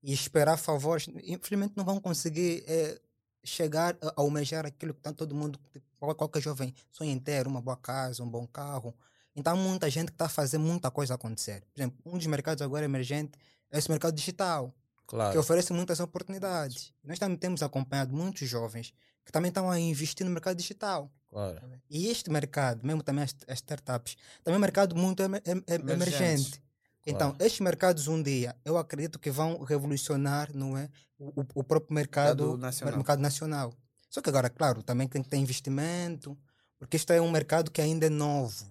e 0.02 0.12
esperar 0.12 0.56
favores, 0.58 1.08
infelizmente 1.24 1.74
não 1.76 1.84
vão 1.84 1.98
conseguir 2.00 2.62
eh, 2.68 3.00
chegar 3.42 3.96
a 4.02 4.08
a 4.08 4.12
almejar 4.16 4.66
aquilo 4.66 4.92
que 4.94 5.00
tá 5.00 5.12
todo 5.12 5.34
mundo, 5.34 5.58
qual- 5.98 6.14
qualquer 6.14 6.42
jovem 6.42 6.74
sonha 6.92 7.18
ter, 7.20 7.46
uma 7.46 7.60
boa 7.60 7.76
casa, 7.76 8.22
um 8.22 8.28
bom 8.30 8.46
carro. 8.46 8.94
Então 9.34 9.52
há 9.52 9.56
muita 9.56 9.88
gente 9.90 10.06
que 10.08 10.12
está 10.14 10.26
a 10.26 10.28
fazer 10.28 10.58
muita 10.58 10.90
coisa 10.90 11.14
acontecer. 11.14 11.62
Por 11.72 11.80
exemplo, 11.80 11.98
um 12.04 12.16
dos 12.18 12.26
mercados 12.26 12.62
agora 12.62 12.84
emergente 12.84 13.32
é 13.70 13.78
esse 13.78 13.90
mercado 13.90 14.14
digital 14.14 14.70
que 14.98 15.06
Claro. 15.08 15.38
oferece 15.40 15.72
muitas 15.72 16.00
oportunidades. 16.00 16.92
Nós 17.04 17.18
também 17.18 17.36
temos 17.38 17.62
acompanhado 17.62 18.14
muitos 18.14 18.48
jovens 18.48 18.92
que 19.24 19.32
também 19.32 19.48
estão 19.50 19.70
a 19.70 19.78
investir 19.78 20.24
no 20.26 20.32
mercado 20.32 20.56
digital. 20.56 21.10
Claro. 21.36 21.60
E 21.90 22.08
este 22.08 22.30
mercado, 22.30 22.84
mesmo 22.86 23.02
também 23.02 23.24
as, 23.24 23.34
as 23.48 23.58
startups, 23.58 24.16
também 24.42 24.56
é 24.56 24.58
um 24.58 24.60
mercado 24.60 24.94
muito 24.96 25.22
em- 25.22 25.26
em- 25.26 25.64
Emergente. 25.66 25.92
emergente. 25.92 26.62
Então, 27.06 27.30
Claro. 27.30 27.44
estes 27.44 27.60
mercados 27.60 28.08
um 28.08 28.20
dia, 28.22 28.56
eu 28.64 28.76
acredito 28.76 29.18
que 29.18 29.30
vão 29.30 29.62
revolucionar, 29.62 30.50
não 30.54 30.76
é, 30.76 30.88
o, 31.18 31.40
o- 31.54 31.62
próprio 31.64 31.94
mercado 31.94 32.42
Mercado 32.44 32.58
nacional. 32.58 32.96
mercado 32.96 33.20
nacional. 33.20 33.74
Só 34.10 34.20
que 34.20 34.28
agora, 34.28 34.50
claro, 34.50 34.82
também 34.82 35.06
tem 35.06 35.22
que 35.22 35.28
ter 35.28 35.36
investimento, 35.36 36.36
porque 36.78 36.96
isto 36.96 37.12
é 37.12 37.20
um 37.20 37.30
mercado 37.30 37.70
que 37.70 37.80
ainda 37.80 38.06
é 38.06 38.10
novo. 38.10 38.66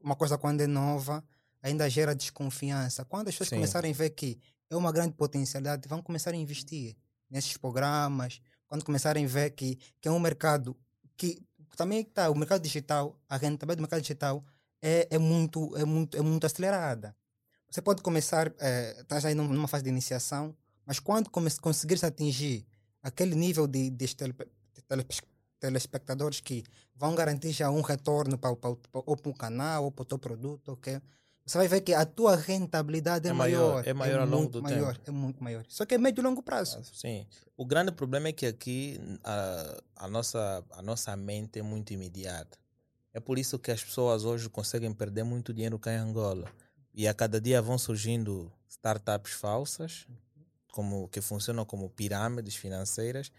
Uma 0.00 0.14
coisa 0.16 0.36
quando 0.36 0.60
é 0.60 0.66
nova, 0.66 1.24
ainda 1.62 1.88
gera 1.88 2.14
desconfiança. 2.14 3.04
Quando 3.04 3.28
as 3.28 3.34
pessoas 3.34 3.48
Sim. 3.50 3.56
começarem 3.56 3.92
a 3.92 3.94
ver 3.94 4.10
que 4.10 4.38
é 4.68 4.76
uma 4.76 4.92
grande 4.92 5.14
potencialidade, 5.14 5.88
vão 5.88 6.02
começar 6.02 6.32
a 6.32 6.36
investir 6.36 6.96
nesses 7.30 7.56
programas. 7.56 8.40
Quando 8.66 8.84
começarem 8.84 9.24
a 9.24 9.28
ver 9.28 9.50
que, 9.50 9.76
que 10.00 10.08
é 10.08 10.10
um 10.10 10.18
mercado 10.20 10.76
que 11.16 11.42
também 11.80 12.00
está, 12.02 12.28
o 12.28 12.34
mercado 12.36 12.60
digital, 12.60 13.18
a 13.26 13.38
rentabilidade 13.38 13.76
do 13.78 13.80
mercado 13.80 14.02
digital 14.02 14.44
é, 14.82 15.08
é, 15.10 15.18
muito, 15.18 15.74
é, 15.78 15.84
muito, 15.86 16.14
é 16.14 16.20
muito 16.20 16.44
acelerada. 16.44 17.16
Você 17.70 17.80
pode 17.80 18.02
começar, 18.02 18.52
eh, 18.58 18.98
estás 19.00 19.24
aí 19.24 19.34
num- 19.34 19.48
numa 19.48 19.66
fase 19.66 19.84
de 19.84 19.88
iniciação, 19.88 20.54
mas 20.84 20.98
quando 21.00 21.30
come 21.30 21.50
conseguires 21.58 22.04
atingir 22.04 22.66
aquele 23.02 23.34
nível 23.34 23.66
de, 23.66 23.88
de 23.88 24.14
tele- 24.14 24.34
tele- 24.86 25.06
telespectadores 25.58 26.40
que 26.40 26.64
vão 26.94 27.14
garantir 27.14 27.52
já 27.52 27.70
um 27.70 27.80
retorno 27.80 28.36
para, 28.36 28.54
para, 28.56 28.76
para, 28.76 29.02
ou 29.06 29.16
para 29.16 29.30
o 29.30 29.34
canal 29.34 29.84
ou 29.84 29.90
para 29.90 30.02
o 30.02 30.04
teu 30.04 30.18
produto, 30.18 30.72
ok? 30.72 31.00
Você 31.50 31.58
vai 31.58 31.66
ver 31.66 31.80
que 31.80 31.92
a 31.92 32.06
tua 32.06 32.36
rentabilidade 32.36 33.26
é, 33.26 33.30
É 33.30 33.32
maior, 33.32 33.70
maior. 33.70 33.88
é 33.88 33.92
maior 33.92 34.20
ao 34.20 34.26
longo 34.28 34.48
do 34.48 34.62
maior, 34.62 34.96
tempo. 34.96 35.10
É 35.10 35.12
muito 35.12 35.42
maior. 35.42 35.64
Só 35.68 35.84
que 35.84 35.96
é 35.96 35.98
médio 35.98 36.22
e 36.22 36.24
longo 36.24 36.44
prazo. 36.44 36.80
Sim. 36.94 37.26
O 37.56 37.66
grande 37.66 37.90
problema 37.90 38.28
é 38.28 38.32
que 38.32 38.46
aqui 38.46 39.00
a, 39.24 39.82
a, 39.96 40.08
nossa, 40.08 40.64
a 40.70 40.80
nossa 40.80 41.16
mente 41.16 41.58
é 41.58 41.62
muito 41.62 41.92
imediata. 41.92 42.56
É 43.12 43.18
por 43.18 43.36
isso 43.36 43.58
que 43.58 43.72
as 43.72 43.82
pessoas 43.82 44.24
hoje 44.24 44.48
conseguem 44.48 44.92
perder 44.92 45.24
muito 45.24 45.52
dinheiro 45.52 45.76
cá 45.76 45.92
em 45.92 45.96
Angola. 45.96 46.48
E 46.94 47.08
a 47.08 47.12
cada 47.12 47.40
dia 47.40 47.60
vão 47.60 47.76
surgindo 47.78 48.52
startups 48.68 49.32
falsas, 49.32 50.06
como, 50.70 51.08
que 51.08 51.20
funcionam 51.20 51.64
como 51.64 51.90
pirâmides 51.90 52.54
financeiras, 52.54 53.32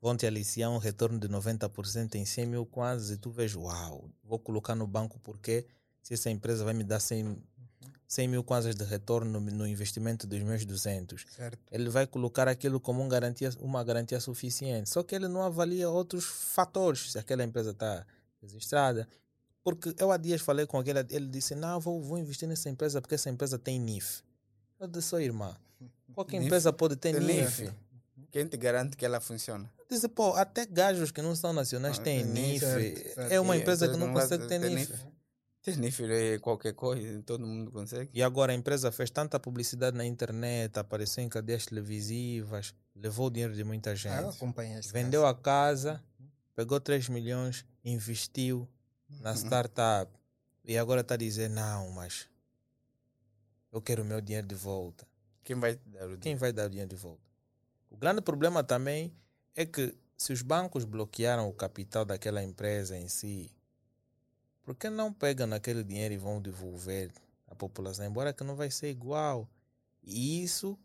vão 0.00 0.16
te 0.16 0.24
aliciar 0.24 0.70
um 0.70 0.78
retorno 0.78 1.18
de 1.18 1.28
90% 1.28 2.14
em 2.14 2.24
100 2.24 2.46
mil 2.46 2.64
quase, 2.64 3.14
e 3.14 3.16
tu 3.16 3.28
vês, 3.28 3.56
uau, 3.56 4.08
vou 4.22 4.38
colocar 4.38 4.76
no 4.76 4.86
banco 4.86 5.18
porque 5.18 5.66
se 6.06 6.14
essa 6.14 6.30
empresa 6.30 6.64
vai 6.64 6.72
me 6.72 6.84
dar 6.84 7.00
100, 7.00 7.36
100 8.08 8.28
mil 8.28 8.44
kwanzas 8.44 8.74
de 8.74 8.84
retorno 8.84 9.40
no, 9.40 9.66
investimento 9.66 10.26
dos 10.26 10.40
meus 10.42 10.64
200 10.64 11.24
Certo? 11.34 11.58
ele 11.70 11.88
vai 11.90 12.06
colocar 12.06 12.46
aquilo 12.48 12.78
como 12.78 13.02
um 13.02 13.08
garantia, 13.08 13.50
uma 13.60 13.82
garantia 13.82 14.20
suficiente. 14.20 14.88
Só 14.88 15.02
que 15.02 15.14
ele 15.14 15.26
não 15.28 15.42
avalia 15.42 15.90
outros 15.90 16.24
fatores, 16.24 17.12
se 17.12 17.18
aquela 17.18 17.42
empresa 17.42 17.70
está 17.70 18.06
registrada. 18.40 19.08
Porque 19.64 19.92
eu 19.98 20.12
há 20.12 20.16
dias 20.16 20.40
falei 20.40 20.64
com 20.66 20.78
aquele, 20.78 21.00
ele 21.10 21.26
disse, 21.26 21.54
não, 21.56 21.80
vou, 21.80 22.00
vou 22.00 22.16
investir 22.18 22.46
nessa 22.48 22.70
empresa 22.70 23.00
porque 23.00 23.16
essa 23.16 23.28
empresa 23.28 23.58
tem 23.58 23.80
NIF. 23.80 24.22
Eu 24.78 24.86
disse, 24.86 25.12
"Ô, 25.14 25.18
irmã, 25.18 25.56
qualquer 26.14 26.36
NIF? 26.38 26.46
empresa 26.46 26.72
pode 26.72 26.94
ter 26.96 27.20
NIF. 27.20 27.62
NIF. 27.62 27.72
Quem 28.30 28.46
te 28.46 28.56
garante 28.56 28.96
que 28.96 29.04
ela 29.04 29.18
funciona? 29.20 29.68
Disse, 29.90 30.08
pô, 30.08 30.34
até 30.34 30.66
gajos 30.66 31.10
que 31.10 31.22
não 31.22 31.34
são 31.34 31.52
nacionais 31.52 31.98
Ah, 31.98 32.02
têm 32.02 32.24
NIF. 32.24 32.60
certo. 32.60 33.20
É 33.32 33.40
uma 33.40 33.56
empresa 33.56 33.86
então 33.86 33.98
que 33.98 34.04
não 34.06 34.12
consegue 34.12 34.46
ter 34.46 34.58
NIF. 34.60 34.92
Ter 35.66 35.76
NIF 35.78 36.04
é 36.04 36.38
qualquer 36.38 36.74
coisa, 36.74 37.20
todo 37.24 37.44
mundo 37.44 37.72
consegue. 37.72 38.08
E 38.14 38.22
agora 38.22 38.52
a 38.52 38.54
empresa 38.54 38.92
fez 38.92 39.10
tanta 39.10 39.40
publicidade 39.40 39.96
na 39.96 40.06
internet, 40.06 40.78
apareceu 40.78 41.24
em 41.24 41.28
cadeias 41.28 41.66
televisivas, 41.66 42.72
levou 42.94 43.26
o 43.26 43.30
dinheiro 43.30 43.52
de 43.52 43.64
muita 43.64 43.90
Ah, 43.90 43.92
eu 43.92 43.96
gente. 43.96 44.36
acompanhei 44.36 44.80
vendeu 44.92 45.22
caso. 45.22 45.32
a 45.32 45.34
casa, 45.42 46.04
pegou 46.54 46.78
3 46.80 47.08
milhões, 47.08 47.64
investiu 47.84 48.68
na 49.20 49.34
startup 49.34 50.08
e 50.64 50.78
agora 50.78 51.00
está 51.00 51.14
a 51.14 51.18
dizer: 51.18 51.50
não, 51.50 51.90
mas 51.90 52.28
eu 53.72 53.82
quero 53.82 54.02
o 54.02 54.06
meu 54.06 54.20
dinheiro 54.20 54.46
de 54.46 54.54
volta. 54.54 55.04
Quem 55.42 55.56
vai 55.58 55.74
dar 55.84 56.04
o 56.06 56.10
Quem 56.10 56.18
dinheiro? 56.18 56.38
vai 56.40 56.52
dar 56.52 56.66
o 56.66 56.70
dinheiro 56.70 56.90
de 56.90 56.96
volta? 56.96 57.26
O 57.90 57.96
grande 57.96 58.20
problema 58.20 58.62
também 58.62 59.12
é 59.56 59.66
que 59.66 59.92
se 60.16 60.32
os 60.32 60.42
bancos 60.42 60.84
bloquearam 60.84 61.48
o 61.48 61.52
capital 61.52 62.04
daquela 62.04 62.40
empresa 62.40 62.96
em 62.96 63.08
si, 63.08 63.50
por 64.66 64.74
que 64.74 64.90
não 64.90 65.12
pegam 65.12 65.52
aquele 65.52 65.84
dinheiro 65.84 66.12
e 66.12 66.18
vão 66.18 66.42
devolver 66.42 67.12
à 67.46 67.54
população? 67.54 68.04
Embora 68.04 68.32
que 68.32 68.42
não 68.42 68.56
vai 68.56 68.68
ser 68.68 68.90
igual. 68.90 69.48
E 70.02 70.42
isso 70.42 70.76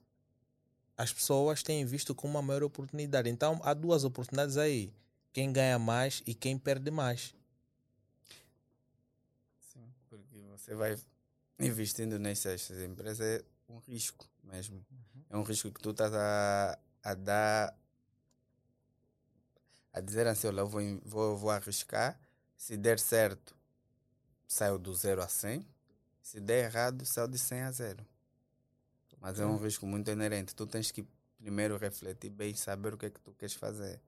as 0.95 1.11
pessoas 1.11 1.63
têm 1.63 1.83
visto 1.83 2.13
como 2.13 2.35
uma 2.35 2.43
maior 2.43 2.61
oportunidade. 2.61 3.27
Então 3.27 3.59
há 3.63 3.73
duas 3.73 4.03
oportunidades 4.03 4.55
aí. 4.55 4.93
Quem 5.33 5.51
ganha 5.51 5.79
mais 5.79 6.21
e 6.27 6.35
quem 6.35 6.59
perde 6.59 6.91
mais. 6.91 7.33
Sim, 9.59 9.91
porque 10.07 10.39
você 10.51 10.75
vai 10.75 10.95
investindo 11.59 12.19
nessas 12.19 12.69
empresas 12.69 13.41
é 13.41 13.43
um 13.67 13.79
risco 13.79 14.29
mesmo. 14.43 14.85
É 15.27 15.35
um 15.35 15.41
risco 15.41 15.71
que 15.71 15.81
tu 15.81 15.89
estás 15.89 16.13
a, 16.13 16.77
a 17.03 17.13
dar 17.15 17.75
a 19.91 19.99
dizer 19.99 20.27
assim, 20.27 20.47
olha, 20.47 20.59
eu 20.59 20.67
vou, 20.67 20.81
vou, 21.03 21.35
vou 21.35 21.49
arriscar, 21.49 22.19
se 22.55 22.77
der 22.77 22.99
certo, 22.99 23.55
saio 24.51 24.77
do 24.77 24.93
0 24.93 25.21
a 25.23 25.29
100, 25.29 25.65
se 26.21 26.41
der 26.41 26.65
errado, 26.65 27.05
saio 27.05 27.29
de 27.29 27.37
100 27.37 27.61
a 27.61 27.71
0. 27.71 28.05
Mas 29.21 29.39
é 29.39 29.45
um 29.45 29.55
risco 29.55 29.85
muito 29.85 30.11
inerente. 30.11 30.53
Tu 30.53 30.67
tens 30.67 30.91
que 30.91 31.07
primeiro 31.37 31.77
refletir 31.77 32.29
bem, 32.29 32.53
saber 32.53 32.93
o 32.93 32.97
que 32.97 33.05
é 33.05 33.09
que 33.09 33.19
tu 33.21 33.31
queres 33.33 33.55
fazer. 33.55 34.01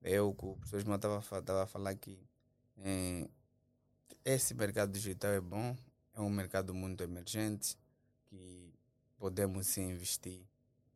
Eu, 0.00 0.28
o 0.28 0.34
professor 0.34 0.78
Ismael 0.78 0.96
estava 0.96 1.62
a 1.64 1.66
falar 1.66 1.96
que 1.96 2.20
eh, 2.78 3.28
esse 4.24 4.54
mercado 4.54 4.92
digital 4.92 5.32
é 5.32 5.40
bom, 5.40 5.76
é 6.14 6.20
um 6.20 6.30
mercado 6.30 6.72
muito 6.72 7.02
emergente, 7.02 7.76
que 8.26 8.72
podemos 9.18 9.66
sim 9.66 9.90
investir. 9.90 10.46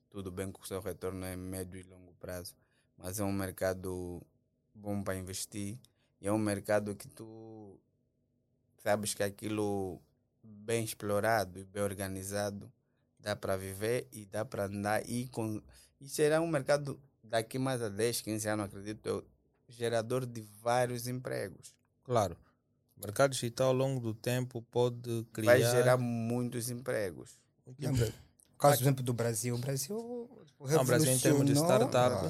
Tudo 0.08 0.30
bem 0.30 0.52
que 0.52 0.60
o 0.60 0.66
seu 0.66 0.80
retorno 0.80 1.24
é 1.24 1.34
médio 1.34 1.80
e 1.80 1.82
longo 1.82 2.14
prazo, 2.14 2.54
mas 2.96 3.18
é 3.18 3.24
um 3.24 3.32
mercado 3.32 4.24
bom 4.72 5.02
para 5.02 5.16
investir 5.16 5.80
e 6.20 6.28
é 6.28 6.32
um 6.32 6.38
mercado 6.38 6.94
que 6.94 7.08
tu 7.08 7.76
sabes 8.86 9.14
que 9.14 9.22
aquilo 9.24 10.00
bem 10.40 10.84
explorado 10.84 11.58
e 11.58 11.64
bem 11.64 11.82
organizado 11.82 12.72
dá 13.18 13.34
para 13.34 13.56
viver 13.56 14.06
e 14.12 14.24
dá 14.24 14.44
para 14.44 14.66
andar 14.66 15.02
e, 15.08 15.26
com, 15.26 15.60
e 16.00 16.08
será 16.08 16.40
um 16.40 16.46
mercado 16.46 16.96
daqui 17.20 17.58
mais 17.58 17.82
a 17.82 17.88
10, 17.88 18.20
15 18.20 18.48
anos, 18.48 18.66
acredito 18.66 19.04
eu, 19.04 19.26
gerador 19.68 20.24
de 20.24 20.40
vários 20.62 21.08
empregos. 21.08 21.74
Claro, 22.04 22.36
o 22.96 23.00
mercado 23.00 23.32
digital 23.32 23.70
ao 23.70 23.74
longo 23.74 23.98
do 23.98 24.14
tempo 24.14 24.62
pode 24.70 25.26
criar. 25.32 25.58
Vai 25.58 25.62
gerar 25.62 25.96
muitos 25.96 26.70
empregos. 26.70 27.36
muito 27.66 27.84
emprego. 27.84 28.14
O 28.56 28.58
caso, 28.58 28.78
por 28.78 28.82
exemplo, 28.84 29.04
do 29.04 29.12
Brasil. 29.12 29.54
O 29.54 29.58
Brasil. 29.58 29.96
Não, 30.58 30.82
o 30.82 30.84
Brasil 30.84 31.12
em 31.12 31.18
termos 31.18 31.44
de 31.44 31.52
startup, 31.52 32.26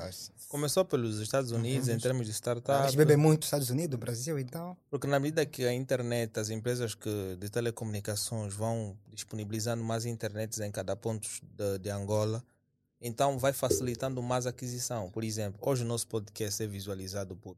Começou 0.49 0.85
pelos 0.85 1.21
Estados 1.21 1.51
Unidos 1.51 1.89
em 1.89 1.99
termos 1.99 2.23
de 2.23 2.29
Eles 2.31 2.37
startup. 2.37 2.97
bebem 2.97 3.17
muito 3.17 3.45
Estados 3.45 3.71
Unidos, 3.71 3.99
Brasil, 3.99 4.39
então. 4.39 4.77
Porque 4.91 5.07
na 5.07 5.19
medida 5.19 5.45
que 5.47 5.65
a 5.65 5.73
internet, 5.73 6.39
as 6.39 6.51
empresas 6.51 6.95
que, 6.95 7.37
de 7.39 7.49
telecomunicações 7.49 8.55
vão 8.55 8.97
disponibilizando 9.09 9.83
mais 9.83 10.05
internets 10.05 10.61
em 10.61 10.71
cada 10.71 10.95
ponto 10.97 11.29
de, 11.43 11.79
de 11.79 11.91
Angola, 11.91 12.45
então 13.01 13.39
vai 13.39 13.53
facilitando 13.53 14.23
mais 14.23 14.47
a 14.47 14.51
aquisição. 14.51 15.11
Por 15.11 15.25
exemplo, 15.25 15.59
hoje 15.63 15.83
o 15.83 15.87
nosso 15.87 16.07
podcast 16.07 16.63
é 16.63 16.67
visualizado 16.67 17.37
por 17.37 17.57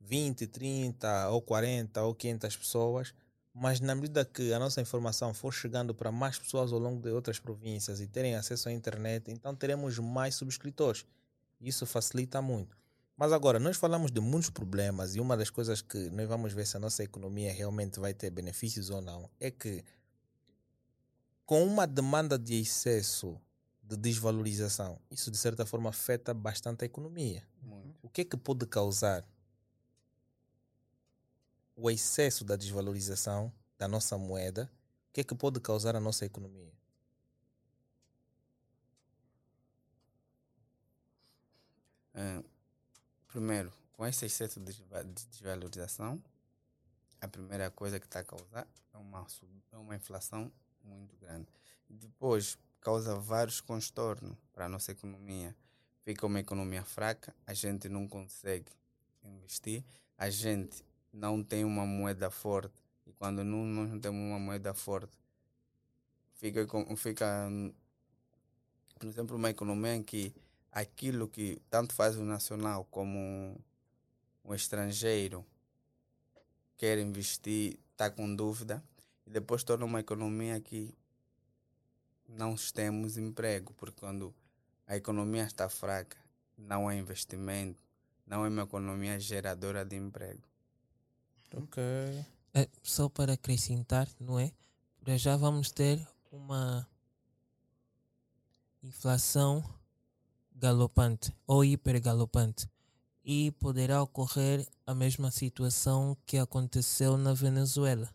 20, 0.00 0.46
30 0.46 1.30
ou 1.30 1.42
40 1.42 2.02
ou 2.02 2.14
500 2.14 2.56
pessoas, 2.56 3.14
mas 3.60 3.80
na 3.80 3.94
medida 3.94 4.24
que 4.24 4.52
a 4.52 4.58
nossa 4.58 4.80
informação 4.80 5.34
for 5.34 5.52
chegando 5.52 5.92
para 5.92 6.12
mais 6.12 6.38
pessoas 6.38 6.72
ao 6.72 6.78
longo 6.78 7.02
de 7.02 7.10
outras 7.10 7.40
províncias 7.40 8.00
e 8.00 8.06
terem 8.06 8.36
acesso 8.36 8.68
à 8.68 8.72
internet, 8.72 9.30
então 9.32 9.54
teremos 9.54 9.98
mais 9.98 10.36
subscritores. 10.36 11.04
Isso 11.60 11.84
facilita 11.84 12.40
muito. 12.40 12.78
Mas 13.16 13.32
agora, 13.32 13.58
nós 13.58 13.76
falamos 13.76 14.12
de 14.12 14.20
muitos 14.20 14.48
problemas 14.48 15.16
e 15.16 15.20
uma 15.20 15.36
das 15.36 15.50
coisas 15.50 15.82
que 15.82 16.08
nós 16.10 16.28
vamos 16.28 16.52
ver 16.52 16.66
se 16.68 16.76
a 16.76 16.80
nossa 16.80 17.02
economia 17.02 17.52
realmente 17.52 17.98
vai 17.98 18.14
ter 18.14 18.30
benefícios 18.30 18.90
ou 18.90 19.00
não 19.00 19.28
é 19.40 19.50
que, 19.50 19.84
com 21.44 21.64
uma 21.64 21.84
demanda 21.84 22.38
de 22.38 22.60
excesso 22.60 23.40
de 23.82 23.96
desvalorização, 23.96 25.00
isso 25.10 25.32
de 25.32 25.36
certa 25.36 25.66
forma 25.66 25.90
afeta 25.90 26.32
bastante 26.32 26.84
a 26.84 26.86
economia. 26.86 27.42
Muito. 27.60 27.98
O 28.02 28.08
que 28.08 28.20
é 28.20 28.24
que 28.24 28.36
pode 28.36 28.66
causar 28.66 29.26
o 31.80 31.88
excesso 31.88 32.44
da 32.44 32.56
desvalorização 32.56 33.52
da 33.78 33.86
nossa 33.86 34.18
moeda? 34.18 34.68
O 35.10 35.12
que 35.12 35.20
é 35.20 35.24
que 35.24 35.34
pode 35.34 35.60
causar 35.60 35.94
a 35.94 36.00
nossa 36.00 36.26
economia? 36.26 36.72
Primeiro, 43.28 43.72
com 43.92 44.04
esse 44.04 44.26
excesso 44.26 44.58
de 44.58 44.66
desva- 44.66 45.04
de 45.04 45.26
desvalorização, 45.26 46.20
a 47.20 47.28
primeira 47.28 47.70
coisa 47.70 48.00
que 48.00 48.06
está 48.06 48.20
a 48.20 48.24
causar 48.24 48.66
é 48.92 48.96
uma, 48.96 49.24
é 49.70 49.76
uma 49.76 49.94
inflação 49.94 50.50
muito 50.82 51.16
grande. 51.16 51.46
Depois, 51.88 52.58
causa 52.80 53.14
vários 53.14 53.60
transtornos 53.60 54.36
para 54.52 54.64
a 54.64 54.68
nossa 54.68 54.90
economia. 54.90 55.54
Fica 56.02 56.26
uma 56.26 56.40
economia 56.40 56.84
fraca, 56.84 57.32
a 57.46 57.54
gente 57.54 57.88
não 57.88 58.08
consegue 58.08 58.72
investir, 59.22 59.84
a 60.16 60.28
gente 60.28 60.84
não 61.12 61.42
tem 61.42 61.64
uma 61.64 61.86
moeda 61.86 62.30
forte. 62.30 62.74
E 63.06 63.12
quando 63.12 63.42
não, 63.44 63.64
nós 63.64 63.90
não 63.90 64.00
temos 64.00 64.20
uma 64.20 64.38
moeda 64.38 64.74
forte, 64.74 65.16
fica, 66.34 66.66
fica 66.96 67.48
por 68.98 69.06
exemplo, 69.06 69.36
uma 69.36 69.50
economia 69.50 69.94
em 69.94 70.02
que 70.02 70.34
aquilo 70.72 71.28
que 71.28 71.60
tanto 71.70 71.94
faz 71.94 72.16
o 72.16 72.22
nacional 72.22 72.84
como 72.90 73.58
o 74.44 74.54
estrangeiro 74.54 75.44
quer 76.76 76.98
investir, 76.98 77.78
está 77.92 78.10
com 78.10 78.34
dúvida, 78.34 78.82
e 79.26 79.30
depois 79.30 79.62
torna 79.62 79.84
uma 79.84 80.00
economia 80.00 80.60
que 80.60 80.94
não 82.28 82.54
temos 82.56 83.18
emprego, 83.18 83.74
porque 83.74 84.00
quando 84.00 84.34
a 84.86 84.96
economia 84.96 85.44
está 85.44 85.68
fraca, 85.68 86.16
não 86.56 86.88
há 86.88 86.94
investimento, 86.94 87.82
não 88.26 88.44
é 88.44 88.48
uma 88.48 88.62
economia 88.62 89.18
geradora 89.18 89.84
de 89.84 89.96
emprego. 89.96 90.47
Ok. 91.54 91.82
É, 92.54 92.68
só 92.82 93.08
para 93.08 93.34
acrescentar, 93.34 94.08
não 94.20 94.38
é? 94.38 94.52
Para 95.00 95.16
já 95.16 95.36
vamos 95.36 95.70
ter 95.70 96.06
uma 96.30 96.86
inflação 98.82 99.62
galopante 100.54 101.32
ou 101.46 101.64
hipergalopante 101.64 102.68
e 103.24 103.50
poderá 103.52 104.02
ocorrer 104.02 104.66
a 104.86 104.94
mesma 104.94 105.30
situação 105.30 106.16
que 106.26 106.38
aconteceu 106.38 107.16
na 107.16 107.32
Venezuela 107.34 108.12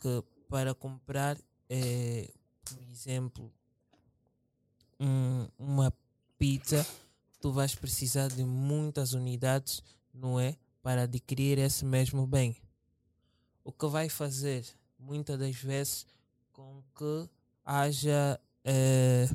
que 0.00 0.22
para 0.48 0.74
comprar 0.74 1.36
eh, 1.68 2.30
por 2.64 2.78
exemplo 2.90 3.52
um- 4.98 5.48
uma 5.58 5.92
pizza 6.38 6.86
tu 7.40 7.52
vais 7.52 7.74
precisar 7.74 8.28
de 8.28 8.44
muitas 8.44 9.12
unidades 9.12 9.82
não 10.12 10.38
é 10.38 10.56
para 10.84 11.04
adquirir 11.04 11.58
esse 11.58 11.82
mesmo 11.82 12.26
bem 12.26 12.54
o 13.64 13.72
que 13.72 13.86
vai 13.86 14.10
fazer 14.10 14.66
muitas 14.98 15.38
das 15.38 15.56
vezes 15.56 16.06
com 16.52 16.82
que 16.94 17.30
haja 17.64 18.38
eh, 18.62 19.26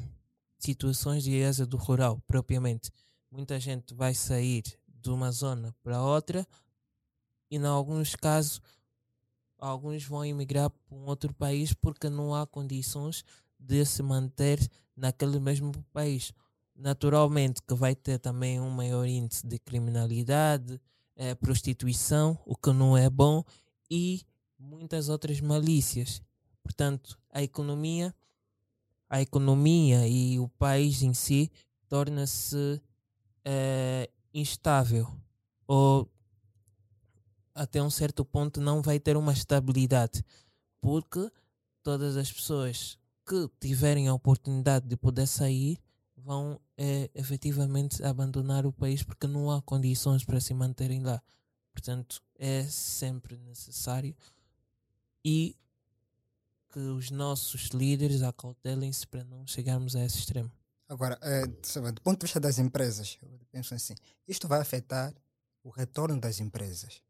situações 0.60 1.24
de 1.24 1.34
êxodo 1.34 1.76
rural 1.76 2.22
propriamente. 2.28 2.92
Muita 3.32 3.60
gente 3.60 3.96
vai 3.96 4.14
sair 4.14 4.62
de 4.88 5.10
uma 5.10 5.32
zona 5.32 5.76
para 5.82 6.04
outra 6.04 6.48
e 7.50 7.58
em 7.58 7.66
alguns 7.66 8.16
casos 8.16 8.62
alguns 9.58 10.04
vão 10.04 10.24
emigrar 10.24 10.70
para 10.70 10.96
um 10.96 11.08
outro 11.08 11.34
país 11.34 11.74
porque 11.74 12.12
não 12.12 12.36
há 12.36 12.46
condições 12.46 13.26
de 13.60 13.84
se 13.86 14.04
manter 14.04 14.60
naquele 14.96 15.40
mesmo 15.40 15.72
país. 15.92 16.32
Naturalmente 16.76 17.60
que 17.64 17.74
vai 17.74 17.96
ter 17.96 18.20
também 18.20 18.60
um 18.60 18.70
maior 18.70 19.08
índice 19.08 19.48
de 19.48 19.58
criminalidade, 19.58 20.80
eh, 21.20 21.36
prostituição, 21.36 22.40
o 22.46 22.56
que 22.56 22.72
não 22.72 22.98
é 22.98 23.10
bom, 23.10 23.44
e 23.92 24.22
muitas 24.58 25.10
outras 25.10 25.42
malícias. 25.42 26.22
Portanto, 26.64 27.20
a 27.30 27.44
economia, 27.44 28.16
a 29.10 29.22
economia 29.22 30.08
e 30.08 30.40
o 30.40 30.48
país 30.48 31.02
em 31.04 31.14
si 31.14 31.52
torna-se 31.90 32.82
eh, 33.44 34.10
instável 34.34 35.12
ou 35.68 36.10
até 37.54 37.84
um 37.84 37.90
certo 37.90 38.24
ponto 38.24 38.62
não 38.62 38.82
vai 38.82 38.98
ter 38.98 39.18
uma 39.18 39.34
estabilidade 39.34 40.24
porque 40.80 41.30
todas 41.84 42.16
as 42.16 42.32
pessoas 42.32 42.98
que 43.28 43.50
tiverem 43.60 44.08
a 44.08 44.14
oportunidade 44.14 44.88
de 44.88 44.96
poder 44.96 45.28
sair 45.28 45.78
vão 46.16 46.62
eh, 46.82 47.10
efetivamente 47.14 48.02
abandonar 48.06 48.66
o 48.66 48.72
país 48.72 49.04
porque 49.04 49.28
não 49.28 49.52
há 49.52 49.62
condições 49.62 50.24
para 50.24 50.40
se 50.40 50.54
manterem 50.54 51.04
lá. 51.04 51.22
Portanto, 51.74 52.24
é 52.38 52.64
sempre 52.64 53.38
necessário 53.38 54.16
e 55.24 55.58
que 56.72 56.80
os 56.80 57.12
nossos 57.12 57.64
líderes 57.72 58.22
acautelem-se 58.22 59.06
para 59.06 59.26
não 59.26 59.46
chegarmos 59.46 59.94
a 59.94 60.06
esse 60.06 60.20
extremo. 60.20 60.50
Agora, 60.88 61.20
eh, 61.22 61.46
do 61.92 62.02
ponto 62.02 62.20
de 62.22 62.26
vista 62.28 62.40
das 62.40 62.58
empresas, 62.58 63.18
eu 63.22 63.40
penso 63.52 63.76
assim, 63.76 63.96
isto 64.26 64.48
vai 64.48 64.62
afetar 64.62 65.14
o 65.62 65.70
retorno 65.70 66.20
das 66.20 66.40
empresas, 66.40 67.02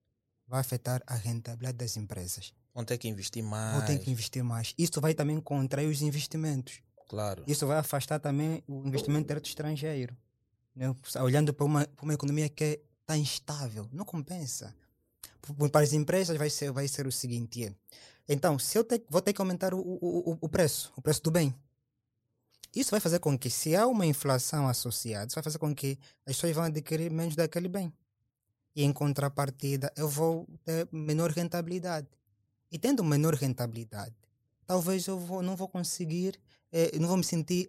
vai 0.48 0.62
afetar 0.62 1.04
a 1.06 1.14
rentabilidade 1.16 1.78
das 1.78 1.96
empresas, 1.96 2.54
Vão 2.74 2.84
ter 2.84 2.98
que 2.98 3.08
investir 3.08 3.44
mais. 3.44 3.78
vão 3.78 3.86
ter 3.86 4.00
que 4.00 4.10
investir 4.10 4.44
mais. 4.44 4.74
Isso 4.78 5.00
vai 5.00 5.14
também 5.14 5.40
contrair 5.40 5.88
os 5.88 6.02
investimentos. 6.02 6.82
Claro. 7.10 7.44
Isso 7.48 7.66
vai 7.68 7.78
afastar 7.78 8.20
também 8.20 8.64
o 8.68 8.88
investimento 8.88 9.28
direto 9.28 9.48
estrangeiro. 9.48 10.16
Né? 10.76 10.96
Olhando 11.22 11.52
para 11.54 11.66
uma, 11.66 11.86
para 11.88 12.04
uma 12.06 12.14
economia 12.14 12.48
que 12.48 12.80
está 13.02 13.18
instável, 13.18 13.90
não 13.92 14.06
compensa. 14.06 14.74
Para 15.72 15.82
as 15.82 15.92
empresas 15.92 16.38
vai 16.38 16.50
ser, 16.50 16.72
vai 16.72 16.88
ser 16.88 17.08
o 17.08 17.12
seguinte: 17.12 17.66
é, 17.66 17.74
então, 18.28 18.60
se 18.60 18.78
eu 18.78 18.84
te- 18.84 19.04
vou 19.10 19.22
ter 19.22 19.34
que 19.34 19.42
aumentar 19.42 19.74
o, 19.74 19.80
o- 19.80 20.38
o 20.40 20.48
preço, 20.48 20.94
o 20.96 21.02
preço 21.02 21.22
do 21.24 21.32
bem, 21.32 21.54
isso 22.76 22.92
vai 22.92 23.00
fazer 23.00 23.18
com 23.20 23.38
que, 23.38 23.50
se 23.50 23.76
há 23.76 23.88
uma 23.88 24.06
inflação 24.06 24.68
associada, 24.68 25.26
isso 25.26 25.36
vai 25.36 25.44
fazer 25.44 25.58
com 25.58 25.74
que 25.74 25.98
as 26.28 26.36
pessoas 26.36 26.54
vão 26.56 26.66
adquirir 26.66 27.10
menos 27.12 27.36
daquele 27.36 27.68
bem. 27.68 27.92
E 28.76 28.84
em 28.84 28.94
contrapartida, 28.94 29.92
eu 29.98 30.08
vou 30.08 30.48
ter 30.64 30.88
menor 30.92 31.32
rentabilidade. 31.32 32.08
E 32.72 32.78
tendo 32.78 33.04
menor 33.04 33.34
rentabilidade, 33.34 34.16
talvez 34.68 35.08
eu 35.08 35.18
vou, 35.18 35.42
não 35.42 35.56
vou 35.56 35.68
conseguir 35.68 36.40
eh, 36.72 36.98
não 37.00 37.08
vou 37.08 37.18
me 37.18 37.24
sentir 37.24 37.68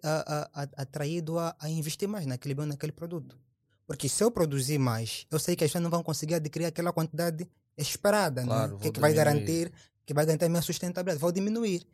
atraído 0.75 1.37
a, 1.39 1.55
a 1.59 1.69
investir 1.69 2.07
mais 2.07 2.25
naquele 2.25 2.53
bem, 2.55 2.65
naquele 2.65 2.91
produto. 2.91 3.37
Porque 3.85 4.07
se 4.07 4.23
eu 4.23 4.31
produzir 4.31 4.77
mais, 4.77 5.25
eu 5.29 5.39
sei 5.39 5.55
que 5.55 5.63
as 5.63 5.69
pessoas 5.69 5.83
não 5.83 5.89
vão 5.89 6.03
conseguir 6.03 6.35
adquirir 6.35 6.65
aquela 6.65 6.93
quantidade 6.93 7.47
esperada, 7.77 8.43
Claro, 8.43 8.73
né? 8.73 8.77
que, 8.77 8.83
vou 8.83 8.93
que 8.93 8.99
vai 8.99 9.13
garantir 9.13 9.71
que 10.05 10.13
vai 10.13 10.25
garantir 10.25 10.45
a 10.45 10.49
minha 10.49 10.61
sustentabilidade. 10.61 11.19
Vou 11.19 11.31
diminuir. 11.31 11.85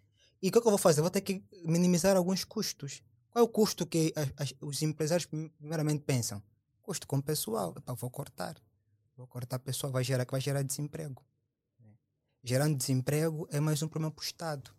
E 0.42 0.50
o 0.50 0.52
que, 0.52 0.58
é 0.58 0.62
que 0.62 0.68
eu 0.68 0.72
vou 0.72 0.78
fazer? 0.78 1.02
Vou 1.02 1.10
ter 1.10 1.22
que 1.22 1.44
minimizar 1.66 2.16
alguns 2.16 2.44
custos. 2.44 3.02
Qual 3.30 3.44
é 3.44 3.46
o 3.46 3.50
custo 3.50 3.86
que 3.86 4.14
as- 4.16 4.32
as- 4.38 4.54
os 4.62 4.82
empresários 4.82 5.26
prim- 5.26 5.50
primeiramente 5.58 6.04
pensam? 6.04 6.42
Custo 6.82 7.06
com 7.08 7.20
pessoal. 7.22 7.74
Epá, 7.78 7.94
vou 7.94 8.10
cortar. 8.10 8.56
Vou 9.16 9.28
cortar 9.28 9.60
pessoal, 9.60 9.92
vai 9.92 10.04
gerar, 10.04 10.26
que 10.26 10.32
vai 10.32 10.40
gerar 10.42 10.62
desemprego. 10.64 11.24
Gerando 12.44 12.78
desemprego 12.78 13.48
é 13.52 13.60
mais 13.60 13.82
um 13.84 13.88
problema 13.88 14.12
para 14.12 14.22
o 14.22 14.26
Estado. 14.26 14.72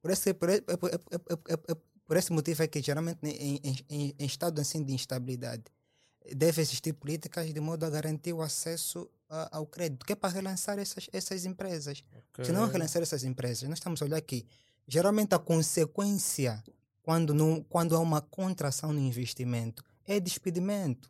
Por 0.00 0.10
esse, 0.10 0.32
por, 0.34 0.48
e- 0.48 0.54
é- 0.54 0.56
é- 0.56 0.60
é- 0.60 1.34
é- 1.50 1.54
é- 1.54 1.72
é- 1.72 1.76
por 2.06 2.16
esse 2.16 2.32
motivo 2.32 2.62
é 2.62 2.66
que 2.66 2.82
geralmente 2.82 3.18
em, 3.22 3.60
em, 3.62 4.14
em, 4.18 4.26
estado 4.26 4.60
assim 4.60 4.82
de 4.82 4.92
instabilidade 4.92 5.64
deve 6.34 6.60
existir 6.60 6.92
políticas 6.92 7.52
de 7.52 7.60
modo 7.60 7.84
a 7.84 7.90
garantir 7.90 8.32
o 8.32 8.42
acesso 8.42 9.08
a- 9.28 9.56
ao 9.58 9.66
crédito, 9.66 10.04
que 10.04 10.12
é 10.12 10.16
para 10.16 10.34
relançar 10.34 10.78
essas, 10.78 11.08
essas 11.12 11.44
empresas. 11.44 12.02
Se 12.44 12.52
não 12.52 12.66
relançar 12.72 13.00
essas 13.02 13.22
empresas, 13.24 13.68
nós 13.68 13.78
estamos 13.78 14.02
a 14.02 14.04
olhar 14.04 14.16
aqui. 14.16 14.44
Geralmente 14.88 15.34
a 15.34 15.38
consequência 15.38 16.62
quando, 17.02 17.32
não, 17.32 17.62
quando 17.62 17.94
há 17.96 18.00
uma 18.00 18.20
contração 18.20 18.92
no 18.92 19.00
investimento 19.00 19.84
é 20.04 20.18
despedimento. 20.18 21.08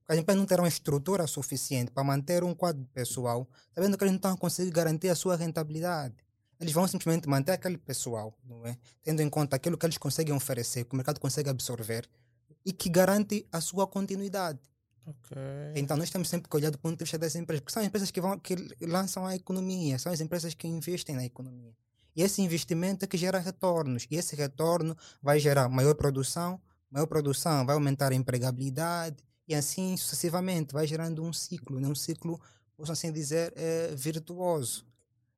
Porque 0.00 0.12
as 0.12 0.18
empresas 0.18 0.40
não 0.40 0.46
terão 0.46 0.66
estrutura 0.66 1.26
suficiente 1.26 1.90
para 1.90 2.02
manter 2.02 2.42
um 2.42 2.54
quadro 2.54 2.84
pessoal, 2.94 3.46
sabendo 3.74 3.98
que 3.98 4.04
eles 4.04 4.12
não 4.12 4.16
estão 4.16 4.32
a 4.32 4.36
conseguir 4.36 4.70
garantir 4.70 5.08
a 5.10 5.14
sua 5.14 5.36
rentabilidade. 5.36 6.14
Eles 6.60 6.72
vão 6.72 6.86
simplesmente 6.88 7.28
manter 7.28 7.52
aquele 7.52 7.78
pessoal, 7.78 8.36
não 8.44 8.66
é? 8.66 8.76
Tendo 9.02 9.22
em 9.22 9.30
conta 9.30 9.56
aquilo 9.56 9.78
que 9.78 9.86
eles 9.86 9.98
conseguem 9.98 10.34
oferecer, 10.34 10.84
que 10.84 10.92
o 10.92 10.96
mercado 10.96 11.20
consegue 11.20 11.48
absorver 11.48 12.08
e 12.64 12.72
que 12.72 12.88
garante 12.88 13.46
a 13.52 13.60
sua 13.60 13.86
continuidade. 13.86 14.58
Ok. 15.06 15.38
Então 15.76 15.96
nós 15.96 16.10
temos 16.10 16.28
sempre 16.28 16.50
que 16.50 16.56
olhar 16.56 16.70
do 16.70 16.78
ponto 16.78 16.98
de 16.98 17.04
vista 17.04 17.16
das 17.16 17.34
empresas, 17.34 17.60
porque 17.60 17.72
são 17.72 17.80
as 17.80 17.86
empresas 17.86 18.10
que, 18.10 18.20
vão, 18.20 18.38
que 18.38 18.54
lançam 18.82 19.24
a 19.24 19.34
economia, 19.34 19.98
são 19.98 20.12
as 20.12 20.20
empresas 20.20 20.52
que 20.52 20.66
investem 20.68 21.16
na 21.16 21.24
economia. 21.24 21.74
E 22.14 22.22
esse 22.22 22.42
investimento 22.42 23.04
é 23.04 23.08
que 23.08 23.16
gera 23.16 23.38
retornos, 23.38 24.06
e 24.10 24.16
esse 24.16 24.34
retorno 24.34 24.96
vai 25.22 25.38
gerar 25.38 25.68
maior 25.68 25.94
produção, 25.94 26.60
maior 26.90 27.06
produção 27.06 27.64
vai 27.64 27.74
aumentar 27.74 28.12
a 28.12 28.14
empregabilidade, 28.14 29.16
e 29.46 29.54
assim 29.54 29.96
sucessivamente, 29.96 30.74
vai 30.74 30.86
gerando 30.86 31.22
um 31.22 31.32
ciclo, 31.32 31.80
né? 31.80 31.88
um 31.88 31.94
ciclo, 31.94 32.38
posso 32.76 32.92
assim 32.92 33.10
dizer, 33.10 33.52
eh, 33.56 33.94
virtuoso. 33.96 34.87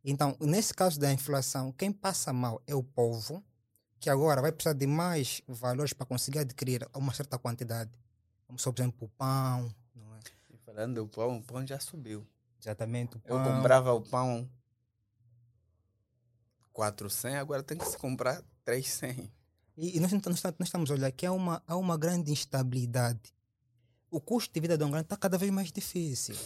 Então, 0.04 0.36
nesse 0.40 0.72
caso 0.72 0.98
da 0.98 1.12
inflação, 1.12 1.72
quem 1.72 1.92
passa 1.92 2.32
mal 2.32 2.62
é 2.66 2.74
o 2.74 2.82
povo, 2.82 3.44
que 3.98 4.08
agora 4.08 4.40
vai 4.40 4.50
precisar 4.50 4.72
de 4.72 4.86
mais 4.86 5.42
valores 5.46 5.92
para 5.92 6.06
conseguir 6.06 6.38
adquirir 6.38 6.88
uma 6.94 7.12
certa 7.12 7.38
quantidade. 7.38 7.90
Como, 8.46 8.58
por 8.58 8.74
exemplo, 8.80 9.06
o 9.06 9.08
pão, 9.10 9.74
não 9.94 10.14
é? 10.16 10.20
E 10.50 10.56
falando 10.56 10.94
do 11.02 11.08
pão, 11.08 11.36
o 11.36 11.42
pão 11.42 11.66
já 11.66 11.78
subiu. 11.78 12.26
Exatamente, 12.60 13.16
o 13.16 13.20
Eu 13.26 13.36
pão. 13.36 13.56
comprava 13.56 13.92
o 13.92 14.00
pão 14.00 14.48
400, 16.72 17.38
agora 17.38 17.62
tem 17.62 17.76
que 17.76 17.84
se 17.84 17.96
comprar 17.98 18.42
300. 18.64 19.28
E, 19.76 19.96
e 19.96 20.00
nós, 20.00 20.12
nós, 20.12 20.22
nós 20.24 20.54
estamos 20.62 20.90
a 20.90 20.94
olhar 20.94 21.12
que 21.12 21.26
há 21.26 21.32
uma, 21.32 21.62
há 21.66 21.76
uma 21.76 21.96
grande 21.96 22.32
instabilidade. 22.32 23.20
O 24.10 24.20
custo 24.20 24.52
de 24.52 24.60
vida 24.60 24.76
de 24.76 24.84
um 24.84 24.90
grande 24.90 25.04
está 25.06 25.16
cada 25.16 25.38
vez 25.38 25.50
mais 25.52 25.70
difícil. 25.70 26.36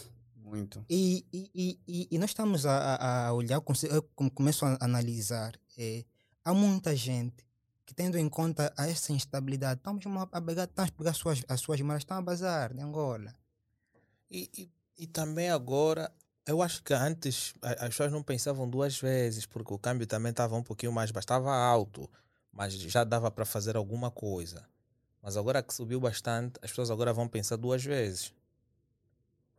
Muito. 0.55 0.85
E, 0.89 1.27
e, 1.33 1.79
e, 1.89 2.09
e- 2.13 2.19
nós 2.19 2.31
estamos 2.31 2.65
a, 2.65 3.27
a- 3.27 3.33
olhar, 3.33 3.61
eu 3.91 4.03
começo 4.33 4.65
a 4.65 4.79
analisar, 4.81 5.59
eh, 5.77 6.05
há 6.45 6.55
muita 6.55 6.95
gente 6.95 7.45
que 7.85 7.93
tendo 7.93 8.17
em 8.17 8.29
conta 8.29 8.73
essa 8.79 9.13
instabilidade, 9.13 9.81
estamos 9.81 10.05
a, 10.07 10.41
pegar, 10.41 10.65
estamos 10.65 10.91
a 10.91 10.95
pegar 10.97 11.11
as 11.11 11.17
suas, 11.17 11.45
as 11.49 11.61
suas 11.61 11.81
malas, 11.81 12.03
estão 12.03 12.17
a 12.17 12.23
bazar 12.23 12.73
de 12.73 12.81
Angola. 12.81 13.35
E, 14.31 14.49
e, 14.57 14.71
e 14.97 15.07
também 15.09 15.51
agora, 15.51 16.13
eu 16.47 16.63
acho 16.63 16.83
que 16.85 16.95
antes 16.95 17.53
as 17.61 17.89
pessoas 17.89 18.13
não 18.13 18.23
pensavam 18.23 18.71
duas 18.71 18.97
vezes, 18.99 19.47
porque 19.47 19.75
o 19.75 19.79
câmbio 19.79 20.07
também 20.07 20.31
estava 20.31 20.55
um 20.57 20.63
pouquinho 20.63 20.93
mais, 20.93 21.11
bastava 21.11 21.53
alto, 21.53 22.09
mas 22.53 22.75
já 22.75 23.03
dava 23.03 23.29
para 23.31 23.45
fazer 23.45 23.77
alguma 23.77 24.11
coisa. 24.11 24.65
Mas 25.21 25.37
agora 25.37 25.63
que 25.63 25.75
subiu 25.75 25.99
bastante, 26.01 26.61
as 26.63 26.71
pessoas 26.71 26.91
agora 26.93 27.13
vão 27.13 27.27
pensar 27.27 27.57
duas 27.57 27.83
vezes. 27.85 28.33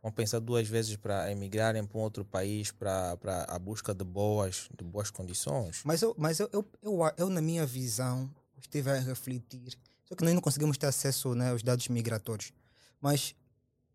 Vão 0.06 0.12
pensar 0.12 0.38
duas 0.38 0.68
vezes 0.68 0.94
para 0.94 1.32
emigrarem 1.32 1.84
para 1.84 1.98
um 1.98 2.00
outro 2.00 2.24
país 2.24 2.70
para 2.70 3.18
a 3.48 3.58
busca 3.58 3.92
de 3.92 4.04
boas, 4.04 4.68
de 4.78 4.84
boas 4.84 5.10
condições. 5.10 5.80
Mas, 5.84 6.00
eu, 6.00 6.14
mas 6.16 6.38
eu, 6.38 6.48
eu, 6.52 6.64
eu, 6.80 7.00
eu, 7.16 7.28
na 7.28 7.42
minha 7.42 7.66
visão, 7.66 8.30
estive 8.56 8.88
a 8.88 9.00
refletir. 9.00 9.76
Só 10.04 10.14
que 10.14 10.22
nós 10.22 10.32
não 10.32 10.40
conseguimos 10.40 10.78
ter 10.78 10.86
acesso 10.86 11.34
né, 11.34 11.50
aos 11.50 11.64
dados 11.64 11.88
migratórios. 11.88 12.52
Mas 13.00 13.34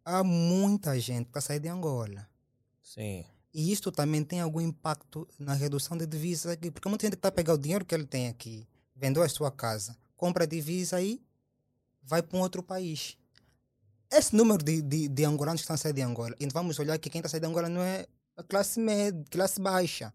há 0.04 0.22
muita 0.22 1.00
gente 1.00 1.28
está 1.28 1.40
saindo 1.40 1.64
de 1.64 1.70
Angola. 1.70 2.28
Sim. 2.84 3.24
E 3.54 3.72
isto 3.72 3.90
também 3.90 4.22
tem 4.22 4.42
algum 4.42 4.60
impacto 4.60 5.26
na 5.40 5.54
redução 5.54 5.98
de 5.98 6.06
divisas 6.06 6.52
aqui. 6.52 6.70
Porque 6.70 6.90
muita 6.90 7.08
gente 7.08 7.16
está 7.16 7.30
a 7.30 7.32
pegar 7.32 7.54
o 7.54 7.58
dinheiro 7.58 7.86
que 7.86 7.96
ele 7.96 8.06
tem 8.06 8.28
aqui, 8.28 8.68
vendeu 8.94 9.24
a 9.24 9.30
sua 9.30 9.50
casa, 9.50 9.96
compra 10.18 10.44
a 10.44 10.48
divisa 10.48 11.02
e 11.02 11.22
vai 12.04 12.22
para 12.22 12.38
um 12.38 12.42
outro 12.42 12.62
país. 12.62 13.18
Esse 14.12 14.36
número 14.36 14.64
de, 14.64 14.82
de, 14.82 15.08
de 15.08 15.24
angolanos 15.24 15.62
que 15.62 15.64
estão 15.64 15.76
a 15.76 15.78
sair 15.78 15.94
de 15.94 16.02
Angola, 16.02 16.36
e 16.40 16.48
vamos 16.48 16.78
olhar 16.80 16.98
que 16.98 17.10
quem 17.10 17.20
está 17.20 17.28
a 17.28 17.32
sair 17.32 17.40
de 17.40 17.48
Angola 17.48 17.70
não 17.70 17.82
é 17.82 18.06
a 18.36 18.44
classe 18.44 18.80
média, 18.80 19.24
classe 19.30 19.62
baixa. 19.62 20.14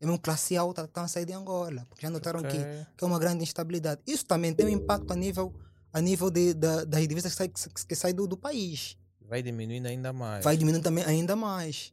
É 0.00 0.06
uma 0.06 0.18
classe 0.18 0.56
alta 0.56 0.82
que 0.82 0.88
estão 0.88 1.04
a 1.04 1.08
sair 1.08 1.24
de 1.24 1.32
Angola. 1.32 1.84
Porque 1.88 2.02
já 2.02 2.10
notaram 2.10 2.40
okay. 2.40 2.52
que, 2.52 2.86
que 2.96 3.04
é 3.04 3.06
uma 3.06 3.18
grande 3.18 3.42
instabilidade. 3.42 4.00
Isso 4.06 4.24
também 4.24 4.54
tem 4.54 4.66
um 4.66 4.68
impacto 4.68 5.12
a 5.12 5.16
nível, 5.16 5.52
a 5.92 6.00
nível 6.00 6.30
de, 6.30 6.54
da, 6.54 6.84
das 6.84 7.08
divisas 7.08 7.32
que 7.32 7.38
saem 7.38 7.50
que, 7.50 7.84
que 7.86 7.94
sai 7.96 8.12
do, 8.12 8.26
do 8.26 8.36
país. 8.36 8.96
Vai 9.28 9.42
diminuindo 9.42 9.86
ainda 9.86 10.12
mais. 10.12 10.44
Vai 10.44 10.56
diminuindo 10.56 10.84
também 10.84 11.04
ainda 11.04 11.34
mais. 11.34 11.92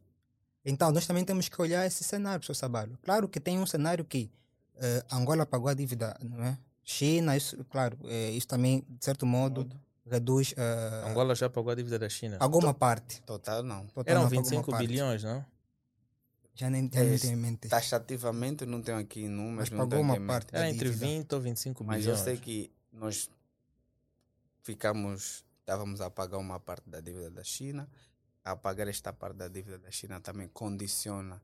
Então, 0.64 0.90
nós 0.92 1.06
também 1.06 1.24
temos 1.24 1.48
que 1.48 1.60
olhar 1.60 1.86
esse 1.86 2.04
cenário, 2.04 2.40
professor 2.40 2.54
Sabalo. 2.54 2.98
Claro 3.02 3.28
que 3.28 3.40
tem 3.40 3.58
um 3.58 3.66
cenário 3.66 4.04
que 4.04 4.30
uh, 4.76 5.14
Angola 5.14 5.46
pagou 5.46 5.68
a 5.68 5.74
dívida, 5.74 6.16
não 6.22 6.42
é? 6.44 6.58
China, 6.82 7.36
isso, 7.36 7.64
claro, 7.70 7.96
uh, 8.02 8.30
isso 8.32 8.46
também, 8.46 8.84
de 8.88 9.04
certo 9.04 9.26
modo, 9.26 9.68
reduz. 10.06 10.52
Uh, 10.52 11.08
Angola 11.08 11.34
já 11.34 11.50
pagou 11.50 11.70
a 11.70 11.74
dívida 11.74 11.98
da 11.98 12.08
China? 12.08 12.36
Alguma 12.40 12.72
to 12.72 12.78
parte. 12.78 13.22
Total, 13.22 13.62
não. 13.62 13.86
Total, 13.88 14.12
Eram 14.12 14.22
não, 14.22 14.30
25 14.30 14.76
bilhões, 14.76 15.22
não? 15.24 15.44
Já 16.54 16.70
nem, 16.70 16.90
já 16.90 17.02
nem 17.02 17.18
tenho 17.18 17.32
em 17.34 17.36
mente. 17.36 17.68
Taxativamente, 17.68 18.64
não 18.64 18.80
tenho 18.80 18.98
aqui 18.98 19.28
números. 19.28 19.68
Mas 19.68 19.78
pagou 19.78 20.00
uma 20.00 20.18
parte. 20.20 20.54
Era 20.54 20.70
entre 20.70 20.88
20 20.88 21.34
ou 21.34 21.40
25 21.40 21.84
Mas 21.84 21.98
bilhões. 21.98 22.18
Mas 22.18 22.20
eu 22.20 22.24
sei 22.24 22.40
que 22.40 22.72
nós 22.90 23.28
ficamos, 24.62 25.44
estávamos 25.60 26.00
a 26.00 26.10
pagar 26.10 26.38
uma 26.38 26.58
parte 26.58 26.88
da 26.88 27.00
dívida 27.00 27.30
da 27.30 27.44
China 27.44 27.86
a 28.46 28.54
pagar 28.54 28.86
esta 28.86 29.12
parte 29.12 29.36
da 29.36 29.48
dívida 29.48 29.76
da 29.76 29.90
China 29.90 30.20
também 30.20 30.46
condiciona 30.46 31.42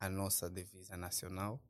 a 0.00 0.08
nossa 0.08 0.48
divisa 0.48 0.96
nacional, 0.96 1.60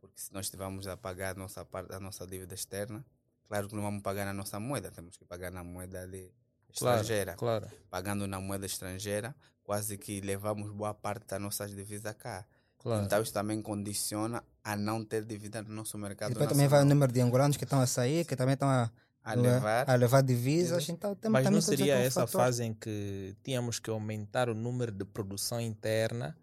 porque 0.00 0.20
se 0.20 0.34
nós 0.34 0.46
estivermos 0.46 0.88
a 0.88 0.96
pagar 0.96 1.36
a 1.36 1.38
nossa 1.38 1.64
parte 1.64 1.90
da 1.90 2.00
nossa 2.00 2.26
dívida 2.26 2.52
externa, 2.52 3.06
claro 3.48 3.68
que 3.68 3.74
não 3.74 3.82
vamos 3.82 4.02
pagar 4.02 4.24
na 4.24 4.32
nossa 4.32 4.58
moeda, 4.60 4.90
temos 4.90 5.16
que 5.16 5.24
pagar 5.24 5.50
na 5.50 5.64
moeda 5.64 6.06
de 6.06 6.30
estrangeira. 6.72 7.34
Claro, 7.34 7.66
claro. 7.66 7.76
Pagando 7.90 8.26
na 8.26 8.40
moeda 8.40 8.66
estrangeira, 8.66 9.34
quase 9.62 9.96
que 9.98 10.20
levamos 10.20 10.70
boa 10.72 10.94
parte 10.94 11.26
das 11.26 11.40
nossas 11.40 11.74
divisas 11.74 12.14
cá. 12.14 12.46
Claro. 12.78 13.04
Então 13.04 13.20
isso 13.22 13.32
também 13.32 13.60
condiciona 13.62 14.44
a 14.62 14.76
não 14.76 15.04
ter 15.04 15.24
dívida 15.24 15.62
no 15.62 15.74
nosso 15.74 15.98
mercado. 15.98 16.30
E 16.30 16.34
depois 16.34 16.50
também 16.50 16.68
vai 16.68 16.82
o 16.82 16.84
número 16.84 17.12
de 17.12 17.20
angolanos 17.20 17.56
que 17.56 17.64
estão 17.64 17.80
a 17.80 17.86
sair, 17.86 18.24
que 18.24 18.36
também 18.36 18.54
estão 18.54 18.68
a 18.68 18.90
a 19.26 19.34
levar, 19.34 19.90
a 19.90 19.94
levar 19.96 20.22
divisas. 20.22 20.88
Então, 20.88 21.16
Mas 21.28 21.50
não 21.50 21.60
seria 21.60 21.96
essa 21.96 22.20
fator. 22.26 22.40
fase 22.40 22.62
em 22.62 22.72
que 22.72 23.34
tínhamos 23.42 23.80
que 23.80 23.90
aumentar 23.90 24.48
o 24.48 24.54
número 24.54 24.92
de 24.92 25.04
produção 25.04 25.60
interna, 25.60 26.36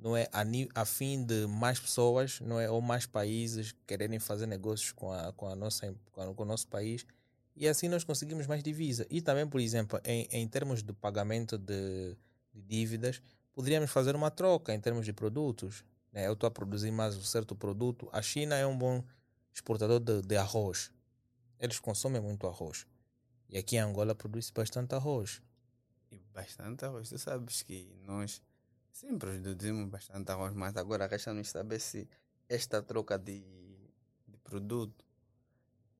não 0.00 0.16
é 0.16 0.28
a, 0.32 0.42
a 0.80 0.84
fim 0.84 1.24
de 1.24 1.46
mais 1.46 1.78
pessoas, 1.78 2.40
não 2.40 2.58
é 2.58 2.70
ou 2.70 2.80
mais 2.80 3.06
países 3.06 3.74
quererem 3.86 4.18
fazer 4.18 4.46
negócios 4.46 4.92
com 4.92 5.12
a, 5.12 5.32
com 5.32 5.46
a 5.46 5.54
nossa 5.54 5.94
com, 6.12 6.20
a, 6.22 6.34
com 6.34 6.42
o 6.42 6.46
nosso 6.46 6.66
país 6.68 7.06
e 7.54 7.68
assim 7.68 7.88
nós 7.88 8.04
conseguimos 8.04 8.46
mais 8.46 8.62
divisa. 8.62 9.06
E 9.10 9.20
também, 9.20 9.46
por 9.46 9.60
exemplo, 9.60 10.00
em, 10.04 10.26
em 10.30 10.48
termos 10.48 10.82
de 10.82 10.92
pagamento 10.92 11.58
de, 11.58 12.16
de 12.54 12.62
dívidas, 12.62 13.20
poderíamos 13.52 13.90
fazer 13.90 14.16
uma 14.16 14.30
troca 14.30 14.74
em 14.74 14.80
termos 14.80 15.04
de 15.04 15.12
produtos. 15.12 15.84
Né? 16.12 16.26
Eu 16.26 16.32
estou 16.32 16.46
a 16.46 16.50
produzir 16.50 16.90
mais 16.90 17.16
um 17.16 17.22
certo 17.22 17.54
produto. 17.54 18.08
A 18.12 18.22
China 18.22 18.56
é 18.56 18.66
um 18.66 18.76
bom 18.76 19.04
exportador 19.52 20.00
de, 20.00 20.22
de 20.22 20.36
arroz 20.36 20.90
eles 21.60 21.78
consomem 21.78 22.20
muito 22.20 22.46
arroz. 22.46 22.86
E 23.48 23.58
aqui 23.58 23.76
em 23.76 23.80
Angola 23.80 24.14
produz 24.14 24.50
bastante 24.50 24.94
arroz. 24.94 25.42
E 26.10 26.18
bastante 26.32 26.84
arroz. 26.84 27.10
Tu 27.10 27.18
sabes 27.18 27.62
que 27.62 27.94
nós 28.04 28.40
sempre 28.92 29.40
produzimos 29.40 29.88
bastante 29.88 30.30
arroz, 30.30 30.52
mas 30.54 30.76
agora 30.76 31.06
resta-nos 31.06 31.48
saber 31.48 31.80
se 31.80 32.08
esta 32.48 32.82
troca 32.82 33.18
de, 33.18 33.40
de 34.26 34.36
produto 34.42 35.04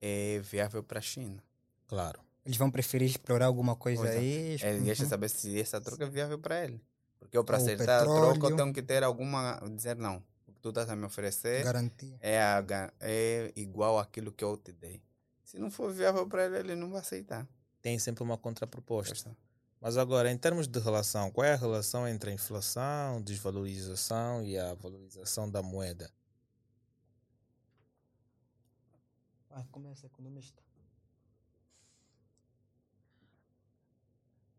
é 0.01 0.39
viável 0.39 0.83
para 0.83 0.99
a 0.99 1.01
China. 1.01 1.43
Claro. 1.87 2.19
Eles 2.45 2.57
vão 2.57 2.71
preferir 2.71 3.09
explorar 3.09 3.45
alguma 3.45 3.75
coisa 3.75 4.01
pois 4.01 4.15
é. 4.15 4.17
aí. 4.17 4.57
É, 4.61 4.73
uhum. 4.73 4.83
deixa 4.83 5.05
saber 5.05 5.29
se 5.29 5.59
essa 5.59 5.79
troca 5.79 6.05
é 6.05 6.09
viável 6.09 6.39
para 6.39 6.63
ele. 6.63 6.81
Porque 7.19 7.37
eu, 7.37 7.43
para 7.43 7.57
acertar 7.57 7.99
petróleo. 7.99 8.31
a 8.31 8.33
troca, 8.33 8.53
eu 8.53 8.57
tenho 8.57 8.73
que 8.73 8.81
ter 8.81 9.03
alguma. 9.03 9.61
dizer 9.75 9.95
não. 9.95 10.23
O 10.47 10.53
que 10.53 10.59
tu 10.59 10.69
estás 10.69 10.89
a 10.89 10.95
me 10.95 11.05
oferecer 11.05 11.63
Garantia. 11.63 12.17
É, 12.19 12.41
a, 12.41 12.63
é 12.99 13.51
igual 13.55 13.99
àquilo 13.99 14.31
que 14.31 14.43
eu 14.43 14.57
te 14.57 14.71
dei. 14.71 15.01
Se 15.43 15.59
não 15.59 15.69
for 15.69 15.93
viável 15.93 16.27
para 16.27 16.45
ele, 16.45 16.57
ele 16.59 16.75
não 16.75 16.89
vai 16.89 17.01
aceitar. 17.01 17.47
Tem 17.81 17.97
sempre 17.99 18.23
uma 18.23 18.37
contraproposta. 18.37 19.35
Mas 19.81 19.97
agora, 19.97 20.31
em 20.31 20.37
termos 20.37 20.67
de 20.67 20.79
relação, 20.79 21.31
qual 21.31 21.43
é 21.43 21.53
a 21.53 21.57
relação 21.57 22.07
entre 22.07 22.29
a 22.29 22.33
inflação, 22.33 23.19
desvalorização 23.19 24.45
e 24.45 24.55
a 24.55 24.75
valorização 24.75 25.49
da 25.49 25.63
moeda? 25.63 26.13
Ah, 29.49 29.65
começa 29.71 30.05
economista. 30.05 30.61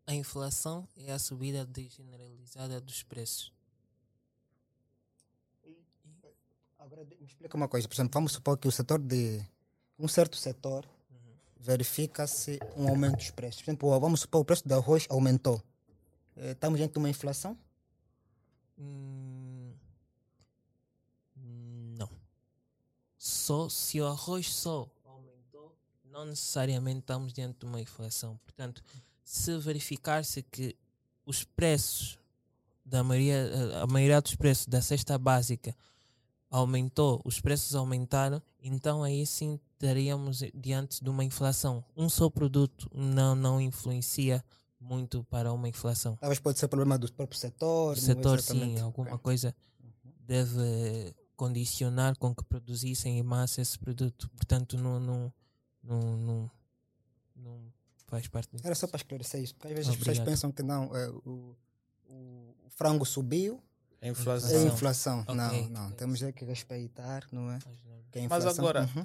A 0.05 0.13
inflação 0.13 0.85
é 0.97 1.13
a 1.13 1.17
subida 1.17 1.65
generalizada 1.89 2.81
dos 2.81 3.01
preços. 3.01 3.53
Agora 6.77 7.05
me 7.05 7.25
explica 7.25 7.55
uma 7.55 7.69
coisa, 7.69 7.87
por 7.87 7.95
exemplo, 7.95 8.11
vamos 8.13 8.33
supor 8.33 8.57
que 8.57 8.67
o 8.67 8.71
setor 8.71 8.99
de 8.99 9.41
um 9.97 10.09
certo 10.09 10.35
setor. 10.35 10.85
Verifica-se 11.63 12.59
um 12.75 12.89
aumento 12.89 13.15
dos 13.15 13.31
preços. 13.31 13.61
Por 13.61 13.71
exemplo, 13.71 13.99
vamos 13.99 14.19
supor 14.19 14.41
o 14.41 14.45
preço 14.45 14.67
do 14.67 14.73
arroz 14.73 15.07
aumentou. 15.09 15.63
Eh, 16.35 16.51
estamos 16.51 16.77
diante 16.77 16.91
de 16.91 16.99
uma 16.99 17.09
inflação? 17.09 17.57
Hum, 18.77 19.71
não. 21.97 22.09
Só 23.17 23.69
se 23.69 24.01
o 24.01 24.07
arroz 24.07 24.53
só 24.53 24.89
aumentou, 25.05 25.73
não 26.03 26.25
necessariamente 26.25 26.99
estamos 26.99 27.31
diante 27.31 27.59
de 27.59 27.65
uma 27.65 27.79
inflação. 27.79 28.37
Portanto, 28.43 28.83
se 29.23 29.57
verificar-se 29.57 30.43
que 30.43 30.75
os 31.25 31.45
preços 31.45 32.19
da 32.83 33.01
maioria, 33.05 33.49
a 33.81 33.87
maioria 33.87 34.21
dos 34.21 34.35
preços 34.35 34.65
da 34.67 34.81
cesta 34.81 35.17
básica 35.17 35.73
aumentou, 36.51 37.21
os 37.23 37.39
preços 37.39 37.73
aumentaram, 37.73 38.41
então 38.61 39.01
aí 39.01 39.25
sim 39.25 39.57
estaríamos 39.83 40.43
diante 40.53 41.03
de 41.03 41.09
uma 41.09 41.23
inflação. 41.23 41.83
Um 41.95 42.07
só 42.07 42.29
produto 42.29 42.89
não, 42.93 43.35
não 43.35 43.59
influencia 43.59 44.43
muito 44.79 45.23
para 45.25 45.51
uma 45.51 45.67
inflação. 45.67 46.15
Talvez 46.17 46.39
pode 46.39 46.59
ser 46.59 46.67
problema 46.67 46.97
do 46.97 47.11
próprio 47.11 47.39
setor. 47.39 47.97
O 47.97 47.99
setor, 47.99 48.41
sim, 48.41 48.79
alguma 48.79 49.17
coisa 49.17 49.55
uhum. 49.81 50.11
deve 50.21 51.13
condicionar 51.35 52.17
com 52.17 52.33
que 52.33 52.43
produzissem 52.43 53.19
em 53.19 53.23
massa 53.23 53.61
esse 53.61 53.77
produto. 53.77 54.29
Portanto, 54.31 54.77
não, 54.77 54.99
não, 54.99 55.33
não, 55.83 56.17
não, 56.17 56.51
não 57.35 57.73
faz 58.07 58.27
parte 58.27 58.51
disso. 58.51 58.65
Era 58.65 58.75
só 58.75 58.87
para 58.87 58.97
esclarecer 58.97 59.41
isso, 59.41 59.55
porque 59.55 59.67
às 59.67 59.73
vezes 59.73 59.89
Obrigado. 59.89 60.11
as 60.11 60.17
pessoas 60.19 60.29
pensam 60.29 60.51
que 60.51 60.63
não, 60.63 60.95
é, 60.95 61.09
o, 61.09 61.55
o 62.09 62.69
frango 62.69 63.05
subiu, 63.05 63.61
a 64.01 64.07
inflação. 64.09 64.49
É 64.49 64.63
inflação. 64.63 65.19
Okay. 65.21 65.35
Não, 65.35 65.69
não. 65.69 65.91
Temos 65.91 66.19
que 66.35 66.43
respeitar, 66.43 67.25
não 67.31 67.49
é? 67.51 67.59
Que 68.11 68.19
é 68.19 68.27
Mas 68.27 68.45
agora, 68.45 68.89
uhum. 68.95 69.03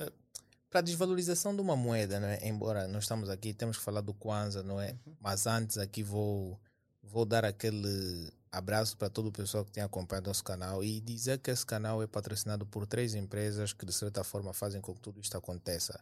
Para 0.71 0.81
a 0.81 0.83
desvalorização 0.83 1.55
de 1.55 1.63
uma 1.63 1.75
moeda, 1.75 2.21
não 2.21 2.29
é? 2.29 2.47
embora 2.47 2.87
nós 2.87 3.05
estamos 3.05 3.31
aqui, 3.31 3.55
temos 3.55 3.79
que 3.79 3.83
falar 3.83 4.03
do 4.03 4.13
Kwanza, 4.13 4.63
não 4.63 4.81
é? 4.81 4.91
Uhum. 5.07 5.15
Mas 5.21 5.47
antes 5.47 5.79
aqui 5.79 6.03
vou, 6.03 6.61
vou 7.03 7.25
dar 7.25 7.45
aquele 7.45 8.31
abraço 8.53 8.97
para 8.97 9.09
todo 9.09 9.29
o 9.29 9.33
pessoal 9.33 9.65
que 9.65 9.73
tem 9.73 9.83
acompanhado 9.83 10.29
nosso 10.29 10.45
canal 10.45 10.83
e 10.83 11.01
dizer 11.01 11.39
que 11.39 11.51
esse 11.51 11.65
canal 11.65 12.03
é 12.03 12.07
patrocinado 12.07 12.67
por 12.67 12.87
três 12.87 13.15
empresas 13.15 13.73
que 13.73 13.87
de 13.87 13.93
certa 13.93 14.23
forma 14.25 14.53
fazem 14.53 14.81
com 14.81 14.95
que 14.95 15.01
tudo 15.01 15.21
isto 15.21 15.37
aconteça. 15.37 15.99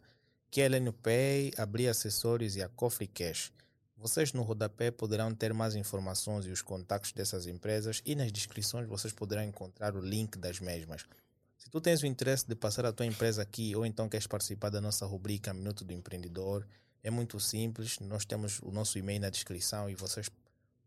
Que 0.51 0.61
é 0.61 0.65
a 0.65 0.67
LNPay, 0.67 1.53
a 1.57 1.67
Bri 1.67 1.89
Acessórios 1.89 2.57
e 2.57 2.63
a 2.63 2.69
Coffee 2.69 3.09
Cash. 3.09 3.53
Vocês 3.97 4.33
no 4.33 4.43
rodapé 4.43 4.91
poderão 4.91 5.35
ter 5.35 5.55
mais 5.55 5.75
informações 5.75 6.45
e 6.45 6.51
os 6.51 6.61
contatos 6.61 7.13
dessas 7.13 7.47
empresas 7.47 8.03
e 8.05 8.15
nas 8.15 8.31
descrições 8.31 8.87
vocês 8.87 9.13
poderão 9.13 9.43
encontrar 9.43 9.97
o 9.97 10.01
link 10.01 10.39
das 10.39 10.61
mesmas. 10.61 11.05
Se 11.67 11.71
tu 11.71 11.81
tens 11.81 12.01
o 12.01 12.07
interesse 12.07 12.47
de 12.47 12.55
passar 12.55 12.87
a 12.87 12.93
tua 12.93 13.05
empresa 13.05 13.43
aqui 13.43 13.75
ou 13.75 13.85
então 13.85 14.09
queres 14.09 14.29
participar 14.29 14.71
da 14.71 14.81
nossa 14.81 15.05
rubrica 15.05 15.53
Minuto 15.53 15.85
do 15.85 15.93
Empreendedor, 15.93 16.65
é 17.03 17.11
muito 17.11 17.41
simples. 17.41 17.99
Nós 17.99 18.25
temos 18.25 18.61
o 18.61 18.71
nosso 18.71 18.97
e-mail 19.01 19.21
na 19.21 19.31
descrição 19.31 19.91
e 19.91 19.97
vocês 19.97 20.31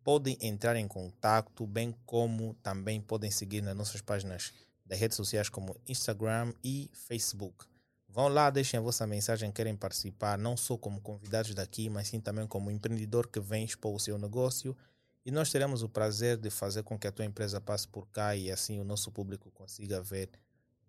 podem 0.05 0.37
entrar 0.39 0.77
em 0.77 0.87
contato, 0.87 1.67
bem 1.67 1.93
como 2.05 2.53
também 2.63 3.01
podem 3.01 3.29
seguir 3.29 3.61
nas 3.61 3.75
nossas 3.75 3.99
páginas 3.99 4.53
das 4.85 4.97
redes 4.97 5.17
sociais 5.17 5.49
como 5.49 5.75
Instagram 5.85 6.53
e 6.63 6.89
Facebook. 6.93 7.65
Vão 8.07 8.29
lá, 8.29 8.49
deixem 8.49 8.77
a 8.77 8.81
vossa 8.81 9.05
mensagem, 9.05 9.51
querem 9.51 9.75
participar, 9.75 10.37
não 10.37 10.55
só 10.55 10.77
como 10.77 11.01
convidados 11.01 11.53
daqui, 11.53 11.89
mas 11.89 12.07
sim 12.07 12.21
também 12.21 12.47
como 12.47 12.71
empreendedor 12.71 13.27
que 13.27 13.41
vem 13.41 13.65
expor 13.65 13.93
o 13.93 13.99
seu 13.99 14.17
negócio 14.17 14.77
E 15.25 15.29
nós 15.29 15.51
teremos 15.51 15.83
o 15.83 15.89
prazer 15.89 16.37
de 16.37 16.49
fazer 16.49 16.83
com 16.83 16.97
que 16.97 17.05
a 17.05 17.11
tua 17.11 17.25
empresa 17.25 17.59
passe 17.59 17.85
por 17.85 18.07
cá 18.07 18.33
e 18.33 18.49
assim 18.49 18.79
o 18.79 18.85
nosso 18.85 19.11
público 19.11 19.51
consiga 19.51 20.01
ver 20.01 20.29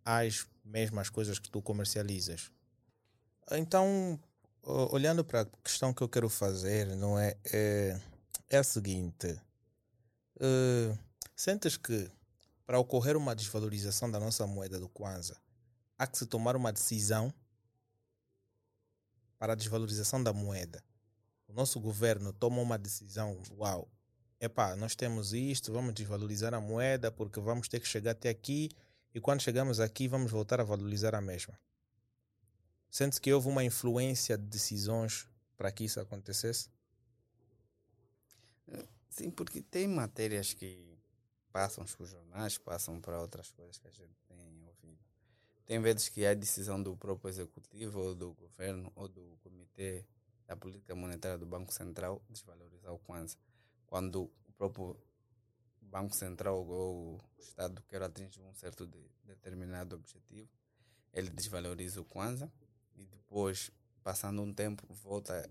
as 0.05 0.47
mesmas 0.65 1.09
coisas 1.09 1.39
que 1.39 1.51
tu 1.51 1.61
comercializas. 1.61 2.51
Então, 3.53 4.19
olhando 4.63 5.25
para 5.25 5.43
a 5.43 5.47
questão 5.65 5.93
que 5.93 6.03
eu 6.03 6.09
quero 6.09 6.29
fazer, 6.29 6.87
não 6.97 7.19
é? 7.19 7.37
É, 7.53 8.01
é 8.49 8.59
a 8.59 8.65
seguinte: 8.65 9.41
eh, 10.41 10.97
sentes 11.37 11.77
que 11.77 12.11
para 12.67 12.79
ocorrer 12.79 13.17
uma 13.17 13.35
desvalorização 13.35 14.11
da 14.11 14.21
nossa 14.21 14.47
moeda 14.47 14.79
do 14.79 14.89
Kwanza, 14.89 15.37
há 15.99 16.07
que 16.07 16.17
se 16.17 16.27
tomar 16.27 16.55
uma 16.55 16.73
decisão 16.73 17.33
para 19.39 19.55
a 19.55 19.57
desvalorização 19.57 20.23
da 20.23 20.33
moeda. 20.33 20.83
O 21.49 21.53
nosso 21.53 21.81
governo 21.81 22.33
toma 22.33 22.63
uma 22.63 22.79
decisão, 22.79 23.37
uau, 23.59 23.89
epá, 24.41 24.77
nós 24.77 24.95
temos 24.95 25.33
isto, 25.33 25.73
vamos 25.73 25.95
desvalorizar 25.95 26.55
a 26.55 26.61
moeda 26.61 27.11
porque 27.11 27.41
vamos 27.41 27.67
ter 27.67 27.81
que 27.81 27.89
chegar 27.89 28.13
até 28.13 28.29
aqui 28.29 28.71
e 29.15 29.21
quando 29.21 29.41
chegamos 29.41 29.81
aqui 29.81 30.09
vamos 30.09 30.31
voltar 30.31 30.61
a 30.61 30.65
valorizar 30.65 31.15
a 31.15 31.21
mesma. 31.21 31.59
Sente 32.91 33.21
que 33.21 33.33
houve 33.33 33.49
uma 33.49 33.65
influência 33.65 34.37
de 34.37 34.45
decisões 34.45 35.27
para 35.57 35.71
que 35.71 35.85
isso 35.85 36.01
acontecesse? 36.01 36.69
Sim, 39.09 39.31
porque 39.31 39.61
tem 39.61 39.87
matérias 39.87 40.53
que 40.55 40.99
passam 41.53 41.85
para 41.85 42.03
os 42.03 42.11
jornais, 42.11 42.59
passam 42.59 43.01
para 43.01 43.21
outras 43.21 43.51
coisas 43.51 43.79
que 43.79 43.87
a 43.87 43.91
gente 43.91 44.15
tem 44.29 44.65
ouvido. 44.67 44.99
Tem 45.67 45.81
vezes 45.81 46.09
que 46.09 46.25
há 46.25 46.33
decisão 46.33 46.83
do 46.83 46.97
próprio 46.97 47.29
executivo, 47.29 48.01
ou 48.01 48.15
do 48.15 48.33
governo, 48.35 48.91
ou 48.95 49.09
do 49.09 49.39
comitê 49.43 50.05
da 50.47 50.57
política 50.57 50.95
monetária 50.95 51.39
do 51.39 51.47
Banco 51.47 51.73
Central 51.73 52.23
desvalorizar 52.29 52.93
o 52.93 52.99
Kwanza. 53.01 53.37
Quando 53.87 54.23
o 54.23 54.53
próprio 54.57 54.97
Banco 55.91 56.15
Central 56.15 56.67
ou 56.67 57.17
o 57.17 57.21
Estado 57.41 57.83
quer 57.89 58.03
atingir 58.03 58.41
um 58.43 58.55
certo 58.55 58.87
de, 58.87 58.99
determinado 59.25 59.97
objetivo, 59.97 60.49
ele 61.13 61.29
desvaloriza 61.31 62.01
o 62.01 62.05
Kwanza 62.05 62.51
e 62.97 63.05
depois, 63.07 63.71
passando 64.03 64.41
um 64.43 64.53
tempo, 64.55 64.87
volta 64.95 65.49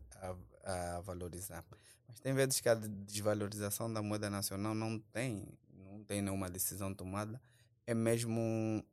a, 0.64 0.96
a 0.98 1.02
valorizar. 1.02 1.64
Mas 2.08 2.20
tem 2.20 2.34
vezes 2.34 2.60
que 2.60 2.70
a 2.70 2.76
desvalorização 2.76 3.92
da 3.92 4.02
moeda 4.02 4.30
nacional 4.30 4.74
não 4.74 4.98
tem, 5.00 5.46
não 5.74 6.04
tem 6.04 6.22
nenhuma 6.22 6.50
decisão 6.50 6.94
tomada. 6.94 7.42
É 7.86 7.94
mesmo 7.94 8.84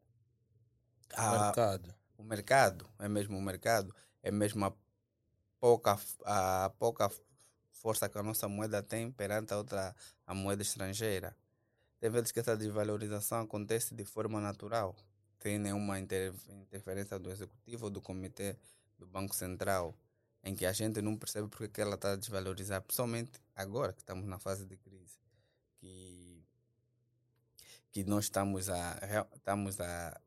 a- 1.14 1.44
Mercado. 1.44 1.94
o 2.18 2.22
mercado, 2.24 2.88
é 2.98 3.08
mesmo 3.08 3.38
o 3.38 3.42
mercado, 3.42 3.94
é 4.22 4.30
mesmo 4.30 4.64
a 4.64 4.72
pouca, 5.60 5.98
a 6.24 6.70
pouca 6.78 7.10
força 7.76 8.08
que 8.08 8.18
a 8.18 8.22
nossa 8.22 8.48
moeda 8.48 8.82
tem 8.82 9.10
perante 9.10 9.52
a 9.52 9.56
outra 9.58 9.94
a 10.26 10.34
moeda 10.34 10.62
estrangeira. 10.62 11.36
Tem 12.00 12.10
vezes 12.10 12.32
que 12.32 12.40
essa 12.40 12.56
desvalorização 12.56 13.40
acontece 13.40 13.94
de 13.94 14.04
forma 14.04 14.40
natural, 14.40 14.94
sem 15.38 15.58
nenhuma 15.58 15.98
inter, 15.98 16.34
interferência 16.48 17.18
do 17.18 17.30
executivo 17.30 17.86
ou 17.86 17.90
do 17.90 18.00
comitê 18.00 18.56
do 18.98 19.06
Banco 19.06 19.34
Central, 19.34 19.94
em 20.42 20.54
que 20.54 20.66
a 20.66 20.72
gente 20.72 21.00
não 21.00 21.16
percebe 21.16 21.48
porque 21.48 21.68
que 21.68 21.80
ela 21.80 21.94
está 21.94 22.12
a 22.12 22.16
desvalorizar, 22.16 22.82
principalmente 22.82 23.40
agora 23.54 23.92
que 23.92 24.00
estamos 24.00 24.26
na 24.26 24.38
fase 24.38 24.66
de 24.66 24.76
crise, 24.76 25.18
que, 25.78 26.44
que 27.90 28.04
nós 28.04 28.24
estamos 28.26 28.68
a, 28.68 29.26
estamos 29.34 29.80
a 29.80 30.20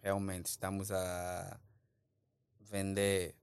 realmente 0.00 0.46
estamos 0.46 0.90
a 0.90 1.60
vender 2.60 3.36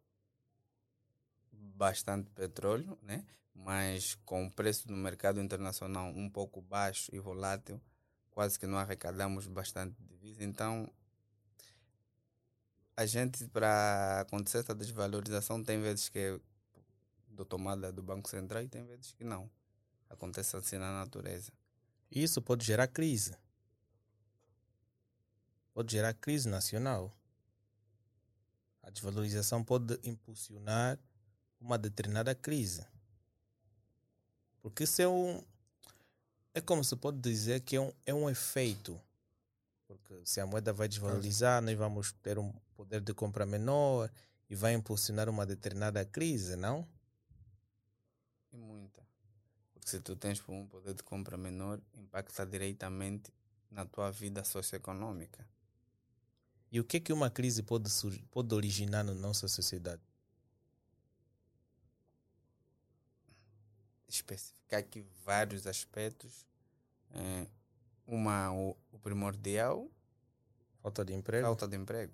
bastante 1.80 2.30
petróleo, 2.32 3.00
né? 3.02 3.26
mas 3.56 4.16
com 4.26 4.46
o 4.46 4.52
preço 4.52 4.92
no 4.92 4.98
mercado 4.98 5.40
internacional 5.40 6.10
um 6.10 6.30
pouco 6.30 6.62
baixo 6.62 7.10
e 7.14 7.20
volátil, 7.20 7.82
quase 8.32 8.60
que 8.60 8.68
não 8.68 8.78
arrecadamos 8.78 9.48
bastante 9.48 9.96
divisa. 10.04 10.44
Então, 10.44 10.92
a 12.96 13.06
gente, 13.06 13.48
para 13.48 14.22
acontecer 14.22 14.60
essa 14.60 14.76
desvalorização, 14.76 15.64
tem 15.64 15.82
vezes 15.82 16.10
que 16.10 16.20
é 16.20 16.40
do 17.30 17.46
tomada 17.46 17.92
do 17.92 18.04
Banco 18.04 18.30
Central 18.30 18.64
e 18.64 18.68
tem 18.68 18.86
vezes 18.86 19.14
que 19.14 19.24
não. 19.24 19.50
Acontece 20.10 20.56
assim 20.58 20.78
na 20.78 20.92
natureza. 20.92 21.52
Isso 22.12 22.42
pode 22.42 22.66
gerar 22.66 22.88
crise. 22.88 23.38
Pode 25.74 25.94
gerar 25.94 26.14
crise 26.14 26.50
nacional. 26.50 27.16
A 28.82 28.90
desvalorização 28.90 29.64
pode 29.64 29.98
impulsionar 30.04 31.00
uma 31.60 31.78
determinada 31.78 32.34
crise. 32.34 32.86
Porque 34.62 34.84
isso 34.84 35.01
é 35.01 35.07
um. 35.07 35.43
É 36.53 36.62
como 36.62 36.84
se 36.84 36.95
pode 36.95 37.20
dizer 37.20 37.62
que 37.62 37.76
é 37.76 37.82
um, 37.82 37.91
é 38.05 38.14
um 38.14 38.30
efeito. 38.30 38.99
Porque 39.88 40.26
se 40.26 40.39
a 40.39 40.45
moeda 40.45 40.72
vai 40.72 40.88
desvalorizar, 40.88 41.62
nós 41.62 41.78
vamos 41.78 42.12
ter 42.22 42.38
um 42.38 42.51
poder 42.76 43.01
de 43.01 43.14
compra 43.14 43.45
menor 43.45 44.12
e 44.49 44.55
vai 44.55 44.74
impulsionar 44.74 45.30
uma 45.30 45.45
determinada 45.45 46.03
crise, 46.05 46.55
não? 46.55 46.88
E 48.51 48.57
muita. 48.57 49.01
Porque 49.74 49.88
se 49.88 49.99
tu 49.99 50.16
tens 50.16 50.41
um 50.47 50.68
poder 50.68 50.93
de 50.93 51.03
compra 51.03 51.38
menor, 51.38 51.80
impacta 51.93 52.45
diretamente 52.45 53.32
na 53.72 53.86
tua 53.86 54.12
vida 54.12 54.43
socioeconômica. 54.43 55.47
E 56.72 56.80
o 56.80 56.84
que 56.84 56.97
é 56.97 56.99
que 56.99 57.14
uma 57.14 57.30
crise 57.30 57.64
pode, 57.64 57.89
pode 58.30 58.53
originar 58.53 59.03
na 59.03 59.14
nossa 59.14 59.47
sociedade? 59.47 60.01
Especificar 64.10 64.80
aqui 64.80 65.05
vários 65.24 65.66
aspectos. 65.68 66.45
Eh, 67.14 67.47
uma, 68.07 68.51
o, 68.51 68.76
o 68.91 68.99
primordial, 68.99 69.88
Falta 70.82 71.05
de 71.05 71.14
emprego? 71.14 71.45
falta 71.45 71.68
de 71.68 71.76
emprego, 71.78 72.14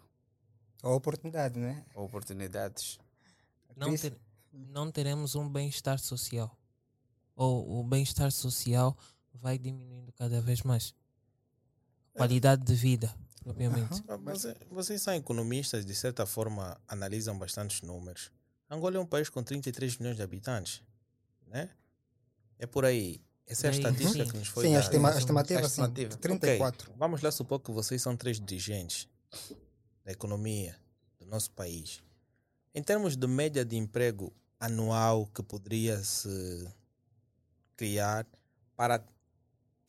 A 0.83 0.89
oportunidade, 0.89 1.57
né? 1.59 1.85
oportunidades. 1.95 2.99
Não, 3.75 3.95
ter- 3.95 4.17
não 4.51 4.91
teremos 4.91 5.35
um 5.35 5.47
bem-estar 5.49 5.97
social. 5.99 6.57
Ou 7.35 7.79
o 7.79 7.83
bem-estar 7.83 8.31
social 8.31 8.97
vai 9.33 9.57
diminuindo 9.57 10.11
cada 10.13 10.41
vez 10.41 10.61
mais. 10.63 10.93
Qualidade 12.13 12.63
de 12.63 12.73
vida, 12.75 13.13
propriamente. 13.43 14.01
Mas 14.21 14.45
eh, 14.45 14.55
vocês 14.69 15.01
são 15.01 15.13
economistas, 15.13 15.85
de 15.85 15.93
certa 15.93 16.25
forma 16.25 16.79
analisam 16.87 17.37
bastantes 17.37 17.81
números. 17.81 18.31
Angola 18.69 18.95
é 18.97 18.99
um 18.99 19.05
país 19.05 19.29
com 19.29 19.43
33 19.43 19.97
milhões 19.97 20.15
de 20.15 20.23
habitantes, 20.23 20.81
né? 21.47 21.69
É 22.59 22.65
por 22.65 22.85
aí. 22.85 23.21
Essa 23.47 23.67
é 23.67 23.69
a 23.69 23.71
Daí, 23.71 23.79
estatística 23.79 24.25
sim. 24.25 24.31
que 24.31 24.37
nos 24.39 24.47
foi 24.47 24.65
Sim, 24.65 24.71
a 24.71 24.79
dada. 24.79 24.85
estima- 24.85 25.09
a 25.09 25.13
Sim, 25.13 25.19
estimativa, 25.19 25.59
a 25.59 25.63
sim. 25.63 25.67
estimativa. 25.81 26.17
34. 26.17 26.87
Ok, 26.89 26.95
Vamos 26.97 27.21
lá 27.21 27.31
supor 27.31 27.59
que 27.59 27.71
vocês 27.71 28.01
são 28.01 28.15
três 28.17 28.39
dirigentes 28.39 29.07
da 30.03 30.11
economia 30.11 30.75
do 31.19 31.25
nosso 31.27 31.51
país. 31.51 32.01
Em 32.73 32.81
termos 32.81 33.15
de 33.15 33.27
média 33.27 33.63
de 33.63 33.75
emprego 33.77 34.33
anual 34.59 35.27
que 35.27 35.43
poderia 35.43 35.99
se 36.03 36.67
criar 37.77 38.25
para 38.75 39.03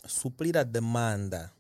suprir 0.07 0.57
a 0.57 0.63
demanda 0.63 1.53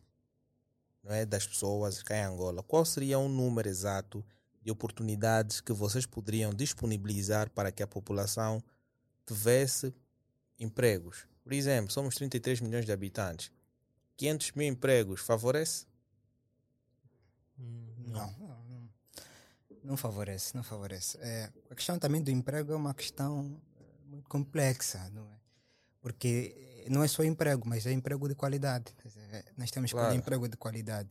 não 1.03 1.13
é, 1.15 1.25
das 1.25 1.47
pessoas 1.47 2.03
cá 2.03 2.17
em 2.17 2.23
Angola, 2.23 2.63
qual 2.65 2.85
seria 2.85 3.17
um 3.19 3.29
número 3.29 3.69
exato 3.69 4.25
de 4.61 4.71
oportunidades 4.73 5.61
que 5.61 5.73
vocês 5.73 6.05
poderiam 6.05 6.53
disponibilizar 6.53 7.49
para 7.51 7.71
que 7.71 7.81
a 7.83 7.87
população 7.87 8.61
tivesse 9.25 9.95
empregos? 10.59 11.27
Por 11.43 11.53
exemplo, 11.53 11.93
somos 11.93 12.15
33 12.17 12.61
milhões 12.61 12.85
de 12.87 12.93
habitantes. 12.93 13.51
500 14.17 14.53
mil 14.53 14.67
empregos 14.69 15.21
favorece? 15.21 15.87
Hum, 17.59 17.87
Não, 18.07 18.31
não, 18.39 18.65
não. 18.65 18.89
Não 19.83 19.97
favorece, 19.97 20.55
não 20.57 20.63
favorece. 20.65 21.17
É, 21.21 21.51
a 21.71 21.75
questão 21.75 21.99
também 21.99 22.21
do 22.23 22.31
emprego 22.31 22.73
é 22.73 22.77
uma 22.77 22.93
questão 22.93 23.61
eh, 23.79 23.85
muito 24.09 24.29
complexa, 24.29 25.09
não 25.11 25.23
é? 25.31 25.37
Porque 26.01 26.83
eh, 26.85 26.91
não 26.91 27.05
é 27.05 27.09
só 27.09 27.23
emprego, 27.23 27.69
mas 27.69 27.87
é 27.87 27.93
emprego 27.93 28.27
de 28.29 28.35
qualidade. 28.35 28.93
É, 29.31 29.45
Nós 29.57 29.71
temos 29.71 29.91
que 29.93 29.97
Claro. 29.97 30.11
ter 30.13 30.17
emprego 30.19 30.49
de 30.49 30.57
qualidade. 30.57 31.11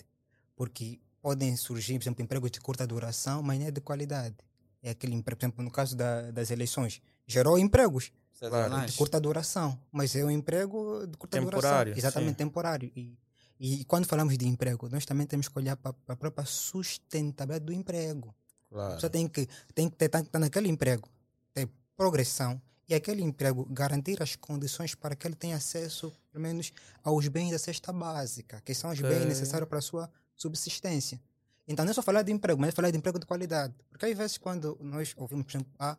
Porque 0.58 1.00
podem 1.22 1.56
surgir, 1.56 1.98
por 1.98 2.04
exemplo, 2.04 2.22
empregos 2.24 2.52
de 2.52 2.60
curta 2.60 2.86
duração, 2.86 3.42
mas 3.42 3.58
não 3.60 3.68
é 3.68 3.72
de 3.72 3.80
qualidade. 3.82 4.36
É 4.84 4.90
aquele 4.90 5.14
emprego, 5.16 5.40
por 5.40 5.46
exemplo, 5.46 5.64
no 5.64 5.72
caso 5.72 5.96
da, 5.96 6.30
das 6.32 6.52
eleições, 6.52 7.02
gerou 7.26 7.58
empregos 7.58 8.12
Sazonais. 8.36 8.92
de 8.92 8.98
curta 8.98 9.20
duração, 9.20 9.80
mas 9.92 10.16
é 10.16 10.24
um 10.24 10.30
emprego 10.30 11.08
de 11.08 11.18
curta 11.18 11.40
Temporário, 11.40 11.94
duração. 11.94 11.98
Exatamente, 11.98 12.32
sim. 12.32 12.36
temporário. 12.36 12.92
E, 12.96 13.18
e 13.60 13.86
quando 13.86 14.06
falamos 14.06 14.38
de 14.38 14.46
emprego, 14.48 14.90
nós 14.90 15.06
também 15.06 15.26
temos 15.26 15.48
que 15.48 15.58
olhar 15.58 15.76
para 15.78 15.96
a 16.10 16.16
própria 16.16 16.46
sustentabilidade 16.46 17.66
do 17.66 17.74
emprego. 17.74 18.36
A 18.72 18.74
Claro. 18.76 18.94
pessoa 18.96 19.10
tem 19.10 19.28
que, 19.28 19.48
tem 19.74 19.90
que 19.90 19.96
ter, 19.96 20.10
tá, 20.10 20.22
tá 20.24 20.38
naquele 20.38 20.68
emprego, 20.68 21.08
ter 21.54 21.70
progressão 21.96 22.62
e 22.90 22.94
aquele 22.94 23.22
emprego 23.24 23.66
garantir 23.72 24.22
as 24.22 24.36
condições 24.36 24.94
para 24.94 25.16
que 25.16 25.26
ele 25.26 25.36
tenha 25.36 25.56
acesso, 25.56 26.12
pelo 26.32 26.42
menos, 26.44 26.74
aos 27.04 27.28
bens 27.30 27.52
da 27.52 27.58
cesta 27.58 27.94
básica, 27.94 28.62
que 28.66 28.74
são 28.74 28.90
os 28.92 29.00
bens 29.00 29.16
Ok. 29.18 29.26
necessários 29.28 29.70
para 29.70 29.80
a 29.80 29.82
sua 29.82 30.10
subsistência. 30.36 31.22
Então, 31.68 31.84
não 31.86 31.92
é 31.92 31.94
só 31.96 32.02
falar 32.04 32.22
de 32.22 32.32
emprego, 32.32 32.60
mas 32.60 32.70
é 32.70 32.72
falar 32.74 32.92
de 32.92 32.98
emprego 32.98 33.18
de 33.18 33.26
qualidade. 33.26 33.74
Porque 33.90 34.06
às 34.06 34.16
vezes, 34.18 34.38
quando 34.38 34.78
nós 34.82 35.14
ouvimos, 35.18 35.46
por 35.46 35.52
exemplo, 35.52 35.74
ah, 35.80 35.98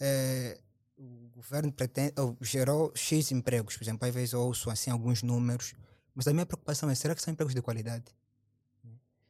eh, 0.00 0.58
o 1.02 1.28
governo 1.34 1.72
pretende, 1.72 2.14
ou 2.16 2.36
gerou 2.40 2.92
X 2.94 3.32
empregos, 3.32 3.76
por 3.76 3.82
exemplo, 3.82 4.06
às 4.06 4.14
vezes 4.14 4.32
eu 4.32 4.40
ouço 4.40 4.70
assim 4.70 4.90
alguns 4.90 5.22
números, 5.22 5.74
mas 6.14 6.28
a 6.28 6.32
minha 6.32 6.46
preocupação 6.46 6.88
é, 6.88 6.94
será 6.94 7.14
que 7.14 7.22
são 7.22 7.32
empregos 7.32 7.54
de 7.54 7.60
qualidade? 7.62 8.04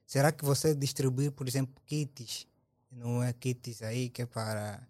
Será 0.07 0.31
que 0.31 0.45
você 0.45 0.75
distribuir, 0.75 1.33
por 1.33 1.49
exemplo, 1.49 1.75
kits, 1.87 2.47
não 2.91 3.23
é 3.23 3.33
kits 3.33 3.81
aí 3.81 4.11
que 4.11 4.23
é 4.23 4.27
para 4.27 4.87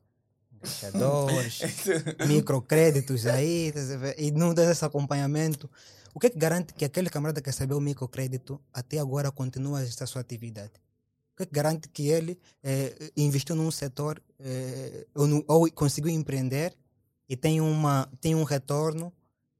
embaixadores, 0.53 1.61
microcréditos 2.26 3.26
aí, 3.26 3.72
a 3.76 3.97
ver? 3.97 4.14
e 4.18 4.33
não 4.33 4.53
dá 4.53 4.64
esse 4.68 4.85
acompanhamento, 4.85 5.70
o 6.12 6.18
que 6.18 6.26
é 6.26 6.30
que 6.30 6.39
garante 6.39 6.74
que 6.74 6.85
aquele 6.85 7.09
camarada 7.09 7.41
que 7.41 7.49
recebeu 7.49 7.78
o 7.78 7.80
microcrédito 7.80 8.61
até 8.72 8.99
agora 8.99 9.30
continua 9.30 9.83
esta 9.83 10.07
sua 10.07 10.20
atividade? 10.20 10.72
O 11.33 11.37
que 11.37 11.43
é 11.45 11.47
que 11.47 11.53
garante 11.53 11.89
que 11.89 12.09
ele 12.09 12.39
eh, 12.62 13.11
investiu 13.16 13.57
num 13.57 13.70
setor 13.70 14.22
eh, 14.39 15.07
ou, 15.14 15.26
no- 15.26 15.45
ou 15.49 15.70
conseguiu 15.72 16.11
empreender 16.11 16.76
e 17.28 17.37
tem, 17.37 17.61
uma, 17.61 18.07
tem 18.20 18.35
um 18.35 18.45
retorno 18.45 19.12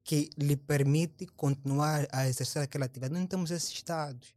que 0.05 0.29
lhe 0.37 0.57
permite 0.57 1.27
continuar 1.29 2.07
a 2.13 2.29
exercer 2.29 2.61
aquela 2.63 2.85
atividade? 2.85 3.15
Não 3.15 3.27
temos 3.27 3.51
esses 3.51 3.83
dados. 3.83 4.35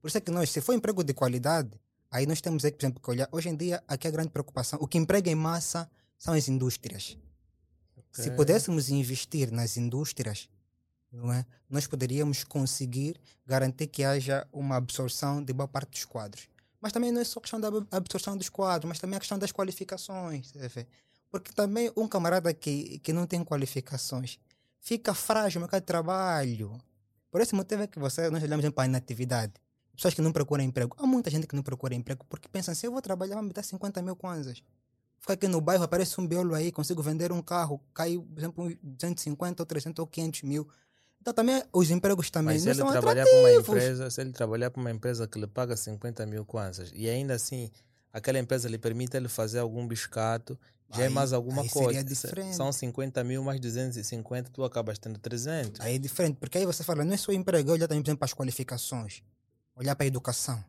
Por 0.00 0.08
isso 0.08 0.18
é 0.18 0.20
que 0.20 0.30
nós, 0.30 0.50
se 0.50 0.60
for 0.60 0.74
emprego 0.74 1.02
de 1.04 1.14
qualidade, 1.14 1.70
aí 2.10 2.26
nós 2.26 2.40
temos 2.40 2.62
por 2.62 2.76
exemplo, 2.78 3.00
que 3.02 3.10
olhar. 3.10 3.28
Hoje 3.32 3.48
em 3.48 3.56
dia, 3.56 3.82
aqui 3.88 4.08
a 4.08 4.10
grande 4.10 4.30
preocupação, 4.30 4.78
o 4.82 4.86
que 4.86 4.98
emprega 4.98 5.30
em 5.30 5.34
massa 5.34 5.90
são 6.18 6.34
as 6.34 6.48
indústrias. 6.48 7.16
Se 8.12 8.22
Ok. 8.28 8.36
pudéssemos 8.36 8.90
investir 8.90 9.50
nas 9.52 9.76
indústrias, 9.76 10.48
não 11.12 11.32
é? 11.32 11.44
nós 11.68 11.86
poderíamos 11.86 12.44
conseguir 12.44 13.20
garantir 13.46 13.86
que 13.86 14.04
haja 14.04 14.46
uma 14.52 14.76
absorção 14.76 15.42
de 15.42 15.52
boa 15.52 15.68
parte 15.68 15.90
dos 15.90 16.04
quadros. 16.04 16.48
Mas 16.80 16.92
também 16.92 17.12
não 17.12 17.20
é 17.20 17.24
só 17.24 17.40
questão 17.40 17.60
da 17.60 17.68
ab- 17.68 17.86
absorção 17.90 18.36
dos 18.36 18.48
quadros, 18.48 18.88
mas 18.88 18.98
também 18.98 19.16
a 19.16 19.20
questão 19.20 19.38
das 19.38 19.52
qualificações. 19.52 20.52
Porque 21.30 21.52
também 21.52 21.92
um 21.96 22.08
camarada 22.08 22.52
que, 22.54 22.98
que 23.00 23.12
não 23.12 23.26
tem 23.26 23.44
qualificações 23.44 24.38
fica 24.80 25.12
frágil 25.14 25.60
no 25.60 25.64
mercado 25.64 25.82
de 25.82 25.86
trabalho. 25.86 26.78
Por 27.30 27.40
esse 27.40 27.54
motivo 27.54 27.82
é 27.82 27.86
que 27.86 27.98
você, 27.98 28.28
nós 28.30 28.42
olhamos 28.42 28.68
para 28.70 28.84
a 28.84 28.86
inatividade. 28.86 29.52
Pessoas 29.94 30.14
que 30.14 30.22
não 30.22 30.32
procuram 30.32 30.64
emprego. 30.64 30.96
Há 30.98 31.06
muita 31.06 31.30
gente 31.30 31.46
que 31.46 31.54
não 31.54 31.62
procura 31.62 31.94
emprego 31.94 32.24
porque 32.28 32.48
pensam, 32.48 32.74
se 32.74 32.86
eu 32.86 32.90
vou 32.92 33.02
trabalhar, 33.02 33.34
vai 33.36 33.44
me 33.44 33.52
dar 33.52 33.62
50 33.62 34.00
mil 34.02 34.16
kwanzas. 34.16 34.62
Fica 35.20 35.34
aqui 35.34 35.46
no 35.46 35.60
bairro, 35.60 35.84
aparece 35.84 36.18
um 36.18 36.26
biolo 36.26 36.54
aí, 36.54 36.72
consigo 36.72 37.02
vender 37.02 37.30
um 37.30 37.42
carro, 37.42 37.78
cai, 37.92 38.16
por 38.18 38.38
exemplo, 38.38 38.64
uns 38.64 38.76
250 38.82 39.62
ou 39.62 39.66
300 39.66 40.00
ou 40.00 40.06
500 40.06 40.42
mil. 40.42 40.66
Então 41.20 41.34
também 41.34 41.62
os 41.72 41.90
empregos 41.90 42.30
também 42.30 42.54
Mas 42.54 42.64
não 42.64 42.72
ele 42.72 42.80
são 42.80 42.90
trabalhar 42.90 43.24
para 43.24 43.32
uma 43.38 43.48
atrativos. 43.48 43.68
empresa, 43.68 44.10
se 44.10 44.20
ele 44.20 44.32
trabalhar 44.32 44.70
para 44.70 44.80
uma 44.80 44.90
empresa 44.90 45.28
que 45.28 45.38
lhe 45.38 45.46
paga 45.46 45.76
50 45.76 46.24
mil 46.26 46.44
kwanzas 46.44 46.90
e 46.94 47.08
ainda 47.08 47.34
assim 47.34 47.70
aquela 48.12 48.38
empresa 48.38 48.68
lhe 48.68 48.78
permite 48.78 49.16
ele 49.16 49.28
fazer 49.28 49.58
algum 49.58 49.86
biscato, 49.86 50.58
já 50.92 51.04
é 51.04 51.08
mais 51.08 51.32
alguma 51.32 51.66
coisa. 51.68 52.02
Diferente. 52.02 52.56
São 52.56 52.72
50 52.72 53.22
mil 53.22 53.44
mais 53.44 53.60
250, 53.60 54.50
tu 54.50 54.64
acabas 54.64 54.98
tendo 54.98 55.18
300. 55.18 55.80
Aí 55.80 55.94
é 55.94 55.98
diferente, 55.98 56.36
porque 56.40 56.58
aí 56.58 56.66
você 56.66 56.82
fala, 56.82 57.04
não 57.04 57.12
é 57.14 57.16
só 57.16 57.32
emprego, 57.32 57.70
olha 57.70 57.86
também, 57.86 58.02
por 58.02 58.08
exemplo, 58.08 58.18
para 58.18 58.26
as 58.26 58.34
qualificações, 58.34 59.22
olhar 59.76 59.94
para 59.94 60.04
a 60.04 60.08
educação. 60.08 60.62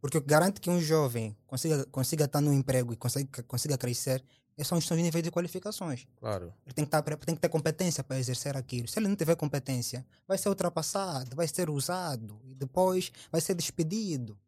Porque 0.00 0.18
garante 0.20 0.62
que 0.62 0.70
um 0.70 0.80
jovem 0.80 1.36
consiga, 1.46 1.84
consiga 1.92 2.24
estar 2.24 2.40
no 2.40 2.54
emprego 2.54 2.92
e 2.92 2.96
consiga, 2.96 3.42
consiga 3.42 3.76
crescer 3.76 4.24
só 4.64 4.76
os 4.76 4.88
níveis 4.90 5.22
de 5.22 5.30
qualificações. 5.30 6.06
Claro. 6.16 6.52
Ele 6.66 6.74
tem 6.74 6.84
que, 6.84 6.88
estar, 6.88 7.02
pre- 7.02 7.16
tem 7.16 7.34
que 7.34 7.40
ter 7.40 7.48
competência 7.48 8.02
para 8.04 8.18
exercer 8.18 8.56
aquilo. 8.56 8.88
Se 8.88 8.98
ele 8.98 9.08
não 9.08 9.16
tiver 9.16 9.36
competência, 9.36 10.04
vai 10.26 10.38
ser 10.38 10.48
ultrapassado, 10.48 11.34
vai 11.36 11.46
ser 11.48 11.70
usado 11.70 12.40
e 12.44 12.54
depois 12.54 13.12
vai 13.30 13.40
ser 13.40 13.54
despedido. 13.54 14.38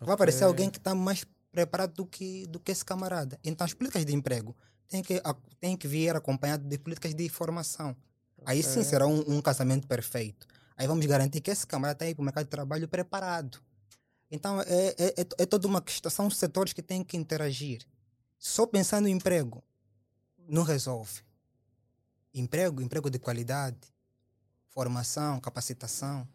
Vai 0.00 0.14
aparecer 0.14 0.44
alguém 0.44 0.68
que 0.70 0.78
está 0.78 0.94
mais 0.94 1.24
preparado 1.50 1.94
do 1.94 2.06
que, 2.06 2.46
do 2.46 2.60
que 2.60 2.70
esse 2.70 2.84
camarada. 2.84 3.38
Então, 3.42 3.64
as 3.64 3.72
políticas 3.72 4.04
de 4.04 4.14
emprego 4.14 4.54
têm 4.88 5.02
que, 5.02 5.22
têm 5.58 5.76
que 5.76 5.88
vir 5.88 6.14
acompanhado 6.14 6.68
de 6.68 6.78
políticas 6.78 7.14
de 7.14 7.28
formação. 7.28 7.96
Aí 8.44 8.62
sim 8.62 8.84
será 8.84 9.06
um, 9.06 9.36
um 9.36 9.40
casamento 9.40 9.86
perfeito. 9.86 10.46
Aí 10.76 10.86
vamos 10.86 11.06
garantir 11.06 11.40
que 11.40 11.50
esse 11.50 11.66
camarada 11.66 11.96
está 11.96 12.04
aí 12.04 12.14
para 12.14 12.20
o 12.20 12.24
mercado 12.24 12.44
de 12.44 12.50
trabalho 12.50 12.86
preparado. 12.86 13.58
Então, 14.30 14.60
é, 14.60 14.94
é, 14.98 15.14
é, 15.22 15.26
é 15.38 15.46
toda 15.46 15.66
uma 15.66 15.80
questão. 15.80 16.10
São 16.10 16.28
setores 16.28 16.72
que 16.74 16.82
têm 16.82 17.02
que 17.02 17.16
interagir. 17.16 17.80
Só 18.38 18.66
pensar 18.66 19.00
no 19.00 19.08
emprego 19.08 19.62
não 20.48 20.62
resolve. 20.62 21.22
Emprego, 22.32 22.82
emprego 22.82 23.10
de 23.10 23.18
qualidade, 23.18 23.78
formação, 24.68 25.40
capacitação. 25.40 26.28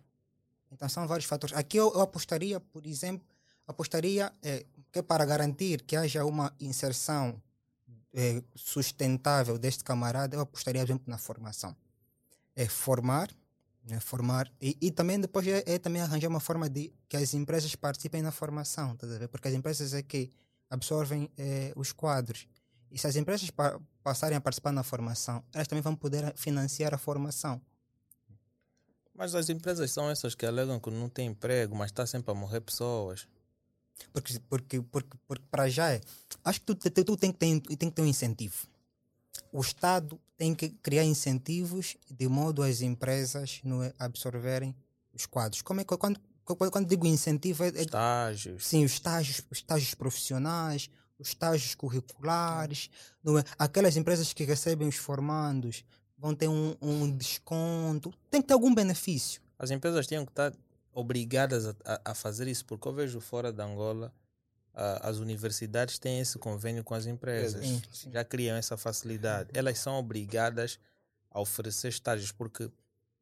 Então 0.72 0.90
são 0.90 1.08
vários 1.08 1.26
fatores. 1.26 1.56
Aqui 1.56 1.78
eu, 1.78 1.92
eu 1.94 2.02
apostaria, 2.02 2.60
por 2.60 2.86
exemplo, 2.86 3.28
apostaria 3.68 4.34
eh, 4.42 4.66
que 4.92 5.04
para 5.04 5.26
garantir 5.26 5.84
que 5.84 5.96
haja 5.96 6.26
uma 6.26 6.54
inserção 6.60 7.42
eh, 8.14 8.42
sustentável 8.56 9.58
deste 9.58 9.84
camarada, 9.84 10.36
eu 10.36 10.42
apostaria, 10.42 10.82
por 10.82 10.88
exemplo, 10.88 11.06
na 11.08 11.18
formação. 11.18 11.76
É 12.56 12.68
formar, 12.68 13.30
né, 13.84 14.00
formar 14.00 14.52
e, 14.62 14.78
e 14.82 14.92
também 14.92 15.20
depois 15.20 15.48
é, 15.48 15.64
é 15.66 15.80
também 15.80 16.02
arranjar 16.02 16.28
uma 16.28 16.40
forma 16.40 16.70
de 16.70 16.94
que 17.08 17.18
as 17.18 17.34
empresas 17.34 17.76
participem 17.76 18.22
na 18.22 18.32
formação, 18.32 18.96
tá? 18.96 19.08
Porque 19.30 19.48
as 19.48 19.54
empresas 19.54 19.94
é 19.94 20.02
que 20.02 20.30
absorvem 20.72 21.30
eh, 21.38 21.72
os 21.76 21.92
quadros. 21.92 22.48
E 22.90 22.98
se 22.98 23.06
as 23.06 23.16
empresas 23.16 23.52
pa- 23.52 23.80
passarem 24.04 24.36
a 24.36 24.42
participar 24.42 24.72
na 24.72 24.82
formação, 24.82 25.44
elas 25.54 25.68
também 25.68 25.84
vão 25.84 25.96
poder 25.96 26.34
financiar 26.36 26.94
a 26.94 26.98
formação. 26.98 27.62
Mas 29.14 29.36
as 29.36 29.50
empresas 29.50 29.92
são 29.92 30.10
essas 30.10 30.34
que 30.34 30.46
alegam 30.46 30.80
que 30.80 30.90
não 30.90 31.08
tem 31.08 31.28
emprego, 31.28 31.76
mas 31.76 31.92
está 31.92 32.08
sempre 32.08 32.32
a 32.32 32.34
morrer 32.34 32.62
pessoas. 32.62 33.28
Porque, 34.12 34.40
porque, 34.50 34.82
porque, 34.82 35.18
porque 35.28 35.46
para 35.52 35.70
já 35.70 35.92
é. 35.92 36.02
Acho 36.44 36.60
que 36.62 36.66
tu, 36.66 36.76
tu, 36.76 37.04
tu 37.06 37.18
tem, 37.18 37.32
que 37.32 37.38
ter, 37.38 37.60
tem 37.78 37.90
que 37.90 37.96
ter 37.96 38.02
um 38.02 38.06
incentivo. 38.08 38.68
O 39.52 39.62
Estado 39.62 40.20
tem 40.38 40.56
que 40.56 40.70
criar 40.70 41.04
incentivos 41.04 41.98
de 42.10 42.28
modo 42.28 42.64
as 42.64 42.82
empresas 42.82 43.60
não 43.64 43.80
absorverem 44.00 44.76
os 45.14 45.26
quadros. 45.26 45.62
Como 45.62 45.82
é 45.82 45.84
que 45.84 45.96
quando, 45.98 46.20
quando, 46.56 46.88
digo 46.88 47.06
incentivo, 47.08 47.64
é, 47.64 47.68
é 47.70 47.82
Estágios. 47.82 48.66
sim, 48.66 48.84
os 48.86 48.94
estágios, 48.94 49.42
os 49.52 49.58
estágios 49.60 49.94
profissionais, 49.94 50.90
os 51.20 51.30
estágios 51.30 51.76
curriculares, 51.76 52.90
é? 53.26 53.44
aquelas 53.60 53.96
empresas 53.98 54.34
que 54.34 54.44
recebem 54.44 54.88
os 54.88 54.96
formandos 54.96 55.84
vão 56.18 56.34
ter 56.36 56.48
um, 56.48 56.76
um 56.82 57.10
desconto, 57.16 58.14
tem 58.30 58.42
que 58.42 58.48
ter 58.48 58.54
algum 58.54 58.74
benefício. 58.74 59.42
As 59.58 59.72
empresas 59.72 60.06
tinham 60.08 60.26
que 60.26 60.32
estar 60.32 60.54
obrigadas 60.94 61.68
a, 61.68 61.76
a- 61.86 62.02
a 62.12 62.16
fazer 62.16 62.48
isso, 62.48 62.66
porque 62.66 62.88
eu 62.88 62.94
vejo 62.94 63.20
fora 63.22 63.52
da 63.52 63.66
Angola, 63.66 64.14
ah, 64.74 65.10
as 65.10 65.18
universidades 65.18 65.98
têm 66.00 66.20
esse 66.20 66.38
convênio 66.40 66.84
com 66.84 66.94
as 66.94 67.06
empresas. 67.06 67.66
Sim, 67.66 67.82
sim. 67.92 68.12
Já 68.12 68.24
criam 68.24 68.56
essa 68.58 68.78
facilidade. 68.78 69.50
Elas 69.54 69.80
são 69.80 69.94
obrigadas 69.96 70.80
a 71.30 71.40
oferecer 71.40 71.88
estágios, 71.90 72.32
porque 72.32 72.70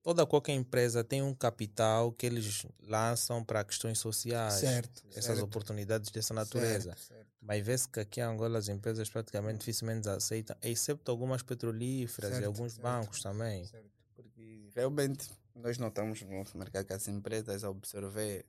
toda 0.02 0.26
qualquer 0.26 0.54
empresa 0.54 1.04
tem 1.04 1.22
um 1.22 1.34
capital 1.34 2.12
que 2.12 2.26
eles 2.26 2.66
lançam 2.82 3.44
para 3.44 3.64
questões 3.64 4.00
sociais. 4.00 4.60
Certo, 4.60 5.04
Essas 5.10 5.26
certo. 5.26 5.44
oportunidades 5.44 6.10
dessa 6.12 6.34
natureza. 6.34 6.92
Certo, 6.96 7.00
certo. 7.02 7.28
Mas 7.42 7.66
vê-se 7.66 7.88
que 7.88 8.00
aqui 8.00 8.20
em 8.20 8.24
Angola 8.24 8.60
as 8.60 8.68
empresas 8.70 9.10
praticamente 9.10 9.60
dificilmente 9.60 10.08
aceitam, 10.10 10.56
exceto 10.62 11.10
algumas 11.12 11.42
petrolíferas 11.42 12.32
e 12.32 12.34
Certo, 12.34 12.46
alguns 12.46 12.74
certo. 12.74 12.84
bancos 12.84 13.22
também. 13.22 13.66
certo. 13.66 13.90
Porque 14.16 14.70
realmente 14.76 15.30
nós 15.56 15.78
notamos 15.78 16.22
no 16.22 16.38
nosso 16.38 16.58
mercado 16.58 16.86
que 16.86 16.94
as 16.94 17.08
empresas 17.08 17.64
a 17.64 17.68
absorver 17.70 18.46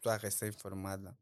pessoa 0.00 0.16
recém-formada 0.18 1.16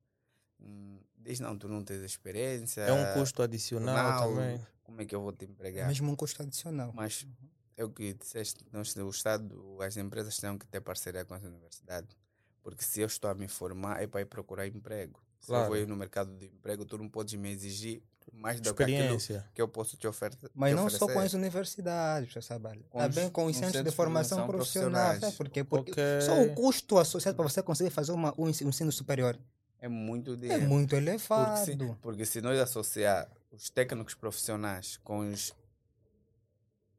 hum, 0.61 0.99
diz 1.17 1.41
não, 1.41 1.57
tu 1.57 1.69
não 1.69 1.83
tens 1.83 2.03
experiência. 2.03 2.83
É 2.83 2.93
um 2.93 3.07
custo 3.07 3.43
adicional 3.43 4.13
não, 4.13 4.35
também. 4.35 4.61
Como 4.85 5.01
é 5.01 5.05
que 5.07 5.15
eu 5.15 5.23
vou 5.23 5.33
te 5.33 5.45
É 5.45 5.49
empregar? 5.49 5.89
mesmo 5.89 6.11
um 6.11 6.17
custo 6.17 6.43
adicional. 6.43 6.93
Mas 6.95 7.27
é 7.77 7.85
o 7.85 7.91
que 7.91 8.13
disseste, 8.15 8.65
nós, 8.73 8.95
o 8.97 9.09
Estado, 9.11 9.79
as 9.81 9.97
empresas 9.97 10.37
têm 10.37 10.57
que 10.59 10.67
ter 10.67 10.81
parceria 10.81 11.25
com 11.25 11.35
as 11.35 11.43
universidades. 11.43 12.17
Porque 12.63 12.85
se 12.85 13.01
eu 13.01 13.07
estou 13.07 13.31
a 13.31 13.35
me 13.35 13.47
formar, 13.49 14.03
é 14.03 14.07
para 14.07 14.21
ir 14.23 14.27
procurar 14.27 14.67
emprego. 14.67 15.21
Se 15.41 15.51
eu 15.51 15.55
Claro. 15.57 15.69
vou 15.69 15.77
ir 15.77 15.87
no 15.87 15.95
mercado 15.97 16.33
de 16.39 16.47
emprego, 16.47 16.85
tu 16.87 16.97
não 16.97 17.09
podes 17.09 17.35
me 17.35 17.51
exigir 17.51 18.03
mais 18.33 18.59
do 18.59 18.73
que 18.75 18.83
aquilo 18.83 18.99
Experiência. 18.99 19.47
que 19.55 19.61
eu 19.61 19.69
posso 19.69 19.99
te, 19.99 20.07
oferta, 20.07 20.51
Mas 20.55 20.71
te 20.73 20.77
não 20.77 20.89
só 20.89 21.01
com 21.01 21.05
oferecer. 21.05 21.27
as 21.27 21.35
universidades, 21.35 22.33
você 22.33 22.41
sabe? 22.41 22.83
Com 22.89 22.99
Também 22.99 23.27
os- 23.27 23.31
com 23.33 23.45
os 23.45 23.47
com 23.49 23.53
centros 23.53 23.73
de 23.73 23.77
centros 23.79 23.93
de 23.93 23.97
formação 23.97 24.39
formação 24.39 24.57
profissional. 24.57 25.21
Sabe 25.21 25.37
por 25.37 25.49
quê? 25.51 25.63
Porque 25.63 25.91
Ok. 25.91 26.03
só 26.23 26.41
o 26.43 26.55
custo 26.55 26.99
associado 26.99 27.37
para 27.37 27.47
você 27.47 27.63
conseguir 27.63 27.91
fazer 27.91 28.13
uma, 28.13 28.33
um 28.39 28.49
ensi- 28.49 28.65
ensino 28.65 28.91
superior 28.91 29.39
É 29.79 29.89
muito 29.89 30.33
é 30.33 30.37
dinheiro. 30.37 30.67
muito 30.67 30.91
Porque 30.91 30.97
elevado. 31.11 31.65
se, 31.67 31.77
porque 32.01 32.25
se 32.25 32.41
nós 32.41 32.59
associar 32.59 33.31
os 33.53 33.69
técnicos 33.69 34.15
profissionais 34.15 34.97
com 35.05 35.19
os, 35.31 35.53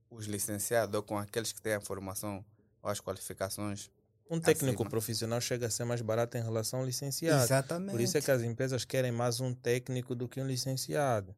os 0.09 0.25
licenciados 0.25 0.93
ou 0.95 1.03
com 1.03 1.17
aqueles 1.17 1.51
que 1.51 1.61
têm 1.61 1.73
a 1.73 1.81
formação 1.81 2.43
ou 2.81 2.89
as 2.89 2.99
qualificações, 2.99 3.89
Um 4.29 4.39
técnico 4.39 4.81
Acima. 4.81 4.89
profissional 4.89 5.39
chega 5.39 5.67
a 5.67 5.69
ser 5.69 5.83
mais 5.85 6.01
barato 6.01 6.35
em 6.37 6.41
relação 6.41 6.79
ao 6.79 6.85
licenciado. 6.85 7.43
Exatamente. 7.43 7.91
Por 7.91 8.01
isso 8.01 8.17
é 8.17 8.21
que 8.21 8.31
as 8.31 8.41
empresas 8.41 8.83
querem 8.83 9.11
mais 9.11 9.39
um 9.39 9.53
técnico 9.53 10.15
do 10.15 10.27
que 10.27 10.41
um 10.41 10.47
licenciado. 10.47 11.35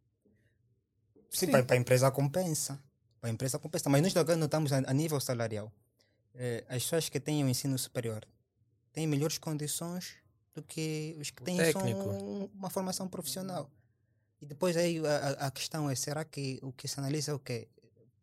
Sim, 1.30 1.48
Para, 1.52 1.64
para 1.66 1.76
a 1.76 1.80
empresa 1.80 2.10
compensa. 2.12 2.82
Para 3.20 3.30
a 3.30 3.34
empresa 3.34 3.60
compensa. 3.60 3.90
Mas 3.90 4.02
nós 4.14 4.38
notamos 4.38 4.72
a, 4.72 4.78
a 4.78 4.94
nível 4.94 5.20
salarial. 5.20 5.72
eh, 6.36 6.64
as 6.70 6.84
pessoas 6.84 7.10
que 7.10 7.20
têm 7.20 7.44
o 7.44 7.50
ensino 7.50 7.78
superior 7.78 8.26
têm 8.94 9.06
melhores 9.08 9.38
condições 9.38 10.16
do 10.56 10.64
que 10.64 11.16
os 11.20 11.30
que 11.32 11.42
O 11.42 11.46
têm 11.46 11.58
técnico. 11.58 12.04
só 12.04 12.10
um- 12.12 12.50
uma 12.54 12.70
formação 12.70 13.08
profissional. 13.08 13.70
E 14.42 14.46
depois 14.46 14.78
aí 14.78 15.00
a, 15.06 15.18
a- 15.18 15.48
a 15.48 15.52
questão 15.52 15.90
é, 15.90 15.96
será 15.96 16.24
que 16.24 16.60
o 16.62 16.72
que 16.72 16.88
se 16.88 17.00
analisa 17.00 17.32
é 17.32 17.34
o 17.36 17.40
quê? 17.40 17.68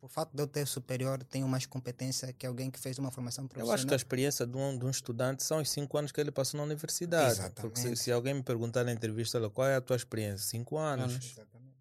Por 0.05 0.11
fato 0.11 0.37
de 0.37 0.43
eu 0.43 0.47
ter 0.47 0.67
superior, 0.67 1.25
tenho 1.25 1.49
mais 1.49 1.65
competência 1.65 2.31
que 2.31 2.47
alguém 2.47 2.71
que 2.71 2.79
fez 2.79 2.99
uma 2.99 3.11
formação 3.11 3.45
Eu 3.45 3.49
profissional? 3.49 3.75
acho 3.75 3.87
que 3.87 3.95
a 3.95 3.97
experiência 3.97 4.47
de 4.47 4.55
um, 4.55 4.77
de 4.77 4.85
um 4.85 4.91
estudante 4.91 5.43
são 5.43 5.63
os 5.63 5.71
cinco 5.71 5.97
anos 5.97 6.13
que 6.13 6.21
ele 6.21 6.31
passou 6.31 6.59
na 6.59 6.65
universidade. 6.65 7.37
Porque 7.55 7.77
se, 7.77 7.87
Exatamente. 7.87 8.01
se 8.01 8.13
alguém 8.13 8.35
me 8.35 8.43
perguntar 8.43 8.85
na 8.85 8.93
entrevista, 8.93 9.41
qual 9.49 9.67
é 9.67 9.77
a 9.77 9.81
tua 9.81 9.97
experiência? 9.97 10.47
Cinco 10.47 10.77
anos. 10.77 11.15
Exatamente. 11.15 11.79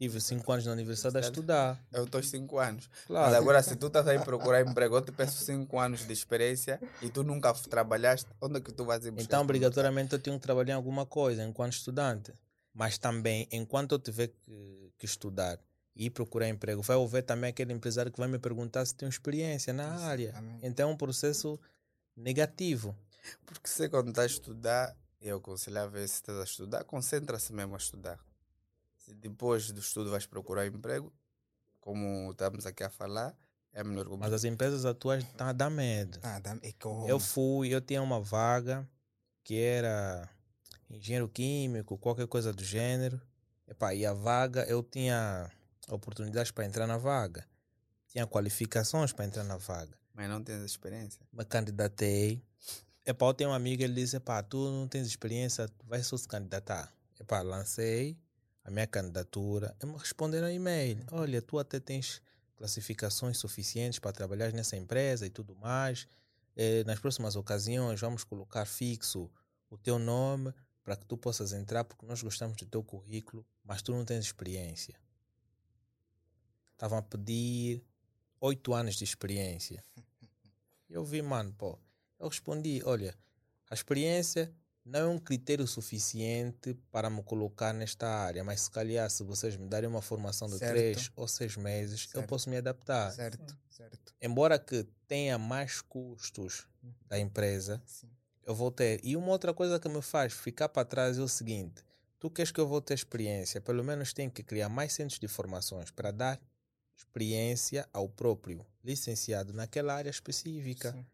Tive 0.00 0.20
cinco 0.20 0.50
anos 0.50 0.66
na 0.66 0.72
universidade 0.72 1.16
a 1.16 1.20
estudar. 1.20 1.80
Eu 1.92 2.06
estou 2.06 2.20
cinco 2.24 2.58
anos. 2.58 2.90
Claro. 3.06 3.30
Mas 3.30 3.40
agora, 3.40 3.62
se 3.62 3.76
tu 3.76 3.86
estás 3.86 4.08
aí 4.08 4.18
procurar 4.18 4.60
emprego, 4.60 4.96
eu 4.96 5.02
te 5.02 5.12
peço 5.12 5.44
cinco 5.44 5.78
anos 5.78 6.04
de 6.04 6.12
experiência 6.12 6.80
e 7.00 7.08
tu 7.08 7.22
nunca 7.22 7.54
trabalhaste, 7.54 8.28
onde 8.40 8.58
é 8.58 8.60
que 8.60 8.72
tu 8.72 8.84
vais 8.84 9.06
ir 9.06 9.12
buscar 9.12 9.26
Então, 9.26 9.42
obrigatoriamente, 9.42 10.12
eu 10.12 10.18
tenho 10.18 10.36
que 10.40 10.42
trabalhar 10.42 10.72
em 10.72 10.76
alguma 10.76 11.06
coisa 11.06 11.44
enquanto 11.44 11.74
estudante. 11.74 12.34
Mas 12.74 12.98
também, 12.98 13.46
enquanto 13.52 13.92
eu 13.92 14.00
tiver 14.00 14.26
que, 14.44 14.92
que 14.98 15.06
estudar 15.06 15.60
e 15.96 16.10
procurar 16.10 16.48
emprego, 16.48 16.82
vai 16.82 17.00
haver 17.00 17.22
também 17.22 17.50
aquele 17.50 17.72
empresário 17.72 18.10
que 18.10 18.18
vai 18.18 18.28
me 18.28 18.38
perguntar 18.38 18.84
se 18.84 18.94
tenho 18.94 19.08
experiência 19.08 19.72
na 19.72 19.88
área. 20.06 20.28
Exatamente. 20.30 20.66
Então, 20.66 20.90
é 20.90 20.92
um 20.92 20.96
processo 20.96 21.58
negativo. 22.16 22.96
Porque 23.46 23.68
você 23.68 23.88
quando 23.88 24.08
está 24.08 24.22
a 24.22 24.26
estudar, 24.26 24.96
eu 25.20 25.36
aconselhava 25.38 25.98
se 25.98 26.04
estás 26.14 26.38
a 26.38 26.44
estudar, 26.44 26.84
concentra-se 26.84 27.52
mesmo 27.52 27.74
a 27.74 27.78
estudar. 27.78 28.18
Se 28.98 29.14
depois 29.14 29.70
do 29.70 29.80
estudo 29.80 30.10
vais 30.10 30.26
procurar 30.26 30.66
emprego, 30.66 31.12
como 31.80 32.30
estamos 32.32 32.66
aqui 32.66 32.82
a 32.82 32.90
falar, 32.90 33.36
é 33.72 33.82
melhor 33.84 34.08
Mas 34.16 34.32
as 34.32 34.44
empresas 34.44 34.84
atuais 34.84 35.24
a 35.38 35.52
dar 35.52 35.70
medo. 35.70 36.18
Ah, 36.22 36.38
dá- 36.38 36.58
é 36.62 36.72
que 36.72 36.86
eu, 36.86 37.18
fui, 37.20 37.68
eu 37.74 37.80
tinha 37.80 38.02
uma 38.02 38.20
vaga 38.20 38.88
que 39.42 39.58
era 39.60 40.28
engenheiro 40.90 41.28
químico, 41.28 41.98
qualquer 41.98 42.26
coisa 42.26 42.52
do 42.52 42.64
gênero. 42.64 43.20
Epá, 43.66 43.94
e 43.94 44.04
a 44.06 44.12
vaga, 44.12 44.64
eu 44.64 44.82
tinha 44.82 45.50
oportunidades 45.88 46.50
para 46.50 46.64
entrar 46.64 46.86
na 46.86 46.96
vaga. 46.96 47.46
Tinha 48.08 48.26
qualificações 48.26 49.12
para 49.12 49.24
entrar 49.24 49.44
na 49.44 49.56
vaga. 49.56 49.96
mas 50.14 50.28
não 50.28 50.42
tens 50.42 50.62
experiência. 50.62 51.20
Me 51.32 51.44
candidatei. 51.44 52.42
Epá, 53.04 53.26
eu 53.26 53.34
tenho 53.34 53.50
um 53.50 53.52
amigo, 53.52 53.82
ele 53.82 53.94
disse, 53.94 54.16
epá, 54.16 54.42
tu 54.42 54.70
não 54.70 54.88
tens 54.88 55.06
experiência, 55.06 55.68
tu 55.68 55.84
vai 55.86 56.02
só 56.02 56.16
se 56.16 56.26
candidatar. 56.26 56.92
Epá, 57.20 57.42
lancei 57.42 58.16
a 58.64 58.70
minha 58.70 58.86
candidatura. 58.86 59.76
E 59.82 59.86
me 59.86 59.96
responderam 59.98 60.50
e-mail. 60.50 61.04
Olha, 61.12 61.42
tu 61.42 61.58
até 61.58 61.78
tens 61.78 62.22
classificações 62.56 63.36
suficientes 63.36 63.98
para 63.98 64.12
trabalhar 64.12 64.52
nessa 64.52 64.76
empresa 64.76 65.26
e 65.26 65.30
tudo 65.30 65.54
mais. 65.56 66.06
Eh, 66.56 66.84
nas 66.84 66.98
próximas 66.98 67.36
ocasiões, 67.36 68.00
vamos 68.00 68.24
colocar 68.24 68.64
fixo 68.64 69.30
o 69.68 69.76
teu 69.76 69.98
nome 69.98 70.54
para 70.82 70.96
que 70.96 71.04
tu 71.04 71.16
possas 71.16 71.52
entrar, 71.52 71.84
porque 71.84 72.06
nós 72.06 72.22
gostamos 72.22 72.56
do 72.56 72.66
teu 72.66 72.82
currículo, 72.82 73.44
mas 73.64 73.82
tu 73.82 73.92
não 73.92 74.04
tens 74.04 74.24
experiência. 74.24 74.94
Estavam 76.74 76.98
a 76.98 77.02
pedir 77.02 77.82
oito 78.40 78.74
anos 78.74 78.96
de 78.96 79.04
experiência. 79.04 79.82
Eu 80.90 81.04
vi, 81.04 81.22
mano, 81.22 81.52
pô. 81.52 81.78
Eu 82.18 82.28
respondi, 82.28 82.82
olha, 82.84 83.14
a 83.70 83.74
experiência 83.74 84.52
não 84.84 85.00
é 85.00 85.06
um 85.06 85.18
critério 85.18 85.66
suficiente 85.66 86.74
para 86.90 87.08
me 87.08 87.22
colocar 87.22 87.72
nesta 87.72 88.06
área, 88.08 88.44
mas 88.44 88.62
se 88.62 88.70
calhar 88.70 89.08
se 89.08 89.22
vocês 89.22 89.56
me 89.56 89.66
darem 89.68 89.88
uma 89.88 90.02
formação 90.02 90.48
de 90.48 90.58
Certo. 90.58 90.72
três 90.72 91.10
ou 91.16 91.26
seis 91.26 91.56
meses, 91.56 92.04
eu 92.12 92.20
Certo. 92.20 92.28
posso 92.28 92.50
me 92.50 92.56
adaptar. 92.56 93.12
Certo, 93.12 93.56
certo. 93.70 94.14
Embora 94.20 94.58
que 94.58 94.84
tenha 95.06 95.38
mais 95.38 95.80
custos 95.80 96.66
da 97.08 97.18
empresa, 97.18 97.82
Sim. 97.86 98.10
eu 98.44 98.54
vou 98.54 98.70
ter. 98.70 99.00
E 99.02 99.16
uma 99.16 99.28
outra 99.28 99.54
coisa 99.54 99.78
que 99.80 99.88
me 99.88 100.02
faz 100.02 100.32
ficar 100.32 100.68
para 100.68 100.84
trás 100.84 101.18
é 101.18 101.22
o 101.22 101.28
seguinte: 101.28 101.82
tu 102.18 102.28
queres 102.28 102.50
que 102.52 102.60
eu 102.60 102.66
vou 102.66 102.80
ter 102.82 102.94
experiência, 102.94 103.60
pelo 103.60 103.82
menos 103.82 104.12
tem 104.12 104.28
que 104.28 104.42
criar 104.42 104.68
mais 104.68 104.92
centros 104.92 105.18
de 105.18 105.28
formações 105.28 105.90
para 105.90 106.10
dar 106.10 106.40
experiência 106.96 107.88
ao 107.92 108.08
próprio 108.08 108.64
licenciado 108.82 109.52
naquela 109.52 109.94
área 109.94 110.10
específica. 110.10 110.92
Sim. 110.92 111.06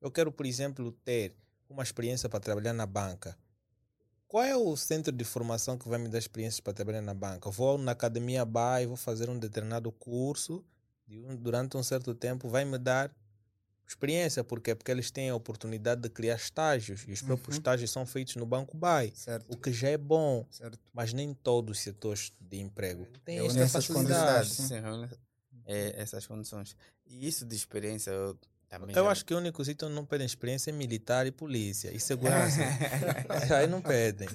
Eu 0.00 0.10
quero, 0.10 0.32
por 0.32 0.46
exemplo, 0.46 0.92
ter 1.04 1.34
uma 1.68 1.82
experiência 1.82 2.28
para 2.28 2.40
trabalhar 2.40 2.72
na 2.72 2.86
banca. 2.86 3.36
Qual 4.26 4.44
é 4.44 4.56
o 4.56 4.76
centro 4.76 5.12
de 5.12 5.24
formação 5.24 5.76
que 5.76 5.88
vai 5.88 5.98
me 5.98 6.08
dar 6.08 6.18
experiência 6.18 6.62
para 6.62 6.72
trabalhar 6.72 7.02
na 7.02 7.12
banca? 7.12 7.50
Vou 7.50 7.76
na 7.76 7.92
academia 7.92 8.44
BAE, 8.44 8.86
vou 8.86 8.96
fazer 8.96 9.28
um 9.28 9.38
determinado 9.38 9.90
curso, 9.90 10.64
durante 11.38 11.76
um 11.76 11.82
certo 11.82 12.14
tempo 12.14 12.48
vai 12.48 12.64
me 12.64 12.78
dar 12.78 13.14
experiência. 13.90 14.42
Por 14.44 14.60
quê? 14.60 14.74
Porque 14.74 14.90
eles 14.90 15.10
têm 15.10 15.30
a 15.30 15.34
oportunidade 15.34 16.00
de 16.00 16.08
criar 16.08 16.36
estágios, 16.36 17.04
e 17.06 17.12
os 17.12 17.20
próprios 17.22 17.56
Uhum. 17.56 17.60
estágios 17.60 17.90
são 17.90 18.06
feitos 18.06 18.36
no 18.36 18.46
banco 18.46 18.76
BAE, 18.76 19.12
Certo, 19.14 19.46
o 19.52 19.56
que 19.56 19.72
já 19.72 19.88
é 19.88 19.98
bom, 19.98 20.46
certo. 20.50 20.78
mas 20.92 21.12
nem 21.12 21.34
todos 21.34 21.76
os 21.78 21.82
setores 21.82 22.32
de 22.40 22.58
emprego 22.58 23.06
têm 23.24 23.38
Eu 23.38 23.46
esta 23.46 23.68
facilidade. 23.68 24.48
Sim, 24.54 24.74
é, 25.66 26.00
essas 26.00 26.26
condições. 26.26 26.76
E 27.06 27.26
isso 27.26 27.44
de 27.44 27.54
experiência, 27.54 28.10
eu 28.10 28.38
também. 28.68 28.94
Eu 28.96 29.04
já- 29.04 29.10
acho 29.10 29.24
que 29.24 29.34
o 29.34 29.38
único 29.38 29.64
sítio 29.64 29.86
onde 29.86 29.96
não 29.96 30.06
pedem 30.06 30.24
experiência 30.26 30.70
é 30.70 30.72
militar 30.72 31.26
e 31.26 31.30
polícia. 31.32 31.92
E 31.92 31.98
segurança. 32.00 32.60
Aí 33.58 33.66
não 33.66 33.82
pedem. 33.82 34.28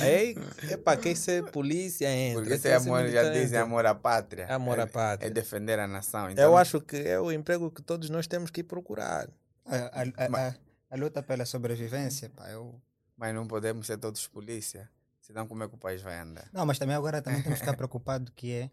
Aí, 0.00 0.34
epa, 0.70 0.96
quem 0.96 1.14
ser 1.14 1.44
polícia 1.50 2.08
entra. 2.10 2.40
Porque 2.40 2.54
é 2.54 2.58
ser 2.58 2.72
amor, 2.74 3.06
já 3.08 3.24
dizem 3.30 3.44
entra. 3.46 3.62
amor 3.62 3.86
à 3.86 3.94
pátria. 3.94 4.44
É 4.44 4.52
amor 4.52 4.78
à 4.78 4.82
É- 4.82 4.86
pátria. 4.86 5.26
É 5.28 5.30
defender 5.30 5.78
a 5.78 5.86
nação. 5.86 6.26
Eu 6.26 6.30
Então, 6.32 6.56
acho 6.56 6.80
que 6.80 6.96
é 6.96 7.18
o 7.20 7.30
emprego 7.32 7.70
que 7.70 7.82
todos 7.82 8.10
nós 8.10 8.26
temos 8.26 8.50
que 8.50 8.62
procurar. 8.62 9.28
A, 9.64 9.76
a, 9.76 10.02
a, 10.02 10.48
a, 10.48 10.54
a 10.90 10.96
luta 10.96 11.22
pela 11.22 11.44
sobrevivência, 11.44 12.30
pá, 12.30 12.48
eu... 12.50 12.80
Mas 13.16 13.34
não 13.34 13.46
podemos 13.46 13.86
ser 13.86 13.96
todos 13.98 14.26
polícia. 14.28 14.88
Senão, 15.20 15.46
como 15.46 15.64
é 15.64 15.68
que 15.68 15.74
o 15.74 15.78
país 15.78 16.02
vai 16.02 16.18
andar? 16.20 16.48
Não, 16.52 16.64
mas 16.66 16.78
também 16.78 16.94
agora 16.94 17.20
também 17.22 17.42
temos 17.42 17.58
que 17.58 17.64
ficar 17.64 17.74
preocupado 17.78 18.30
que 18.32 18.52
é 18.52 18.70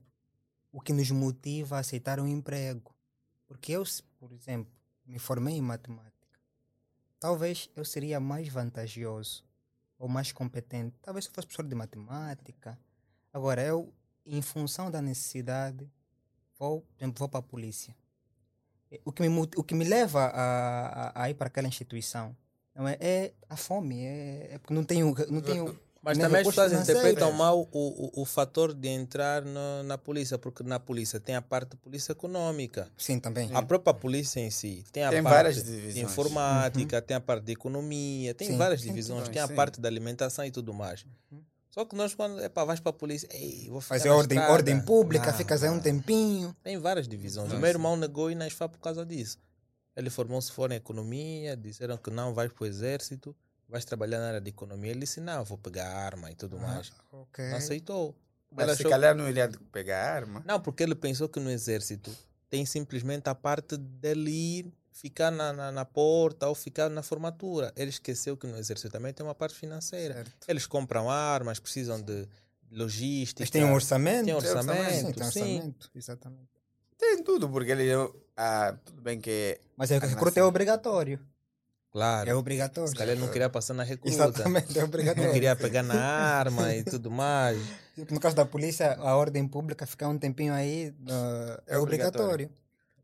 o 0.72 0.80
que 0.82 0.94
nos 0.94 1.10
motiva 1.12 1.78
a 1.78 1.80
aceitar 1.80 2.20
um 2.20 2.28
emprego. 2.28 2.94
Porque 3.48 3.72
eu, 3.72 3.84
por 4.20 4.32
exemplo, 4.34 4.72
me 5.06 5.18
formei 5.18 5.56
em 5.56 5.62
matemática. 5.62 6.12
Talvez 7.20 7.70
eu 7.76 7.86
seria 7.86 8.20
mais 8.20 8.48
vantajoso 8.50 9.44
ou 10.04 10.10
mais 10.10 10.34
competente. 10.34 10.94
Talvez 11.02 11.24
se 11.24 11.30
eu 11.30 11.34
fosse 11.34 11.48
professor 11.48 11.66
de 11.66 11.74
matemática. 11.74 12.78
Agora, 13.32 13.62
eu, 13.64 13.94
em 14.26 14.42
função 14.42 14.92
da 14.92 15.02
necessidade, 15.02 15.90
vou, 16.60 16.86
vou 17.16 17.30
para 17.30 17.40
a 17.40 17.42
polícia. 17.42 17.96
O 19.06 19.14
que 19.14 19.28
me, 19.28 19.30
o 19.56 19.64
que 19.64 19.74
me 19.74 19.86
leva 19.86 20.26
a, 20.26 21.08
a, 21.08 21.24
a 21.24 21.30
ir 21.30 21.36
para 21.36 21.48
aquela 21.48 21.70
instituição 21.70 22.36
não 22.76 22.86
é, 22.86 22.98
é 23.00 23.34
a 23.50 23.56
fome. 23.56 24.04
É, 24.04 24.56
é 24.56 24.58
porque 24.58 24.74
não 24.74 24.84
tenho, 24.84 25.16
não 25.30 25.42
tenho 25.42 25.80
Mas 26.04 26.18
também 26.18 26.42
as 26.42 26.48
pessoas 26.48 26.74
interpretam 26.74 27.32
mal 27.32 27.62
o, 27.62 27.68
o, 27.72 28.22
o 28.22 28.26
fator 28.26 28.74
de 28.74 28.90
entrar 28.90 29.42
no- 29.46 29.84
na 29.84 29.98
polícia, 29.98 30.38
porque 30.38 30.62
na 30.62 30.78
polícia 30.78 31.18
tem 31.18 31.34
a 31.34 31.42
parte 31.42 31.70
de 31.72 31.78
polícia 31.78 32.12
econômica. 32.12 32.92
Sim, 32.98 33.22
também. 33.22 33.50
A 33.54 33.62
própria 33.62 33.94
polícia 33.94 34.42
em 34.42 34.52
si 34.52 34.84
tem 34.92 35.04
a 35.06 35.10
Tem 35.10 35.24
parte 35.24 35.64
de 35.64 36.02
informática, 36.02 37.02
tem 37.02 37.16
a 37.16 37.22
parte 37.22 37.46
de 37.46 37.54
economia, 37.54 38.34
tem 38.34 38.50
Sim. 38.50 38.58
várias 38.58 38.82
divisões, 38.82 39.30
tem 39.30 39.42
a 39.42 39.48
Sim. 39.48 39.56
parte 39.56 39.80
da 39.80 39.88
alimentação 39.88 40.44
e 40.46 40.52
tudo 40.52 40.74
mais. 40.74 41.06
Só 41.70 41.86
que 41.86 41.96
nós, 41.96 42.14
quando 42.14 42.40
epa, 42.42 42.66
vais 42.66 42.80
para 42.82 42.90
a 42.92 42.94
polícia, 42.94 43.28
ei, 43.32 43.68
vou 43.70 43.80
Fazer 43.82 44.10
ordem, 44.10 44.38
estrada. 44.38 44.54
ordem 44.54 44.82
pública, 44.82 45.32
Não, 45.32 45.38
ficas 45.38 45.64
aí 45.64 45.70
um 45.70 45.80
tempinho. 45.80 46.54
Tem 46.62 46.78
várias 46.78 47.08
divisões. 47.08 47.48
O 47.48 47.56
Sim, 47.56 47.62
meu 47.62 47.70
irmão 47.70 47.96
negou 47.96 48.30
ir 48.30 48.36
na 48.36 48.46
por 48.50 48.78
causa 48.80 49.06
disso. 49.06 49.40
Ele 49.96 50.10
formou-se 50.10 50.52
fora 50.52 50.74
em 50.74 50.78
economia, 50.78 51.56
disseram 51.56 51.98
que 51.98 52.12
não 52.12 52.34
vais 52.34 52.52
para 52.52 52.64
o 52.64 52.68
exército, 52.68 53.36
vais 53.74 53.84
trabalhar 53.84 54.20
na 54.20 54.28
área 54.28 54.40
de 54.42 54.50
economia. 54.50 54.92
Ele 54.92 55.02
disse, 55.02 55.20
não, 55.20 55.44
vou 55.44 55.58
pegar 55.58 55.88
arma 55.92 56.32
e 56.32 56.36
tudo 56.36 56.58
mais. 56.60 56.92
Ok. 57.12 57.50
Não 57.50 57.58
aceitou. 57.58 58.16
Mas 58.52 58.68
Ele 58.68 58.76
se 58.76 58.82
achou- 58.84 58.92
calhar 58.92 59.16
não 59.16 59.28
iria 59.28 59.50
pegar 59.72 60.00
arma. 60.16 60.42
Não, 60.46 60.60
porque 60.62 60.84
ele 60.84 60.94
pensou 60.96 61.28
que 61.28 61.40
no 61.40 61.50
exército 61.50 62.16
tem 62.50 62.66
simplesmente 62.66 63.28
a 63.28 63.34
parte 63.36 63.76
dele 63.76 64.30
ir, 64.32 64.74
ficar 64.92 65.32
na, 65.32 65.52
na, 65.52 65.72
na 65.72 65.84
porta 65.84 66.48
ou 66.48 66.54
ficar 66.54 66.88
na 66.90 67.02
formatura. 67.02 67.74
Ele 67.76 67.90
esqueceu 67.90 68.38
que 68.38 68.46
no 68.46 68.56
exército 68.56 68.92
também 68.92 69.12
tem 69.12 69.26
uma 69.26 69.34
parte 69.34 69.56
financeira. 69.56 70.14
Certo. 70.14 70.34
Eles 70.48 70.68
compram 70.68 71.10
armas, 71.10 71.58
precisam 71.60 72.00
de 72.00 72.28
logística. 72.72 73.42
Mas 73.42 73.50
tem 73.50 73.64
um 73.64 73.74
orçamento. 73.74 74.26
Tem 74.26 74.36
orçamento, 74.36 74.78
Sim, 74.78 75.08
orçamento, 75.08 75.16
tem 75.20 75.32
sim. 75.32 75.40
orçamento. 75.56 75.92
Exatamente. 75.96 76.50
Tem 76.98 77.24
tudo, 77.24 77.50
porque 77.50 77.72
ele. 77.72 77.92
Ah, 78.38 78.76
tudo 78.86 79.02
bem 79.02 79.20
que. 79.20 79.60
Mas 79.76 79.90
é, 79.92 79.98
Ah, 79.98 80.06
recruta 80.06 80.40
é 80.40 80.44
obrigatório. 80.44 81.20
Claro. 81.94 82.28
É 82.28 82.34
obrigatório. 82.34 82.90
Se 82.90 82.96
calhar 82.96 83.16
não 83.16 83.28
queria 83.28 83.52
passar 83.52 83.76
na 83.76 83.84
recruta. 83.84 84.10
Exatamente, 84.10 84.76
é 84.76 84.82
Não 84.82 84.88
obrigatório. 84.88 85.32
queria 85.32 85.56
pegar 85.56 85.84
na 85.84 85.94
arma 85.94 86.74
e 86.74 86.84
tudo 86.84 87.12
mais. 87.12 87.62
No 88.10 88.20
caso 88.20 88.36
da 88.36 88.44
polícia, 88.44 88.96
a 88.96 89.16
ordem 89.16 89.48
pública 89.48 89.86
ficar 89.86 90.10
um 90.10 90.18
tempinho 90.18 90.52
aí 90.56 90.92
ah, 91.08 91.62
é, 91.68 91.76
É 91.76 91.78
obrigatório. 91.78 92.50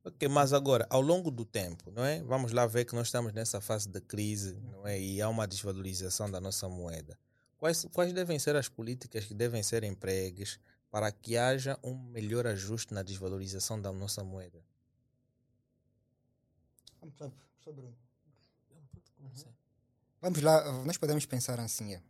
Ok, 0.04 0.28
mas 0.28 0.54
agora, 0.54 0.88
ao 0.90 1.02
longo 1.02 1.30
do 1.30 1.46
tempo, 1.46 1.92
não 1.92 2.04
é? 2.04 2.24
Vamos 2.24 2.52
lá 2.52 2.66
ver 2.66 2.86
que 2.86 2.96
nós 2.96 3.08
estamos 3.08 3.32
nessa 3.32 3.62
fase 3.62 3.88
de 3.88 4.02
crise, 4.02 4.58
não 4.72 4.88
é? 4.88 5.00
E 5.00 5.22
há 5.22 5.30
uma 5.30 5.48
desvalorização 5.48 6.32
da 6.32 6.42
nossa 6.42 6.68
moeda. 6.68 7.16
Quais, 7.60 7.86
quais 7.94 8.12
devem 8.12 8.40
ser 8.40 8.56
as 8.56 8.68
políticas 8.68 9.26
que 9.26 9.36
devem 9.36 9.62
ser 9.62 9.84
empregues 9.84 10.60
para 10.90 11.12
que 11.12 11.38
haja 11.38 11.78
um 11.84 11.94
melhor 11.94 12.48
ajuste 12.48 12.92
na 12.92 13.04
desvalorização 13.04 13.80
da 13.80 13.92
nossa 13.92 14.24
moeda? 14.24 14.64
Professor 17.00 17.74
Bruno. 17.74 18.09
Vamos 20.22 20.42
lá, 20.42 20.84
nós 20.84 20.98
podemos 20.98 21.26
pensar 21.26 21.60
assim. 21.60 21.94
É. 21.94 22.02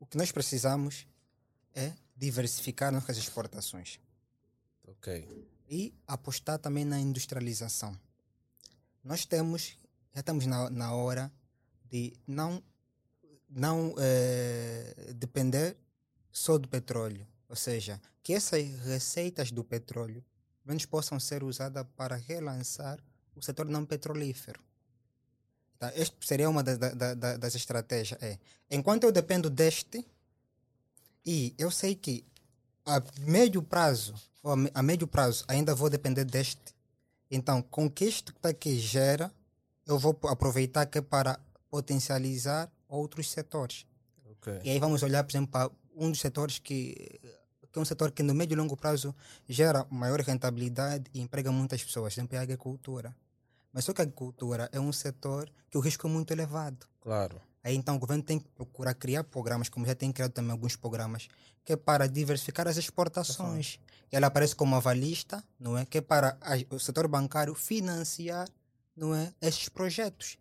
O 0.00 0.06
que 0.06 0.16
nós 0.16 0.32
precisamos 0.32 1.06
é 1.74 1.92
diversificar 2.16 2.90
nossas 2.90 3.18
exportações 3.18 4.00
Ok. 4.86 5.46
e 5.68 5.94
apostar 6.06 6.58
também 6.58 6.84
na 6.84 6.98
industrialização. 6.98 7.98
Nós 9.04 9.26
temos, 9.26 9.76
já 10.14 10.20
estamos 10.20 10.46
na, 10.46 10.70
na 10.70 10.94
hora 10.94 11.30
de 11.90 12.14
não, 12.26 12.62
não 13.48 13.94
eh, 13.98 15.12
depender 15.14 15.76
só 16.32 16.56
do 16.56 16.68
petróleo. 16.68 17.26
Ou 17.48 17.56
seja, 17.56 18.00
que 18.22 18.32
essas 18.32 18.66
receitas 18.84 19.50
do 19.50 19.62
petróleo 19.62 20.24
menos 20.64 20.84
possam 20.86 21.20
ser 21.20 21.42
usadas 21.42 21.86
para 21.96 22.16
relançar 22.16 22.98
o 23.34 23.42
setor 23.42 23.66
não 23.66 23.86
petrolífero. 23.86 24.60
Tá? 25.78 25.92
Esta 25.94 26.16
seria 26.20 26.50
uma 26.50 26.62
da- 26.62 26.76
da- 26.76 27.14
da- 27.14 27.36
das 27.36 27.54
estratégias. 27.54 28.20
É, 28.22 28.38
enquanto 28.70 29.04
eu 29.04 29.12
dependo 29.12 29.48
deste, 29.48 30.04
e 31.24 31.54
eu 31.58 31.70
sei 31.70 31.94
que 31.94 32.24
a 32.84 33.02
médio 33.20 33.62
prazo, 33.62 34.14
ou 34.42 34.54
a, 34.74 34.82
médio 34.82 35.06
prazo, 35.06 35.44
ainda 35.46 35.74
vou 35.74 35.88
depender 35.90 36.24
deste. 36.24 36.74
Então, 37.30 37.60
com 37.62 37.88
que 37.90 38.06
isto 38.06 38.32
que 38.32 38.38
está 38.38 38.48
aqui 38.48 38.78
gera, 38.78 39.30
eu 39.86 39.98
vou 39.98 40.18
aproveitar 40.24 40.86
que 40.86 40.98
é 40.98 41.02
para 41.02 41.38
potencializar 41.70 42.70
outros 42.88 43.30
setores. 43.30 43.86
Ok. 44.30 44.60
E 44.64 44.70
aí 44.70 44.78
vamos 44.78 45.02
olhar, 45.02 45.22
por 45.22 45.30
exemplo, 45.32 45.50
para 45.52 45.70
um 45.94 46.10
dos 46.10 46.20
setores 46.20 46.58
que, 46.58 46.94
que 47.70 47.78
é 47.78 47.80
um 47.80 47.84
setor 47.84 48.10
que 48.10 48.22
no 48.22 48.34
médio 48.34 48.54
e 48.54 48.56
longo 48.56 48.76
prazo 48.76 49.14
gera 49.48 49.86
maior 49.90 50.20
rentabilidade 50.20 51.04
e 51.12 51.20
emprega 51.20 51.52
muitas 51.52 51.82
pessoas, 51.84 52.14
por 52.14 52.20
exemplo, 52.20 52.36
é 52.36 52.38
a 52.38 52.42
agricultura. 52.42 53.14
Mas 53.72 53.84
só 53.84 53.92
que 53.92 54.00
a 54.00 54.04
agricultura 54.04 54.68
é 54.72 54.80
um 54.80 54.92
setor 54.92 55.50
que 55.70 55.76
o 55.76 55.80
risco 55.80 56.06
é 56.06 56.10
muito 56.10 56.32
elevado. 56.32 56.86
Claro. 57.00 57.40
Aí 57.62 57.74
então 57.74 57.96
o 57.96 57.98
governo 57.98 58.22
tem 58.22 58.38
que 58.38 58.48
procurar 58.50 58.94
criar 58.94 59.24
programas, 59.24 59.68
como 59.68 59.84
já 59.86 59.94
tem 59.94 60.10
criado 60.12 60.32
também 60.32 60.52
alguns 60.52 60.76
programas, 60.76 61.28
que 61.64 61.72
é 61.72 61.76
para 61.76 62.06
diversificar 62.06 62.66
as 62.66 62.76
exportações. 62.76 63.78
Ela 64.10 64.28
aparece 64.28 64.54
como 64.56 64.74
avalista, 64.74 65.44
não 65.60 65.76
é? 65.76 65.84
Que 65.84 65.98
é 65.98 66.00
para 66.00 66.38
a- 66.40 66.74
o 66.74 66.78
setor 66.78 67.06
bancário 67.08 67.54
financiar, 67.54 68.48
não 68.96 69.14
é? 69.14 69.32
Esses 69.40 69.68
projetos. 69.68 70.38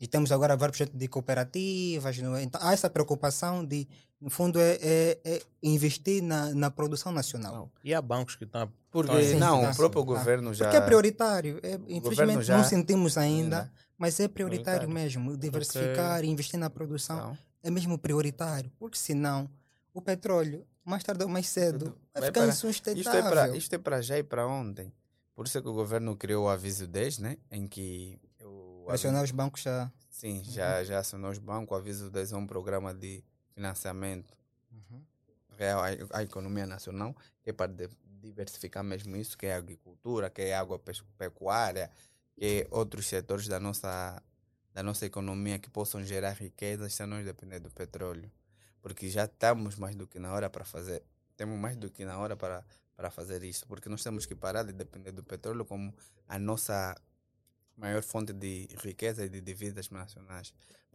E 0.00 0.06
temos 0.06 0.32
agora 0.32 0.56
vários 0.56 0.78
projetos 0.78 0.98
de 0.98 1.08
cooperativas, 1.08 2.18
não 2.18 2.34
é? 2.36 2.42
Então 2.42 2.60
há 2.62 2.72
essa 2.72 2.88
preocupação 2.88 3.64
de, 3.64 3.86
no 4.22 4.30
fundo, 4.30 4.58
é, 4.60 4.78
é- 4.82 5.18
é 5.24 5.42
investir 5.62 6.22
na, 6.22 6.54
na 6.54 6.70
produção 6.70 7.10
nacional. 7.12 7.54
Não. 7.54 7.70
E 7.82 7.92
há 7.92 8.00
bancos 8.00 8.36
que 8.36 8.44
estão. 8.44 8.72
Porque 8.90 9.34
não, 9.34 9.68
o 9.70 9.74
próprio 9.74 10.02
sim. 10.02 10.06
governo 10.06 10.54
já. 10.54 10.66
Porque 10.66 10.76
é 10.76 10.80
prioritário. 10.80 11.58
É, 11.62 11.78
infelizmente 11.88 12.42
já- 12.44 12.56
não 12.56 12.64
sentimos 12.64 13.18
ainda, 13.18 13.62
ainda. 13.62 13.72
mas 13.98 14.20
é 14.20 14.28
prioritário 14.28 14.82
Prioritário. 14.88 14.90
mesmo. 15.24 15.36
Diversificar 15.36 16.24
e 16.24 16.28
investir 16.28 16.58
na 16.60 16.70
produção 16.70 17.16
Não. 17.16 17.38
é 17.62 17.70
mesmo 17.70 17.98
prioritário, 17.98 18.70
porque 18.78 18.96
senão 18.96 19.50
o 19.92 20.00
petróleo, 20.00 20.64
mais 20.84 21.02
tarde 21.02 21.22
ou 21.24 21.28
mais 21.28 21.48
cedo, 21.48 21.86
vai, 22.14 22.20
Vai 22.20 22.22
ficar 22.26 22.40
para- 22.42 22.48
insustentável. 22.50 23.00
Isto 23.02 23.16
é, 23.16 23.22
para, 23.30 23.56
isto 23.56 23.74
é 23.74 23.78
para 23.78 24.00
já 24.02 24.18
e 24.18 24.22
para 24.22 24.46
ontem. 24.46 24.92
Por 25.34 25.46
isso 25.46 25.56
é 25.58 25.62
que 25.62 25.68
o 25.68 25.72
governo 25.72 26.14
criou 26.16 26.44
o 26.44 26.48
aviso 26.48 26.86
10, 26.86 27.18
né? 27.18 27.38
Em 27.50 27.66
que 27.66 28.18
o 28.40 28.84
Pressionar 28.86 29.24
os 29.24 29.30
bancos 29.30 29.62
já. 29.62 29.90
Sim, 30.10 30.42
já, 30.44 30.84
já 30.84 30.98
acionou 30.98 31.30
os 31.30 31.38
bancos. 31.38 31.72
O 31.74 31.80
aviso 31.80 32.10
10 32.10 32.32
é 32.32 32.36
um 32.36 32.46
programa 32.46 32.92
de 32.92 33.24
financiamento 33.54 34.36
real 35.56 35.80
à, 35.80 36.18
à 36.18 36.22
economia 36.22 36.66
nacional, 36.66 37.14
que 37.42 37.50
é 37.50 37.52
para 37.52 37.72
diversificar 38.20 38.82
mesmo 38.84 39.16
isso, 39.16 39.36
que 39.36 39.46
é 39.46 39.54
a 39.54 39.58
agricultura, 39.58 40.30
que 40.30 40.42
é 40.42 40.54
a 40.54 40.60
agropecuária, 40.60 41.90
que 42.34 42.44
é 42.44 42.66
outros 42.70 43.06
setores 43.06 43.48
da 43.48 43.58
nossa, 43.60 44.22
da 44.72 44.82
nossa 44.82 45.06
economia 45.06 45.58
que 45.58 45.70
possam 45.70 46.02
gerar 46.04 46.32
riquezas 46.32 46.94
sem 46.94 47.06
nós 47.06 47.24
depender 47.24 47.60
do 47.60 47.70
petróleo. 47.70 48.30
Porque 48.80 49.08
já 49.08 49.24
estamos 49.24 49.76
mais 49.76 49.94
do 49.94 50.06
que 50.06 50.18
na 50.18 50.32
hora 50.32 50.50
para 50.50 50.64
fazer, 50.64 51.02
temos 51.36 51.58
mais 51.58 51.76
do 51.76 51.90
que 51.90 52.04
na 52.04 52.18
hora 52.18 52.36
para, 52.36 52.64
para 52.96 53.10
fazer 53.10 53.42
isso, 53.44 53.66
porque 53.66 53.88
nós 53.88 54.02
temos 54.02 54.26
que 54.26 54.34
parar 54.34 54.64
de 54.64 54.72
depender 54.72 55.12
do 55.12 55.22
petróleo 55.22 55.64
como 55.64 55.94
a 56.28 56.38
nossa 56.38 56.96
maior 57.76 58.02
fonte 58.02 58.32
de 58.32 58.68
riqueza 58.82 59.24
e 59.24 59.28
de 59.28 59.40
divisas 59.40 59.90
nacionais. 59.90 60.52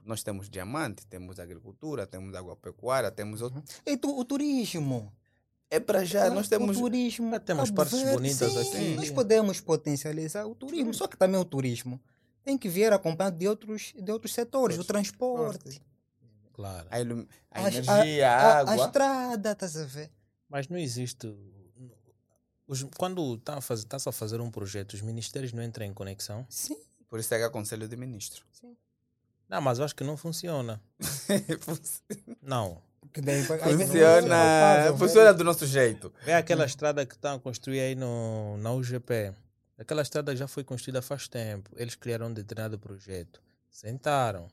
Nós 0.08 0.24
temos 0.24 0.50
diamante, 0.50 1.06
temos 1.06 1.40
agricultura, 1.40 2.08
temos 2.08 2.34
agropecuária, 2.34 3.12
temos 3.12 3.42
outro. 3.42 3.62
E 3.86 3.98
tu, 3.98 4.18
o 4.18 4.24
turismo. 4.24 5.14
É 5.70 5.82
para 5.82 6.06
já, 6.06 6.30
nós 6.30 6.48
temos. 6.48 6.78
O 6.78 6.80
turismo. 6.80 7.30
Já 7.30 7.40
temos 7.42 7.66
Cabo 7.70 7.76
partes 7.76 8.00
Verde, 8.00 8.16
bonitas 8.16 8.52
sim, 8.54 8.60
aqui. 8.62 8.96
Nós 8.96 9.10
podemos 9.12 9.60
potencializar 9.60 10.46
o 10.48 10.56
turismo, 10.56 10.94
só 10.94 11.08
que 11.08 11.18
também 11.18 11.40
o 11.40 11.44
turismo 11.46 12.00
tem 12.42 12.58
que 12.58 12.70
vir 12.70 12.94
acompanhado 12.94 13.38
de 13.38 13.46
outros, 13.50 13.94
de 14.02 14.10
outros 14.10 14.34
setores, 14.34 14.78
o 14.78 14.84
transporte, 14.86 15.82
Claro. 16.54 16.88
A, 16.90 17.00
ilum- 17.02 17.28
a 17.52 17.60
As- 17.68 17.76
energia, 17.76 18.32
a, 18.32 18.38
a, 18.40 18.58
a 18.58 18.60
água. 18.72 18.86
estrada, 18.86 19.52
estás 19.52 19.76
a 19.78 19.84
ver? 19.84 20.10
Mas 20.50 20.68
não 20.70 20.78
existe. 20.78 21.28
Os, 22.66 22.84
quando 22.98 23.36
está 23.36 23.58
a, 23.58 23.62
fazer, 23.62 23.86
tá 23.86 23.98
a 23.98 24.12
fazer 24.12 24.42
um 24.42 24.50
projeto, 24.50 24.94
os 24.94 25.02
ministérios 25.02 25.54
não 25.54 25.62
entram 25.62 25.86
em 25.86 25.94
conexão? 25.94 26.46
Sim, 26.50 26.78
Por 27.08 27.20
isso 27.20 27.34
é 27.34 27.38
que 27.38 27.44
há 27.44 27.50
conselho 27.50 27.88
de 27.88 27.96
ministro. 27.98 28.44
sim. 28.54 28.76
Não, 29.50 29.62
mas 29.62 29.80
eu 29.80 29.86
acho 29.86 29.96
que 29.96 30.04
não 30.04 30.18
funciona. 30.18 30.82
Não. 32.42 32.82
Que 33.14 33.22
daí, 33.22 33.42
funciona, 33.44 33.78
funciona. 33.80 34.98
funciona 34.98 35.34
do 35.34 35.44
nosso 35.44 35.66
jeito. 35.66 36.14
É 36.26 36.36
aquela 36.36 36.66
estrada 36.66 37.06
que 37.06 37.14
estão 37.16 37.36
a 37.36 37.40
construir 37.40 37.80
aí 37.80 37.96
no, 37.96 38.58
na 38.58 38.72
UGP. 38.74 39.34
Aquela 39.78 40.02
estrada 40.02 40.36
já 40.36 40.48
foi 40.48 40.64
construída 40.64 41.02
faz 41.02 41.28
tempo. 41.28 41.72
Eles 41.78 41.96
criaram 41.96 42.28
um 42.28 42.34
determinado 42.34 42.78
projeto. 42.78 43.42
Sentaram. 43.70 44.48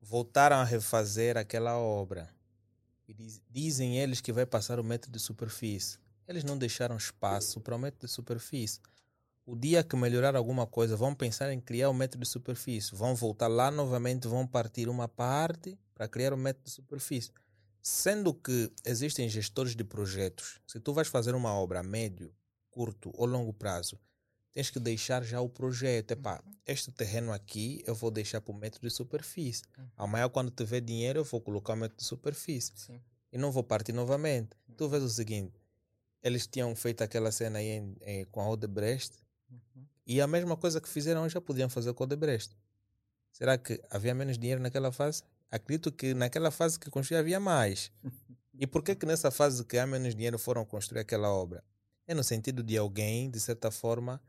Voltaram 0.00 0.56
a 0.56 0.64
refazer 0.64 1.36
aquela 1.36 1.76
obra. 1.78 2.30
E 3.08 3.14
diz- 3.14 3.42
dizem 3.50 3.98
eles 3.98 4.20
que 4.20 4.32
vai 4.32 4.46
passar 4.46 4.78
o 4.78 4.84
metro 4.84 5.10
de 5.10 5.18
superfície. 5.18 5.98
Eles 6.28 6.44
não 6.44 6.56
deixaram 6.56 6.96
espaço 6.96 7.60
para 7.60 7.74
o 7.74 7.78
metro 7.78 8.06
de 8.06 8.12
superfície. 8.12 8.80
O 9.48 9.54
dia 9.54 9.84
que 9.84 9.94
melhorar 9.94 10.34
alguma 10.34 10.66
coisa, 10.66 10.96
vão 10.96 11.14
pensar 11.14 11.52
em 11.52 11.60
criar 11.60 11.88
o 11.88 11.94
metro 11.94 12.18
de 12.18 12.26
superfície. 12.26 12.96
Vão 12.96 13.14
voltar 13.14 13.46
lá 13.46 13.70
novamente, 13.70 14.26
vão 14.26 14.44
partir 14.44 14.88
uma 14.88 15.06
parte 15.06 15.78
para 15.94 16.08
criar 16.08 16.32
o 16.34 16.36
metro 16.36 16.64
de 16.64 16.70
superfície. 16.70 17.30
Sendo 17.80 18.34
que 18.34 18.72
existem 18.84 19.28
gestores 19.28 19.76
de 19.76 19.84
projetos, 19.84 20.60
se 20.66 20.80
tu 20.80 20.92
vais 20.92 21.06
fazer 21.06 21.32
uma 21.36 21.54
obra 21.54 21.78
a 21.78 21.82
médio, 21.84 22.34
curto 22.72 23.12
ou 23.14 23.24
longo 23.24 23.52
prazo, 23.52 23.96
tens 24.52 24.68
que 24.68 24.80
deixar 24.80 25.22
já 25.22 25.40
o 25.40 25.48
projeto. 25.48 26.10
Epá, 26.10 26.42
este 26.66 26.90
terreno 26.90 27.32
aqui 27.32 27.84
eu 27.86 27.94
vou 27.94 28.10
deixar 28.10 28.40
para 28.40 28.52
o 28.52 28.58
metro 28.58 28.80
de 28.80 28.90
superfície. 28.90 29.62
Amanhã, 29.96 30.28
quando 30.28 30.50
tiver 30.50 30.80
dinheiro, 30.80 31.20
eu 31.20 31.24
vou 31.24 31.40
colocar 31.40 31.74
o 31.74 31.76
metro 31.76 31.96
de 31.96 32.02
superfície. 32.04 32.72
Sim. 32.74 33.00
E 33.30 33.38
não 33.38 33.52
vou 33.52 33.62
partir 33.62 33.92
novamente. 33.92 34.56
Tu 34.76 34.88
vês 34.88 35.04
o 35.04 35.08
seguinte: 35.08 35.54
eles 36.20 36.48
tinham 36.48 36.74
feito 36.74 37.02
aquela 37.02 37.30
cena 37.30 37.60
aí 37.60 37.68
em- 37.68 37.96
em- 38.00 38.24
com 38.24 38.40
a 38.40 38.48
Odebrecht 38.50 39.12
e 40.06 40.20
a 40.20 40.26
mesma 40.26 40.56
coisa 40.56 40.80
que 40.80 40.88
fizeram 40.88 41.28
já 41.28 41.40
podiam 41.40 41.68
fazer 41.68 41.92
com 41.92 42.04
a 42.04 42.06
Odebrecht. 42.06 42.56
Será 43.32 43.58
que 43.58 43.80
havia 43.90 44.14
menos 44.14 44.38
dinheiro 44.38 44.62
naquela 44.62 44.92
fase? 44.92 45.22
Acredito 45.50 45.92
que 45.92 46.14
naquela 46.14 46.50
fase 46.50 46.78
que 46.78 46.90
construía 46.90 47.20
havia 47.20 47.40
mais. 47.40 47.92
E 48.54 48.66
por 48.66 48.82
que 48.82 48.94
que 48.96 49.04
nessa 49.04 49.30
fase 49.30 49.64
que 49.64 49.78
há 49.78 49.86
menos 49.86 50.14
dinheiro 50.14 50.38
foram 50.38 50.64
construir 50.64 51.00
aquela 51.00 51.28
obra? 51.28 51.62
É 52.06 52.14
no 52.14 52.22
sentido 52.22 52.62
de 52.62 52.78
alguém, 52.78 53.28
de 53.28 53.40
certa 53.40 53.70
forma, 53.70 54.22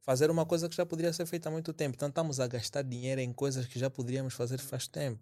fazer 0.00 0.30
uma 0.30 0.46
coisa 0.46 0.68
que 0.68 0.76
já 0.76 0.86
poderia 0.86 1.12
ser 1.12 1.26
feita 1.26 1.48
há 1.48 1.52
muito 1.52 1.72
tempo. 1.72 1.96
Então 1.96 2.08
estamos 2.08 2.38
a 2.38 2.46
gastar 2.46 2.82
dinheiro 2.82 3.20
em 3.20 3.32
coisas 3.32 3.66
que 3.66 3.78
já 3.78 3.90
poderíamos 3.90 4.34
fazer 4.34 4.58
faz 4.58 4.86
tempo. 4.86 5.20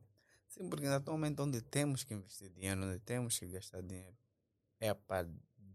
Sim, 0.49 0.69
porque 0.69 0.87
atualmente 0.87 1.41
onde 1.41 1.61
temos 1.63 2.05
que 2.05 2.13
investir 2.13 2.51
dinheiro, 2.51 2.85
onde 2.85 2.99
temos 2.99 3.39
que 3.39 3.47
gastar 3.47 3.83
dinheiro, 3.83 4.15
é 4.79 4.93
para 4.93 5.27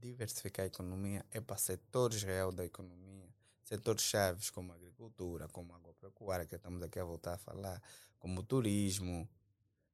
diversificar 0.02 0.64
a 0.64 0.68
economia, 0.68 1.26
é 1.32 1.40
para 1.40 1.58
setores 1.58 2.24
real 2.24 2.52
da 2.52 2.66
economia, 2.66 3.28
setores 3.64 4.04
chaves 4.04 4.50
como 4.50 4.72
a 4.72 4.76
agricultura, 4.76 5.48
como 5.48 5.74
a 5.74 5.78
agropecuária, 5.78 6.46
que 6.46 6.56
estamos 6.56 6.82
aqui 6.82 7.00
a 7.00 7.04
voltar 7.04 7.34
a 7.34 7.38
falar, 7.38 7.82
como 8.18 8.42
o 8.42 8.44
turismo. 8.44 9.30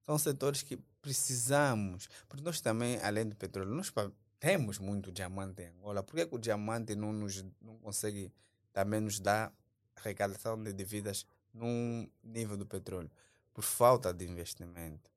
São 0.02 0.18
setores 0.18 0.61
que 0.61 0.77
precisamos, 1.02 2.07
porque 2.27 2.44
nós 2.44 2.61
também, 2.61 2.99
além 3.02 3.27
do 3.27 3.36
petróleo, 3.36 3.73
nós 3.73 3.91
temos 4.40 4.80
muito 4.80 5.11
diamante 5.11 5.64
em 5.64 5.68
Angola. 5.68 6.03
Por 6.03 6.15
que, 6.15 6.26
que 6.26 6.36
o 6.36 6.40
diamante 6.40 6.95
não, 6.95 7.11
nos, 7.11 7.44
não 7.61 7.77
consegue 7.80 8.32
também 8.72 9.02
nos 9.02 9.19
dar 9.19 9.52
arrecadação 9.95 10.61
de 10.61 10.72
dívidas 10.72 11.26
num 11.53 12.07
nível 12.23 12.56
do 12.56 12.65
petróleo? 12.65 13.10
Por 13.53 13.64
falta 13.64 14.14
de 14.14 14.26
investimento. 14.26 15.14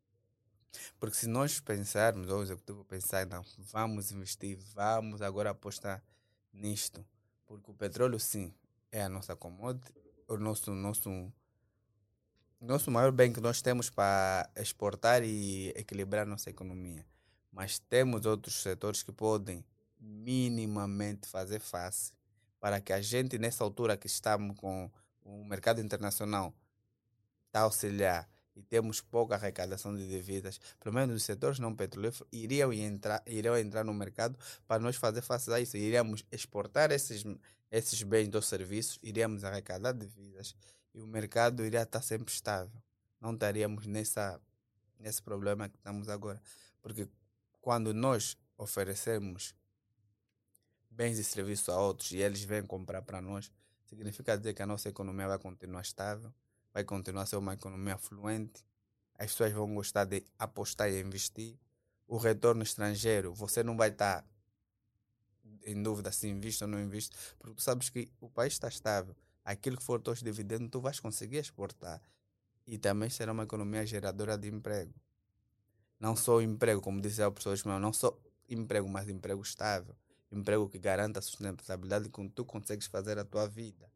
Porque 0.98 1.16
se 1.16 1.26
nós 1.26 1.60
pensarmos, 1.60 2.28
ou 2.28 2.40
o 2.40 2.42
executivo 2.42 2.84
pensar, 2.84 3.26
não, 3.26 3.44
vamos 3.58 4.12
investir, 4.12 4.58
vamos 4.74 5.22
agora 5.22 5.50
apostar 5.50 6.02
nisto. 6.52 7.04
Porque 7.46 7.70
o 7.70 7.74
petróleo, 7.74 8.18
sim, 8.18 8.52
é 8.92 9.02
a 9.02 9.08
nossa 9.08 9.34
commodity, 9.34 9.92
o 10.26 10.36
nosso, 10.36 10.70
nosso, 10.72 11.32
nosso 12.60 12.90
maior 12.90 13.12
bem 13.12 13.32
que 13.32 13.40
nós 13.40 13.62
temos 13.62 13.88
para 13.88 14.50
exportar 14.56 15.22
e 15.22 15.68
equilibrar 15.70 16.26
nossa 16.26 16.50
economia. 16.50 17.06
Mas 17.50 17.78
temos 17.78 18.26
outros 18.26 18.62
setores 18.62 19.02
que 19.02 19.12
podem 19.12 19.64
minimamente 19.98 21.28
fazer 21.28 21.60
face 21.60 22.12
para 22.60 22.80
que 22.80 22.92
a 22.92 23.00
gente, 23.00 23.38
nessa 23.38 23.64
altura 23.64 23.96
que 23.96 24.06
estamos 24.06 24.56
com 24.58 24.90
o 25.24 25.44
mercado 25.44 25.80
internacional, 25.80 26.52
está 27.46 27.60
auxiliar 27.60 28.28
e 28.58 28.62
temos 28.64 29.00
pouca 29.00 29.36
arrecadação 29.36 29.94
de 29.94 30.08
dívidas, 30.08 30.60
pelo 30.80 30.92
menos 30.92 31.14
os 31.14 31.22
setores 31.22 31.60
não 31.60 31.76
petrolíferos 31.76 32.28
iriam 32.32 32.72
entrar, 32.72 33.22
iriam 33.24 33.56
entrar 33.56 33.84
no 33.84 33.94
mercado 33.94 34.36
para 34.66 34.82
nós 34.82 34.96
fazer 34.96 35.22
face 35.22 35.50
a 35.52 35.60
isso. 35.60 35.76
Iríamos 35.76 36.24
exportar 36.32 36.90
esses, 36.90 37.24
esses 37.70 38.02
bens 38.02 38.34
ou 38.34 38.42
serviços, 38.42 38.98
iríamos 39.00 39.44
arrecadar 39.44 39.92
dívidas 39.92 40.56
e 40.92 41.00
o 41.00 41.06
mercado 41.06 41.64
iria 41.64 41.82
estar 41.82 42.02
sempre 42.02 42.34
estável. 42.34 42.82
Não 43.20 43.32
estaríamos 43.32 43.86
nessa, 43.86 44.40
nesse 44.98 45.22
problema 45.22 45.68
que 45.68 45.76
estamos 45.76 46.08
agora. 46.08 46.42
Porque 46.82 47.08
quando 47.60 47.94
nós 47.94 48.36
oferecemos 48.56 49.54
bens 50.90 51.16
e 51.16 51.22
serviços 51.22 51.68
a 51.68 51.80
outros 51.80 52.10
e 52.10 52.16
eles 52.16 52.42
vêm 52.42 52.66
comprar 52.66 53.02
para 53.02 53.20
nós, 53.20 53.52
significa 53.86 54.36
dizer 54.36 54.52
que 54.52 54.62
a 54.62 54.66
nossa 54.66 54.88
economia 54.88 55.28
vai 55.28 55.38
continuar 55.38 55.82
estável, 55.82 56.34
vai 56.78 56.84
continuar 56.84 57.22
a 57.22 57.26
ser 57.26 57.36
uma 57.36 57.54
economia 57.54 57.98
fluente, 57.98 58.64
as 59.18 59.32
pessoas 59.32 59.52
vão 59.52 59.74
gostar 59.74 60.04
de 60.04 60.24
apostar 60.38 60.88
e 60.88 61.00
investir. 61.00 61.58
O 62.06 62.16
retorno 62.16 62.62
estrangeiro, 62.62 63.34
você 63.34 63.64
não 63.64 63.76
vai 63.76 63.88
estar 63.88 64.24
em 65.64 65.82
dúvida 65.82 66.12
se 66.12 66.28
investe 66.28 66.62
ou 66.62 66.70
não 66.70 66.80
investe, 66.80 67.16
porque 67.36 67.56
tu 67.56 67.62
sabes 67.62 67.90
que 67.90 68.08
o 68.20 68.30
país 68.30 68.52
está 68.52 68.68
estável. 68.68 69.16
Aquilo 69.44 69.76
que 69.76 69.82
for 69.82 70.00
teus 70.00 70.22
dividendos, 70.22 70.70
tu 70.70 70.80
vais 70.80 71.00
conseguir 71.00 71.38
exportar. 71.38 72.00
E 72.64 72.78
também 72.78 73.10
será 73.10 73.32
uma 73.32 73.42
economia 73.42 73.84
geradora 73.84 74.38
de 74.38 74.46
emprego. 74.46 74.94
Não 75.98 76.14
só 76.14 76.40
emprego, 76.40 76.80
como 76.80 77.00
disse 77.00 77.20
o 77.24 77.32
professor 77.32 77.54
Ismael, 77.54 77.80
não 77.80 77.92
só 77.92 78.16
emprego, 78.48 78.88
mas 78.88 79.08
emprego 79.08 79.42
estável. 79.42 79.96
Emprego 80.30 80.68
que 80.68 80.78
garanta 80.78 81.18
a 81.18 81.22
sustentabilidade 81.22 82.08
que 82.08 82.28
tu 82.28 82.44
consegues 82.44 82.86
fazer 82.86 83.18
a 83.18 83.24
tua 83.24 83.48
vida. 83.48 83.90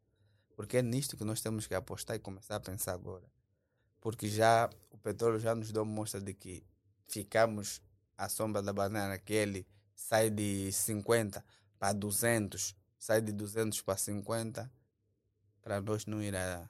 Porque 0.55 0.77
é 0.77 0.81
nisto 0.81 1.17
que 1.17 1.23
nós 1.23 1.41
temos 1.41 1.67
que 1.67 1.73
apostar 1.73 2.15
e 2.15 2.19
começar 2.19 2.55
a 2.55 2.59
pensar 2.59 2.93
agora. 2.93 3.25
Porque 3.99 4.27
já 4.27 4.69
o 4.91 4.97
petróleo 4.97 5.39
já 5.39 5.55
nos 5.55 5.71
deu 5.71 5.85
mostra 5.85 6.21
de 6.21 6.33
que 6.33 6.63
ficamos 7.07 7.81
à 8.17 8.29
sombra 8.29 8.61
da 8.61 8.73
banana, 8.73 9.17
que 9.17 9.33
ele 9.33 9.67
sai 9.95 10.29
de 10.29 10.71
50 10.71 11.43
para 11.79 11.93
200, 11.93 12.75
sai 12.99 13.21
de 13.21 13.31
200 13.31 13.81
para 13.81 13.97
50, 13.97 14.71
para 15.61 15.81
nós 15.81 16.05
não 16.05 16.21
irá. 16.21 16.69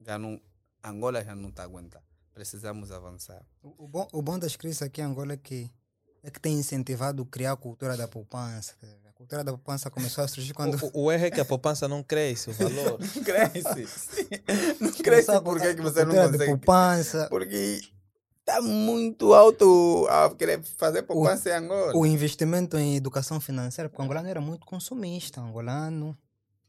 Já 0.00 0.18
não, 0.18 0.40
Angola 0.82 1.24
já 1.24 1.34
não 1.34 1.48
está 1.50 1.64
aguentando. 1.64 2.04
Precisamos 2.32 2.90
avançar. 2.90 3.44
O, 3.62 3.86
bom, 3.86 4.08
o 4.12 4.22
bom 4.22 4.38
das 4.38 4.56
crises 4.56 4.82
aqui 4.82 5.00
em 5.00 5.04
Angola 5.04 5.34
é 5.34 5.36
que, 5.36 5.70
é 6.22 6.30
que 6.30 6.40
tem 6.40 6.58
incentivado 6.58 7.24
criar 7.26 7.52
a 7.52 7.56
cultura 7.56 7.96
da 7.96 8.08
poupança. 8.08 8.74
A 8.82 9.03
cultura 9.24 9.42
da 9.42 9.52
poupança 9.52 9.90
começou 9.90 10.22
a 10.22 10.28
surgir 10.28 10.52
quando. 10.52 10.78
O, 10.92 11.04
o 11.04 11.12
erro 11.12 11.24
é 11.26 11.30
que 11.30 11.40
a 11.40 11.44
poupança 11.44 11.88
não 11.88 12.02
cresce, 12.02 12.50
o 12.50 12.52
valor. 12.54 13.00
Não 13.00 13.24
cresce. 13.24 13.86
Sim. 13.88 14.28
Não 14.80 14.92
cresce 14.92 15.40
por 15.40 15.58
que 15.60 15.74
você 15.80 16.04
não 16.04 16.14
consegue? 16.14 16.46
poupança. 16.46 17.26
Porque 17.30 17.80
está 18.40 18.60
muito 18.60 19.32
alto 19.32 20.06
a 20.10 20.34
querer 20.34 20.62
fazer 20.62 21.02
poupança 21.02 21.48
em 21.48 21.52
Angola. 21.52 21.96
O 21.96 22.04
investimento 22.04 22.76
em 22.76 22.96
educação 22.96 23.40
financeira, 23.40 23.88
porque 23.88 24.00
o 24.00 24.04
angolano 24.04 24.28
era 24.28 24.40
muito 24.40 24.66
consumista. 24.66 25.40
O 25.40 25.44
angolano, 25.44 26.16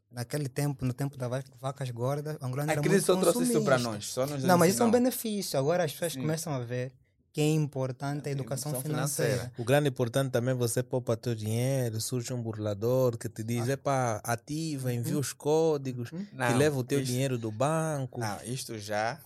naquele 0.09 0.47
tempo, 0.47 0.85
no 0.85 0.93
tempo 0.93 1.17
das 1.17 1.43
vacas 1.59 1.89
gordas, 1.91 2.37
o 2.41 2.45
angolano 2.45 2.69
A 2.69 2.73
era 2.73 2.81
crise 2.81 3.05
muito 3.11 3.25
só 3.25 3.31
trouxe 3.31 3.51
isso 3.51 3.63
para 3.63 3.75
consumista. 3.75 3.91
nós. 3.91 4.05
Só 4.07 4.25
nos 4.25 4.43
Não, 4.43 4.57
mas 4.57 4.73
isso 4.73 4.81
é 4.81 4.85
um 4.85 4.91
benefício. 4.91 5.59
Agora 5.59 5.83
as 5.83 5.91
pessoas 5.91 6.13
Sim. 6.13 6.21
começam 6.21 6.53
a 6.53 6.59
ver 6.59 6.93
que 7.35 7.41
é 7.41 7.49
importante 7.49 8.29
a 8.29 8.31
educação, 8.31 8.71
educação 8.71 8.81
financeira. 8.81 9.31
financeira. 9.33 9.53
O 9.61 9.65
grande 9.65 9.89
importante 9.89 10.31
também 10.31 10.53
é 10.53 10.57
você 10.57 10.81
poupa 10.81 11.17
teu 11.17 11.35
dinheiro, 11.35 11.99
surge 11.99 12.31
um 12.33 12.41
burlador 12.41 13.17
que 13.17 13.27
te 13.27 13.43
diz, 13.43 13.67
epá, 13.67 14.21
ativa, 14.23 14.93
envia 14.93 15.19
os 15.19 15.33
códigos, 15.33 16.11
e 16.13 16.27
Não, 16.33 16.57
leva 16.57 16.77
o 16.79 16.83
teu 16.85 17.01
isto- 17.01 17.11
dinheiro 17.11 17.37
do 17.37 17.51
banco. 17.51 18.21
Não, 18.21 18.41
isto 18.45 18.79
já 18.79 19.19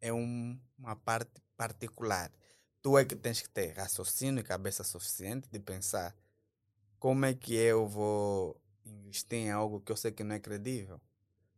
é 0.00 0.12
um- 0.12 0.56
uma 0.78 0.94
parte 0.94 1.32
particular. 1.56 2.30
Tu 2.80 2.96
é 2.96 3.04
que 3.04 3.16
tens 3.16 3.42
que 3.42 3.50
ter 3.50 3.72
raciocínio 3.72 4.38
e 4.38 4.44
cabeça 4.44 4.84
suficiente 4.84 5.48
de 5.50 5.58
pensar 5.58 6.14
como 7.00 7.24
é 7.26 7.34
que 7.34 7.52
eu 7.52 7.88
vou 7.88 8.56
investir 8.84 9.38
em 9.40 9.50
algo 9.50 9.80
que 9.80 9.90
eu 9.90 9.96
sei 9.96 10.12
que 10.12 10.22
não 10.22 10.36
é 10.36 10.38
credível. 10.38 11.00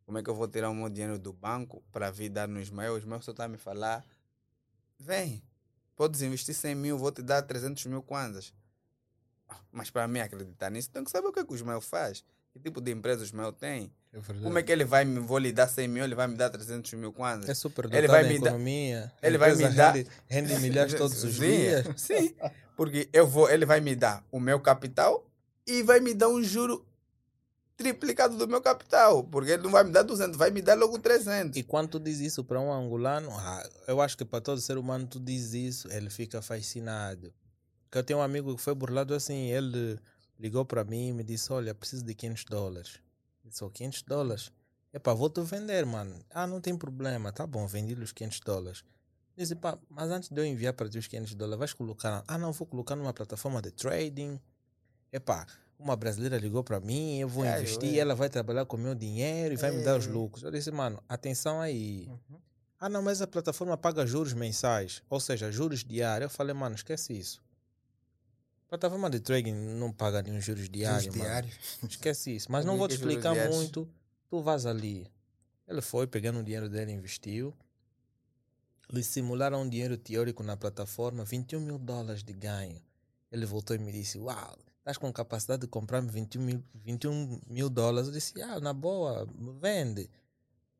Como 0.06 0.16
é 0.16 0.22
que 0.22 0.30
eu 0.30 0.34
vou 0.34 0.48
tirar 0.48 0.70
o 0.70 0.74
meu 0.74 0.88
dinheiro 0.88 1.18
do 1.18 1.34
banco 1.34 1.82
para 1.92 2.10
vir 2.10 2.30
dar 2.30 2.48
no 2.48 2.58
Ismael? 2.58 2.94
O 2.94 2.96
Ismael 2.96 3.20
só 3.20 3.32
está 3.32 3.44
a 3.44 3.48
me 3.48 3.58
falar, 3.58 4.02
vem, 4.98 5.42
podes 5.98 6.22
investir 6.22 6.54
100 6.54 6.74
mil, 6.74 6.96
vou 6.96 7.12
te 7.12 7.20
dar 7.20 7.42
300 7.42 7.84
mil 7.86 8.00
kwanzas. 8.02 8.54
Mas 9.72 9.90
para 9.90 10.06
mim 10.08 10.20
acreditar 10.20 10.70
nisso, 10.70 10.88
tem 10.90 11.04
que 11.04 11.10
saber 11.10 11.28
o 11.28 11.32
que, 11.32 11.40
é 11.40 11.44
que 11.44 11.52
o 11.52 11.56
Ismael 11.56 11.80
faz. 11.80 12.24
Que 12.52 12.58
tipo 12.58 12.80
de 12.80 12.90
empresa 12.92 13.20
o 13.20 13.24
Ismael 13.24 13.52
tem. 13.52 13.92
É. 14.12 14.20
Como 14.42 14.58
é 14.58 14.62
que 14.62 14.72
ele 14.72 14.84
vai 14.84 15.04
me 15.04 15.18
vou 15.20 15.36
lhe 15.38 15.52
dar 15.52 15.68
100 15.68 15.88
mil, 15.88 16.04
ele 16.04 16.14
vai 16.14 16.26
me 16.26 16.34
dar 16.36 16.48
300 16.48 16.94
mil 16.94 17.12
kwanzas? 17.12 17.48
É 17.48 17.54
super 17.54 17.92
Ele 17.92 18.06
vai 18.08 18.22
me 18.22 18.38
dar- 18.38 18.46
economia. 18.50 19.12
ele 19.22 19.36
vai 19.36 19.54
me 19.54 19.68
dar- 19.68 19.94
Rende, 19.94 20.10
rende 20.26 20.58
milhares 20.60 20.94
todos 20.96 21.22
os 21.22 21.34
Sim, 21.34 21.40
dias. 21.40 21.86
Sim, 21.96 22.34
porque 22.76 23.08
eu 23.12 23.26
vou, 23.26 23.50
ele 23.50 23.66
vai 23.66 23.80
me 23.80 23.94
dar 23.94 24.24
o 24.32 24.40
meu 24.40 24.58
capital 24.60 25.26
e 25.66 25.82
vai 25.82 26.00
me 26.00 26.14
dar 26.14 26.28
um 26.28 26.42
juro 26.42 26.86
triplicado 27.78 28.36
do 28.36 28.48
meu 28.48 28.60
capital, 28.60 29.22
porque 29.22 29.52
ele 29.52 29.62
não 29.62 29.70
vai 29.70 29.84
me 29.84 29.92
dar 29.92 30.02
200, 30.02 30.36
vai 30.36 30.50
me 30.50 30.60
dar 30.60 30.76
logo 30.76 30.98
300. 30.98 31.56
E 31.56 31.62
quando 31.62 31.90
tu 31.90 32.00
diz 32.00 32.18
isso 32.18 32.42
para 32.42 32.60
um 32.60 32.72
angolano, 32.72 33.30
ah, 33.30 33.70
eu 33.86 34.00
acho 34.00 34.18
que 34.18 34.24
para 34.24 34.40
todo 34.40 34.60
ser 34.60 34.76
humano 34.76 35.06
tu 35.06 35.20
diz 35.20 35.54
isso, 35.54 35.90
ele 35.92 36.10
fica 36.10 36.42
fascinado. 36.42 37.32
Porque 37.84 37.98
eu 37.98 38.02
tenho 38.02 38.18
um 38.18 38.22
amigo 38.22 38.54
que 38.56 38.60
foi 38.60 38.74
burlado 38.74 39.14
assim, 39.14 39.46
ele 39.52 39.96
ligou 40.40 40.64
para 40.64 40.82
mim 40.82 41.08
e 41.08 41.12
me 41.12 41.22
disse, 41.22 41.52
olha, 41.52 41.72
preciso 41.72 42.04
de 42.04 42.14
500 42.14 42.44
dólares. 42.46 43.00
Eu 43.44 43.50
disse, 43.50 43.64
"Oh, 43.64 43.70
500 43.70 44.02
dólares? 44.02 44.52
Epá, 44.92 45.14
vou-te 45.14 45.40
vender, 45.42 45.86
mano. 45.86 46.20
Ah, 46.30 46.48
não 46.48 46.60
tem 46.60 46.76
problema, 46.76 47.32
tá 47.32 47.46
bom, 47.46 47.64
vendi-lhe 47.66 48.02
os 48.02 48.12
500 48.12 48.40
dólares. 48.40 48.84
Disse, 49.36 49.54
pá, 49.54 49.78
mas 49.88 50.10
antes 50.10 50.30
de 50.30 50.40
eu 50.40 50.44
enviar 50.44 50.72
para 50.72 50.88
ti 50.88 50.98
os 50.98 51.06
500 51.06 51.34
dólares, 51.36 51.58
vais 51.60 51.72
colocar... 51.72 52.24
Ah, 52.26 52.36
não, 52.36 52.50
vou 52.50 52.66
colocar 52.66 52.96
numa 52.96 53.14
plataforma 53.14 53.62
de 53.62 53.70
trading. 53.70 54.40
Epá, 55.12 55.46
uma 55.78 55.94
brasileira 55.96 56.36
ligou 56.38 56.64
para 56.64 56.80
mim, 56.80 57.18
eu 57.18 57.28
vou 57.28 57.44
É, 57.44 57.54
eu- 57.56 57.62
investir, 57.62 57.94
é. 57.96 57.98
ela 57.98 58.14
vai 58.14 58.28
trabalhar 58.28 58.66
com 58.66 58.76
o 58.76 58.80
meu 58.80 58.94
dinheiro 58.94 59.54
e 59.54 59.56
vai 59.56 59.70
me 59.70 59.82
dar 59.84 59.96
os 59.98 60.06
É. 60.06 60.10
lucros. 60.10 60.42
Eu 60.42 60.50
disse, 60.50 60.70
mano, 60.70 61.02
atenção 61.08 61.60
aí. 61.60 62.06
Uhum. 62.08 62.38
Ah, 62.80 62.88
não, 62.88 63.02
mas 63.02 63.20
a 63.22 63.26
plataforma 63.26 63.76
paga 63.76 64.06
juros 64.06 64.32
mensais, 64.32 65.02
ou 65.10 65.18
seja, 65.20 65.50
juros 65.50 65.82
diários. 65.84 66.30
Eu 66.30 66.36
falei, 66.36 66.54
mano, 66.54 66.74
esquece 66.76 67.12
isso. 67.12 67.42
Plataforma 68.68 69.08
de 69.08 69.18
trading 69.20 69.52
não 69.54 69.90
paga 69.92 70.22
nenhum 70.22 70.40
juros 70.40 70.68
diários, 70.68 71.04
Juros 71.04 71.20
diários. 71.20 71.54
Esquece 71.88 72.36
isso. 72.36 72.48
Mas 72.52 72.64
não 72.64 72.76
vou 72.76 72.86
te 72.86 72.96
juros 72.96 73.14
explicar 73.14 73.34
muito. 73.48 73.88
Tu 74.28 74.42
vas 74.42 74.66
ali. 74.66 75.06
Ele 75.66 75.80
foi 75.80 76.06
pegando 76.06 76.40
o 76.40 76.42
dinheiro 76.42 76.68
dele, 76.68 76.92
investiu. 76.92 77.54
Eles 78.90 79.06
simularam 79.06 79.62
um 79.62 79.68
dinheiro 79.68 79.96
teórico 79.96 80.42
na 80.42 80.56
plataforma, 80.56 81.24
21 81.24 81.60
mil 81.60 81.78
dólares 81.78 82.22
de 82.22 82.32
ganho. 82.32 82.80
Ele 83.32 83.44
voltou 83.46 83.74
e 83.76 83.78
me 83.78 83.90
disse: 83.92 84.18
Uau, 84.18 84.56
estás 84.88 84.96
com 84.96 85.12
capacidade 85.12 85.62
de 85.62 85.66
comprar-me 85.66 86.10
21 86.10 86.40
mil, 86.40 86.64
21 86.74 87.40
mil 87.46 87.68
dólares? 87.68 88.08
Eu 88.08 88.14
disse: 88.14 88.40
Ah, 88.40 88.58
na 88.58 88.72
boa, 88.72 89.28
vende. 89.60 90.10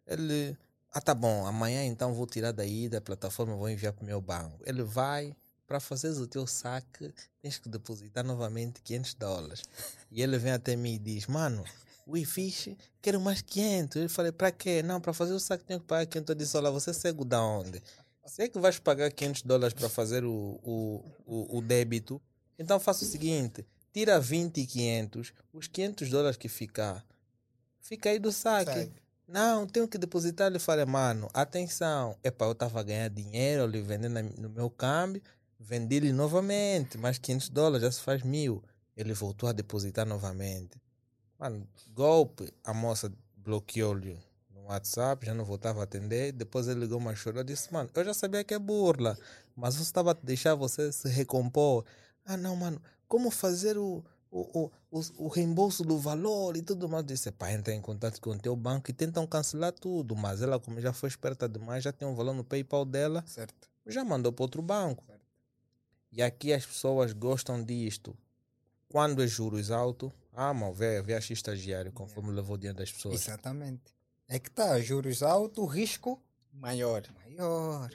Ele, 0.07 0.57
ah, 0.91 1.01
tá 1.01 1.15
bom, 1.15 1.47
amanhã 1.47 1.85
então 1.85 2.15
vou 2.15 2.27
tirar 2.27 2.53
daí 2.53 2.89
da 2.89 3.01
plataforma, 3.01 3.55
vou 3.55 3.69
enviar 3.69 3.93
para 3.93 4.03
o 4.03 4.07
meu 4.07 4.21
banco. 4.21 4.59
Ele 4.65 4.83
vai, 4.83 5.37
para 5.67 5.79
fazeres 5.79 6.17
o 6.17 6.27
teu 6.27 6.47
saque, 6.47 7.13
tens 7.43 7.59
que 7.59 7.69
depositar 7.69 8.25
novamente 8.25 8.81
500 8.81 9.15
dólares. 9.15 9.63
E 10.11 10.23
ele 10.23 10.39
vem 10.39 10.53
até 10.53 10.75
mim 10.75 10.95
e 10.95 10.99
diz: 10.99 11.27
Mano, 11.27 11.63
ui, 12.07 12.25
fixe, 12.25 12.79
quero 13.03 13.21
mais 13.21 13.43
500. 13.43 13.97
Eu 14.03 14.09
falei: 14.09 14.33
Para 14.33 14.51
quê? 14.51 14.83
Não, 14.83 15.03
para 15.03 15.13
fazer 15.13 15.35
o 15.35 15.41
saque 15.41 15.65
tenho 15.65 15.81
que 15.81 15.87
pagar 15.87 16.07
500. 16.07 16.31
Eu 16.31 16.35
disse: 16.35 16.57
Olha, 16.57 16.71
você 16.71 16.91
é 16.91 16.95
cego 16.95 17.27
da 17.27 17.43
onde? 17.43 17.83
Se 18.25 18.43
é 18.43 18.49
que 18.49 18.59
vais 18.59 18.79
pagar 18.79 19.11
500 19.13 19.43
dólares 19.43 19.75
para 19.75 19.89
fazer 19.89 20.25
o, 20.25 20.59
o, 20.63 21.05
o, 21.27 21.59
o 21.59 21.63
débito, 21.63 22.21
então 22.59 22.81
faça 22.81 23.05
o 23.05 23.09
seguinte: 23.09 23.67
tira 23.93 24.21
20 24.21 24.59
e 24.59 24.67
500, 24.67 25.33
os 25.53 25.67
500 25.67 26.11
dólares 26.11 26.37
que 26.37 26.49
ficar, 26.49 27.05
fica 27.81 28.11
aí 28.11 28.19
do 28.19 28.33
saque. 28.33 28.91
Não, 29.27 29.67
tenho 29.67 29.87
que 29.87 29.99
depositar. 29.99 30.47
Ele 30.47 30.59
falei, 30.59 30.87
mano, 30.87 31.29
atenção. 31.35 32.17
Epa, 32.25 32.47
eu 32.47 32.53
estava 32.53 32.81
a 32.81 32.83
ganhar 32.83 33.11
dinheiro, 33.11 33.65
ele 33.65 33.83
vendendo 33.83 34.23
no 34.41 34.49
meu 34.49 34.71
câmbio, 34.71 35.23
vendi-lhe 35.61 36.13
novamente, 36.13 36.97
mais 36.97 37.19
500 37.19 37.51
dólares, 37.51 37.83
já 37.83 37.93
se 37.93 38.01
faz 38.01 38.23
mil. 38.23 38.63
Ele 38.97 39.13
voltou 39.13 39.49
a 39.49 39.53
depositar 39.53 40.07
novamente. 40.07 40.81
Mano, 41.39 41.69
golpe, 41.91 42.53
a 42.65 42.73
moça 42.73 43.13
bloqueou-lhe 43.37 44.19
no 44.51 44.65
WhatsApp, 44.65 45.27
já 45.27 45.35
não 45.35 45.45
voltava 45.45 45.81
a 45.81 45.85
atender. 45.85 46.33
Depois 46.33 46.67
ele 46.67 46.81
ligou 46.81 46.99
uma 46.99 47.15
chorou, 47.15 47.45
disse, 47.45 47.73
mano, 47.73 47.91
eu 47.95 48.05
já 48.05 48.15
sabia 48.15 48.43
que 48.43 48.55
é 48.55 48.59
burla, 48.59 49.17
mas 49.55 49.75
você 49.75 49.83
estava 49.83 50.13
a 50.13 50.15
deixar 50.15 50.55
você 50.55 50.91
se 50.91 51.09
recompor. 51.09 51.85
Ah, 52.25 52.37
não, 52.37 52.57
mano, 52.57 52.81
como 53.09 53.31
fazer 53.31 53.77
o, 53.79 54.05
o, 54.31 54.41
o, 54.41 54.71
o, 54.91 55.01
o 55.25 55.29
reembolso 55.29 55.83
do 55.83 55.99
valor 55.99 56.57
e 56.57 56.63
tudo 56.63 56.89
mais? 56.89 57.03
Eu 57.03 57.07
disse, 57.09 57.33
pá, 57.33 57.51
entra 57.53 57.75
em 57.75 57.81
contato 57.81 58.21
com 58.21 58.31
o 58.31 58.39
teu 58.39 58.55
banco 58.55 58.91
e 58.91 58.95
tentam 58.95 59.27
cancelar 59.27 59.73
tudo. 59.73 60.15
Mas 60.15 60.43
ela, 60.43 60.61
como 60.61 60.81
já 60.81 60.93
foi 60.93 61.09
esperta 61.09 61.49
demais, 61.49 61.83
já 61.83 61.93
tem 61.93 62.07
um 62.07 62.15
valor 62.15 62.35
no 62.35 62.45
PayPal 62.45 62.85
dela, 62.85 63.25
Certo. 63.27 63.69
já 63.87 64.05
mandou 64.05 64.33
para 64.33 64.45
outro 64.45 64.63
banco. 64.63 65.03
E 66.13 66.23
aqui 66.23 66.53
as 66.53 66.65
pessoas 66.65 67.13
gostam 67.13 67.63
disto. 67.63 68.17
Quando 68.89 69.23
é 69.23 69.27
juros 69.27 69.71
altos, 69.71 70.11
amam 70.33 70.73
ver, 70.73 71.03
ver 71.03 71.15
a 71.15 71.19
estagiário 71.19 71.93
conforme 71.93 72.33
levou 72.33 72.55
o 72.55 72.59
dinheiro 72.59 72.79
das 72.79 72.91
pessoas. 72.91 73.15
Exatamente. 73.27 73.95
É 74.27 74.39
que 74.39 74.51
tá, 74.51 74.79
juros 74.81 75.23
altos, 75.23 75.71
risco 75.73 76.21
Maior. 76.53 77.03
maior. 77.25 77.91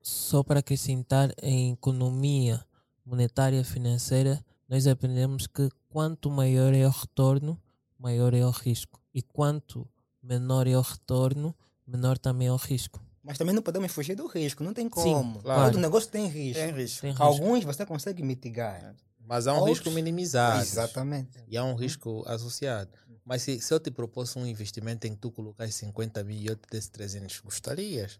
só 0.00 0.42
para 0.42 0.60
acrescentar 0.60 1.32
em 1.40 1.72
economia 1.72 2.64
monetária 3.04 3.62
financeira, 3.64 4.44
nós 4.68 4.86
aprendemos 4.86 5.46
que 5.46 5.68
quanto 5.88 6.30
maior 6.30 6.72
é 6.74 6.86
o 6.86 6.90
retorno, 6.90 7.60
maior 7.98 8.34
é 8.34 8.44
o 8.44 8.50
risco. 8.50 9.00
E 9.14 9.20
quanto 9.22 9.86
menor 10.22 10.66
é 10.66 10.76
o 10.76 10.80
retorno, 10.80 11.54
menor 11.86 12.16
também 12.18 12.48
é 12.48 12.52
o 12.52 12.56
risco. 12.56 13.02
Mas 13.22 13.38
também 13.38 13.54
não 13.54 13.62
podemos 13.62 13.92
fugir 13.92 14.16
do 14.16 14.26
risco, 14.26 14.64
não 14.64 14.72
tem 14.74 14.88
como. 14.88 15.40
claro. 15.42 15.70
Todo 15.70 15.80
negócio 15.80 16.10
tem 16.10 16.26
risco. 16.26 16.60
Tem 16.62 16.72
risco. 16.72 17.00
Tem 17.02 17.10
risco. 17.10 17.22
Alguns 17.22 17.64
você 17.64 17.86
consegue 17.86 18.22
mitigar. 18.22 18.96
Mas 19.24 19.46
há 19.46 19.52
um 19.52 19.58
Outros- 19.58 19.78
risco 19.78 19.90
minimizado. 19.92 20.60
Exatamente. 20.62 21.38
E 21.46 21.56
há 21.56 21.62
um 21.64 21.74
risco 21.76 22.24
associado. 22.26 22.90
Mas 23.24 23.42
se, 23.42 23.60
se 23.60 23.72
eu 23.72 23.78
te 23.78 23.90
propus 23.90 24.34
um 24.34 24.44
investimento 24.44 25.06
em 25.06 25.12
que 25.14 25.18
tu 25.20 25.30
colocas 25.30 25.72
50 25.76 26.24
mil 26.24 26.36
e 26.40 26.46
eu 26.48 26.56
te 26.56 26.66
desse 26.68 26.90
300, 26.90 27.38
gostarias? 27.40 28.18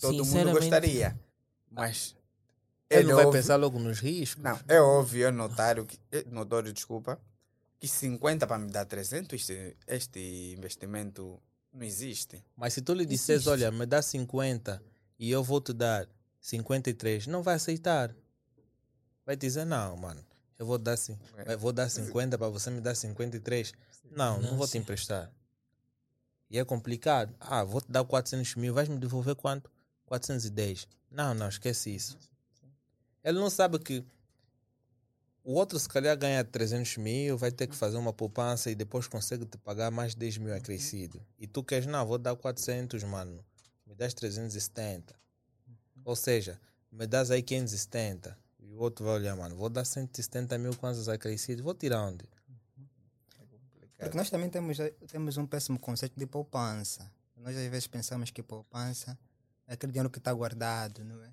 Todo 0.00 0.24
mundo 0.24 0.52
gostaria. 0.52 1.18
Mas. 1.70 2.16
Ele 2.90 3.00
é 3.00 3.02
não 3.04 3.16
vai 3.16 3.26
óbvio- 3.26 3.40
pensar 3.40 3.56
logo 3.56 3.78
nos 3.78 3.98
riscos? 4.00 4.42
Não, 4.42 4.58
é 4.66 4.80
óbvio, 4.80 5.26
é 5.26 5.30
notário, 5.30 5.84
que, 5.84 5.98
é 6.10 6.24
notório, 6.24 6.72
desculpa, 6.72 7.20
que 7.78 7.86
50 7.86 8.46
para 8.46 8.58
me 8.58 8.70
dar 8.70 8.84
300, 8.86 9.32
este, 9.40 9.76
este 9.86 10.54
investimento 10.56 11.40
não 11.72 11.82
existe. 11.84 12.42
Mas 12.56 12.72
se 12.74 12.80
tu 12.82 12.94
lhe 12.94 13.04
disseres, 13.04 13.46
olha, 13.46 13.70
me 13.70 13.84
dá 13.84 14.00
50 14.00 14.82
e 15.18 15.30
eu 15.30 15.44
vou 15.44 15.60
te 15.60 15.72
dar 15.72 16.08
53, 16.40 17.26
não 17.26 17.42
vai 17.42 17.56
aceitar. 17.56 18.14
Vai 19.26 19.36
dizer, 19.36 19.66
não, 19.66 19.94
mano, 19.96 20.24
eu 20.58 20.64
vou 20.64 20.78
dar, 20.78 20.96
eu 21.46 21.58
vou 21.58 21.72
dar 21.72 21.90
50 21.90 22.38
para 22.38 22.48
você 22.48 22.70
me 22.70 22.80
dar 22.80 22.94
53. 22.94 23.72
Não, 24.10 24.40
não 24.40 24.56
vou 24.56 24.66
te 24.66 24.78
emprestar. 24.78 25.30
E 26.50 26.58
é 26.58 26.64
complicado. 26.64 27.34
Ah, 27.38 27.62
vou 27.62 27.82
te 27.82 27.92
dar 27.92 28.02
400 28.04 28.54
mil, 28.54 28.72
vais 28.72 28.88
me 28.88 28.98
devolver 28.98 29.34
quanto? 29.34 29.70
410. 30.06 30.88
Não, 31.10 31.34
não, 31.34 31.48
esquece 31.50 31.94
isso. 31.94 32.18
Ele 33.28 33.38
não 33.38 33.50
sabe 33.50 33.78
que 33.78 34.02
o 35.44 35.52
outro, 35.52 35.78
se 35.78 35.86
calhar, 35.86 36.16
ganha 36.16 36.42
300 36.42 36.96
mil, 36.96 37.36
vai 37.36 37.52
ter 37.52 37.66
que 37.66 37.76
fazer 37.76 37.98
uma 37.98 38.10
poupança 38.10 38.70
e 38.70 38.74
depois 38.74 39.06
consegue 39.06 39.44
te 39.44 39.58
pagar 39.58 39.90
mais 39.90 40.14
10 40.14 40.38
mil 40.38 40.54
acrescido. 40.54 41.22
E 41.38 41.46
tu 41.46 41.62
queres, 41.62 41.84
não, 41.84 42.06
vou 42.06 42.16
dar 42.16 42.34
400, 42.34 43.04
mano. 43.04 43.44
Me 43.86 43.94
das 43.94 44.14
370. 44.14 45.14
Ou 46.06 46.16
seja, 46.16 46.58
me 46.90 47.06
das 47.06 47.30
aí 47.30 47.42
570. 47.42 48.34
E 48.60 48.72
o 48.72 48.78
outro 48.78 49.04
vai 49.04 49.16
olhar, 49.16 49.36
mano, 49.36 49.56
vou 49.56 49.68
dar 49.68 49.84
170 49.84 50.56
mil 50.56 50.74
kwanzas 50.74 51.06
acrescido. 51.06 51.62
Vou 51.62 51.74
tirar 51.74 52.00
onde? 52.06 52.24
Porque 53.98 54.16
nós 54.16 54.30
também 54.30 54.48
temos, 54.48 54.78
temos 55.06 55.36
um 55.36 55.46
péssimo 55.46 55.78
conceito 55.78 56.18
de 56.18 56.24
poupança. 56.24 57.12
Nós 57.36 57.54
às 57.54 57.68
vezes 57.68 57.86
pensamos 57.86 58.30
que 58.30 58.42
poupança 58.42 59.18
é 59.66 59.74
aquele 59.74 59.92
dinheiro 59.92 60.08
que 60.08 60.18
está 60.18 60.32
guardado, 60.32 61.04
não 61.04 61.22
é? 61.22 61.30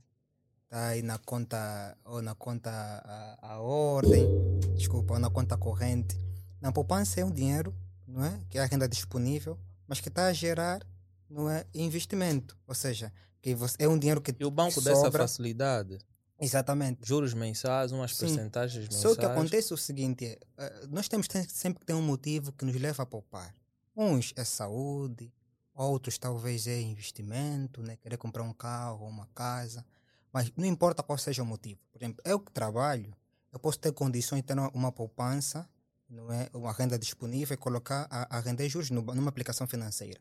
Está 0.66 0.88
aí 0.88 1.02
na 1.02 1.18
conta, 1.20 1.98
ou 2.04 2.22
na 2.22 2.34
conta 2.36 2.70
a, 2.72 3.54
a 3.54 3.60
ordem, 3.62 4.26
desculpa, 4.76 5.14
ou 5.14 5.20
na 5.20 5.30
conta 5.30 5.56
corrente. 5.58 6.18
Na 6.60 6.72
poupança 6.72 7.20
é 7.20 7.26
um 7.26 7.32
dinheiro, 7.32 7.74
não 8.08 8.24
é? 8.26 8.40
Que 8.50 8.58
é 8.58 8.62
a 8.62 8.66
renda 8.66 8.88
disponível, 8.88 9.60
mas 9.88 10.00
que 10.02 10.10
está 10.10 10.26
a 10.28 10.34
gerar, 10.34 10.82
não 11.30 11.50
é? 11.50 11.66
Investimento. 11.74 12.58
Ou 12.68 12.74
seja, 12.74 13.14
que 13.42 13.54
você, 13.54 13.76
é 13.80 13.88
um 13.88 13.98
dinheiro 13.98 14.20
que 14.22 14.36
E 14.40 14.44
o 14.46 14.50
banco 14.52 14.74
que 14.80 14.82
dessa 14.82 15.02
sobra. 15.02 15.24
facilidade, 15.24 16.00
Exatamente. 16.40 17.00
juros 17.08 17.34
mensais, 17.34 17.92
umas 17.92 18.16
Sim. 18.16 18.26
percentagens 18.26 18.86
mensais. 18.86 19.02
Só 19.02 19.16
que 19.16 19.26
acontece 19.26 19.72
o 19.74 19.78
seguinte, 19.78 20.38
é, 20.58 20.88
nós 20.88 21.08
temos 21.08 21.28
tem- 21.28 21.48
sempre 21.48 21.80
que 21.82 21.86
ter 21.86 21.94
um 21.94 22.02
motivo 22.02 22.52
que 22.52 22.66
nos 22.66 22.76
leva 22.76 23.04
a 23.04 23.06
poupar. 23.06 23.54
Uns 23.96 24.34
é 24.36 24.44
saúde, 24.44 25.32
outros 25.76 26.18
talvez 26.18 26.66
é 26.68 26.82
investimento, 26.82 27.82
né? 27.84 27.96
querer 27.98 28.18
comprar 28.18 28.44
um 28.44 28.52
carro, 28.52 29.06
uma 29.08 29.28
casa. 29.28 29.86
Mas 30.36 30.52
não 30.58 30.66
importa 30.66 31.02
qual 31.02 31.18
seja 31.18 31.44
o 31.44 31.46
motivo. 31.46 31.80
Por 31.94 31.98
exemplo, 31.98 32.22
eu 32.26 32.38
que 32.42 32.52
trabalho, 32.52 33.16
eu 33.54 33.58
posso 33.58 33.80
ter 33.80 33.94
condições 33.94 34.42
de 34.42 34.48
ter 34.48 34.60
uma- 34.74 34.92
poupança, 34.92 35.66
não 36.10 36.30
é? 36.30 36.50
uma 36.54 36.74
renda 36.74 37.00
disponível 37.00 37.54
e 37.54 37.58
colocar 37.58 38.06
a, 38.10 38.36
a 38.36 38.42
render 38.42 38.68
juros 38.68 38.90
numa 38.90 39.30
aplicação 39.30 39.66
financeira. 39.66 40.20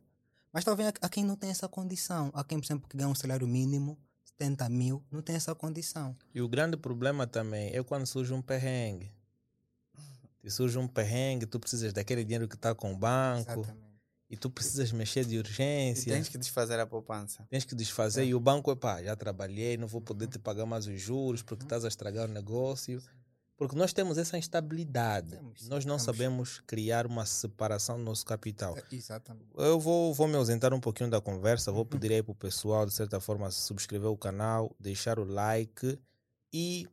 Mas 0.52 0.62
talvez 0.62 0.92
há 1.00 1.08
quem 1.08 1.24
não 1.24 1.34
tem 1.34 1.50
essa 1.50 1.68
condição. 1.68 2.30
Há 2.32 2.44
quem, 2.44 2.60
por 2.60 2.64
exemplo, 2.64 2.88
que 2.88 2.96
ganha 2.96 3.08
um 3.08 3.14
salário 3.16 3.48
mínimo, 3.48 3.98
70 4.22 4.68
mil, 4.68 5.02
não 5.10 5.20
tem 5.20 5.34
essa 5.34 5.52
condição. 5.52 6.14
E 6.32 6.40
o 6.40 6.46
grande 6.46 6.76
problema 6.76 7.26
também 7.26 7.74
é 7.74 7.82
quando 7.82 8.06
surge 8.06 8.32
um 8.32 8.40
perrengue. 8.40 9.10
Se 10.44 10.50
surge 10.50 10.78
um 10.78 10.86
perrengue, 10.86 11.44
tu 11.44 11.58
precisas 11.58 11.92
daquele 11.92 12.22
dinheiro 12.22 12.46
que 12.46 12.54
está 12.54 12.72
com 12.72 12.92
o 12.92 12.96
banco 12.96 13.50
Exatamente. 13.50 13.83
E 14.34 14.36
tu 14.36 14.50
precisas 14.50 14.90
mexer 14.92 15.24
de 15.24 15.36
E 15.36 15.38
urgência. 15.38 16.12
tens 16.12 16.28
que 16.28 16.36
desfazer 16.36 16.78
a 16.80 16.86
poupança. 16.86 17.46
Tens 17.48 17.64
que 17.64 17.74
desfazer 17.74 18.24
e 18.24 18.34
o 18.34 18.40
banco 18.40 18.70
é 18.70 18.76
pá, 18.76 19.02
já 19.02 19.14
trabalhei, 19.16 19.76
não 19.76 19.86
vou 19.86 20.00
poder 20.00 20.26
te 20.26 20.38
pagar 20.38 20.66
mais 20.66 20.86
os 20.86 21.00
juros 21.00 21.42
porque 21.42 21.64
estás 21.64 21.84
a 21.84 21.88
estragar 21.88 22.28
o 22.28 22.32
negócio. 22.32 23.00
Porque 23.56 23.76
nós 23.76 23.92
temos 23.92 24.18
essa 24.18 24.36
instabilidade. 24.36 25.30
Temos, 25.36 25.68
nós 25.68 25.84
não 25.84 25.94
temos. 25.94 26.02
sabemos 26.02 26.62
criar 26.66 27.06
uma 27.06 27.24
separação 27.24 27.96
do 27.96 28.02
nosso 28.02 28.26
capital. 28.26 28.76
É, 28.76 28.82
Exatamente. 28.90 29.46
Eu 29.56 29.78
vou, 29.78 30.12
vou 30.12 30.26
me 30.26 30.34
ausentar 30.34 30.74
um 30.74 30.80
pouquinho 30.80 31.08
da 31.08 31.20
conversa, 31.20 31.70
vou 31.70 31.84
pedir 31.86 32.10
aí 32.12 32.22
para 32.22 32.32
o 32.32 32.34
pessoal, 32.34 32.84
de 32.84 32.92
certa 32.92 33.20
forma, 33.20 33.48
subscrever 33.52 34.10
o 34.10 34.16
canal, 34.16 34.74
deixar 34.80 35.20
o 35.20 35.24
like 35.24 35.96
e 36.52 36.88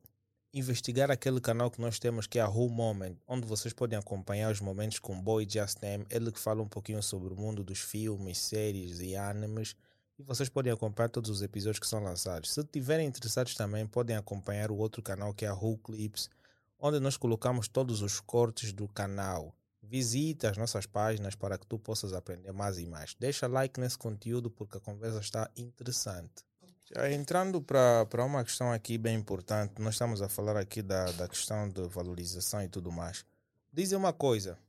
investigar 0.53 1.09
aquele 1.09 1.39
canal 1.39 1.71
que 1.71 1.79
nós 1.79 1.97
temos, 1.97 2.27
que 2.27 2.37
é 2.37 2.41
a 2.41 2.49
Whole 2.49 2.73
Moment, 2.73 3.15
onde 3.27 3.47
vocês 3.47 3.73
podem 3.73 3.97
acompanhar 3.97 4.51
os 4.51 4.59
momentos 4.59 4.99
com 4.99 5.19
Boy 5.19 5.47
Just 5.49 5.77
ele 6.09 6.31
que 6.31 6.39
fala 6.39 6.61
um 6.61 6.67
pouquinho 6.67 7.01
sobre 7.01 7.33
o 7.33 7.37
mundo 7.37 7.63
dos 7.63 7.79
filmes, 7.79 8.37
séries 8.37 8.99
e 8.99 9.15
animes. 9.15 9.75
E 10.19 10.23
vocês 10.23 10.49
podem 10.49 10.71
acompanhar 10.71 11.09
todos 11.09 11.29
os 11.29 11.41
episódios 11.41 11.79
que 11.79 11.87
são 11.87 12.03
lançados. 12.03 12.53
Se 12.53 12.63
tiverem 12.65 13.07
interessados 13.07 13.55
também, 13.55 13.87
podem 13.87 14.15
acompanhar 14.15 14.71
o 14.71 14.77
outro 14.77 15.01
canal 15.01 15.33
que 15.33 15.45
é 15.45 15.47
a 15.47 15.53
Whole 15.53 15.77
Clips, 15.77 16.29
onde 16.77 16.99
nós 16.99 17.15
colocamos 17.15 17.67
todos 17.67 18.01
os 18.01 18.19
cortes 18.19 18.73
do 18.73 18.87
canal. 18.89 19.55
Visite 19.81 20.45
as 20.47 20.57
nossas 20.57 20.85
páginas 20.85 21.33
para 21.33 21.57
que 21.57 21.65
tu 21.65 21.79
possas 21.79 22.13
aprender 22.13 22.51
mais 22.51 22.77
e 22.77 22.85
mais. 22.85 23.15
Deixa 23.17 23.47
like 23.47 23.79
nesse 23.79 23.97
conteúdo 23.97 24.51
porque 24.51 24.77
a 24.77 24.81
conversa 24.81 25.19
está 25.19 25.49
interessante. 25.55 26.43
Já 26.93 27.09
entrando 27.09 27.61
para 27.61 28.25
uma 28.25 28.43
questão 28.43 28.69
aqui 28.69 28.97
bem 28.97 29.15
importante, 29.15 29.81
nós 29.81 29.93
estamos 29.93 30.21
a 30.21 30.27
falar 30.27 30.57
aqui 30.57 30.81
da, 30.81 31.05
da 31.13 31.25
questão 31.25 31.69
de 31.69 31.87
valorização 31.87 32.61
e 32.61 32.67
tudo 32.67 32.91
mais. 32.91 33.23
Dizem 33.71 33.97
uma 33.97 34.11
coisa. 34.11 34.59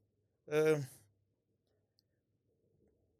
eh, 0.47 0.81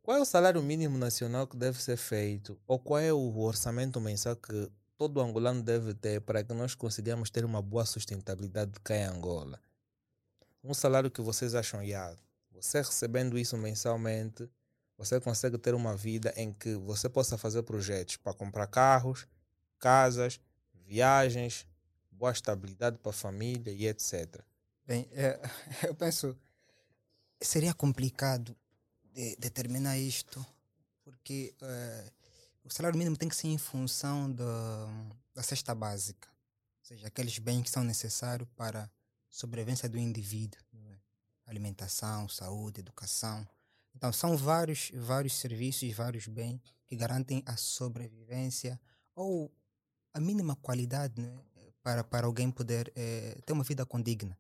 qual 0.03 0.19
é 0.19 0.21
o 0.21 0.25
salário 0.25 0.63
mínimo 0.63 0.99
nacional 0.99 1.49
que 1.49 1.57
deve 1.57 1.83
ser 1.83 1.97
feito? 1.97 2.57
Ou 2.65 2.79
qual 2.79 3.01
é 3.01 3.13
o 3.13 3.39
orçamento 3.39 4.01
mensal 4.01 4.37
que 4.37 4.71
todo 4.97 5.21
angolano 5.21 5.63
deve 5.65 5.95
ter 5.95 6.21
para 6.21 6.45
que 6.45 6.53
nós 6.55 6.77
consigamos 6.77 7.29
ter 7.29 7.45
uma 7.45 7.61
boa 7.61 7.85
sustentabilidade 7.85 8.79
cá 8.85 8.95
em 8.95 9.05
Angola? 9.05 9.61
Um 10.63 10.75
salário 10.75 11.11
que 11.11 11.21
vocês 11.21 11.57
acham, 11.57 11.83
yeah, 11.83 12.17
você 12.53 12.79
recebendo 12.79 13.37
isso 13.37 13.57
mensalmente, 13.57 14.49
você 14.97 15.21
consegue 15.21 15.59
ter 15.59 15.75
uma 15.75 15.97
vida 15.97 16.33
em 16.37 16.53
que 16.53 16.75
você 16.77 17.09
possa 17.09 17.37
fazer 17.37 17.63
projetos 17.63 18.17
para 18.17 18.35
comprar 18.35 18.67
carros, 18.67 19.27
casas, 19.79 20.41
viagens, 20.87 21.67
boa 22.11 22.33
estabilidade 22.33 22.99
para 22.99 23.11
a 23.11 23.15
família 23.15 23.73
e 23.73 23.87
etc. 23.87 24.43
Bem, 24.87 25.09
é, 25.13 25.41
eu 25.89 25.95
penso 25.95 26.37
seria 27.43 27.75
complicado 27.75 28.57
de, 29.13 29.37
determinar 29.37 29.99
isto, 29.99 30.45
porque 31.03 31.55
eh, 31.61 32.13
o 32.65 32.71
salário 32.71 32.99
mínimo 32.99 33.17
tem 33.17 33.29
que 33.29 33.37
ser 33.37 33.49
em 33.49 33.59
função 33.59 34.31
da, 34.31 34.89
da 35.35 35.43
cesta 35.43 35.75
básica, 35.75 36.29
ou 36.29 36.87
seja, 36.87 37.07
aqueles 37.09 37.39
bens 37.39 37.65
que 37.65 37.71
são 37.71 37.85
necessários 37.85 38.49
para 38.57 38.85
a 38.85 38.91
sobrevivência 39.29 39.89
do 39.89 39.99
indivíduo, 39.99 40.61
não 40.73 40.93
é? 40.93 40.99
alimentação, 41.47 42.29
saúde, 42.29 42.81
educação. 42.81 43.47
Então, 43.95 44.13
são 44.13 44.37
vários, 44.37 44.91
vários 44.95 45.35
serviços, 45.35 45.93
vários 45.93 46.27
bens 46.27 46.61
que 46.87 46.97
garantem 46.97 47.43
a 47.47 47.57
sobrevivência 47.57 48.81
ou 49.15 49.53
a 50.13 50.21
mínima 50.21 50.57
qualidade 50.57 51.21
né, 51.21 51.33
para, 51.83 52.05
para 52.05 52.27
alguém 52.27 52.51
poder 52.51 52.93
eh, 52.95 53.39
ter 53.45 53.53
uma 53.53 53.65
vida 53.65 53.85
condigna. 53.87 54.39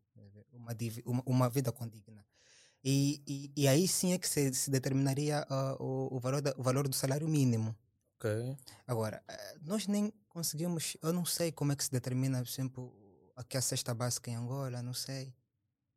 Uma, 0.52 0.74
divi- 0.74 1.02
uma, 1.04 1.22
uma 1.26 1.50
vida 1.50 1.72
condigna. 1.72 2.24
E, 2.84 3.22
e, 3.26 3.52
e 3.56 3.68
aí 3.68 3.86
sim 3.86 4.12
é 4.12 4.18
que 4.18 4.28
se, 4.28 4.52
se 4.54 4.70
determinaria 4.70 5.46
ah, 5.48 5.76
o, 5.80 6.16
o, 6.16 6.20
valor 6.20 6.40
da, 6.42 6.54
o 6.56 6.62
valor 6.62 6.88
do 6.88 6.94
salário 6.94 7.28
mínimo. 7.28 7.76
Ok? 8.16 8.56
Agora, 8.86 9.22
eh, 9.28 9.58
nós 9.62 9.86
nem 9.86 10.12
conseguimos, 10.28 10.96
eu 11.02 11.12
não 11.12 11.24
sei 11.24 11.52
como 11.52 11.72
é 11.72 11.76
que 11.76 11.84
se 11.84 11.90
determina, 11.90 12.42
por 12.42 12.48
exemplo, 12.48 12.92
aqui 13.36 13.56
a 13.56 13.60
cesta 13.62 13.94
básica 13.94 14.30
em 14.30 14.36
Angola, 14.36 14.82
não 14.82 14.94
sei. 14.94 15.34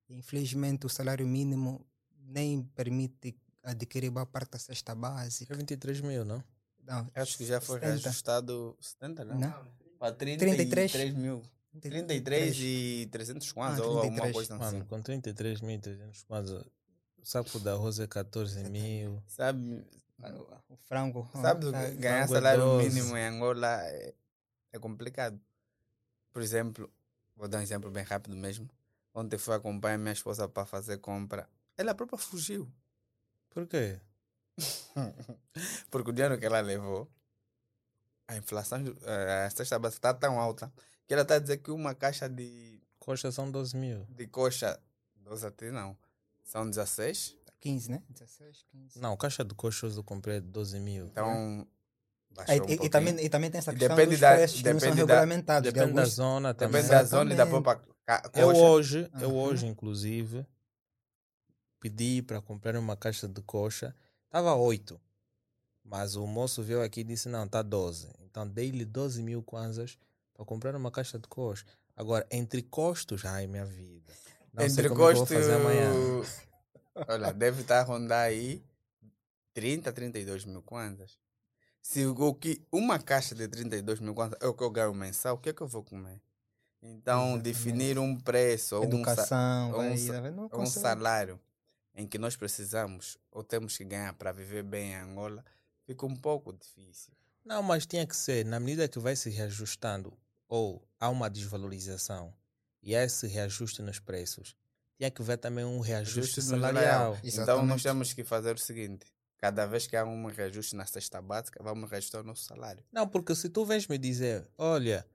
Infelizmente, 0.09 0.85
o 0.85 0.89
salário 0.89 1.27
mínimo 1.27 1.85
nem 2.19 2.63
permite 2.63 3.35
adquirir 3.65 4.09
boa 4.09 4.25
parte 4.25 4.51
da 4.51 4.59
cesta 4.59 4.91
É 4.91 4.95
básica. 4.95 5.55
23 5.55 6.01
mil, 6.01 6.23
não? 6.25 6.43
Não, 6.83 7.09
Acho 7.15 7.37
que 7.37 7.45
já 7.45 7.59
foi 7.59 7.79
70. 7.79 8.01
reajustado 8.01 8.77
70, 8.79 9.25
não? 9.25 9.39
Não. 9.39 9.67
Para 9.97 10.13
33. 10.15 10.91
33 10.91 11.13
mil. 11.15 11.41
33 11.81 12.55
e 12.59 13.09
300 13.11 13.51
quantos, 13.51 13.79
Ah, 13.81 13.83
ou 13.85 13.97
alguma 13.99 14.21
33. 14.21 14.33
coisa 14.33 14.55
assim. 14.55 14.77
Mano, 14.77 14.85
com 14.85 15.01
33.300 15.01 16.23
quase, 16.25 16.53
o 17.17 17.25
saco 17.25 17.59
de 17.59 17.69
arroz 17.69 17.99
é 17.99 18.07
14 18.07 18.63
mil. 18.69 19.21
Sabe, 19.27 19.83
O 20.69 20.77
frango. 20.77 21.29
Sabe, 21.41 21.71
tá- 21.71 21.89
ganhar 21.89 22.27
frango 22.27 22.33
é 22.33 22.35
salário 22.37 22.63
12. 22.63 22.89
mínimo 22.89 23.17
em 23.17 23.25
Angola 23.27 23.81
é, 23.87 24.13
é 24.71 24.79
complicado. 24.79 25.37
Por 26.31 26.41
exemplo, 26.41 26.89
vou 27.35 27.47
dar 27.47 27.57
um 27.57 27.61
exemplo 27.61 27.89
bem 27.91 28.03
rápido 28.03 28.37
mesmo. 28.37 28.69
Ontem 29.13 29.37
fui 29.37 29.53
acompanhar 29.55 29.97
minha 29.97 30.13
esposa 30.13 30.47
para 30.47 30.65
fazer 30.65 30.97
compra. 30.99 31.49
Ela 31.77 31.93
própria 31.95 32.17
fugiu. 32.17 32.71
Por 33.55 33.65
quê? 33.67 33.99
Porque 35.89 36.09
o 36.09 36.13
dinheiro 36.13 36.37
que 36.37 36.45
ela 36.45 36.59
levou, 36.59 37.09
a 38.27 38.35
inflação, 38.35 38.83
eh, 39.03 39.45
a 39.45 39.49
cesta 39.49 39.79
básica 39.79 39.97
está 40.09 40.13
tão 40.13 40.37
alta 40.39 40.71
que 41.07 41.13
ela 41.13 41.23
está 41.23 41.35
a 41.35 41.39
dizer 41.39 41.57
que 41.59 41.71
uma 41.71 41.95
caixa 41.95 42.27
de, 42.27 42.81
Coxa 42.99 43.31
são 43.31 43.49
12 43.49 43.77
mil. 43.77 44.05
de 44.09 44.27
coxa, 44.27 44.77
12 45.15 45.47
até 45.47 45.71
não, 45.71 45.97
são 46.43 46.69
16. 46.69 47.37
15, 47.61 47.91
né? 47.91 48.03
16, 48.09 48.65
15. 48.71 48.99
Não, 48.99 49.15
caixa 49.15 49.43
de 49.45 49.55
coxas 49.55 49.95
eu 49.95 50.03
comprei 50.03 50.41
12 50.41 50.77
mil. 50.79 51.05
Então, 51.05 51.65
Ah, 51.65 52.35
baixou 52.35 52.55
e, 52.55 52.61
um 52.61 52.69
e- 52.69 52.85
e 52.85 52.89
também, 52.89 53.19
e 53.25 53.29
também 53.29 53.49
tem 53.49 53.59
essa 53.59 53.71
questão 53.71 53.95
depende 53.95 54.11
dos 54.11 54.19
da- 54.19 54.35
preços 54.35 54.61
que 54.61 54.73
não 54.73 54.79
são 54.79 54.89
depende 54.89 55.07
da- 55.07 55.13
regulamentados. 55.13 55.63
de 55.69 55.73
Depende 55.73 55.93
da 55.93 56.01
alguns- 56.01 56.13
zona 56.15 56.53
também. 56.53 56.81
Depende 56.83 56.89
da 56.91 57.03
zona 57.05 57.33
e 57.33 57.37
da 57.37 57.45
própria 57.45 57.81
ca- 58.05 58.29
Eu 58.35 58.47
coxa. 58.49 58.59
hoje, 58.61 59.11
eu 59.21 59.29
Aham. 59.29 59.33
hoje, 59.39 59.65
inclusive, 59.67 60.45
pedi 61.85 62.23
para 62.23 62.41
comprar 62.41 62.75
uma 62.75 62.97
caixa 62.97 63.27
de 63.27 63.43
coxa. 63.43 63.95
Tava 64.31 64.55
8. 64.55 64.99
Mas 65.83 66.15
o 66.15 66.25
moço 66.25 66.63
veio 66.63 66.81
aqui 66.81 67.01
e 67.01 67.03
disse, 67.03 67.29
não, 67.29 67.47
tá 67.47 67.61
12. 67.61 68.09
Então 68.21 68.47
dei-lhe 68.47 68.83
12 68.83 69.21
mil 69.21 69.43
kwanzas 69.43 69.99
para 70.33 70.43
comprar 70.43 70.75
uma 70.75 70.89
caixa 70.89 71.19
de 71.19 71.27
coxa. 71.27 71.63
Agora, 71.95 72.25
entre 72.31 72.63
costos, 72.63 73.23
ai 73.23 73.45
minha 73.45 73.65
vida. 73.65 74.11
Não 74.51 74.63
Entre 74.63 74.87
é 74.87 74.89
amanhã. 75.53 75.93
Olha, 77.07 77.31
deve 77.31 77.61
estar 77.61 77.81
a 77.81 77.83
rondar 77.83 78.23
aí 78.23 78.63
30, 79.53 79.93
32 79.93 80.43
mil 80.43 80.63
kwanzas. 80.63 81.19
Se 81.83 82.03
o 82.03 82.33
que 82.33 82.65
uma 82.71 82.97
caixa 82.97 83.35
de 83.35 83.47
32 83.47 83.99
mil 83.99 84.15
kwanzas 84.15 84.39
é 84.41 84.47
o 84.47 84.55
que 84.55 84.63
eu 84.63 84.71
ganho 84.71 84.93
mensal, 84.95 85.35
o 85.35 85.37
que 85.37 85.49
é 85.49 85.53
que 85.53 85.61
eu 85.61 85.67
vou 85.67 85.83
comer? 85.83 86.19
Então, 86.81 87.35
Exatamente. 87.35 87.43
definir 87.43 87.99
um 87.99 88.19
preço 88.19 88.75
ou 88.75 88.81
um, 88.95 89.03
sa- 89.05 89.21
um 89.77 89.97
sa- 89.97 90.13
tá 90.49 90.57
um 90.57 90.65
salário 90.65 91.39
em 91.95 92.05
que 92.05 92.17
nós 92.17 92.35
precisamos 92.35 93.17
ou 93.31 93.43
temos 93.43 93.77
que 93.77 93.85
ganhar 93.85 94.13
para 94.13 94.31
viver 94.31 94.63
bem 94.63 94.91
em 94.91 94.95
Angola, 94.95 95.43
fica 95.85 96.05
um 96.05 96.15
pouco 96.15 96.51
difícil. 96.51 97.13
Não, 97.43 97.63
mas 97.63 97.85
tinha 97.85 98.05
que 98.05 98.15
ser, 98.15 98.45
na 98.45 98.59
medida 98.59 98.87
que 98.87 98.99
vai 98.99 99.15
se 99.15 99.29
reajustando 99.29 100.17
ou 100.47 100.85
há 100.99 101.09
uma 101.09 101.29
desvalorização 101.29 102.33
e 102.83 102.95
há 102.95 103.03
esse 103.03 103.27
reajuste 103.27 103.81
nos 103.81 103.99
preços, 103.99 104.55
tinha 104.97 105.09
que 105.09 105.23
ver 105.23 105.37
também 105.37 105.63
um 105.63 105.79
reajuste 105.79 106.39
Ajuste 106.39 106.41
no 106.41 106.61
salarial. 106.61 107.17
Então, 107.23 107.65
nós 107.65 107.81
temos 107.81 108.13
que 108.13 108.23
fazer 108.23 108.55
o 108.55 108.59
seguinte: 108.59 109.05
cada 109.37 109.65
vez 109.65 109.87
que 109.87 109.95
há 109.95 110.03
um 110.03 110.25
reajuste 110.25 110.75
na 110.75 110.85
cesta 110.85 111.21
básica, 111.21 111.61
vamos 111.63 111.89
reajustar 111.89 112.21
o 112.21 112.23
nosso 112.23 112.43
salário. 112.43 112.83
Não, 112.91 113.07
porque 113.07 113.35
se 113.35 113.49
tu 113.49 113.65
vens 113.65 113.87
me 113.87 113.97
dizer, 113.97 114.47
olha, 114.57 115.05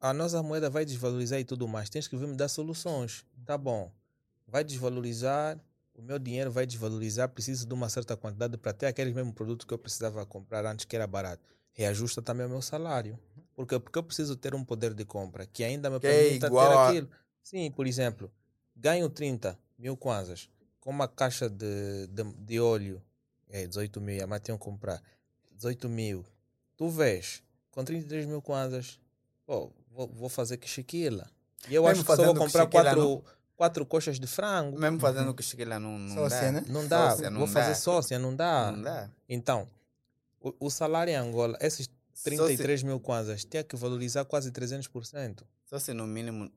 a 0.00 0.12
nossa 0.12 0.42
moeda 0.42 0.70
vai 0.70 0.84
desvalorizar 0.84 1.40
e 1.40 1.44
tudo 1.44 1.66
mais, 1.66 1.90
tens 1.90 2.06
que 2.06 2.16
vir 2.16 2.28
me 2.28 2.36
dar 2.36 2.48
soluções. 2.48 3.24
Tá 3.44 3.58
bom, 3.58 3.92
vai 4.46 4.62
desvalorizar, 4.62 5.58
o 5.96 6.02
meu 6.02 6.18
dinheiro 6.18 6.50
vai 6.50 6.66
desvalorizar, 6.66 7.28
preciso 7.28 7.66
de 7.66 7.72
uma 7.74 7.88
certa 7.88 8.16
quantidade 8.16 8.56
para 8.56 8.72
ter 8.72 8.86
aqueles 8.86 9.14
mesmos 9.14 9.34
produtos 9.34 9.64
que 9.66 9.72
eu 9.72 9.78
precisava 9.78 10.24
comprar 10.26 10.64
antes 10.66 10.84
que 10.84 10.96
era 10.96 11.06
barato. 11.06 11.42
Reajusta 11.72 12.20
também 12.22 12.46
o 12.46 12.48
meu 12.48 12.62
salário. 12.62 13.18
Por 13.54 13.66
quê? 13.66 13.78
Porque 13.78 13.98
eu 13.98 14.02
preciso 14.02 14.36
ter 14.36 14.54
um 14.54 14.64
poder 14.64 14.94
de 14.94 15.04
compra 15.04 15.46
que 15.46 15.62
ainda 15.64 15.88
me 15.90 15.98
Que 16.00 16.06
é 16.06 16.10
permita 16.24 16.46
igual 16.48 16.68
ter 16.68 16.74
a- 16.76 16.88
aquilo. 16.88 17.08
Sim, 17.42 17.70
por 17.70 17.86
exemplo, 17.86 18.30
ganho 18.76 19.08
30 19.08 19.58
mil 19.78 19.96
kwanzas 19.96 20.48
com 20.80 20.90
uma 20.90 21.06
caixa 21.08 21.48
de, 21.48 22.06
de, 22.08 22.24
de 22.24 22.60
óleo, 22.60 23.02
é 23.48 23.66
18 23.66 24.00
mil, 24.00 24.26
mas 24.28 24.40
tenho 24.40 24.58
que 24.58 24.64
comprar 24.64 25.02
18 25.52 25.88
mil. 25.88 26.24
Tu 26.76 26.88
vês, 26.88 27.42
com 27.70 27.84
33 27.84 28.26
mil 28.26 28.42
kwanzas, 28.42 28.98
pô, 29.46 29.70
vou, 29.90 30.08
vou 30.08 30.28
fazer 30.28 30.56
que 30.58 30.68
chiquila. 30.68 31.30
E 31.68 31.74
eu 31.74 31.82
Mesmo 31.84 32.00
acho 32.00 32.00
que 32.04 32.16
só 32.16 32.22
vou 32.24 32.34
comprar 32.34 32.66
quatro, 32.66 33.24
quatro 33.64 33.86
coxas 33.86 34.20
de 34.20 34.26
frango. 34.26 34.78
Mesmo 34.78 35.00
fazendo 35.00 35.30
o 35.30 35.34
que 35.34 35.42
chega 35.42 35.66
lá 35.66 35.80
não, 35.80 35.98
não 35.98 36.14
Sócia, 36.14 36.40
dá. 36.40 36.52
né? 36.52 36.64
Não 36.68 36.86
dá, 36.86 37.10
Sócia, 37.10 37.30
vou 37.30 37.38
não 37.40 37.46
fazer 37.46 37.68
dá. 37.70 37.74
sócia, 37.74 38.18
não 38.18 38.36
dá. 38.36 38.72
Não 38.72 38.82
dá. 38.82 39.10
Então, 39.28 39.68
o, 40.40 40.54
o 40.60 40.70
salário 40.70 41.10
em 41.10 41.16
Angola, 41.16 41.56
esses 41.60 41.86
Só 41.86 41.90
se- 42.14 42.24
33 42.24 42.82
mil 42.82 43.00
kwanzas, 43.00 43.44
tinha 43.44 43.64
que 43.64 43.74
valorizar 43.76 44.24
quase 44.26 44.50
300%. 44.52 45.42
Só 45.64 45.78
se 45.78 45.92
no 45.94 46.06
mínimo 46.06 46.50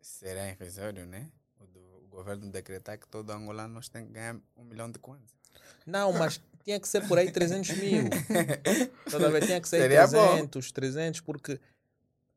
será 0.00 0.48
irrisório, 0.50 1.06
né? 1.06 1.28
O, 1.58 1.66
do, 1.66 1.80
o 1.80 2.06
governo 2.10 2.50
decretar 2.50 2.98
que 2.98 3.08
todo 3.08 3.30
angolano 3.30 3.74
nós 3.74 3.88
tem 3.88 4.04
que 4.06 4.12
ganhar 4.12 4.36
um 4.56 4.64
milhão 4.64 4.90
de 4.90 4.98
kwanzas. 4.98 5.30
Não, 5.86 6.12
mas 6.12 6.40
tinha 6.62 6.78
que 6.78 6.86
ser 6.88 7.06
por 7.08 7.18
aí 7.18 7.30
300 7.30 7.70
mil. 7.78 8.04
Toda 9.10 9.30
vez 9.30 9.46
tinha 9.46 9.60
que 9.60 9.68
ser 9.68 9.80
Seria 9.80 10.06
bom. 10.06 10.28
300, 10.46 10.72
300, 10.72 11.20
porque 11.22 11.58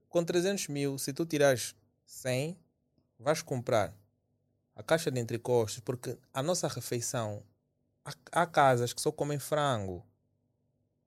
com 0.10 0.24
300 0.24 0.68
mil, 0.70 0.98
se 0.98 1.12
tu 1.14 1.26
tirares 1.26 1.76
100, 2.06 2.58
vais 3.20 3.42
comprar 3.42 3.94
a 4.76 4.84
caixa 4.84 5.10
de 5.10 5.20
entrecostos, 5.20 5.80
porque 5.80 6.18
a 6.34 6.44
nossa 6.44 6.68
refeição, 6.68 7.44
há, 8.06 8.42
há 8.44 8.46
casas 8.46 8.94
que 8.94 9.02
só 9.02 9.12
comem 9.12 9.40
frango. 9.40 10.06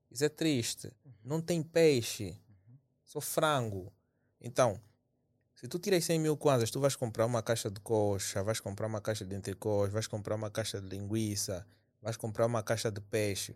Isso 0.09 0.25
é 0.25 0.29
triste. 0.29 0.91
Não 1.23 1.41
tem 1.41 1.63
peixe, 1.63 2.37
só 3.05 3.21
frango. 3.21 3.91
Então, 4.39 4.79
se 5.55 5.67
tu 5.67 5.79
tiras 5.79 6.03
100 6.03 6.19
mil 6.19 6.35
kwanzas, 6.35 6.71
tu 6.71 6.79
vais 6.79 6.95
comprar 6.95 7.25
uma 7.25 7.41
caixa 7.41 7.69
de 7.69 7.79
coxa, 7.79 8.43
vais 8.43 8.59
comprar 8.59 8.87
uma 8.87 8.99
caixa 8.99 9.23
de 9.23 9.35
entrecostos, 9.35 9.93
vais 9.93 10.07
comprar 10.07 10.35
uma 10.35 10.49
caixa 10.49 10.81
de 10.81 10.87
linguiça, 10.89 11.65
vais 12.01 12.17
comprar 12.17 12.45
uma 12.45 12.63
caixa 12.63 12.91
de 12.91 12.99
peixe. 12.99 13.55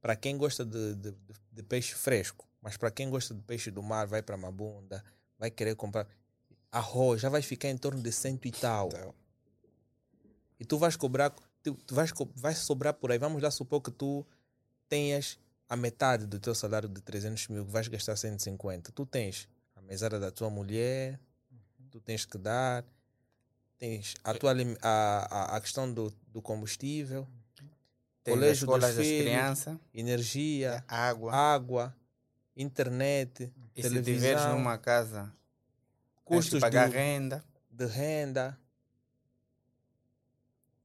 Para 0.00 0.16
quem 0.16 0.36
gosta 0.36 0.64
de, 0.64 0.94
de, 0.94 1.12
de- 1.12 1.34
de 1.52 1.62
peixe 1.62 1.94
fresco, 1.94 2.48
mas 2.60 2.76
para 2.76 2.90
quem 2.90 3.10
gosta 3.10 3.34
de 3.34 3.42
peixe 3.42 3.70
do 3.70 3.82
mar, 3.82 4.06
vai 4.06 4.22
para 4.22 4.36
Mabunda, 4.36 5.04
vai 5.38 5.50
querer 5.50 5.76
comprar 5.76 6.06
arroz, 6.70 7.20
já 7.20 7.28
vai 7.28 7.42
ficar 7.42 7.68
em 7.68 7.76
torno 7.76 8.02
de 8.02 8.12
cento 8.12 8.46
e 8.46 8.50
tal. 8.52 8.88
Então, 8.88 9.14
E 10.60 10.64
tu 10.64 10.78
vais 10.78 10.96
cobrar, 10.96 11.34
tu, 11.62 11.74
tu 11.74 11.94
vais, 11.94 12.12
vai 12.34 12.54
sobrar 12.54 12.94
por 12.94 13.10
aí. 13.12 13.18
Vamos 13.18 13.42
lá 13.42 13.50
supor 13.50 13.80
que 13.80 13.90
tu 13.90 14.26
tenhas 14.88 15.38
a 15.68 15.76
metade 15.76 16.26
do 16.26 16.40
teu 16.40 16.54
salário 16.54 16.88
de 16.88 17.00
300 17.00 17.48
mil, 17.48 17.64
que 17.64 17.70
vais 17.70 17.88
gastar 17.88 18.16
150. 18.16 18.90
Tu 18.92 19.06
tens 19.06 19.48
a 19.76 19.82
mesada 19.82 20.18
da 20.18 20.30
tua 20.30 20.48
mulher, 20.50 21.20
tu 21.90 22.00
tens 22.00 22.24
que 22.24 22.38
dar, 22.38 22.84
tens 23.78 24.14
a, 24.24 24.34
tua, 24.34 24.52
a, 24.82 24.88
a, 24.90 25.56
a 25.56 25.60
questão 25.60 25.92
do, 25.92 26.12
do 26.28 26.40
combustível, 26.42 27.26
tem 28.24 28.34
as 28.34 28.40
Colégio 28.40 28.66
das 28.78 28.94
filhos, 28.96 29.22
crianças, 29.22 29.78
energia, 29.94 30.84
água. 30.86 31.34
água, 31.34 31.96
internet, 32.56 33.52
e 33.74 33.82
se 33.82 33.88
tiveres 33.88 34.04
televisão, 34.04 34.58
numa 34.58 34.76
casa, 34.76 35.32
que 36.28 36.34
custos 36.36 36.60
pagar 36.60 36.88
de, 36.88 36.94
renda. 36.96 37.44
de 37.70 37.86
renda. 37.86 38.58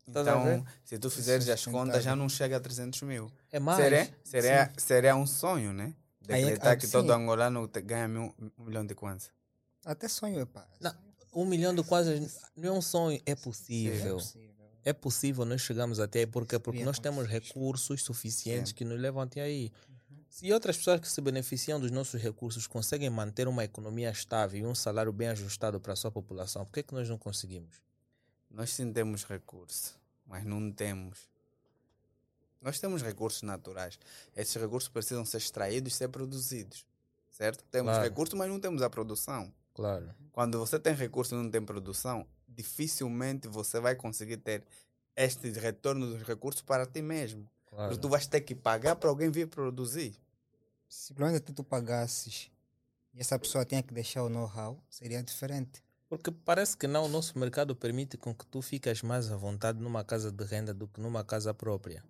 Então, 0.08 0.66
se 0.84 0.98
tu 1.00 1.10
fizeres 1.10 1.48
as 1.48 1.66
contas, 1.66 2.04
já 2.04 2.16
não 2.16 2.28
chega 2.28 2.58
a 2.58 2.60
300 2.60 3.02
mil. 3.04 3.32
É 3.52 3.60
mais. 3.60 3.78
Seria, 3.82 4.18
seria, 4.24 4.74
seria 4.78 5.16
um 5.16 5.26
sonho, 5.26 5.72
né? 5.72 5.96
Aí 6.28 6.42
é- 6.42 6.46
Decretar 6.46 6.74
ah, 6.74 6.76
que 6.76 6.86
sim. 6.86 6.92
todo 6.92 7.12
angolano 7.12 7.70
ganha 7.86 8.08
mil, 8.08 8.34
um 8.58 8.64
milhão 8.66 8.86
de 8.86 8.94
kwanza. 8.96 9.30
Até 9.86 10.08
sonho, 10.08 10.46
pá. 10.48 10.68
Não, 10.80 10.94
Um 11.34 11.46
milhão 11.46 11.74
de 11.74 11.84
quase 11.84 12.30
não 12.56 12.76
é 12.76 12.78
um 12.78 12.82
sonho, 12.82 13.22
é 13.26 13.32
É 13.32 13.36
possível. 13.36 14.16
possível. 14.16 14.54
É 14.86 14.92
possível 14.94 15.46
nós 15.46 15.62
chegamos 15.62 16.00
até 16.00 16.20
aí 16.20 16.28
porque, 16.28 16.60
porque 16.60 16.84
nós 16.84 17.00
temos 17.00 17.26
possível. 17.26 17.42
recursos 17.42 18.04
suficientes 18.04 18.70
Sim. 18.70 18.76
que 18.76 18.86
nos 18.86 19.00
levam 19.00 19.22
até 19.22 19.42
aí. 19.42 19.72
Se 20.36 20.52
outras 20.52 20.78
pessoas 20.78 21.00
que 21.00 21.08
se 21.08 21.22
beneficiam 21.22 21.80
dos 21.80 21.92
nossos 21.92 22.20
recursos 22.20 22.66
conseguem 22.66 23.08
manter 23.08 23.48
uma 23.48 23.64
economia 23.64 24.10
estável 24.10 24.60
e 24.62 24.66
um 24.66 24.74
salário 24.74 25.14
bem 25.14 25.28
ajustado 25.28 25.80
para 25.80 25.94
a 25.94 25.96
sua 25.96 26.10
população, 26.10 26.66
por 26.66 26.72
que, 26.74 26.82
que 26.82 26.92
nós 26.96 27.08
não 27.08 27.20
conseguimos? 27.20 27.80
Nós 28.50 28.72
sim 28.72 28.92
temos 28.92 29.24
recursos, 29.26 29.96
mas 30.26 30.44
não 30.44 30.72
temos. 30.72 31.30
Nós 32.60 32.80
temos 32.80 33.04
recursos 33.04 33.44
naturais. 33.44 34.00
Esses 34.36 34.56
recursos 34.56 34.90
precisam 34.90 35.24
ser 35.24 35.38
extraídos 35.38 35.94
e 35.94 35.98
ser 35.98 36.08
produzidos. 36.08 36.84
Certo? 37.30 37.64
Temos 37.66 37.92
Claro. 37.92 38.04
recursos, 38.04 38.34
mas 38.34 38.50
não 38.50 38.60
temos 38.60 38.82
a 38.82 38.90
produção. 38.90 39.54
Claro. 39.76 40.16
Quando 40.32 40.58
você 40.58 40.80
tem 40.80 40.96
recurso 40.96 41.36
e 41.36 41.38
não 41.38 41.52
tem 41.52 41.64
produção, 41.64 42.26
dificilmente 42.48 43.48
você 43.48 43.80
vai 43.80 43.96
conseguir 43.96 44.38
ter 44.38 44.64
este 45.16 45.52
retorno 45.52 46.08
dos 46.08 46.24
recursos 46.24 46.64
para 46.64 46.88
ti 46.88 47.04
mesmo. 47.04 47.48
claro. 47.68 47.90
Porque 47.90 48.02
tu 48.02 48.10
vais 48.10 48.26
ter 48.26 48.42
que 48.42 48.56
pagar 48.56 48.96
para 48.96 49.10
alguém 49.10 49.30
vir 49.30 49.48
produzir. 49.48 50.23
Simplesmente 50.94 51.42
tu, 51.42 51.54
tu 51.54 51.64
pagasses 51.64 52.52
e 53.16 53.20
essa 53.20 53.38
pessoa 53.40 53.66
tinha 53.66 53.82
que 53.82 53.92
deixar 53.92 54.24
o 54.24 54.30
know-how, 54.30 54.80
seria 54.88 55.24
diferente. 55.24 55.84
Porque 56.08 56.30
parece 56.30 56.78
que 56.78 56.86
não, 56.86 57.06
o 57.06 57.08
nosso 57.08 57.38
mercado 57.38 57.76
permite 57.76 58.16
com 58.16 58.34
que 58.34 58.46
tu 58.46 58.62
fiques 58.62 59.02
mais 59.02 59.32
à 59.32 59.36
vontade 59.36 59.82
numa 59.82 60.04
casa 60.04 60.32
de 60.32 60.44
renda 60.46 60.72
do 60.72 60.88
que 60.88 61.02
numa 61.02 61.24
casa 61.24 61.52
própria. 61.52 62.04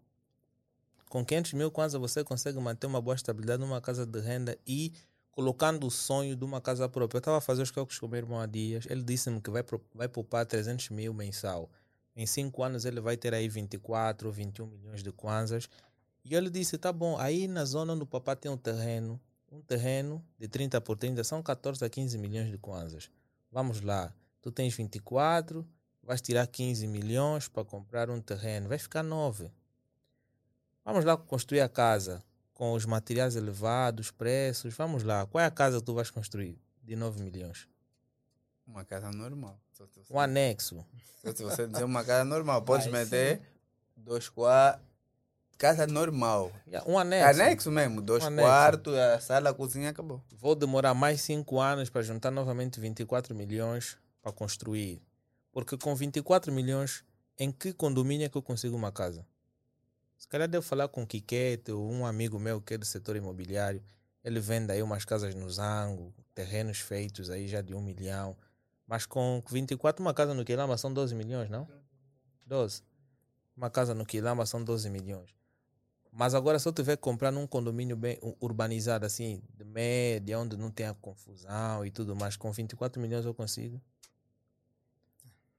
Com 1.07 1.23
500 1.23 1.53
mil 1.53 1.71
kwanza 1.71 1.97
você 1.97 2.25
consegue 2.25 2.59
manter 2.59 2.85
uma 2.85 3.01
boa 3.01 3.15
estabilidade 3.15 3.61
numa 3.61 3.79
casa 3.79 4.05
de 4.05 4.19
renda 4.19 4.57
e 4.67 4.91
colocando 5.31 5.87
o 5.87 5.91
sonho 5.91 6.35
de 6.35 6.43
uma 6.43 6.59
casa 6.59 6.89
própria. 6.89 7.17
Eu 7.17 7.19
estava 7.19 7.37
a 7.37 7.41
fazer 7.41 7.61
os 7.61 7.71
cálculos 7.71 7.97
com 7.97 8.05
o 8.05 8.09
meu 8.09 8.17
irmão 8.17 8.41
há 8.41 8.45
dias, 8.45 8.85
ele 8.89 9.01
disse-me 9.01 9.39
que 9.39 9.49
vai, 9.49 9.63
vai 9.95 10.09
poupar 10.09 10.45
300 10.45 10.89
mil 10.89 11.13
mensal. 11.13 11.71
Em 12.15 12.25
5 12.25 12.61
anos 12.61 12.83
ele 12.83 12.99
vai 12.99 13.15
ter 13.15 13.33
aí 13.33 13.47
24 13.47 14.27
ou 14.27 14.33
21 14.33 14.67
milhões 14.67 15.01
de 15.01 15.11
kwanzas. 15.13 15.69
E 16.23 16.35
ele 16.35 16.49
disse: 16.49 16.77
tá 16.77 16.91
bom, 16.91 17.17
aí 17.17 17.47
na 17.47 17.65
zona 17.65 17.93
onde 17.93 18.03
o 18.03 18.07
papá 18.07 18.35
tem 18.35 18.51
um 18.51 18.57
terreno, 18.57 19.19
um 19.51 19.61
terreno 19.61 20.23
de 20.39 20.47
30 20.47 20.79
por 20.81 20.97
30 20.97 21.23
são 21.23 21.43
14 21.43 21.83
a 21.83 21.89
15 21.89 22.17
milhões 22.17 22.49
de 22.49 22.57
kwanzas. 22.57 23.09
Vamos 23.51 23.81
lá, 23.81 24.13
tu 24.41 24.51
tens 24.51 24.73
24, 24.73 25.67
vais 26.01 26.21
tirar 26.21 26.47
15 26.47 26.87
milhões 26.87 27.47
para 27.47 27.63
comprar 27.63 28.09
um 28.09 28.19
terreno, 28.21 28.69
vai 28.69 28.77
ficar 28.79 29.03
9. 29.03 29.51
Vamos 30.83 31.05
lá 31.05 31.15
construir 31.15 31.61
a 31.61 31.69
casa 31.69 32.23
com 32.53 32.73
os 32.73 32.85
materiais 32.85 33.35
elevados, 33.35 34.11
preços. 34.11 34.73
Vamos 34.75 35.03
lá, 35.03 35.25
qual 35.25 35.41
é 35.41 35.45
a 35.45 35.51
casa 35.51 35.79
que 35.79 35.85
tu 35.85 35.93
vais 35.93 36.09
construir 36.09 36.59
de 36.81 36.95
9 36.95 37.21
milhões? 37.21 37.67
Uma 38.65 38.83
casa 38.85 39.11
normal. 39.11 39.59
Você, 39.73 40.01
Um 40.09 40.19
anexo. 40.19 40.85
se 41.23 41.43
você 41.43 41.67
dizer 41.67 41.83
uma 41.83 42.03
casa 42.03 42.23
normal, 42.23 42.61
podes 42.61 42.87
meter 42.87 43.41
dois 43.95 44.29
quartos. 44.29 44.92
Casa 45.63 45.87
normal. 45.87 46.51
Yeah, 46.67 46.91
Um 46.91 46.99
anexo. 46.99 47.41
Anexo 47.41 47.71
mesmo, 47.71 48.01
dois 48.01 48.21
Um 48.25 48.35
quartos, 48.35 48.93
a 48.93 49.17
sala, 49.21 49.51
a 49.51 49.53
cozinha, 49.53 49.91
acabou. 49.91 50.21
Vou 50.29 50.55
demorar 50.55 50.93
mais 50.93 51.21
5 51.21 51.57
anos 51.57 51.89
para 51.89 52.01
juntar 52.01 52.31
novamente 52.31 52.81
24 52.81 53.33
milhões 53.33 53.97
para 54.21 54.33
construir. 54.33 55.01
Porque 55.53 55.77
com 55.77 55.95
24 55.95 56.51
milhões, 56.51 57.05
em 57.39 57.49
que 57.49 57.71
condomínio 57.71 58.25
é 58.25 58.29
que 58.29 58.37
eu 58.37 58.41
consigo 58.41 58.75
uma 58.75 58.91
casa? 58.91 59.25
Se 60.17 60.27
calhar 60.27 60.49
devo 60.49 60.65
falar 60.65 60.89
com 60.89 61.03
o 61.03 61.07
Kikete 61.07 61.71
ou 61.71 61.89
um 61.89 62.05
amigo 62.05 62.37
meu 62.37 62.59
que 62.59 62.73
é 62.73 62.77
do 62.77 62.85
setor 62.85 63.15
imobiliário. 63.15 63.81
Ele 64.21 64.41
vende 64.41 64.73
aí 64.73 64.83
umas 64.83 65.05
casas 65.05 65.33
no 65.33 65.49
Zango, 65.49 66.13
terrenos 66.35 66.79
feitos 66.79 67.29
aí 67.29 67.47
já 67.47 67.61
de 67.61 67.73
um 67.73 67.81
milhão. 67.81 68.35
Mas 68.85 69.05
com 69.05 69.41
24, 69.49 70.03
uma 70.03 70.13
casa 70.13 70.33
no 70.33 70.43
Quilamba 70.43 70.77
são 70.77 70.93
12 70.93 71.15
milhões, 71.15 71.49
não? 71.49 71.65
12. 72.45 72.83
Uma 73.55 73.69
casa 73.69 73.93
no 73.93 74.05
Quilamba 74.05 74.45
são 74.45 74.61
12 74.61 74.89
milhões. 74.89 75.42
Mas 76.15 76.35
agora, 76.35 76.59
se 76.59 76.67
eu 76.67 76.71
tiver 76.71 76.95
que 76.95 77.01
comprar 77.01 77.31
num 77.31 77.47
condomínio 77.47 77.97
bem 77.97 78.19
urbanizado, 78.39 79.03
assim, 79.05 79.41
de 79.57 79.63
média, 79.63 80.37
onde 80.39 80.55
não 80.55 80.69
tenha 80.69 80.93
confusão 80.93 81.83
e 81.83 81.89
tudo 81.89 82.15
mais, 82.15 82.35
com 82.37 82.51
24 82.51 83.01
milhões 83.01 83.25
eu 83.25 83.33
consigo? 83.33 83.81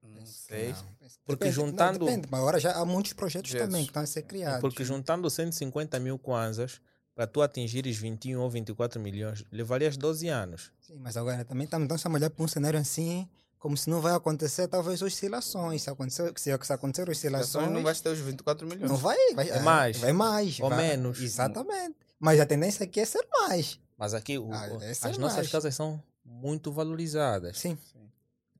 Não 0.03 0.25
sei. 0.27 0.69
Não. 0.73 0.85
Porque 1.27 1.47
Depende- 1.47 1.53
juntando- 1.53 1.99
Não, 1.99 2.07
depende, 2.07 2.29
mas 2.31 2.41
agora 2.41 2.61
já 2.61 2.73
há 2.73 2.85
muitos 2.85 3.13
projetos 3.15 3.51
Jesus. 3.51 3.67
também 3.69 3.83
que 3.85 3.91
estão 3.91 4.03
a 4.03 4.07
ser 4.07 4.23
criados. 4.23 4.61
Porque 4.61 4.85
juntando 4.85 5.29
150 5.29 5.99
mil 5.99 6.19
kwanzas, 6.19 6.81
para 7.15 7.27
tu 7.27 7.43
atingires 7.43 7.97
21 7.97 8.41
ou 8.41 8.49
24 8.51 9.01
milhões, 9.01 9.45
levarias 9.51 9.97
12 9.97 10.29
anos. 10.29 10.71
Sim, 10.81 10.99
mas 11.01 11.17
agora 11.17 11.45
também 11.45 11.65
estamos 11.65 11.85
então, 11.87 12.13
a 12.13 12.15
olhar 12.15 12.31
para 12.31 12.45
um 12.45 12.49
cenário 12.49 12.79
assim, 12.79 13.29
como 13.65 13.79
se 13.79 13.89
não 13.89 13.99
vai 13.99 14.13
acontecer 14.15 14.69
talvez 14.69 15.01
oscilações. 15.01 15.81
Se 15.85 15.89
acontecer, 15.89 16.31
se, 16.37 16.55
se 16.63 16.73
acontecer 16.75 17.09
oscilações, 17.09 17.49
Ações 17.65 17.71
não 17.73 17.83
vai 17.83 17.95
ter 17.95 18.11
os 18.11 18.19
24 18.19 18.67
milhões. 18.69 18.91
não 18.91 18.97
vai, 18.99 19.17
vai, 19.35 19.49
É 19.49 19.61
mais. 19.61 19.97
Vai 19.97 20.13
mais. 20.13 20.61
Ou 20.61 20.69
vai- 20.69 20.79
menos. 20.87 21.19
Exatamente. 21.19 21.97
Mas 22.21 22.39
a 22.41 22.45
tendência 22.45 22.85
aqui 22.85 23.01
é 23.01 23.07
ser 23.07 23.27
mais. 23.33 23.81
Mas 23.97 24.13
aqui 24.13 24.37
o- 24.39 24.53
Ah, 24.53 24.69
ser 24.93 25.09
as 25.09 25.17
nossas 25.17 25.39
mais. 25.39 25.51
casas 25.51 25.75
são 25.75 25.99
muito 26.23 26.71
valorizadas. 26.71 27.59
Sim. 27.59 27.79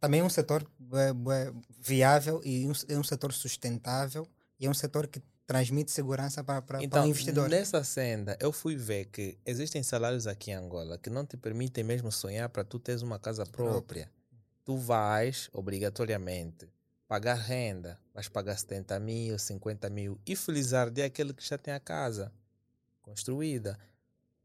Também 0.01 0.21
é 0.21 0.25
um 0.25 0.31
setor 0.31 0.67
bué, 0.79 1.13
bué, 1.13 1.53
viável 1.79 2.41
e 2.43 2.67
um, 2.67 2.73
é 2.89 2.97
um 2.99 3.05
setor 3.05 3.31
sustentável 3.35 4.27
e 4.59 4.65
é 4.65 4.71
um 4.71 4.75
setor 4.75 5.07
que 5.07 5.23
transmite 5.47 5.91
segurança 5.93 6.43
para, 6.43 6.63
para, 6.63 6.79
para 6.79 6.85
Então, 6.87 7.05
o 7.05 7.09
investidor. 7.09 7.51
nessa 7.51 7.85
senda, 7.85 8.39
eu 8.41 8.51
fui 8.53 8.75
ver 8.75 9.05
que 9.07 9.37
existem 9.45 9.83
salários 9.83 10.27
aqui 10.27 10.51
em 10.51 10.55
Angola 10.55 10.97
que 10.97 11.11
não 11.11 11.27
te 11.27 11.37
permitem 11.37 11.85
mesmo 11.85 12.11
sonhar 12.11 12.49
para 12.49 12.65
tu 12.65 12.79
teres 12.79 13.03
uma 13.03 13.19
casa 13.19 13.45
própria. 13.45 14.11
Tu 14.65 14.77
vais, 14.77 15.49
obrigatoriamente, 15.53 16.69
pagar 17.07 17.35
renda. 17.37 17.99
Vais 18.15 18.29
pagar 18.29 18.57
70 18.57 18.99
mil, 18.99 19.39
50 19.39 19.91
mil 19.91 20.19
e 20.27 20.35
felizarde 20.35 21.03
é 21.03 21.05
aquele 21.05 21.35
que 21.35 21.47
já 21.47 21.59
tem 21.59 21.75
a 21.75 21.81
casa 21.81 22.33
construída. 23.03 23.79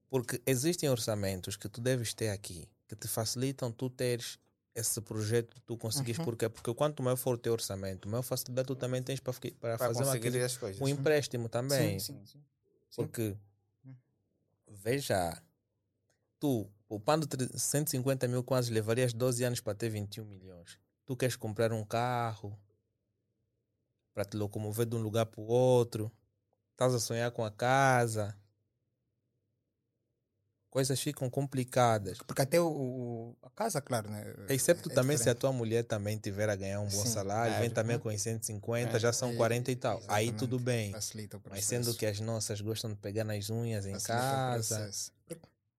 Porque 0.10 0.41
existem 0.46 0.90
orçamentos 0.90 1.56
que 1.56 1.70
tu 1.70 1.80
deves 1.80 2.14
ter 2.14 2.30
aqui, 2.30 2.68
que 2.88 2.96
te 2.96 3.08
facilitam 3.08 3.72
tu 3.72 3.90
teres 3.90 4.38
esse 4.76 5.00
projeto, 5.02 5.60
tu 5.66 5.78
conseguires. 5.78 6.18
Uhum. 6.20 6.26
Por 6.26 6.36
quê? 6.36 6.50
Porque 6.50 6.74
quanto 6.74 7.02
maior 7.04 7.16
for 7.16 7.36
o 7.36 7.38
teu 7.38 7.54
orçamento, 7.54 8.08
maior 8.10 8.24
facilidade 8.24 8.68
tu 8.68 8.76
também 8.76 9.02
tens 9.04 9.20
para, 9.20 9.34
para 9.34 9.52
Para 9.60 9.78
fazer 9.78 10.04
uma, 10.04 10.06
conseguir 10.18 10.41
as 10.41 10.58
coisas. 10.58 10.82
um 10.82 10.88
empréstimo 10.88 11.48
também. 11.48 12.00
Sim, 12.00 12.14
sim, 12.14 12.26
sim. 12.26 12.40
Sim. 12.90 12.96
Porque, 12.96 13.38
Hum. 13.86 13.96
veja, 14.68 15.41
tu, 16.40 16.68
poupando 16.90 17.28
tre- 17.28 17.48
150 17.57 18.28
mil 18.28 18.44
quase 18.44 18.74
levarias 18.74 19.14
12 19.14 19.44
anos 19.44 19.61
para 19.61 19.76
ter 19.76 19.90
21 19.90 20.26
milhões. 20.26 20.80
Tu 21.06 21.16
queres 21.16 21.36
comprar 21.36 21.72
um 21.72 21.86
carro 21.86 22.60
para 24.14 24.26
te 24.26 24.36
locomover 24.36 24.86
de 24.88 24.95
um 24.95 25.02
lugar 25.02 25.28
para 25.28 25.40
o 25.40 25.45
outro. 25.45 26.11
Estás 26.72 26.94
a 26.95 26.99
sonhar 26.99 27.32
com 27.32 27.45
a 27.45 27.52
casa. 27.52 28.36
Coisas 30.72 30.99
ficam 31.02 31.30
complicadas. 31.30 32.20
Porque 32.20 32.41
até 32.44 32.60
o, 32.61 32.68
o- 32.68 33.38
a 33.41 33.49
casa, 33.49 33.82
claro, 33.82 34.10
né? 34.10 34.24
Excepto 34.49 34.91
é 34.91 34.94
também 34.94 35.18
se 35.18 35.24
a 35.24 35.26
diferente. 35.34 35.40
tua 35.41 35.52
mulher 35.52 35.84
também 35.84 36.18
tiver 36.18 36.48
a 36.49 36.56
ganhar 36.56 36.80
um 36.80 36.86
bom 36.90 36.90
Sim, 37.06 37.07
salário, 37.11 37.53
vem 37.57 37.70
claro. 37.70 37.74
também 37.74 37.99
com 37.99 38.10
os 38.10 38.22
150, 38.22 38.98
É, 38.98 38.99
já 38.99 39.11
são 39.11 39.32
é, 39.32 39.36
40 39.36 39.72
e 39.72 39.76
tal. 39.76 40.02
Aí 40.07 40.32
tudo 40.32 40.60
bem. 40.60 40.91
Mas 41.49 41.66
sendo 41.66 41.94
que 41.95 42.06
as 42.06 42.20
nossas 42.20 42.61
gostam 42.61 42.91
de 42.91 42.98
pegar 42.98 43.24
nas 43.24 43.49
unhas 43.49 43.86
em 43.88 43.94
Facilita 43.94 44.14
casa. 44.14 44.91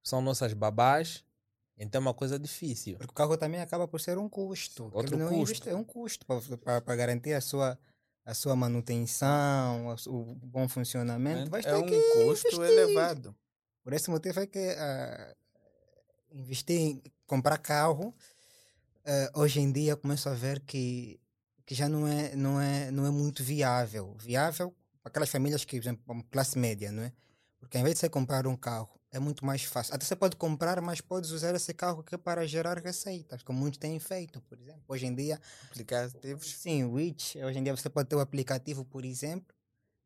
São 0.03 0.21
nossas 0.21 0.53
babás, 0.53 1.25
então 1.77 1.99
é 1.99 2.03
uma 2.03 2.15
coisa 2.15 2.39
difícil. 2.39 2.97
Porque 2.99 3.11
o 3.13 3.15
carro 3.15 3.37
também 3.37 3.61
acaba 3.61 3.89
por 3.89 4.01
ser 4.01 4.19
um 4.19 4.29
custo. 4.29 4.91
Outro 4.93 5.17
não 5.17 5.29
custo. 5.29 5.43
investe- 5.43 5.69
É 5.71 5.75
um 5.75 5.85
custo 5.85 6.27
para 6.27 6.97
garantir 6.97 7.33
a 7.33 7.41
sua, 7.41 7.79
a 8.25 8.35
sua 8.35 8.55
manutenção, 8.55 9.95
o 10.09 10.35
bom 10.35 10.69
funcionamento. 10.69 11.51
Vai 11.51 11.61
É 11.61 11.65
ter 11.65 11.75
um 11.75 11.87
que 11.87 12.01
custo 12.13 12.49
investir. 12.49 12.61
elevado. 12.79 13.35
Por 13.83 13.93
esse 13.95 14.11
motivo 14.11 14.41
é 14.41 14.47
que 14.47 14.59
ah, 14.79 15.35
investir 16.33 16.79
em 16.79 17.03
comprar 17.27 17.57
carro, 17.59 18.15
ah, 19.07 19.31
hoje 19.41 19.61
em 19.61 19.73
dia 19.73 19.97
começo 19.97 20.29
a 20.29 20.35
ver 20.35 20.61
que, 20.61 21.19
que 21.65 21.75
já 21.75 21.89
não 21.89 22.07
é, 22.07 22.37
não, 22.37 22.61
é, 22.61 22.91
não 22.91 23.07
é 23.07 23.11
muito 23.11 23.43
viável. 23.43 24.15
Viável 24.19 24.75
para 25.03 25.09
aquelas 25.11 25.31
famílias 25.31 25.65
que, 25.65 25.77
por 25.79 25.83
exemplo, 25.83 26.25
classe 26.31 26.59
média, 26.59 26.93
não 26.93 27.03
é? 27.05 27.13
Porque 27.59 27.79
ao 27.79 27.81
invés 27.81 27.95
de 27.95 28.01
você 28.01 28.09
comprar 28.11 28.47
um 28.47 28.55
carro, 28.57 29.00
é 29.12 29.19
muito 29.19 29.45
mais 29.45 29.62
fácil. 29.65 29.95
Até 29.95 30.05
você 30.05 30.15
pode 30.16 30.37
comprar, 30.37 30.81
mas 30.81 31.01
podes 31.01 31.31
usar 31.31 31.55
esse 31.55 31.74
carro 31.74 32.01
aqui 32.01 32.16
para 32.16 32.47
gerar 32.47 32.78
receitas, 32.78 33.43
como 33.43 33.59
muitos 33.59 33.78
têm 33.78 33.99
feito, 33.99 34.41
por 34.43 34.59
exemplo. 34.59 34.82
Hoje 34.89 35.07
em 35.07 35.15
dia, 35.15 35.41
Aplicativos. 35.70 36.47
Sim, 36.55 36.85
Witch. 36.85 37.37
Hoje 37.37 37.59
em 37.59 37.62
dia 37.65 37.74
você 37.77 37.89
pode 37.91 38.09
ter 38.09 38.16
o 38.16 38.20
aplicativo, 38.20 38.85
por 38.85 39.05
exemplo. 39.05 39.55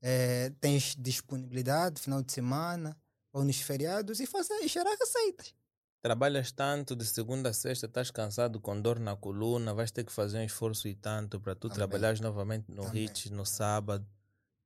eh, 0.07 0.53
tens 0.61 0.95
disponibilidade 0.99 2.01
final 2.01 2.23
de 2.23 2.31
semana 2.33 2.95
ou 3.33 3.43
nos 3.45 3.61
feriados 3.61 4.21
e 4.21 4.27
fazer 4.27 4.55
e 4.63 4.69
gerar 4.69 4.95
receitas. 4.99 5.55
Trabalhas 6.03 6.53
tanto 6.53 6.95
de 6.95 7.07
segunda 7.07 7.49
a 7.49 7.53
sexta, 7.55 7.87
estás 7.87 8.11
cansado 8.11 8.61
com 8.61 8.79
dor 8.79 9.01
na 9.01 9.17
coluna, 9.17 9.73
vais 9.73 9.91
ter 9.91 10.05
que 10.05 10.13
fazer 10.13 10.39
um 10.39 10.45
esforço 10.45 10.87
e 10.87 10.95
tanto 10.95 11.41
para 11.41 11.55
tu 11.55 11.69
Também. 11.69 11.77
trabalhares 11.77 12.21
novamente 12.21 12.71
no 12.71 12.83
Também. 12.83 13.05
HIT 13.07 13.33
no 13.33 13.47
sábado. 13.47 14.07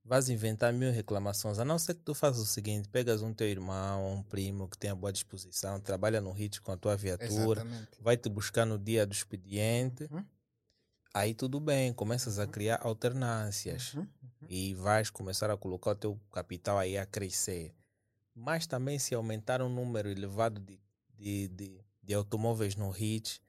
Vais 0.08 0.30
inventar 0.30 0.72
mil 0.72 0.90
reclamações, 0.90 1.58
a 1.58 1.66
não 1.66 1.78
ser 1.78 1.92
que 1.94 2.00
tu 2.00 2.14
faças 2.14 2.40
o 2.42 2.46
seguinte: 2.46 2.88
pegas 2.88 3.20
um 3.20 3.34
teu 3.34 3.46
irmão, 3.46 4.14
um 4.14 4.22
primo 4.22 4.66
que 4.66 4.78
tenha 4.78 4.94
boa 4.94 5.12
disposição, 5.12 5.78
trabalha 5.78 6.18
no 6.18 6.32
HIT 6.32 6.62
com 6.62 6.72
a 6.72 6.78
tua 6.78 6.96
viatura, 6.96 7.60
Exatamente. 7.60 7.88
vai 8.00 8.16
te 8.16 8.30
buscar 8.30 8.64
no 8.64 8.78
dia 8.78 9.04
do 9.06 9.12
expediente, 9.12 10.08
Uhum. 10.10 10.24
aí 11.12 11.34
tudo 11.34 11.60
bem, 11.60 11.92
começas 11.92 12.38
a 12.38 12.46
criar 12.46 12.80
alternâncias. 12.82 13.92
Uhum. 13.94 14.06
e 14.48 14.72
vais 14.74 15.10
começar 15.10 15.50
a 15.50 15.56
colocar 15.58 15.90
o 15.90 15.94
teu 15.94 16.18
capital 16.32 16.78
aí 16.78 16.96
a 16.96 17.04
crescer. 17.04 17.74
Mas 18.34 18.66
também 18.66 18.98
se 18.98 19.14
aumentar 19.14 19.60
um 19.60 19.68
número 19.68 20.08
elevado 20.08 20.58
de, 20.58 20.80
de, 21.18 21.48
de, 21.48 21.80
de 22.02 22.14
automóveis 22.14 22.74
no 22.76 22.88
HIT, 22.90 23.42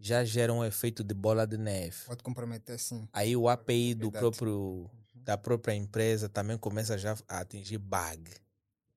já 0.00 0.24
gera 0.24 0.52
um 0.52 0.64
efeito 0.64 1.04
de 1.04 1.14
bola 1.14 1.46
de 1.46 1.56
neve. 1.56 1.96
Pode 2.06 2.24
comprometer, 2.24 2.76
sim. 2.80 3.06
Aí 3.12 3.36
o 3.36 3.48
API 3.48 3.94
do 3.94 4.10
próprio, 4.10 4.90
da 5.24 5.36
própria 5.38 5.74
empresa 5.74 6.28
também 6.28 6.58
começa 6.58 6.98
já 6.98 7.16
a 7.28 7.38
atingir 7.40 7.78
bug 7.78 8.30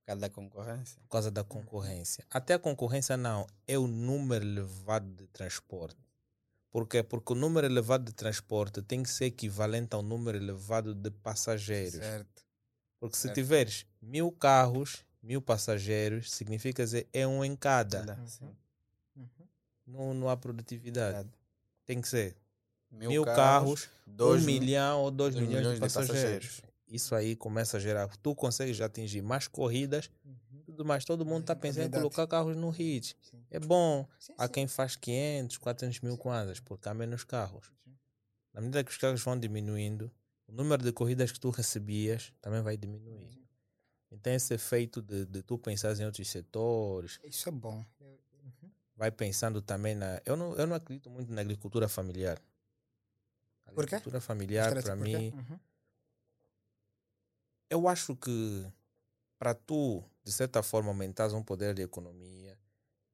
Cada 0.05 0.29
concorrência. 0.29 1.01
por 1.01 1.09
causa 1.09 1.31
da 1.31 1.43
concorrência. 1.43 2.25
Até 2.29 2.53
a 2.53 2.59
concorrência 2.59 3.17
não, 3.17 3.47
é 3.67 3.77
o 3.77 3.87
número 3.87 4.45
elevado 4.45 5.07
de 5.15 5.27
transporte. 5.27 5.97
Por 6.69 6.87
quê? 6.87 7.01
Porque 7.01 7.33
o 7.33 7.35
número 7.35 7.65
elevado 7.65 8.03
de 8.05 8.13
transporte 8.13 8.81
tem 8.81 9.01
que 9.01 9.09
ser 9.09 9.25
equivalente 9.25 9.95
ao 9.95 10.01
número 10.03 10.37
elevado 10.37 10.93
de 10.93 11.09
passageiros. 11.09 11.93
Certo. 11.95 12.43
Porque 12.99 13.15
se 13.15 13.23
Certo. 13.23 13.35
tiveres 13.35 13.85
mil 14.01 14.31
carros, 14.31 15.03
mil 15.23 15.41
passageiros, 15.41 16.31
significa 16.31 16.83
dizer 16.83 17.07
é 17.13 17.25
um 17.25 17.43
em 17.43 17.55
cada. 17.55 18.15
Uhum. 18.19 18.27
sim. 18.27 18.55
Uhum. 19.15 19.27
Não, 19.87 20.13
não 20.13 20.29
há 20.29 20.35
produtividade. 20.37 21.13
Verdade. 21.15 21.29
Tem 21.85 22.01
que 22.01 22.07
ser 22.07 22.35
Mil, 22.95 23.09
mil, 23.09 23.25
carros, 23.25 23.89
dois 24.05 24.43
um 24.43 24.45
mil- 24.45 24.61
milhão 24.61 25.01
ou 25.01 25.11
dois, 25.11 25.35
dois 25.35 25.47
milhões, 25.47 25.73
de 25.75 25.79
passageiros. 25.79 26.61
Isso 26.87 27.13
aí 27.15 27.35
começa 27.35 27.77
a 27.77 27.79
gerar. 27.79 28.07
Tu 28.17 28.35
consegues 28.35 28.79
atingir 28.79 29.21
mais 29.21 29.47
corridas, 29.47 30.09
Uhum. 30.23 30.61
tudo 30.65 30.85
mais. 30.85 31.03
Todo 31.03 31.25
mundo 31.25 31.41
está 31.41 31.55
pensando 31.55 31.87
em 31.87 31.91
colocar 31.91 32.27
carros 32.27 32.55
no 32.55 32.69
HIT. 32.69 33.15
Sim. 33.21 33.43
É 33.49 33.59
bom. 33.59 34.07
Sim, 34.19 34.33
Há 34.37 34.45
sim. 34.47 34.53
quem 34.53 34.67
faz 34.67 34.95
500, 34.95 35.57
400 35.57 35.99
mil 36.01 36.17
kwanzas, 36.17 36.59
porque 36.59 36.87
há 36.87 36.93
menos 36.93 37.23
carros. 37.23 37.71
Sim. 37.83 37.95
Na 38.53 38.61
medida 38.61 38.83
que 38.83 38.91
os 38.91 38.97
carros 38.97 39.21
vão 39.21 39.37
diminuindo, 39.37 40.11
o 40.47 40.51
número 40.53 40.83
de 40.83 40.91
corridas 40.91 41.31
que 41.31 41.39
tu 41.39 41.49
recebias 41.49 42.31
também 42.41 42.61
vai 42.61 42.77
diminuir. 42.77 43.43
Então, 44.11 44.31
esse 44.31 44.53
efeito 44.53 45.01
de, 45.01 45.25
de 45.25 45.41
tu 45.41 45.57
pensar 45.57 45.93
em 45.99 46.05
outros 46.05 46.27
setores, 46.29 47.19
Isso 47.23 47.49
é 47.49 47.51
bom. 47.51 47.83
vai 48.95 49.11
pensando 49.11 49.61
também 49.61 49.95
na. 49.95 50.21
Eu 50.25 50.37
não, 50.37 50.55
eu 50.55 50.65
não 50.67 50.75
acredito 50.75 51.09
muito 51.09 51.33
na 51.33 51.41
agricultura 51.41 51.89
familiar. 51.89 52.39
A 53.65 53.71
Por 53.71 53.85
quê? 53.85 53.95
agricultura 53.95 54.21
familiar, 54.21 54.73
para 54.81 54.95
mim, 54.95 55.31
Uhum. 55.33 55.59
eu 57.69 57.87
acho 57.87 58.15
que 58.15 58.65
para 59.37 59.53
tu, 59.53 60.03
de 60.23 60.31
certa 60.31 60.63
forma, 60.63 60.89
aumentares 60.89 61.33
um 61.33 61.43
poder 61.43 61.73
de 61.73 61.81
economia, 61.81 62.57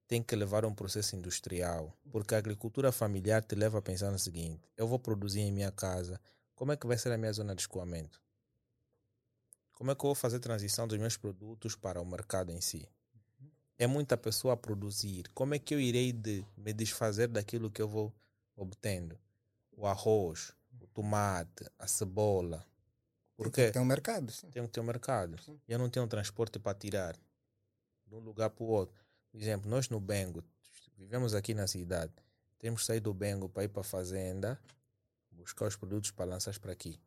tem 0.08 0.22
que 0.22 0.36
levar 0.36 0.66
um 0.66 0.74
processo 0.74 1.16
industrial. 1.16 1.98
Porque 2.12 2.36
a 2.36 2.38
agricultura 2.38 2.92
familiar 2.92 3.44
te 3.44 3.56
leva 3.56 3.80
a 3.80 3.82
pensar 3.82 4.12
no 4.12 4.20
seguinte: 4.20 4.62
eu 4.78 4.88
vou 4.88 5.00
produzir 5.00 5.42
em 5.42 5.52
minha 5.52 5.72
casa, 5.72 6.20
como 6.56 6.72
é 6.72 6.78
que 6.78 6.86
vai 6.88 6.98
ser 6.98 7.12
a 7.12 7.18
minha 7.18 7.34
zona 7.34 7.56
de 7.56 7.62
escoamento? 7.62 8.22
Como 9.74 9.90
é 9.92 9.96
que 9.96 10.02
eu 10.02 10.10
vou 10.10 10.16
fazer 10.16 10.38
a 10.38 10.40
transição 10.40 10.88
dos 10.88 10.98
meus 11.00 11.18
produtos 11.18 11.76
para 11.76 12.00
o 12.02 12.06
mercado 12.06 12.52
em 12.52 12.62
si? 12.62 12.88
É 13.78 13.88
muita 13.88 14.16
pessoa 14.16 14.54
a 14.54 14.58
produzir. 14.58 15.28
Como 15.34 15.56
é 15.56 15.60
que 15.60 15.74
eu 15.74 15.80
irei 15.80 16.12
de 16.14 16.46
me 16.56 16.72
desfazer 16.72 17.28
daquilo 17.28 17.72
que 17.72 17.82
eu 17.82 17.88
vou 17.88 18.14
obtendo? 18.56 19.18
O 19.82 19.88
arroz, 19.88 20.54
o 20.80 20.86
tomate, 20.86 21.66
a 21.80 21.88
cebola. 21.88 22.64
Porque 23.36 23.72
Tem 23.72 23.82
um 23.82 23.86
mercado. 23.86 24.32
Sim. 24.32 24.52
tem 24.52 24.62
que 24.62 24.70
ter 24.70 24.80
um 24.80 24.84
mercado. 24.84 25.42
Sim. 25.42 25.60
Eu 25.68 25.80
não 25.80 25.90
tenho 25.90 26.06
transporte 26.06 26.60
para 26.60 26.78
tirar 26.78 27.18
de 28.06 28.14
um 28.14 28.20
lugar 28.20 28.52
para 28.52 28.64
o 28.64 28.68
outro. 28.68 29.04
Por 29.32 29.42
exemplo, 29.42 29.68
nós 29.68 29.90
no 29.90 30.00
Bengo, 30.00 30.44
vivemos 30.96 31.34
aqui 31.34 31.56
na 31.56 31.66
cidade, 31.66 32.14
temos 32.60 32.82
que 32.82 32.86
sair 32.86 33.00
do 33.00 33.12
Bengo 33.12 33.50
para 33.50 33.64
ir 33.64 33.70
para 33.70 33.82
a 33.82 33.84
fazenda, 33.84 34.62
buscar 35.32 35.66
os 35.66 35.76
produtos 35.76 36.12
para 36.12 36.26
lançar 36.26 36.60
para 36.60 36.74
aqui. 36.74 37.02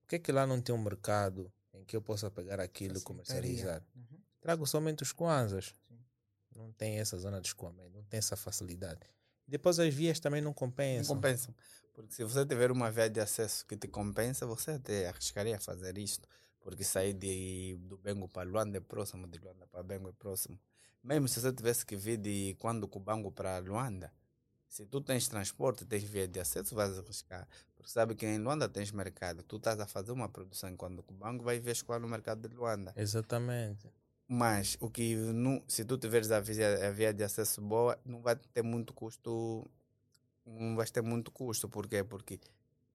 Por 0.00 0.08
que, 0.08 0.16
é 0.16 0.18
que 0.18 0.32
lá 0.32 0.46
não 0.46 0.62
tem 0.62 0.74
um 0.74 0.82
mercado 0.82 1.52
em 1.74 1.84
que 1.84 1.94
eu 1.94 2.00
possa 2.00 2.30
pegar 2.30 2.58
aquilo 2.58 2.96
e 2.96 3.02
comercializar? 3.02 3.84
Uhum. 3.94 4.18
Trago 4.40 4.66
somente 4.66 5.02
os 5.02 5.12
kwanzas. 5.12 5.74
Sim. 5.86 5.98
Não 6.56 6.72
tem 6.72 7.00
essa 7.00 7.18
zona 7.18 7.38
de 7.38 7.48
escoamento, 7.48 7.90
não 7.90 8.04
tem 8.04 8.16
essa 8.16 8.34
facilidade. 8.34 9.00
Depois 9.46 9.78
as 9.78 9.92
vias 9.92 10.18
também 10.18 10.40
não 10.40 10.54
Não 11.08 11.16
compensam. 11.16 11.54
Porque 11.98 12.14
se 12.14 12.22
você 12.22 12.46
tiver 12.46 12.70
uma 12.70 12.92
via 12.92 13.10
de 13.10 13.18
acesso 13.18 13.66
que 13.66 13.76
te 13.76 13.88
compensa, 13.88 14.46
você 14.46 14.70
até 14.70 15.08
arriscaria 15.08 15.58
fazer 15.58 15.98
isto. 15.98 16.28
Porque 16.60 16.84
sair 16.84 17.12
de, 17.12 17.76
do 17.88 17.98
Bengo 17.98 18.28
para 18.28 18.48
Luanda 18.48 18.78
é 18.78 18.80
próximo, 18.80 19.26
de 19.26 19.36
Luanda 19.40 19.66
para 19.66 19.82
Bengo 19.82 20.08
é 20.08 20.12
próximo. 20.12 20.56
Mesmo 21.02 21.26
se 21.26 21.40
você 21.40 21.52
tivesse 21.52 21.84
que 21.84 21.96
vir 21.96 22.16
de 22.16 22.54
quando 22.60 22.86
Cubango 22.86 23.32
para 23.32 23.58
Luanda, 23.58 24.12
se 24.68 24.86
tu 24.86 25.00
tens 25.00 25.26
transporte, 25.26 25.84
tens 25.84 26.04
via 26.04 26.28
de 26.28 26.38
acesso, 26.38 26.72
vais 26.72 26.96
arriscar. 26.96 27.48
Porque 27.74 27.90
sabe 27.90 28.14
que 28.14 28.24
em 28.24 28.38
Luanda 28.38 28.68
tens 28.68 28.92
mercado. 28.92 29.42
Tu 29.42 29.56
estás 29.56 29.80
a 29.80 29.86
fazer 29.86 30.12
uma 30.12 30.28
produção 30.28 30.76
quando 30.76 31.02
Cubango 31.02 31.42
vai 31.42 31.58
ver 31.58 31.72
escoar 31.72 31.98
no 31.98 32.06
mercado 32.06 32.48
de 32.48 32.54
Luanda. 32.54 32.92
Exatamente. 32.94 33.90
Mas 34.28 34.76
o 34.78 34.88
que 34.88 35.16
não, 35.16 35.64
se 35.66 35.84
tu 35.84 35.98
tiveres 35.98 36.30
a 36.30 36.38
via, 36.38 36.86
a 36.86 36.92
via 36.92 37.12
de 37.12 37.24
acesso 37.24 37.60
boa, 37.60 37.98
não 38.04 38.22
vai 38.22 38.36
ter 38.36 38.62
muito 38.62 38.94
custo. 38.94 39.68
Não 40.48 40.76
vais 40.76 40.90
ter 40.90 41.02
muito 41.02 41.30
custo. 41.30 41.68
Por 41.68 41.86
quê? 41.86 42.02
Porque 42.02 42.40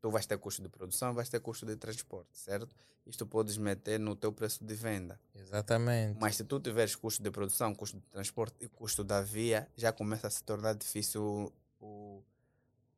tu 0.02 0.10
vais 0.10 0.26
ter 0.26 0.38
custo 0.38 0.62
de 0.62 0.70
produção, 0.70 1.14
vais 1.14 1.30
ter 1.30 1.40
custo 1.40 1.66
de 1.66 1.76
transporte, 1.76 2.38
certo? 2.38 2.76
Isto 3.06 3.26
podes 3.26 3.58
meter 3.58 4.00
no 4.00 4.16
teu 4.16 4.32
preço 4.32 4.64
de 4.64 4.74
venda. 4.76 5.20
Exatamente. 5.36 6.18
Mas 6.20 6.36
se 6.36 6.44
tu 6.44 6.60
tiveres 6.60 6.96
custo 6.96 7.22
de 7.22 7.32
produção, 7.32 7.74
custo 7.76 7.98
de 7.98 8.06
transporte 8.08 8.56
e 8.62 8.68
custo 8.68 9.04
da 9.04 9.22
via, 9.22 9.68
já 9.76 9.92
começa 9.92 10.28
a 10.28 10.30
se 10.30 10.44
tornar 10.44 10.74
difícil 10.74 11.54
o, 11.80 12.22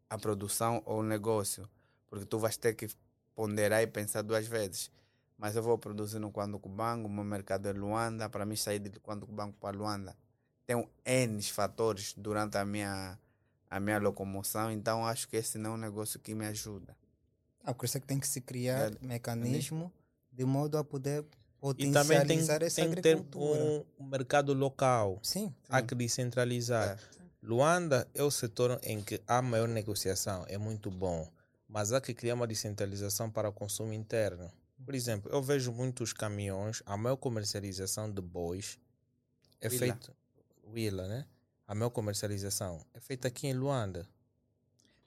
a 0.09 0.17
produção 0.17 0.81
ou 0.85 0.99
o 0.99 1.03
negócio. 1.03 1.69
Porque 2.07 2.25
tu 2.25 2.37
vais 2.37 2.55
ter 2.55 2.75
que 2.75 2.87
ponderar 3.35 3.81
e 3.81 3.87
pensar 3.87 4.21
duas 4.21 4.47
vezes. 4.47 4.91
Mas 5.37 5.55
eu 5.55 5.61
vou 5.63 5.77
produzir 5.77 6.19
no 6.19 6.31
Quando 6.31 6.57
Cubango, 6.57 7.07
o 7.07 7.11
meu 7.11 7.23
mercado 7.23 7.67
é 7.67 7.73
Luanda, 7.73 8.29
para 8.29 8.45
mim 8.45 8.55
sair 8.55 8.79
de 8.79 8.99
Quando 8.99 9.25
Cubango 9.25 9.53
para 9.59 9.75
Luanda. 9.75 10.15
Tem 10.65 10.87
N 11.05 11.41
fatores 11.43 12.13
durante 12.17 12.57
a 12.57 12.65
minha, 12.65 13.19
a 13.69 13.79
minha 13.79 13.97
locomoção, 13.99 14.71
então 14.71 15.05
acho 15.05 15.27
que 15.27 15.35
esse 15.37 15.57
não 15.57 15.71
é 15.71 15.73
um 15.73 15.77
negócio 15.77 16.19
que 16.19 16.33
me 16.35 16.45
ajuda. 16.45 16.95
Ah, 17.63 17.73
por 17.73 17.85
isso 17.85 17.97
é 17.97 17.99
que 17.99 18.07
tem 18.07 18.19
que 18.19 18.27
se 18.27 18.41
criar 18.41 18.91
É, 18.93 18.97
mecanismo 19.01 19.91
de 20.31 20.45
modo 20.45 20.77
a 20.77 20.83
poder 20.83 21.25
E 21.77 21.91
também 21.91 22.19
tem, 22.19 22.37
potencializar 22.37 22.61
essa 22.61 22.81
tem 22.81 22.91
que 22.93 23.01
ter 23.01 23.13
agricultura. 23.13 23.85
um, 23.99 24.05
mercado 24.05 24.53
local. 24.53 25.19
Sim, 25.23 25.53
Há 25.67 25.79
sim. 25.79 25.87
que 25.87 25.95
descentralizar. 25.95 26.89
É. 26.89 27.25
Luanda 27.41 28.07
é 28.13 28.21
o 28.23 28.29
setor 28.31 28.79
em 28.83 29.01
que 29.01 29.21
há 29.27 29.41
maior 29.41 29.67
negociação, 29.67 30.45
é 30.47 30.57
muito 30.57 30.89
bom, 30.91 31.27
mas 31.67 31.91
há 31.93 32.01
que 32.01 32.13
criar 32.13 32.35
uma 32.35 32.47
descentralização 32.47 33.29
para 33.31 33.49
o 33.49 33.53
consumo 33.53 33.93
interno. 33.93 34.51
Por 34.83 34.93
exemplo, 34.93 35.31
eu 35.31 35.41
vejo 35.41 35.71
muitos 35.71 36.11
caminhões, 36.13 36.83
a 36.85 36.95
maior 36.97 37.15
comercialização 37.17 38.11
de 38.11 38.21
bois 38.21 38.77
é 39.61 39.69
feita. 39.69 40.13
Willa, 40.67 41.07
né? 41.07 41.25
A 41.67 41.73
maior 41.73 41.89
comercialização 41.89 42.85
é 42.93 42.99
feita 42.99 43.27
aqui 43.27 43.47
em 43.47 43.53
Luanda. 43.53 44.07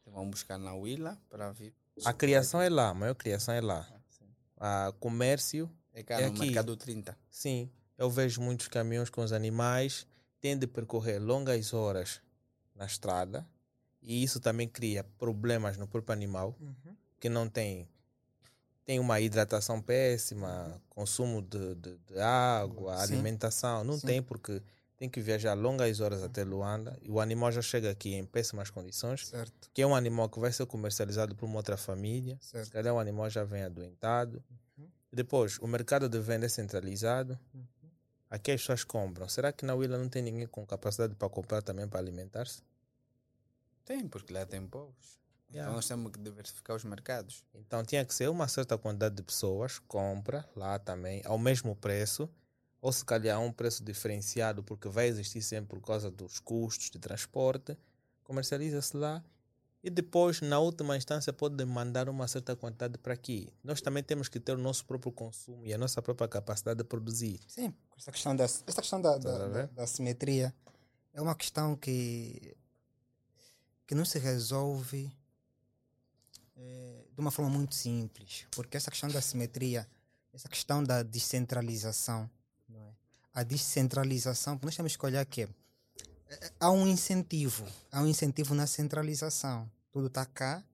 Então 0.01 0.13
vamos 0.13 0.31
buscar 0.31 0.59
na 0.59 0.75
Willa 0.75 1.19
para 1.29 1.53
vir. 1.53 1.73
A 2.05 2.13
criação 2.13 2.61
é 2.61 2.69
lá, 2.69 2.89
a 2.91 2.95
maior 2.95 3.15
criação 3.15 3.55
é 3.55 3.61
lá. 3.61 3.87
Ah. 4.59 4.89
A 4.89 4.93
comércio, 4.93 5.71
É 5.93 6.03
cá 6.03 6.21
É 6.21 6.27
no 6.27 6.33
aqui. 6.33 6.41
mercado 6.47 6.77
30. 6.77 7.17
sim. 7.31 7.71
Eu 7.97 8.09
vejo 8.09 8.41
muitos 8.41 8.69
caminhões 8.69 9.11
com 9.11 9.23
os 9.23 9.33
animais, 9.33 10.07
têm 10.41 10.57
de 10.57 10.69
percorrer 10.69 11.19
longas 11.19 11.75
horas 11.75 12.21
na 12.73 12.87
estrada, 12.87 13.45
e 14.01 14.23
isso 14.23 14.39
também 14.39 14.69
cria 14.69 15.03
problemas 15.03 15.77
no 15.77 15.89
próprio 15.89 16.13
animal. 16.13 16.55
Uhum. 16.61 16.95
que 17.19 17.29
não 17.29 17.49
tem 17.49 17.89
tem 18.85 19.01
uma 19.01 19.21
hidratação 19.21 19.83
péssima, 19.83 20.81
consumo 20.89 21.43
de, 21.43 21.75
de, 21.75 21.99
de 22.07 22.19
água, 22.21 22.97
Sim. 22.99 23.15
alimentação, 23.15 23.83
não 23.85 23.99
Sim. 23.99 24.07
tem 24.07 24.23
porque 24.23 24.63
tem 24.99 25.09
que 25.09 25.21
viajar 25.21 25.55
longas 25.55 26.01
horas 26.01 26.25
até 26.25 26.43
Luanda 26.43 26.99
e 27.01 27.11
o 27.11 27.21
animal 27.21 27.53
já 27.53 27.63
chega 27.63 27.89
aqui 27.89 28.15
em 28.15 28.27
péssimas 28.27 28.69
condições, 28.69 29.29
Certo, 29.29 29.71
que 29.73 29.81
é 29.81 29.87
um 29.87 29.95
animal 29.95 30.29
que 30.29 30.41
vai 30.41 30.53
ser 30.53 30.67
comercializado 30.67 31.37
por 31.37 31.47
uma 31.47 31.57
outra 31.57 31.77
família, 31.77 32.37
se 32.41 32.51
certo. 32.51 32.73
calhar 32.73 32.93
o 32.93 32.99
animal 32.99 33.31
já 33.31 33.45
vem 33.45 33.63
adoentado. 33.63 34.43
Uhum. 34.77 34.89
Depois, 35.13 35.57
o 35.61 35.69
mercado 35.69 36.09
de 36.09 36.19
venda 36.19 36.47
é 36.47 36.49
centralizado, 36.49 37.39
aqui 38.29 38.51
as 38.51 38.61
pessoas 38.61 38.83
compram. 38.83 39.29
Será 39.29 39.53
que 39.53 39.65
na 39.65 39.75
Willa 39.75 39.97
não 39.97 40.09
tem 40.09 40.21
ninguém 40.21 40.49
com 40.49 40.67
capacidade 40.67 41.15
para 41.15 41.29
comprar 41.29 41.63
também 41.63 41.87
para 41.87 42.01
alimentar-se? 42.01 42.61
Tem, 43.85 44.07
porque 44.09 44.33
lá 44.33 44.45
tem 44.45 44.67
povos. 44.67 45.19
Yeah. 45.51 45.63
Então 45.63 45.75
nós 45.75 45.87
temos 45.87 46.13
que 46.13 46.19
diversificar 46.19 46.77
os 46.77 46.85
mercados. 46.85 47.45
Então 47.55 47.85
tinha 47.85 48.05
que 48.05 48.13
ser 48.13 48.29
uma 48.29 48.49
certa 48.49 48.77
quantidade 48.77 49.15
de 49.15 49.23
pessoas, 49.23 49.79
compra 49.79 50.47
lá 50.57 50.79
também, 50.79 51.23
ao 51.25 51.39
mesmo 51.39 51.75
preço, 51.75 52.29
ou 52.81 52.93
se 52.93 53.05
calhar 53.05 53.41
um 53.41 53.53
preço 53.53 53.83
diferenciado, 53.83 54.63
porque 54.63 54.89
vai 54.89 55.09
existir 55.09 55.43
sempre 55.43 55.79
por 55.79 55.85
causa 55.85 56.11
dos 56.11 56.39
custos 56.39 56.91
de 56.91 56.99
transporte, 56.99 57.77
comercializa-se 58.25 58.97
lá 58.97 59.23
e 59.83 59.91
depois, 59.91 60.41
na 60.41 60.59
última 60.59 60.97
instância, 60.97 61.33
pode 61.33 61.65
mandar 61.65 62.09
uma 62.09 62.27
certa 62.27 62.57
quantidade 62.57 62.99
para 62.99 63.15
aqui. 63.15 63.53
Nós 63.63 63.81
também 63.81 64.03
temos 64.03 64.29
que 64.29 64.41
ter 64.41 64.53
o 64.53 64.59
nosso 64.59 64.85
próprio 64.85 65.13
consumo 65.13 65.65
e 65.65 65.73
a 65.73 65.79
nossa 65.79 66.03
própria 66.03 66.29
capacidade 66.29 66.79
de 66.79 66.85
produzir. 66.85 67.41
Sim, 67.47 67.73
essa 67.97 68.11
questão 68.11 68.35
da, 68.35 68.45
essa 68.45 68.81
questão 68.81 69.01
da, 69.01 69.17
da, 69.19 69.49
da, 69.49 69.67
da 69.67 69.87
simetria 69.87 70.53
é 71.13 71.23
uma 71.23 71.35
questão 71.35 71.77
que, 71.77 72.57
que 73.87 73.95
não 73.95 74.05
se 74.05 74.19
resolve 74.19 75.11
eh, 76.57 77.05
de 77.15 77.21
uma 77.21 77.31
forma 77.31 77.51
muito 77.51 77.75
simples, 77.75 78.47
porque 78.51 78.77
essa 78.77 78.91
questão 78.91 79.09
da 79.09 79.21
simetria, 79.21 79.89
essa 80.33 80.49
questão 80.49 80.83
da 80.83 81.05
descentralização, 81.05 82.25
é? 82.25 82.38
A 83.39 83.45
descentralização, 83.45 84.59
nós 84.61 84.75
temos 84.75 84.97
que 84.97 85.07
olhar 85.07 85.25
que 85.25 85.43
eh, 85.43 86.53
há 86.59 86.73
um 86.73 86.89
incentivo, 86.89 87.65
há 87.93 88.03
um 88.03 88.07
incentivo 88.09 88.53
na 88.53 88.67
centralização. 88.67 89.71
Tudo 89.93 90.09
está 90.09 90.27
cá, 90.27 90.65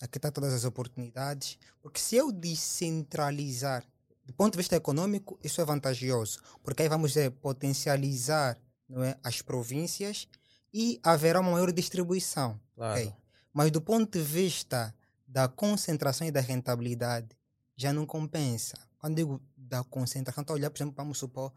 aqui 0.00 0.16
está 0.16 0.30
todas 0.30 0.54
as 0.54 0.64
oportunidades, 0.64 1.58
porque 1.82 2.00
se 2.00 2.16
eu 2.16 2.32
descentralizar 2.32 3.84
do 4.24 4.32
ponto 4.32 4.52
de 4.52 4.56
vista 4.56 4.74
econômico, 4.74 5.38
isso 5.44 5.60
é 5.60 5.66
vantajoso, 5.66 6.40
porque 6.62 6.84
aí 6.84 6.88
vamos 6.88 7.10
dizer, 7.10 7.30
potencializar 7.30 8.58
não 8.88 9.04
é, 9.04 9.18
as 9.22 9.42
províncias 9.42 10.26
e 10.72 10.98
haverá 11.02 11.40
uma 11.40 11.52
maior 11.52 11.70
distribuição. 11.72 12.58
Claro. 12.74 13.02
ok? 13.02 13.14
Mas 13.52 13.70
do 13.70 13.82
ponto 13.82 14.18
de 14.18 14.24
vista 14.24 14.94
da 15.28 15.46
concentração 15.46 16.26
e 16.26 16.30
da 16.30 16.40
rentabilidade, 16.40 17.28
já 17.76 17.92
não 17.92 18.06
compensa. 18.06 18.78
Quando 18.96 19.16
digo 19.16 19.42
da 19.54 19.84
concentração, 19.84 20.40
estou 20.40 20.54
a 20.54 20.56
olhar, 20.56 20.70
por 20.70 20.78
exemplo, 20.78 20.94
vamos 20.96 21.18
supor, 21.18 21.52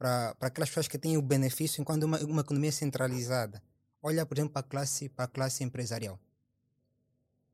para 0.00 0.34
aquelas 0.40 0.70
pessoas 0.70 0.88
que 0.88 0.98
têm 0.98 1.18
o 1.18 1.22
benefício 1.22 1.78
enquanto 1.78 2.04
uma, 2.04 2.18
uma 2.20 2.40
economia 2.40 2.72
centralizada. 2.72 3.62
Olha, 4.02 4.24
por 4.24 4.38
exemplo, 4.38 4.54
para 4.54 4.60
a 4.60 4.68
classe, 4.68 5.10
para 5.10 5.26
a 5.26 5.28
classe 5.28 5.62
empresarial. 5.62 6.18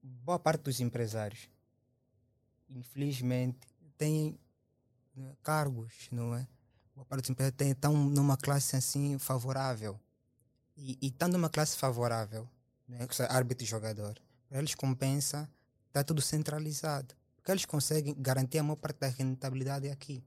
Boa 0.01 0.39
parte 0.39 0.63
dos 0.63 0.79
empresários, 0.79 1.51
infelizmente, 2.71 3.59
têm 3.99 4.39
né, 5.17 5.35
cargos, 5.43 6.09
não 6.13 6.37
é? 6.37 6.47
Boa 6.95 7.05
parte 7.05 7.23
dos 7.23 7.31
empresários 7.31 7.57
têm- 7.57 7.73
estão 7.73 7.93
numa 7.97 8.37
classe 8.37 8.77
assim 8.77 9.19
favorável. 9.19 9.99
E, 10.77 10.97
e 11.03 11.09
estando 11.09 11.33
numa 11.33 11.51
classe 11.51 11.77
favorável, 11.77 12.49
né, 12.87 12.99
é 13.01 13.33
árbitro 13.33 13.65
e 13.65 13.67
jogador, 13.67 14.23
para 14.49 14.59
eles 14.59 14.77
compensa 14.77 15.51
está 15.89 16.05
tudo 16.05 16.23
centralizado. 16.23 17.13
Porque 17.35 17.51
eles 17.51 17.65
conseguem 17.65 18.15
garantir 18.17 18.59
a 18.59 18.63
maior 18.63 18.77
parte 18.77 19.01
da 19.01 19.09
rentabilidade 19.09 19.89
aqui. 19.89 20.23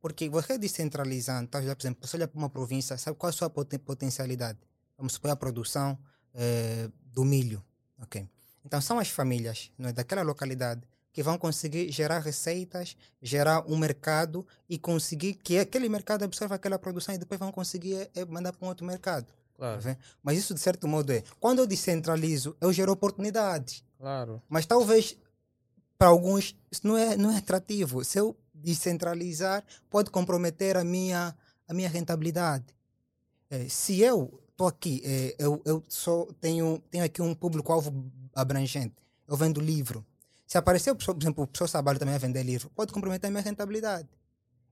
Porque 0.00 0.28
você 0.28 0.56
descentralizando, 0.58 1.48
tá, 1.48 1.60
por 1.60 1.82
exemplo, 1.82 2.06
você 2.06 2.16
olha 2.16 2.26
para 2.28 2.38
uma 2.38 2.48
província, 2.48 2.96
sabe 2.96 3.16
qual 3.16 3.28
é 3.28 3.34
a 3.34 3.36
sua 3.36 3.50
poten- 3.50 3.78
potencialidade? 3.78 4.58
Vamos 4.96 5.12
supor 5.14 5.30
a 5.30 5.36
produção 5.36 5.98
eh, 6.34 6.88
do 7.12 7.24
milho. 7.24 7.62
ok? 8.00 8.26
Então 8.64 8.80
são 8.80 8.98
as 8.98 9.08
famílias 9.08 9.70
não 9.78 9.88
é, 9.88 9.92
daquela 9.92 10.22
localidade 10.22 10.82
que 11.12 11.22
vão 11.22 11.36
conseguir 11.36 11.90
gerar 11.90 12.20
receitas, 12.20 12.96
gerar 13.20 13.64
um 13.66 13.76
mercado 13.76 14.46
e 14.68 14.78
conseguir 14.78 15.34
que 15.34 15.58
aquele 15.58 15.88
mercado 15.88 16.22
absorva 16.24 16.54
aquela 16.54 16.78
produção 16.78 17.14
e 17.14 17.18
depois 17.18 17.38
vão 17.40 17.50
conseguir 17.50 17.94
eh, 17.96 18.10
eh, 18.14 18.24
mandar 18.24 18.52
para 18.52 18.64
um 18.64 18.68
outro 18.68 18.86
mercado. 18.86 19.26
tá 19.26 19.32
Claro, 19.56 19.80
vendo? 19.80 19.98
Mas 20.22 20.38
isso 20.38 20.54
de 20.54 20.60
certo 20.60 20.86
modo 20.88 21.12
é, 21.12 21.22
quando 21.38 21.58
eu 21.58 21.66
descentralizo, 21.66 22.56
eu 22.60 22.72
gero 22.72 22.92
oportunidades. 22.92 23.84
claro. 23.98 24.40
Mas 24.48 24.64
talvez 24.66 25.16
para 25.98 26.08
alguns 26.08 26.56
isso 26.70 26.86
não 26.86 26.96
é, 26.96 27.16
não 27.16 27.30
é 27.30 27.36
atrativo. 27.38 28.02
Se 28.04 28.18
eu 28.18 28.34
descentralizar, 28.62 29.64
pode 29.88 30.10
comprometer 30.10 30.76
a 30.76 30.84
minha, 30.84 31.36
a 31.66 31.74
minha 31.74 31.88
rentabilidade. 31.88 32.64
Eh, 33.50 33.68
se 33.68 34.00
eu 34.00 34.42
estou 34.50 34.66
aqui, 34.66 35.02
eh, 35.04 35.34
eu, 35.38 35.60
eu 35.64 35.82
só 35.88 36.26
tenho, 36.40 36.82
tenho 36.90 37.04
aqui 37.04 37.20
um 37.22 37.34
público-alvo 37.34 38.10
abrangente, 38.34 38.94
eu 39.26 39.36
vendo 39.36 39.60
livro. 39.60 40.04
Se 40.46 40.58
aparecer, 40.58 40.94
por 40.94 41.16
exemplo, 41.20 41.44
o 41.44 41.46
pessoal 41.46 41.68
trabalho 41.68 41.98
também 41.98 42.14
a 42.14 42.18
vender 42.18 42.42
livro, 42.42 42.70
pode 42.70 42.92
comprometer 42.92 43.28
a 43.28 43.30
minha 43.30 43.42
rentabilidade. 43.42 44.08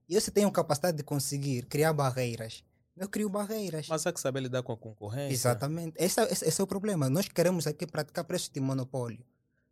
E 0.07 0.15
eu 0.15 0.21
se 0.21 0.31
tenho 0.31 0.51
capacidade 0.51 0.97
de 0.97 1.03
conseguir 1.03 1.65
criar 1.65 1.93
barreiras, 1.93 2.63
eu 2.99 3.07
crio 3.07 3.29
barreiras. 3.29 3.87
Mas 3.87 4.05
há 4.05 4.11
que 4.11 4.19
saber 4.19 4.41
lidar 4.41 4.61
com 4.61 4.73
a 4.73 4.77
concorrência. 4.77 5.33
Exatamente. 5.33 5.93
Esse, 5.97 6.19
é- 6.19 6.31
esse, 6.31 6.45
esse 6.45 6.59
é 6.59 6.63
o 6.63 6.67
problema. 6.67 7.09
Nós 7.09 7.29
queremos 7.29 7.65
aqui 7.65 7.87
praticar 7.87 8.25
preços 8.25 8.49
de 8.49 8.59
monopólio. 8.59 9.23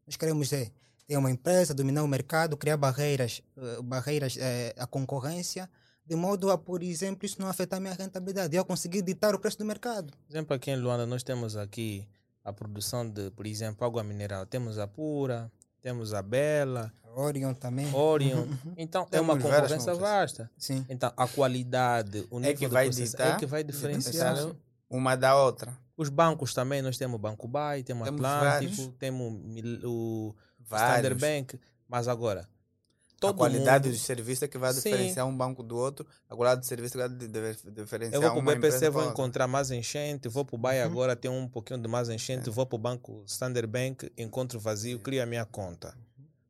Nós 0.06 0.16
queremos 0.16 0.54
é, 0.54 0.72
ter 1.08 1.18
uma 1.18 1.32
empresa, 1.32 1.74
dominar 1.74 2.04
o 2.04 2.08
mercado, 2.08 2.58
criar 2.58 2.76
barreiras, 2.78 3.42
eh, 3.58 3.82
barreiras 3.82 4.36
eh, 4.38 4.76
à 4.78 4.86
concorrência, 4.86 5.70
de 6.06 6.16
modo 6.16 6.52
a, 6.52 6.58
por 6.58 6.84
exemplo, 6.84 7.26
isso 7.26 7.42
não 7.42 7.48
afetar 7.48 7.78
a 7.78 7.80
minha 7.80 7.94
rentabilidade. 7.94 8.56
Eu 8.56 8.66
conseguir 8.66 9.02
ditar 9.02 9.34
o 9.34 9.40
preço 9.40 9.58
do 9.58 9.66
mercado. 9.66 10.12
Por 10.26 10.32
exemplo, 10.32 10.54
aqui 10.56 10.70
em 10.72 10.76
Luanda 10.76 11.06
nós 11.06 11.24
temos 11.24 11.56
aqui 11.56 12.08
a 12.44 12.52
produção 12.54 13.10
de, 13.10 13.32
por 13.32 13.46
exemplo, 13.48 13.86
água 13.86 14.04
mineral. 14.04 14.46
Temos 14.46 14.78
a 14.80 14.88
Pura, 14.88 15.52
temos 15.82 16.14
a 16.14 16.22
Bela, 16.22 16.92
Orion 17.16 17.54
também. 17.54 17.94
Orion. 17.94 18.46
Então 18.78 19.08
é 19.12 19.20
uma 19.22 19.38
concorrência 19.38 19.94
vasta. 19.96 20.52
Sim. 20.58 20.86
Então 20.90 21.12
a 21.16 21.28
qualidade, 21.28 22.28
o 22.30 22.38
nível 22.40 22.52
É 22.52 22.54
que 22.58 22.66
de 22.68 22.72
vai 22.72 22.86
processa- 22.86 23.12
ditar- 23.18 23.36
é 23.36 23.40
que 23.40 23.46
vai 23.46 23.64
diferenciar. 23.64 24.34
diferenciar. 24.34 24.56
Uma 24.90 25.16
da 25.16 25.36
outra. 25.42 25.78
Os 25.98 26.10
bancos 26.10 26.54
também, 26.54 26.82
nós 26.82 26.98
temos 26.98 27.16
o 27.16 27.20
Banco 27.20 27.48
Bay, 27.48 27.84
temos, 27.84 28.06
Temos 28.06 28.24
Atlântico, 28.24 28.76
vários. 28.76 28.94
temos 29.00 29.42
o 29.84 30.34
Vários. 30.68 30.96
Standard 30.98 31.16
Bank, 31.20 31.60
mas 31.88 32.08
agora 32.08 32.42
a 32.42 33.20
todo 33.20 33.38
qualidade 33.38 33.88
mundo, 33.88 33.98
do 33.98 34.00
serviço 34.00 34.46
é 34.46 34.48
que 34.48 34.58
vai 34.60 34.72
Sim. 34.74 34.82
diferenciar 34.82 35.26
um 35.26 35.36
banco 35.36 35.64
do 35.64 35.76
outro. 35.76 36.06
A 36.30 36.36
qualidade 36.36 36.62
do 36.62 36.68
serviço 36.68 37.00
é 37.00 37.08
que 37.10 37.10
vai 37.10 37.74
diferenciar 37.74 38.14
eu 38.14 38.22
vou 38.22 38.32
para 38.32 38.40
o 38.40 38.56
BPC, 38.56 38.90
vou 38.90 39.10
encontrar 39.10 39.48
mais 39.48 39.72
enchente, 39.72 40.28
vou 40.28 40.46
para 40.46 40.56
o 40.56 40.58
Bay 40.60 40.80
Uhum. 40.80 40.86
agora, 40.86 41.16
tem 41.16 41.32
um 41.32 41.48
pouquinho 41.48 41.80
de 41.82 41.88
mais 41.88 42.10
enchente, 42.10 42.48
É. 42.50 42.52
vou 42.52 42.66
para 42.66 42.76
o 42.76 42.80
Banco 42.80 43.24
Standard 43.26 43.66
Bank, 43.68 44.12
encontro 44.18 44.60
vazio, 44.60 44.98
Sim. 44.98 45.04
crio 45.04 45.24
a 45.24 45.26
minha 45.26 45.46
conta. 45.46 45.98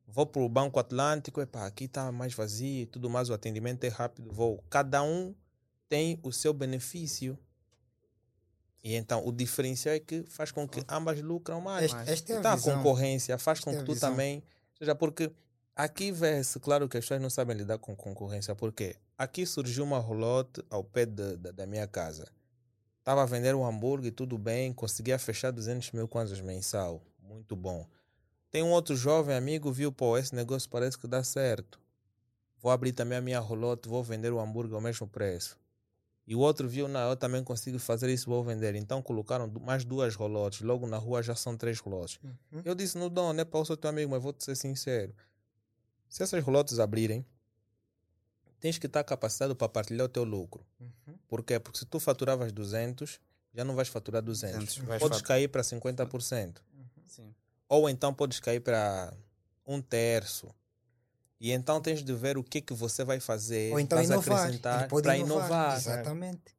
Vou 0.06 0.26
para 0.26 0.42
o 0.42 0.48
Banco 0.48 0.78
Atlântico, 0.78 1.40
epá, 1.40 1.66
aqui 1.66 1.84
está 1.84 2.10
mais 2.12 2.34
vazio 2.34 2.86
tudo 2.86 3.08
mais, 3.08 3.30
o 3.30 3.34
atendimento 3.34 3.84
é 3.84 3.88
rápido, 3.88 4.30
vou. 4.32 4.62
Cada 4.68 5.02
um 5.02 5.34
tem 5.88 6.18
o 6.22 6.32
seu 6.32 6.52
benefício. 6.52 7.38
E 8.88 8.94
então 8.94 9.22
o 9.26 9.30
diferencial 9.30 9.94
é 9.94 10.00
que 10.00 10.22
faz 10.30 10.50
com 10.50 10.66
que 10.66 10.82
ambas 10.88 11.20
lucram 11.20 11.60
mais. 11.60 11.84
Este- 11.92 12.10
esta 12.10 12.32
é 12.32 12.36
a 12.36 12.38
Então 12.38 12.52
a 12.52 12.56
concorrência 12.76 13.36
faz 13.36 13.60
com 13.60 13.70
é 13.70 13.76
que 13.76 13.84
tu 13.84 13.92
também. 14.00 14.42
Seja 14.78 14.94
porque 14.94 15.30
aqui 15.76 16.10
vê-se, 16.10 16.58
claro 16.58 16.88
que 16.88 16.96
as 16.96 17.04
pessoas 17.04 17.20
não 17.20 17.28
sabem 17.28 17.54
lidar 17.54 17.76
com 17.76 17.94
concorrência, 17.94 18.54
porque 18.54 18.96
aqui 19.18 19.44
surgiu 19.44 19.84
uma 19.84 19.98
rolote 19.98 20.62
ao 20.70 20.82
pé 20.82 21.04
de- 21.04 21.36
de- 21.36 21.52
da 21.52 21.66
minha 21.66 21.86
casa. 21.86 22.26
Estava 22.98 23.22
a 23.22 23.26
vender 23.26 23.54
um 23.54 23.62
hambúrguer, 23.66 24.10
tudo 24.12 24.38
bem, 24.38 24.72
conseguia 24.72 25.18
fechar 25.18 25.50
200 25.50 25.92
mil 25.92 26.08
kwanzas 26.08 26.40
mensal. 26.40 27.02
Muito 27.22 27.54
bom. 27.54 27.86
Tem 28.50 28.62
um 28.62 28.70
outro 28.70 28.96
jovem 28.96 29.36
amigo, 29.36 29.70
viu, 29.70 29.92
pô, 29.92 30.16
esse 30.16 30.34
negócio 30.34 30.68
parece 30.70 30.96
que 30.96 31.06
dá 31.06 31.22
certo. 31.22 31.78
Vou 32.58 32.72
abrir 32.72 32.92
também 32.92 33.18
a 33.18 33.20
minha 33.20 33.38
rolote, 33.38 33.86
vou 33.86 34.02
vender 34.02 34.32
o 34.32 34.40
hambúrguer 34.40 34.74
ao 34.74 34.80
mesmo 34.80 35.06
preço. 35.06 35.58
E 36.28 36.36
o 36.36 36.40
outro 36.40 36.68
viu, 36.68 36.86
não, 36.86 37.08
eu 37.08 37.16
também 37.16 37.42
consigo 37.42 37.78
fazer 37.78 38.10
isso, 38.10 38.28
vou 38.28 38.44
vender. 38.44 38.74
Então 38.74 39.00
colocaram 39.00 39.50
mais 39.62 39.82
duas 39.82 40.14
rolotes. 40.14 40.60
Logo 40.60 40.86
na 40.86 40.98
rua 40.98 41.22
já 41.22 41.34
são 41.34 41.56
três 41.56 41.80
rolotes. 41.80 42.20
Uhum. 42.22 42.60
Eu 42.66 42.74
disse 42.74 42.98
no 42.98 43.08
dono, 43.08 43.40
é 43.40 43.46
para 43.46 43.58
o 43.58 43.64
seu 43.64 43.78
teu 43.78 43.88
amigo, 43.88 44.10
mas 44.10 44.22
vou 44.22 44.34
te 44.34 44.44
ser 44.44 44.54
sincero. 44.54 45.14
Se 46.06 46.22
essas 46.22 46.44
rolotes 46.44 46.78
abrirem, 46.78 47.24
tens 48.60 48.76
que 48.76 48.84
estar 48.84 49.02
capacitado 49.04 49.56
para 49.56 49.70
partilhar 49.70 50.04
o 50.04 50.08
teu 50.10 50.22
lucro. 50.22 50.66
Uhum. 50.78 51.14
Por 51.26 51.42
quê? 51.42 51.58
Porque 51.58 51.78
se 51.78 51.86
tu 51.86 51.98
faturavas 51.98 52.52
200, 52.52 53.18
já 53.54 53.64
não 53.64 53.74
vais 53.74 53.88
faturar 53.88 54.20
200. 54.20 54.58
200, 54.58 54.78
vais 54.86 55.00
Podes 55.00 55.22
cair 55.22 55.48
para 55.48 55.62
50%. 55.62 56.58
Sim. 57.06 57.34
Ou 57.70 57.88
então 57.88 58.12
podes 58.12 58.38
cair 58.38 58.60
para 58.60 59.14
um 59.66 59.80
terço. 59.80 60.54
E 61.40 61.52
então 61.52 61.80
tens 61.80 62.02
de 62.02 62.12
ver 62.14 62.36
o 62.36 62.42
que 62.42 62.60
que 62.60 62.74
você 62.74 63.04
vai 63.04 63.20
fazer, 63.20 63.72
Ou 63.72 63.78
então 63.80 64.02
inovar. 64.02 64.38
acrescentar 64.40 64.88
para 64.88 65.16
inovar. 65.16 65.44
inovar. 65.46 65.76
Exatamente. 65.76 66.56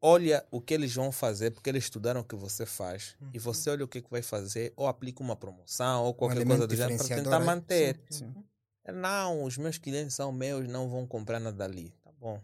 Olha 0.00 0.46
o 0.50 0.60
que 0.60 0.74
eles 0.74 0.94
vão 0.94 1.10
fazer, 1.10 1.50
porque 1.50 1.68
eles 1.68 1.84
estudaram 1.84 2.20
o 2.20 2.24
que 2.24 2.36
você 2.36 2.64
faz. 2.64 3.16
Uhum. 3.20 3.30
E 3.34 3.38
você 3.38 3.70
olha 3.70 3.84
o 3.84 3.88
que, 3.88 4.00
que 4.00 4.10
vai 4.10 4.22
fazer, 4.22 4.72
ou 4.76 4.86
aplica 4.86 5.22
uma 5.22 5.34
promoção, 5.34 6.04
ou 6.04 6.10
Um 6.10 6.14
qualquer 6.14 6.36
elemento 6.36 6.58
coisa 6.58 6.66
do 6.68 6.76
gênero, 6.76 6.98
para 7.04 7.16
tentar 7.16 7.38
aí. 7.38 7.44
manter. 7.44 8.00
Sim. 8.10 8.32
Sim. 8.32 8.44
Não, 8.92 9.42
os 9.44 9.58
meus 9.58 9.76
clientes 9.76 10.14
são 10.14 10.30
meus, 10.30 10.68
não 10.68 10.88
vão 10.88 11.06
comprar 11.06 11.40
nada 11.40 11.64
ali. 11.64 11.92
Tá 12.04 12.10
bom. 12.20 12.40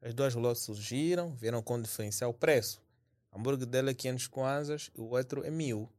As 0.00 0.14
duas 0.14 0.34
lojas 0.34 0.60
surgiram, 0.62 1.34
vieram 1.34 1.60
com 1.62 1.80
diferencial 1.80 2.30
o 2.30 2.34
preço. 2.34 2.80
O 3.32 3.38
hambúrguer 3.38 3.66
dele 3.66 3.90
é 3.90 3.94
500 3.94 4.26
kwanzas 4.28 4.90
e 4.96 5.00
o 5.00 5.06
outro 5.10 5.44
é 5.44 5.50
1000. 5.50 5.90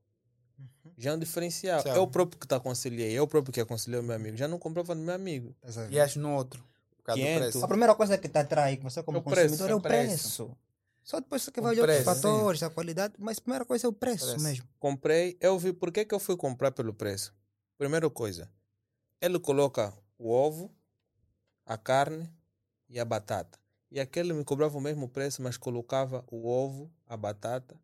Uhum. 0.58 0.92
Já 0.98 1.12
é 1.12 1.14
um 1.14 1.20
diferencial. 1.20 1.82
Sim. 1.82 1.90
É 1.90 2.00
o 2.00 2.08
próprio 2.08 2.40
que 2.40 2.48
te 2.48 2.54
aconselhei, 2.56 3.16
é 3.16 3.22
o 3.22 3.28
próprio 3.28 3.54
que 3.54 3.60
aconselhou 3.62 4.02
meu 4.04 4.16
amigo. 4.16 4.38
Já 4.38 4.48
não 4.48 4.58
comprava 4.60 4.96
do 4.96 5.02
meu 5.02 5.14
amigo. 5.14 5.56
E 5.90 6.00
acho 6.00 6.20
no 6.20 6.34
outro. 6.34 6.64
Por 6.98 7.04
causa 7.04 7.22
do 7.22 7.26
500. 7.26 7.40
preço. 7.52 7.66
A 7.66 7.68
primeira 7.68 7.96
coisa 7.96 8.18
que 8.18 8.28
te 8.30 8.38
atrai, 8.38 8.78
que 8.78 8.84
você 8.84 9.04
como 9.04 9.18
É 9.18 9.22
o 9.22 9.24
preço, 9.24 9.42
consumidor, 9.42 9.68
é 9.70 9.72
é 9.72 9.76
o 9.76 9.78
o 9.78 9.82
preço. 9.82 10.08
preço. 10.46 10.58
Só 11.04 11.20
depois 11.20 11.44
você 11.44 11.52
que 11.52 11.60
O 11.60 11.64
vai 11.64 11.74
olhar 11.74 11.82
outros 11.84 12.04
preço, 12.04 12.16
sim. 12.20 12.24
fatores, 12.24 12.64
a 12.64 12.70
qualidade, 12.72 13.14
mas 13.20 13.38
a 13.38 13.42
primeira 13.42 13.64
coisa 13.64 13.86
é 13.86 13.90
o 13.90 13.94
preço, 13.94 14.26
Preço. 14.26 14.44
mesmo. 14.44 14.68
Comprei, 14.80 15.38
eu 15.40 15.58
vi 15.60 15.72
por 15.72 15.92
que, 15.92 16.04
que 16.04 16.16
eu 16.16 16.20
fui 16.20 16.36
comprar 16.36 16.72
pelo 16.72 16.94
preço. 16.96 17.32
Primeira 17.78 18.10
coisa, 18.10 18.50
ele 19.22 19.38
coloca 19.40 19.94
o 20.18 20.32
ovo, 20.32 20.74
a 21.64 21.78
carne 21.78 22.28
e 22.90 23.00
a 23.00 23.06
batata. 23.06 23.60
E 23.92 24.00
aquele 24.00 24.34
me 24.34 24.44
cobrava 24.44 24.76
o 24.78 24.82
mesmo 24.82 25.08
preço, 25.08 25.44
mas 25.44 25.58
colocava 25.58 26.24
o 26.28 26.48
ovo, 26.48 26.92
a 27.06 27.16
batata 27.16 27.80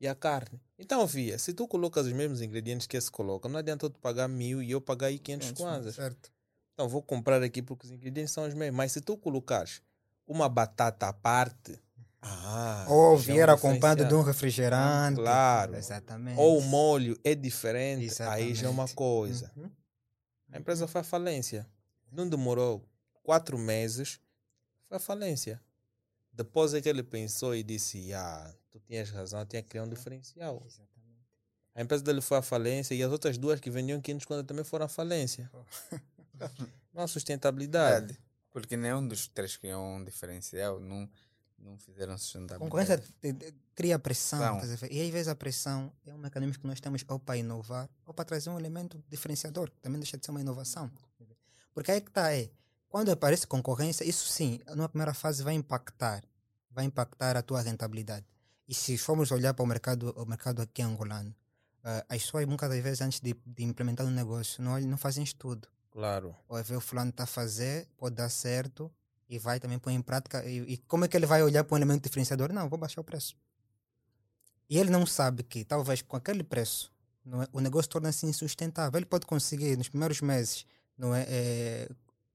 e 0.00 0.06
a 0.06 0.14
carne. 0.14 0.60
Então 0.78 1.06
via, 1.06 1.38
se 1.38 1.52
tu 1.52 1.66
colocas 1.66 2.06
os 2.06 2.12
mesmos 2.12 2.40
ingredientes 2.40 2.86
que 2.86 2.96
esse 2.96 3.10
coloca, 3.10 3.48
não 3.48 3.58
adianta 3.58 3.90
te 3.90 3.98
pagar 3.98 4.28
mil 4.28 4.62
e 4.62 4.70
eu 4.70 4.80
pagar 4.80 5.08
aí 5.08 5.18
500 5.18 5.48
500, 5.48 5.62
kwanzas. 5.62 5.94
Certo. 5.94 6.30
Então 6.74 6.88
vou 6.88 7.02
comprar 7.02 7.42
aqui 7.42 7.60
porque 7.60 7.86
os 7.86 7.92
ingredientes 7.92 8.32
são 8.32 8.46
os 8.46 8.54
mesmos. 8.54 8.76
Mas 8.76 8.92
se 8.92 9.00
tu 9.00 9.16
colocares 9.16 9.82
uma 10.26 10.48
batata 10.48 11.08
à 11.08 11.12
parte, 11.12 11.78
ah, 12.20 12.84
Ou 12.88 13.14
é 13.14 13.18
vier 13.18 13.48
acompanhado 13.48 14.04
de 14.04 14.14
um 14.14 14.22
refrigerante. 14.22 15.16
Claro. 15.20 15.76
Exatamente. 15.76 16.38
ou 16.38 16.58
o 16.58 16.62
molho 16.62 17.18
é 17.22 17.34
diferente, 17.34 18.22
aí 18.22 18.54
já 18.54 18.66
é 18.66 18.70
uma 18.70 18.84
Exatamente. 18.84 18.94
coisa. 18.94 19.52
Uhum. 19.56 19.70
A 20.52 20.58
empresa 20.58 20.88
foi 20.88 21.00
à 21.00 21.04
falência. 21.04 21.66
Não 22.10 22.28
demorou 22.28 22.84
quatro 23.22 23.58
meses, 23.58 24.18
foi 24.88 24.96
à 24.96 25.00
falência. 25.00 25.60
Depois 26.38 26.72
é 26.72 26.80
que 26.80 26.88
ele 26.88 27.02
pensou 27.02 27.52
e 27.52 27.64
disse: 27.64 28.12
Ah, 28.14 28.54
tu 28.70 28.78
tinhas 28.78 29.10
razão, 29.10 29.44
tinha 29.44 29.60
que 29.60 29.70
criar 29.70 29.82
um 29.82 29.88
diferencial. 29.88 30.62
Exatamente. 30.64 31.26
A 31.74 31.82
empresa 31.82 32.04
dele 32.04 32.20
foi 32.20 32.38
à 32.38 32.42
falência 32.42 32.94
e 32.94 33.02
as 33.02 33.10
outras 33.10 33.36
duas 33.36 33.58
que 33.58 33.68
vendiam 33.68 34.00
500 34.00 34.24
contas 34.24 34.46
também 34.46 34.62
foram 34.64 34.86
à 34.86 34.88
falência. 34.88 35.50
Não 36.94 37.02
há 37.02 37.06
sustentabilidade. 37.08 38.06
Verdade. 38.06 38.20
Porque 38.52 38.76
nenhum 38.76 39.06
dos 39.06 39.26
três 39.26 39.56
criou 39.56 39.82
um 39.82 40.04
diferencial. 40.04 40.78
Não, 40.78 41.10
não 41.58 41.76
fizeram 41.76 42.14
A 42.14 42.18
sustentabilidade. 42.18 42.70
concorrência 42.70 43.02
cria 43.74 43.98
pressão. 43.98 44.60
E 44.90 45.02
às 45.02 45.10
vezes 45.10 45.26
a 45.28 45.34
pressão 45.34 45.92
é 46.06 46.14
um 46.14 46.18
mecanismo 46.18 46.56
que 46.60 46.66
nós 46.68 46.80
temos 46.80 47.04
ou 47.08 47.18
para 47.18 47.36
inovar 47.36 47.90
ou 48.06 48.14
para 48.14 48.24
trazer 48.24 48.48
um 48.50 48.58
elemento 48.58 49.02
diferenciador, 49.08 49.70
que 49.72 49.80
também 49.80 49.98
deixa 49.98 50.16
de 50.16 50.24
ser 50.24 50.30
uma 50.30 50.40
inovação. 50.40 50.88
Porque 51.74 51.90
aí 51.90 52.00
que 52.00 52.08
está, 52.10 52.32
é, 52.32 52.48
quando 52.88 53.10
aparece 53.10 53.46
concorrência, 53.46 54.02
isso 54.04 54.28
sim, 54.28 54.60
numa 54.74 54.88
primeira 54.88 55.12
fase 55.12 55.42
vai 55.42 55.54
impactar, 55.54 56.24
vai 56.78 56.84
impactar 56.84 57.36
a 57.36 57.42
tua 57.42 57.60
rentabilidade. 57.60 58.24
E 58.68 58.72
se 58.72 58.96
formos 58.96 59.32
olhar 59.32 59.52
para 59.52 59.64
o 59.64 59.66
mercado, 59.66 60.14
o 60.16 60.24
mercado 60.24 60.62
aqui 60.62 60.80
angolano, 60.80 61.34
ah, 61.82 62.04
as 62.08 62.22
pessoas 62.22 62.46
muitas 62.46 62.68
das 62.68 62.80
vezes 62.80 63.00
antes 63.00 63.20
de, 63.20 63.34
de 63.44 63.64
implementar 63.64 64.06
um 64.06 64.10
negócio 64.10 64.62
não, 64.62 64.78
não 64.80 64.96
fazem 64.96 65.24
estudo. 65.24 65.66
Claro. 65.90 66.36
Ou 66.46 66.56
é 66.56 66.62
ver 66.62 66.76
o 66.76 66.80
fulano 66.80 67.10
está 67.10 67.24
a 67.24 67.26
fazer, 67.26 67.88
pode 67.96 68.14
dar 68.14 68.28
certo 68.28 68.88
e 69.28 69.40
vai 69.40 69.58
também 69.58 69.76
pôr 69.76 69.90
em 69.90 70.00
prática. 70.00 70.44
E, 70.44 70.74
e 70.74 70.76
como 70.76 71.04
é 71.04 71.08
que 71.08 71.16
ele 71.16 71.26
vai 71.26 71.42
olhar 71.42 71.64
para 71.64 71.74
um 71.74 71.78
elemento 71.78 72.04
diferenciador? 72.04 72.52
Não, 72.52 72.68
vou 72.68 72.78
baixar 72.78 73.00
o 73.00 73.04
preço. 73.04 73.36
E 74.70 74.78
ele 74.78 74.90
não 74.90 75.04
sabe 75.04 75.42
que 75.42 75.64
talvez 75.64 76.00
com 76.00 76.16
aquele 76.16 76.44
preço 76.44 76.92
não 77.24 77.42
é? 77.42 77.48
o 77.52 77.60
negócio 77.60 77.90
torna-se 77.90 78.24
insustentável. 78.24 78.96
Ele 78.96 79.06
pode 79.06 79.26
conseguir, 79.26 79.76
nos 79.76 79.88
primeiros 79.88 80.20
meses, 80.20 80.64
não 80.96 81.12
é, 81.12 81.26
é, 81.28 81.88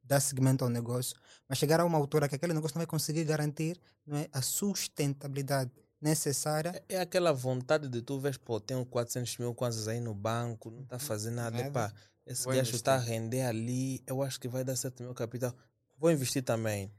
dar 0.03 0.19
seguimento 0.19 0.63
ao 0.63 0.69
negócio, 0.69 1.15
mas 1.47 1.57
chegar 1.57 1.79
a 1.79 1.85
uma 1.85 1.97
altura 1.97 2.27
que 2.27 2.35
aquele 2.35 2.53
negócio 2.53 2.75
não 2.75 2.81
vai 2.81 2.87
conseguir 2.87 3.23
garantir 3.23 3.79
não 4.05 4.17
é, 4.17 4.27
a 4.31 4.41
sustentabilidade 4.41 5.71
necessária. 6.01 6.83
É 6.89 6.99
aquela 6.99 7.31
vontade 7.31 7.87
de 7.87 8.01
tu 8.01 8.19
vês, 8.19 8.37
pô, 8.37 8.59
tenho 8.59 8.85
400 8.85 9.37
mil 9.37 9.53
kwanzas 9.53 9.87
aí 9.87 10.01
no 10.01 10.13
banco, 10.13 10.69
não 10.69 10.83
está 10.83 10.99
fazendo 10.99 11.35
nada. 11.35 11.57
Nada. 11.57 11.69
Epá, 11.69 11.93
esse 12.25 12.47
gajo 12.47 12.75
está 12.75 12.95
a 12.95 12.99
render 12.99 13.41
ali, 13.41 14.03
eu 14.05 14.21
acho 14.21 14.39
que 14.39 14.47
vai 14.47 14.63
dar 14.63 14.75
certo 14.75 15.03
meu 15.03 15.13
capital. 15.13 15.53
Vou 15.97 16.11
investir 16.11 16.43
também. 16.43 16.91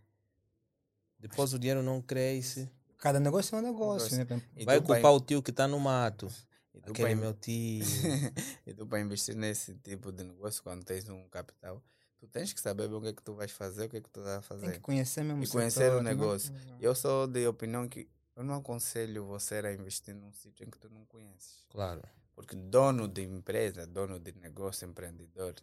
Depois 1.19 1.53
o 1.53 1.59
dinheiro 1.59 1.83
não 1.83 2.01
cresce. 2.01 2.71
Cada 2.99 3.21
negócio 3.21 3.55
é 3.55 3.59
um 3.59 3.63
negócio. 3.63 4.17
Negócio. 4.17 4.43
Né? 4.57 4.65
Vai 4.65 4.81
culpar 4.81 5.13
o 5.13 5.21
tio 5.21 5.43
que 5.43 5.51
está 5.51 5.69
no 5.69 5.79
mato. 5.79 6.31
E 6.75 6.81
tu 6.81 6.91
Aquele 6.91 7.15
meu 7.15 7.35
tio. 7.35 7.85
e 8.67 8.75
tu 8.75 8.87
para 8.87 9.01
investir 9.01 9.35
nesse 9.35 9.75
tipo 9.75 10.11
de 10.11 10.25
negócio, 10.25 10.63
quando 10.63 10.85
tens 10.85 11.09
um 11.09 11.29
capital, 11.29 11.83
tu 12.27 12.31
tens 12.31 12.53
que 12.53 12.61
saber 12.61 12.89
bem 12.89 12.97
o 12.97 13.01
que 13.03 13.09
é 13.09 13.13
que 13.13 13.23
tu 13.23 13.35
vais 13.35 13.51
fazer, 13.53 13.85
o 13.87 13.89
que 13.89 13.97
é 13.99 14.01
que 14.01 14.09
tu 14.09 14.23
vais 14.23 14.41
Tem 14.41 14.43
fazer. 14.59 14.73
que 14.73 14.81
conhecer 14.81 15.23
mesmo 15.23 15.43
E 15.45 15.49
conhecer 15.49 15.81
setor, 15.85 16.01
o 16.01 16.03
né? 16.03 16.11
negócio. 16.11 16.55
Eu 16.81 16.95
sou 16.95 17.27
de 17.27 17.47
opinião 17.47 17.87
que 17.89 18.09
eu 18.35 18.43
não 18.43 18.55
aconselho 18.55 19.25
você 19.27 19.57
a 19.57 19.73
investir 19.73 20.15
num 20.15 20.33
sítio 20.33 20.67
em 20.67 20.71
que 20.71 20.79
tu 20.79 20.89
não 20.89 21.05
conheces. 21.05 21.65
Claro. 21.69 22.03
Porque 22.35 22.57
dono 22.57 23.07
de 23.07 23.23
empresa, 23.23 23.87
dono 23.87 24.19
de 24.19 24.33
negócio, 24.33 24.89
empreendedor, 24.89 25.55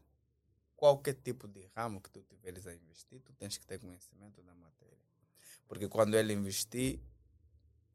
qualquer 0.75 1.15
tipo 1.15 1.47
de 1.47 1.67
ramo 1.75 1.99
que 1.99 2.09
tu 2.09 2.21
tiveres 2.21 2.65
a 2.67 2.73
investir, 2.73 3.19
tu 3.21 3.33
tens 3.33 3.57
que 3.57 3.65
ter 3.65 3.79
conhecimento 3.79 4.41
da 4.41 4.53
matéria. 4.53 4.97
Porque 5.67 5.87
quando 5.87 6.15
ele 6.15 6.31
investir, 6.33 6.99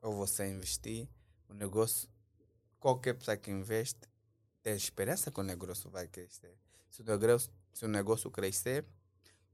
ou 0.02 0.12
você 0.12 0.46
investir, 0.48 1.08
o 1.48 1.54
negócio, 1.54 2.08
qualquer 2.80 3.14
pessoa 3.14 3.36
que 3.36 3.50
investe, 3.50 4.00
tem 4.62 4.74
esperança 4.74 5.30
que 5.30 5.40
o 5.40 5.42
negócio 5.44 5.88
vai 5.88 6.08
crescer. 6.08 6.58
Se 6.90 7.02
o 7.02 7.04
negócio, 7.04 7.50
se 7.76 7.84
o 7.84 7.88
negócio 7.88 8.30
crescer, 8.30 8.86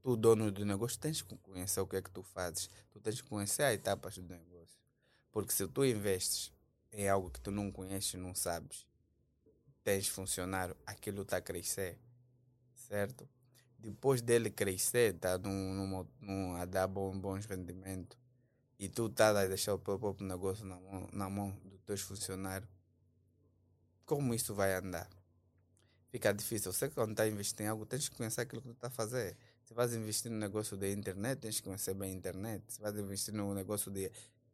tu, 0.01 0.15
dono 0.15 0.49
do 0.49 0.63
negócio, 0.63 0.97
tens 0.97 1.21
que 1.21 1.35
conhecer 1.39 1.81
o 1.81 1.85
que 1.85 1.97
é 1.97 2.01
que 2.01 2.09
tu 2.09 2.23
fazes. 2.23 2.69
Tu 2.89 2.97
tens 3.01 3.19
que 3.21 3.27
conhecer 3.27 3.63
as 3.63 3.73
etapas 3.73 4.17
do 4.17 4.23
negócio. 4.23 4.79
Porque 5.29 5.51
se 5.51 5.67
tu 5.67 5.83
investes 5.83 6.49
em 6.93 7.09
algo 7.09 7.29
que 7.29 7.41
tu 7.41 7.51
não 7.51 7.69
conheces, 7.69 8.13
não 8.13 8.33
sabes, 8.33 8.87
tens 9.83 10.07
funcionário, 10.07 10.73
aquilo 10.85 11.23
está 11.23 11.35
a 11.35 11.41
crescer, 11.41 11.99
certo? 12.73 13.27
Depois 13.77 14.21
dele 14.21 14.49
crescer, 14.49 15.15
está 15.15 15.37
num, 15.37 16.05
num, 16.21 16.55
a 16.55 16.63
dar 16.63 16.87
bom, 16.87 17.19
bons 17.19 17.45
rendimentos, 17.45 18.17
e 18.79 18.87
tu 18.87 19.07
estás 19.07 19.35
a 19.35 19.45
deixar 19.47 19.73
o 19.73 19.79
próprio 19.79 20.25
negócio 20.25 20.63
na 20.63 20.79
mão, 20.79 21.09
na 21.11 21.29
mão 21.29 21.51
dos 21.65 21.81
teus 21.81 21.99
funcionários, 21.99 22.69
como 24.05 24.33
isso 24.33 24.55
vai 24.55 24.73
andar? 24.75 25.09
Fica 26.13 26.31
difícil. 26.31 26.71
Você 26.71 26.89
quando 26.89 27.09
está 27.09 27.27
investindo 27.27 27.61
em 27.61 27.67
algo, 27.67 27.87
tens 27.87 28.07
que 28.07 28.15
conhecer 28.15 28.41
aquilo 28.41 28.61
que 28.61 28.67
tu 28.67 28.75
está 28.75 28.85
a 28.85 28.91
fazer. 28.91 29.35
Se 29.63 29.73
vais 29.73 29.95
investir 29.95 30.29
no 30.29 30.37
negócio 30.37 30.77
de 30.77 30.93
internet, 30.93 31.39
tens 31.39 31.59
que 31.59 31.63
conhecer 31.63 31.95
bem 31.95 32.11
a 32.11 32.13
internet. 32.13 32.63
Se 32.67 32.79
vais 32.79 32.95
investir 32.95 33.33
no 33.33 33.51
negócio 33.55 33.89
de, 33.89 34.11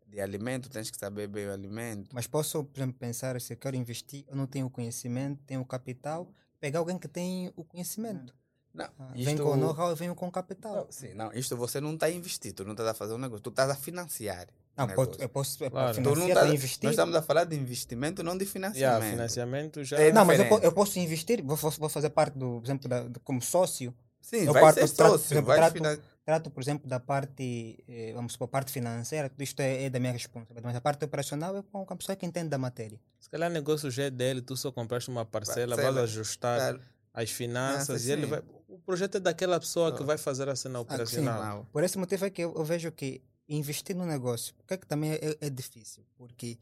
de 0.07 0.22
alimento, 0.22 0.69
tens 0.69 0.90
que 0.90 0.98
saber 0.98 1.27
bem 1.27 1.48
o 1.48 1.52
alimento. 1.52 2.11
Mas 2.14 2.27
posso, 2.27 2.64
por 2.64 2.80
exemplo, 2.80 2.98
pensar 2.98 3.41
se 3.41 3.52
eu 3.52 3.57
quero 3.57 3.76
investir, 3.76 4.23
eu 4.30 4.38
não 4.38 4.48
tenho 4.48 4.68
o 4.68 4.69
conhecimento, 4.69 5.44
tenho 5.45 5.60
o 5.60 5.65
capital, 5.65 6.34
pegar 6.61 6.80
alguém 6.80 6.98
que 6.98 7.10
tem 7.10 7.52
o 7.57 7.65
conhecimento. 7.65 8.34
Não, 8.80 8.89
Ah, 8.99 9.11
Vem 9.15 9.38
com 9.38 9.51
o 9.51 9.57
know-how, 9.57 9.89
eu 9.89 9.95
venho 9.95 10.15
com 10.15 10.27
o 10.27 10.31
capital. 10.31 10.76
Não, 10.76 10.88
sim, 10.91 11.14
não, 11.14 11.31
isto 11.34 11.56
você 11.57 11.81
não 11.81 11.93
está 11.93 12.06
a 12.06 12.11
investir, 12.11 12.53
tu 12.53 12.64
não 12.64 12.72
estás 12.72 12.89
a 12.89 12.93
fazer 12.93 13.14
um 13.14 13.18
negócio, 13.18 13.41
tu 13.43 13.49
estás 13.49 13.69
a 13.69 13.76
financiar. 13.76 14.47
Não, 14.77 14.88
negócio. 14.88 15.15
eu 15.19 15.27
posso 15.27 15.61
é 15.64 15.69
Claro. 15.69 15.93
Tu 15.95 16.01
não 16.01 16.14
financiar, 16.15 16.45
tá- 16.45 16.53
investir. 16.53 16.84
Nós 16.85 16.91
estamos 16.93 17.14
a 17.15 17.22
falar 17.22 17.43
de 17.43 17.56
investimento, 17.57 18.23
não 18.23 18.38
de 18.38 18.45
Yeah, 18.45 18.53
financiamento. 18.53 19.11
financiamento 19.11 19.84
já. 19.84 19.97
É 19.99 20.11
Não, 20.14 20.23
mas 20.23 20.38
eu, 20.39 20.43
diferente. 20.45 20.65
eu 20.65 20.72
posso 20.72 20.97
investir, 20.99 21.43
vou, 21.43 21.57
vou 21.57 21.89
fazer 21.89 22.10
parte, 22.11 22.38
do, 22.38 22.60
por 22.61 22.65
exemplo, 22.65 22.88
da, 22.89 23.03
do- 23.03 23.19
como 23.19 23.41
sócio. 23.41 23.93
Sim, 24.22 24.45
Eu 24.45 24.53
vai 24.53 24.61
parto- 24.61 24.76
ser 24.77 24.84
eu 24.84 24.88
trato, 24.95 25.11
por 25.11 25.18
sócio, 25.19 25.34
exemplo, 25.34 25.47
vai 25.47 25.57
trato- 25.57 25.73
finan- 25.73 25.99
Trato, 26.26 26.51
por 26.51 26.61
exemplo, 26.61 26.88
da 26.88 26.99
parte, 26.99 27.84
eh, 27.88 28.11
vamos 28.14 28.34
supor, 28.34 28.47
parte 28.47 28.72
financeira, 28.72 29.30
tudo 29.30 29.41
isto 29.41 29.60
é, 29.61 29.85
é 29.85 29.89
da 29.89 29.99
minha 29.99 30.11
responsabilidade. 30.14 30.64
Mas 30.64 30.76
a 30.76 30.81
parte 30.81 31.03
operacional 31.03 31.57
é 31.57 31.64
com 31.64 31.84
a 31.89 31.95
pessoa 31.95 32.15
que 32.15 32.23
entende 32.23 32.49
da 32.49 32.57
matéria. 32.60 32.99
Se 33.19 33.27
calhar 33.27 33.49
o 33.49 33.53
negócio 33.53 33.89
já 33.89 34.03
é 34.03 34.10
dele, 34.11 34.39
tu 34.39 34.56
só 34.56 34.72
compraste 34.72 35.10
uma 35.10 35.26
parcela, 35.26 35.76
Parcela, 35.76 36.01
vais 36.01 36.11
ajustar 36.11 36.60
Claro. 36.60 36.81
as 37.15 37.31
finanças 37.31 37.85
Finanças, 37.88 38.06
e 38.06 38.11
ele 38.11 38.27
vai. 38.27 38.43
O 38.80 38.85
projeto 38.85 39.15
é 39.18 39.19
daquela 39.19 39.60
pessoa 39.60 39.91
que 39.91 39.99
Só. 39.99 40.03
vai 40.06 40.18
fazer 40.18 40.47
a 40.49 40.56
cena 40.56 40.80
sim. 40.80 40.84
operacional. 40.84 41.43
Não. 41.57 41.65
Por 41.65 41.84
esse 41.84 41.97
motivo 41.97 42.26
é 42.26 42.30
que 42.30 42.41
eu, 42.41 42.53
eu 42.56 42.64
vejo 42.64 42.91
que 42.91 43.22
investir 43.47 43.95
no 43.95 44.06
negócio, 44.06 44.53
porque 44.56 44.73
é 44.73 44.77
que 44.77 44.88
também 44.88 45.11
é, 45.14 45.38
é 45.41 45.49
difícil? 45.49 46.03
Porque 46.15 46.57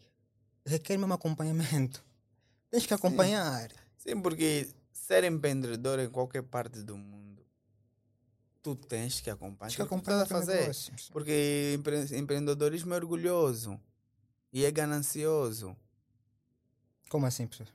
requer 0.65 0.97
mesmo 0.97 1.13
acompanhamento. 1.13 2.03
Tens 2.71 2.85
que 2.85 2.93
acompanhar. 2.93 3.69
Sim, 3.97 4.19
porque 4.21 4.67
ser 4.91 5.23
empreendedor 5.23 5.99
em 5.99 6.09
qualquer 6.09 6.43
parte 6.43 6.81
do 6.83 6.97
mundo, 6.97 7.45
tu 8.61 8.75
tens 8.75 9.21
que 9.21 9.29
acompanhar 9.29 9.69
Tens 9.69 9.75
que 9.77 9.81
acompanhar 9.81 10.21
a 10.23 10.25
fazer. 10.25 10.61
negócio. 10.61 10.93
Porque 11.13 11.75
empre- 11.77 12.17
empreendedorismo 12.17 12.93
é 12.93 12.97
orgulhoso 12.97 13.79
e 14.51 14.65
é 14.65 14.71
ganancioso. 14.71 15.75
Como 17.09 17.25
assim, 17.25 17.47
professor? 17.47 17.73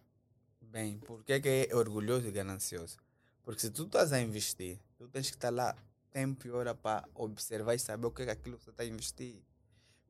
Bem, 0.60 0.98
por 0.98 1.22
que, 1.24 1.40
que 1.40 1.68
é 1.70 1.74
orgulhoso 1.74 2.26
e 2.28 2.30
ganancioso? 2.30 2.96
Porque 3.42 3.60
se 3.60 3.70
tu 3.70 3.84
estás 3.84 4.12
a 4.12 4.20
investir, 4.20 4.78
tu 4.96 5.08
tens 5.08 5.28
que 5.28 5.36
estar 5.36 5.50
lá 5.50 5.76
tempo 6.10 6.46
e 6.46 6.50
hora 6.50 6.74
para 6.74 7.08
observar 7.14 7.74
e 7.74 7.78
saber 7.78 8.06
o 8.06 8.10
que 8.10 8.22
é 8.22 8.30
aquilo 8.30 8.56
que 8.56 8.64
você 8.64 8.70
está 8.70 8.82
a 8.82 8.86
investir. 8.86 9.42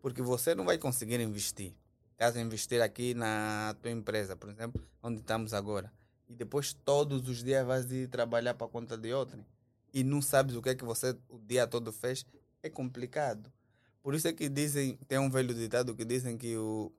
Porque 0.01 0.21
você 0.21 0.55
não 0.55 0.65
vai 0.65 0.79
conseguir 0.79 1.21
investir. 1.21 1.75
Estás 2.13 2.37
a 2.37 2.41
investir 2.41 2.83
aqui 2.83 3.15
na 3.15 3.75
tua 3.81 3.91
empresa, 3.91 4.37
por 4.37 4.51
exemplo, 4.51 4.85
onde 5.03 5.21
estamos 5.21 5.55
agora. 5.55 5.93
E 6.29 6.35
depois 6.35 6.73
todos 6.73 7.29
os 7.29 7.43
dias 7.43 7.67
vais 7.67 7.91
ir 7.91 8.09
trabalhar 8.09 8.55
para 8.55 8.69
conta 8.69 8.97
de 8.97 9.13
outrem. 9.13 9.45
E 9.93 10.03
não 10.03 10.21
sabes 10.23 10.57
o 10.57 10.63
que 10.63 10.71
é 10.71 10.75
que 10.75 10.85
você 10.85 11.17
o 11.29 11.39
dia 11.39 11.67
todo 11.67 11.93
fez. 11.93 12.25
É 12.63 12.71
complicado. 12.71 13.53
Por 14.03 14.15
isso 14.15 14.27
é 14.27 14.33
que 14.33 14.49
dizem, 14.49 14.97
tem 15.07 15.19
um 15.19 15.31
velho 15.31 15.55
ditado 15.55 15.95
que 15.95 16.05
dizem 16.05 16.37
que 16.37 16.57
o. 16.57 16.93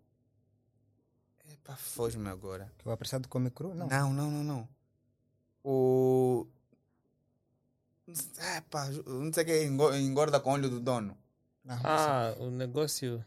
Epa, 1.51 1.75
foge-me 1.75 2.29
agora. 2.29 2.71
Que 2.77 2.87
o 2.87 2.91
apressado 2.91 3.27
come 3.27 3.49
cru? 3.49 3.73
Não. 3.73 3.87
Não, 3.87 4.13
não, 4.13 4.31
não, 4.31 4.43
não. 4.43 4.69
O. 5.63 6.45
Ah, 8.39 8.61
pá, 8.69 8.89
não 9.05 9.31
sei 9.31 9.43
o 9.43 9.45
que 9.45 9.63
engo- 9.63 9.93
engorda 9.95 10.39
com 10.39 10.49
o 10.51 10.53
olho 10.53 10.69
do 10.69 10.79
dono. 10.79 11.17
Não, 11.63 11.79
Ah, 11.83 12.35
o 12.39 12.49
negócio. 12.51 13.23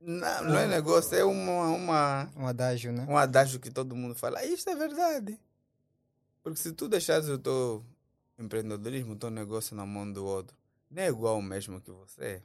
Não, 0.00 0.44
não 0.44 0.58
é 0.58 0.66
negócio, 0.66 1.16
é 1.16 1.24
uma, 1.24 1.68
uma, 1.68 2.30
Um 2.36 2.46
adágio, 2.46 2.92
né? 2.92 3.06
um 3.08 3.16
adágio 3.16 3.60
que 3.60 3.70
todo 3.70 3.94
mundo 3.94 4.14
fala. 4.14 4.38
Ah, 4.40 4.44
Isto 4.46 4.70
é 4.70 4.74
verdade. 4.74 5.38
Porque 6.42 6.58
se 6.58 6.72
tu 6.72 6.88
deixares 6.88 7.28
o 7.28 7.38
teu 7.38 7.84
empreendedorismo, 8.38 9.12
o 9.12 9.16
teu 9.16 9.30
negócio 9.30 9.76
na 9.76 9.86
mão 9.86 10.10
do 10.10 10.24
outro, 10.24 10.56
não 10.90 11.02
é 11.02 11.08
igual 11.08 11.36
ao 11.36 11.42
mesmo 11.42 11.80
que 11.80 11.90
você. 11.90 12.42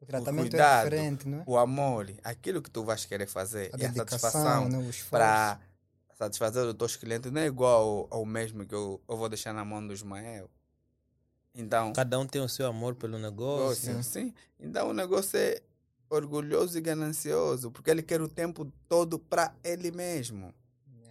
O 0.00 0.06
tratamento 0.06 0.48
cuidado, 0.50 0.86
é 0.86 0.90
diferente, 0.90 1.28
não 1.28 1.38
é? 1.40 1.44
O 1.46 1.58
amor, 1.58 2.10
aquilo 2.24 2.60
que 2.62 2.70
tu 2.70 2.82
vais 2.84 3.04
querer 3.04 3.26
fazer 3.26 3.70
A 3.74 3.78
e 3.78 3.84
a 3.86 3.92
satisfação 3.92 4.68
né? 4.68 4.78
o 4.78 5.10
para 5.10 5.60
satisfazer 6.24 6.64
os 6.64 6.74
teus 6.74 6.96
clientes 6.96 7.32
não 7.32 7.40
é 7.40 7.46
igual 7.46 8.08
ao, 8.10 8.18
ao 8.20 8.26
mesmo 8.26 8.64
que 8.64 8.74
eu, 8.74 9.00
eu 9.08 9.16
vou 9.16 9.28
deixar 9.28 9.52
na 9.52 9.64
mão 9.64 9.84
do 9.84 9.92
Ismael. 9.92 10.48
Então, 11.54 11.92
Cada 11.92 12.18
um 12.18 12.26
tem 12.26 12.40
o 12.40 12.48
seu 12.48 12.66
amor 12.66 12.94
pelo 12.94 13.18
negócio. 13.18 13.88
negócio, 13.90 14.10
sim. 14.10 14.32
Então 14.58 14.88
o 14.88 14.94
negócio 14.94 15.36
é 15.38 15.60
orgulhoso 16.08 16.78
e 16.78 16.80
ganancioso, 16.80 17.70
porque 17.70 17.90
ele 17.90 18.02
quer 18.02 18.20
o 18.22 18.28
tempo 18.28 18.70
todo 18.88 19.18
para 19.18 19.54
ele 19.64 19.90
mesmo. 19.90 20.54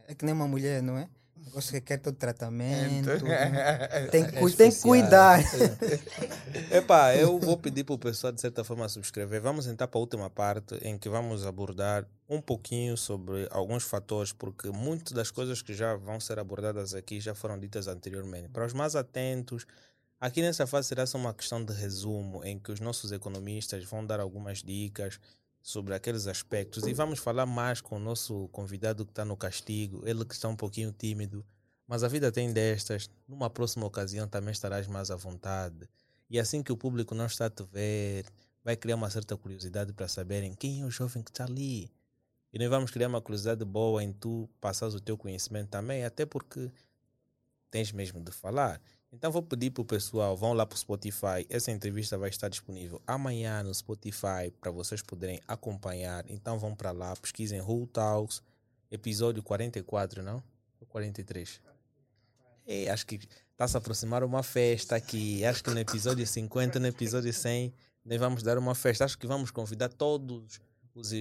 É 0.07 0.15
que 0.15 0.25
nem 0.25 0.33
uma 0.33 0.47
mulher, 0.47 0.81
não 0.81 0.97
é? 0.97 1.09
O 1.41 1.45
negócio 1.45 1.73
requer 1.73 1.97
todo 1.97 2.15
tratamento. 2.15 3.09
Então, 3.09 3.27
né? 3.27 4.07
Tem, 4.11 4.25
que, 4.25 4.31
cu- 4.39 4.47
É 4.47 4.51
tem 4.53 4.71
que 4.71 4.81
cuidar. 4.81 5.39
Epá, 6.71 7.15
eu 7.15 7.39
vou 7.39 7.57
pedir 7.57 7.83
para 7.83 7.95
o 7.95 7.97
pessoal, 7.97 8.31
de 8.31 8.39
certa 8.39 8.63
forma, 8.63 8.87
subscrever. 8.87 9.41
Vamos 9.41 9.67
entrar 9.67 9.87
para 9.87 9.97
a 9.97 10.01
última 10.01 10.29
parte, 10.29 10.75
em 10.81 10.97
que 10.97 11.09
vamos 11.09 11.45
abordar 11.45 12.05
um 12.29 12.39
pouquinho 12.41 12.95
sobre 12.95 13.47
alguns 13.51 13.83
fatores, 13.83 14.31
porque 14.31 14.69
muitas 14.69 15.11
das 15.13 15.31
coisas 15.31 15.61
que 15.61 15.73
já 15.73 15.95
vão 15.95 16.19
ser 16.19 16.39
abordadas 16.39 16.93
aqui 16.93 17.19
já 17.19 17.33
foram 17.35 17.59
ditas 17.59 17.87
anteriormente. 17.87 18.47
Para 18.49 18.65
os 18.65 18.73
mais 18.73 18.95
atentos, 18.95 19.65
aqui 20.19 20.41
nessa 20.41 20.65
fase 20.67 20.87
será 20.87 21.05
só 21.05 21.17
uma 21.17 21.33
questão 21.33 21.63
de 21.63 21.73
resumo, 21.73 22.43
em 22.45 22.59
que 22.59 22.71
os 22.71 22.79
nossos 22.79 23.11
economistas 23.11 23.83
vão 23.83 24.05
dar 24.05 24.19
algumas 24.19 24.59
dicas 24.63 25.19
sobre 25.61 25.93
aqueles 25.93 26.27
aspectos 26.27 26.85
e 26.87 26.93
vamos 26.93 27.19
falar 27.19 27.45
mais 27.45 27.81
com 27.81 27.97
o 27.97 27.99
nosso 27.99 28.47
convidado 28.49 29.05
que 29.05 29.11
está 29.11 29.23
no 29.23 29.37
castigo, 29.37 30.01
ele 30.07 30.25
que 30.25 30.33
está 30.33 30.47
um 30.47 30.55
pouquinho 30.55 30.91
tímido, 30.91 31.45
mas 31.87 32.03
a 32.03 32.07
vida 32.07 32.31
tem 32.31 32.51
destas. 32.51 33.09
Numa 33.27 33.49
próxima 33.49 33.85
ocasião 33.85 34.27
também 34.27 34.51
estarás 34.51 34.87
mais 34.87 35.11
à 35.11 35.15
vontade. 35.15 35.87
E 36.29 36.39
assim 36.39 36.63
que 36.63 36.71
o 36.71 36.77
público 36.77 37.13
não 37.13 37.25
está 37.25 37.45
a 37.45 37.49
te 37.49 37.63
ver, 37.63 38.25
vai 38.63 38.75
criar 38.75 38.95
uma 38.95 39.09
certa 39.09 39.35
curiosidade 39.35 39.93
para 39.93 40.07
saberem 40.07 40.53
quem 40.53 40.81
é 40.81 40.85
o 40.85 40.89
jovem 40.89 41.21
que 41.21 41.29
está 41.29 41.43
ali. 41.43 41.91
E 42.53 42.59
nós 42.59 42.69
vamos 42.69 42.91
criar 42.91 43.07
uma 43.07 43.21
curiosidade 43.21 43.63
boa 43.63 44.03
em 44.03 44.11
tu 44.11 44.49
passares 44.59 44.95
o 44.95 44.99
teu 44.99 45.17
conhecimento 45.17 45.69
também, 45.69 46.03
até 46.03 46.25
porque 46.25 46.71
tens 47.69 47.91
mesmo 47.91 48.21
de 48.21 48.31
falar. 48.31 48.81
Então 49.13 49.29
vou 49.31 49.43
pedir 49.43 49.71
para 49.71 49.81
o 49.81 49.85
pessoal, 49.85 50.37
vão 50.37 50.53
lá 50.53 50.65
para 50.65 50.75
o 50.75 50.79
Spotify. 50.79 51.45
Essa 51.49 51.69
entrevista 51.71 52.17
vai 52.17 52.29
estar 52.29 52.47
disponível 52.47 53.01
amanhã 53.05 53.61
no 53.61 53.73
Spotify 53.73 54.51
para 54.59 54.71
vocês 54.71 55.01
poderem 55.01 55.41
acompanhar. 55.47 56.23
Então 56.29 56.57
vão 56.57 56.73
para 56.73 56.91
lá, 56.91 57.13
pesquisem 57.17 57.59
Who 57.61 57.87
Talks, 57.87 58.41
episódio 58.89 59.43
44, 59.43 60.23
não? 60.23 60.41
43? 60.87 61.61
E 62.67 62.89
acho 62.89 63.05
que 63.05 63.19
está 63.51 63.67
se 63.67 63.77
aproximar 63.77 64.23
uma 64.23 64.43
festa 64.43 64.95
aqui. 64.95 65.43
Acho 65.45 65.63
que 65.63 65.69
no 65.69 65.79
episódio 65.79 66.25
50, 66.25 66.79
no 66.79 66.87
episódio 66.87 67.33
100, 67.33 67.73
nós 68.05 68.19
vamos 68.19 68.43
dar 68.43 68.57
uma 68.57 68.73
festa. 68.75 69.05
Acho 69.05 69.17
que 69.17 69.27
vamos 69.27 69.51
convidar 69.51 69.89
todos 69.89 70.59
os. 70.93 71.11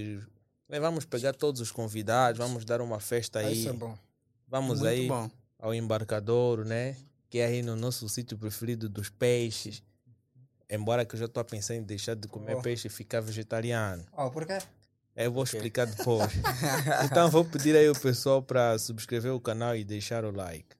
Nós 0.68 0.80
vamos 0.80 1.04
pegar 1.04 1.34
todos 1.34 1.60
os 1.60 1.72
convidados, 1.72 2.38
vamos 2.38 2.64
dar 2.64 2.80
uma 2.80 3.00
festa 3.00 3.40
aí. 3.40 3.60
Isso 3.60 3.68
é 3.68 3.72
bom. 3.72 3.98
Vamos 4.46 4.80
Muito 4.80 4.86
aí 4.86 5.08
bom. 5.08 5.30
ao 5.58 5.74
embarcador, 5.74 6.64
né? 6.64 6.96
Que 7.30 7.38
é 7.38 7.46
aí 7.46 7.62
no 7.62 7.76
nosso 7.76 8.06
sítio 8.08 8.36
preferido 8.36 8.88
dos 8.88 9.08
peixes. 9.08 9.82
Embora 10.68 11.04
que 11.04 11.14
eu 11.14 11.18
já 11.18 11.24
estou 11.26 11.40
a 11.40 11.44
pensar 11.44 11.74
em 11.76 11.82
deixar 11.82 12.14
de 12.14 12.28
comer 12.28 12.56
Oh. 12.56 12.62
peixe 12.62 12.88
e 12.88 12.90
ficar 12.90 13.20
vegetariano. 13.20 14.04
Oh, 14.16 14.30
por 14.30 14.44
quê? 14.46 14.58
Eu 15.16 15.32
vou 15.32 15.42
explicar 15.44 15.86
depois. 15.86 16.30
então 17.04 17.30
vou 17.30 17.44
pedir 17.44 17.74
aí 17.76 17.88
o 17.88 17.98
pessoal 17.98 18.42
para 18.42 18.78
subscrever 18.78 19.32
o 19.32 19.40
canal 19.40 19.76
e 19.76 19.84
deixar 19.84 20.24
o 20.24 20.30
like. 20.30 20.76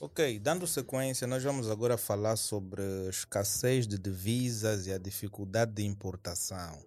Ok, 0.00 0.38
dando 0.38 0.66
sequência, 0.66 1.26
nós 1.26 1.42
vamos 1.42 1.70
agora 1.70 1.96
falar 1.98 2.36
sobre 2.36 2.80
a 2.82 3.10
escassez 3.10 3.86
de 3.86 3.98
divisas 3.98 4.86
e 4.86 4.92
a 4.92 4.98
dificuldade 4.98 5.72
de 5.72 5.84
importação. 5.84 6.82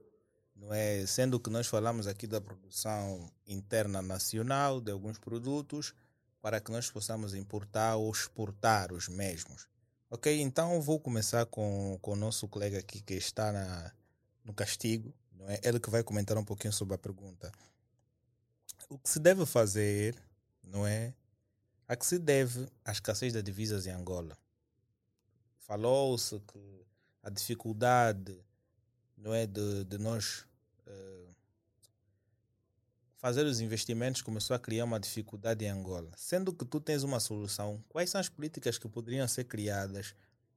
Não 0.56 0.74
é? 0.74 1.06
Sendo 1.06 1.40
que 1.40 1.50
nós 1.50 1.68
falamos 1.68 2.08
aqui 2.08 2.26
da 2.26 2.42
produção 2.42 3.30
interna 3.46 4.02
nacional 4.02 4.80
de 4.82 4.92
alguns 4.92 5.20
produtos 5.20 5.94
para 6.44 6.60
que 6.60 6.74
nós 6.74 6.92
possamos 6.92 7.34
importar 7.34 7.96
ou 7.96 8.12
exportar 8.12 8.92
os 8.92 9.08
mesmos. 9.08 9.66
Ok, 10.10 10.42
então 10.42 10.82
vou 10.82 11.00
começar 11.00 11.46
com, 11.46 11.98
com 12.02 12.12
o 12.12 12.16
nosso 12.18 12.50
colega 12.50 12.80
aqui 12.80 13.02
que 13.02 13.14
está 13.14 13.54
na, 13.54 13.94
no 14.44 14.54
castigo. 14.54 15.14
Não 15.32 15.50
é? 15.50 15.58
Ele 15.64 15.80
que 15.80 15.90
vai 15.90 16.04
comentar 16.04 16.38
um 16.38 16.44
pouquinho 16.44 16.74
sobre 16.74 16.96
a 16.96 16.98
pergunta. 16.98 17.50
O 18.90 18.98
que 19.00 19.10
se 19.10 19.20
deve 19.20 19.46
fazer, 19.46 20.22
não 20.62 20.86
é? 20.86 21.14
A 21.88 21.96
que 21.96 22.06
se 22.06 22.20
deve 22.20 22.68
a 22.84 22.92
escassez 22.92 23.32
de 23.32 23.42
divisas 23.42 23.88
em 23.88 23.92
Angola? 23.92 24.38
Falou-se 25.60 26.42
que 26.42 26.86
a 27.24 27.30
dificuldade, 27.30 28.38
não 29.16 29.34
é, 29.34 29.48
de, 29.48 29.86
de 29.86 29.98
nós 29.98 30.46
eh, 30.86 31.23
fazer 33.24 33.46
os 33.46 33.62
investimentos 33.62 34.22
começou 34.22 34.54
a 34.54 34.60
criar 34.60 34.84
uma 34.84 35.00
dificuldade 35.00 35.64
em 35.64 35.70
Angola. 35.70 36.12
Sendo 36.18 36.52
que 36.52 36.66
tu 36.66 36.82
tens 36.82 37.04
uma 37.04 37.22
solução, 37.22 37.82
quais 37.88 38.10
são 38.10 38.20
as 38.20 38.28
políticas 38.28 38.78
que 38.78 38.86
poderiam 38.90 39.26
ser 39.30 39.46
criadas 39.46 40.14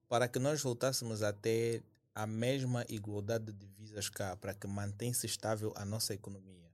para 0.08 0.26
que 0.26 0.40
nós 0.40 0.60
voltássemos 0.60 1.22
a 1.22 1.32
ter 1.32 1.84
a 2.12 2.26
mesma 2.26 2.84
igualdade 2.88 3.52
de 3.52 3.52
divisas 3.52 4.08
cá, 4.08 4.34
para 4.34 4.52
que 4.52 4.66
mantenha-se 4.66 5.26
estável 5.26 5.72
a 5.76 5.84
nossa 5.84 6.12
economia? 6.12 6.68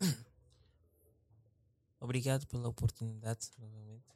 Obrigado 2.00 2.46
pela 2.46 2.68
oportunidade 2.68 3.50
novamente. 3.58 4.06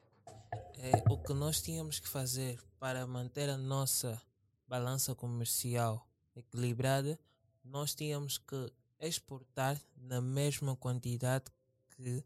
É, 0.78 0.92
o 1.10 1.18
que 1.18 1.34
nós 1.34 1.60
tínhamos 1.60 2.00
que 2.00 2.08
fazer 2.08 2.58
para 2.78 3.06
manter 3.06 3.50
a 3.50 3.58
nossa 3.58 4.18
balança 4.66 5.14
comercial 5.14 6.08
equilibrada, 6.34 7.18
nós 7.70 7.94
tínhamos 7.94 8.36
que 8.36 8.72
exportar 8.98 9.80
na 9.96 10.20
mesma 10.20 10.76
quantidade 10.76 11.44
que 11.96 12.24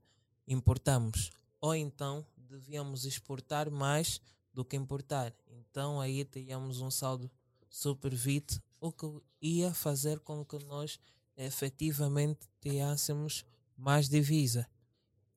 importamos. 0.48 1.30
Ou 1.60 1.74
então 1.74 2.26
devíamos 2.36 3.04
exportar 3.04 3.70
mais 3.70 4.20
do 4.52 4.64
que 4.64 4.76
importar. 4.76 5.34
Então 5.46 6.00
aí 6.00 6.24
teríamos 6.24 6.80
um 6.80 6.90
saldo 6.90 7.30
supervite, 7.68 8.60
o 8.80 8.92
que 8.92 9.06
ia 9.40 9.74
fazer 9.74 10.20
com 10.20 10.44
que 10.44 10.58
nós 10.64 10.98
efetivamente 11.36 12.48
tivéssemos 12.60 13.44
mais 13.76 14.08
divisa 14.08 14.68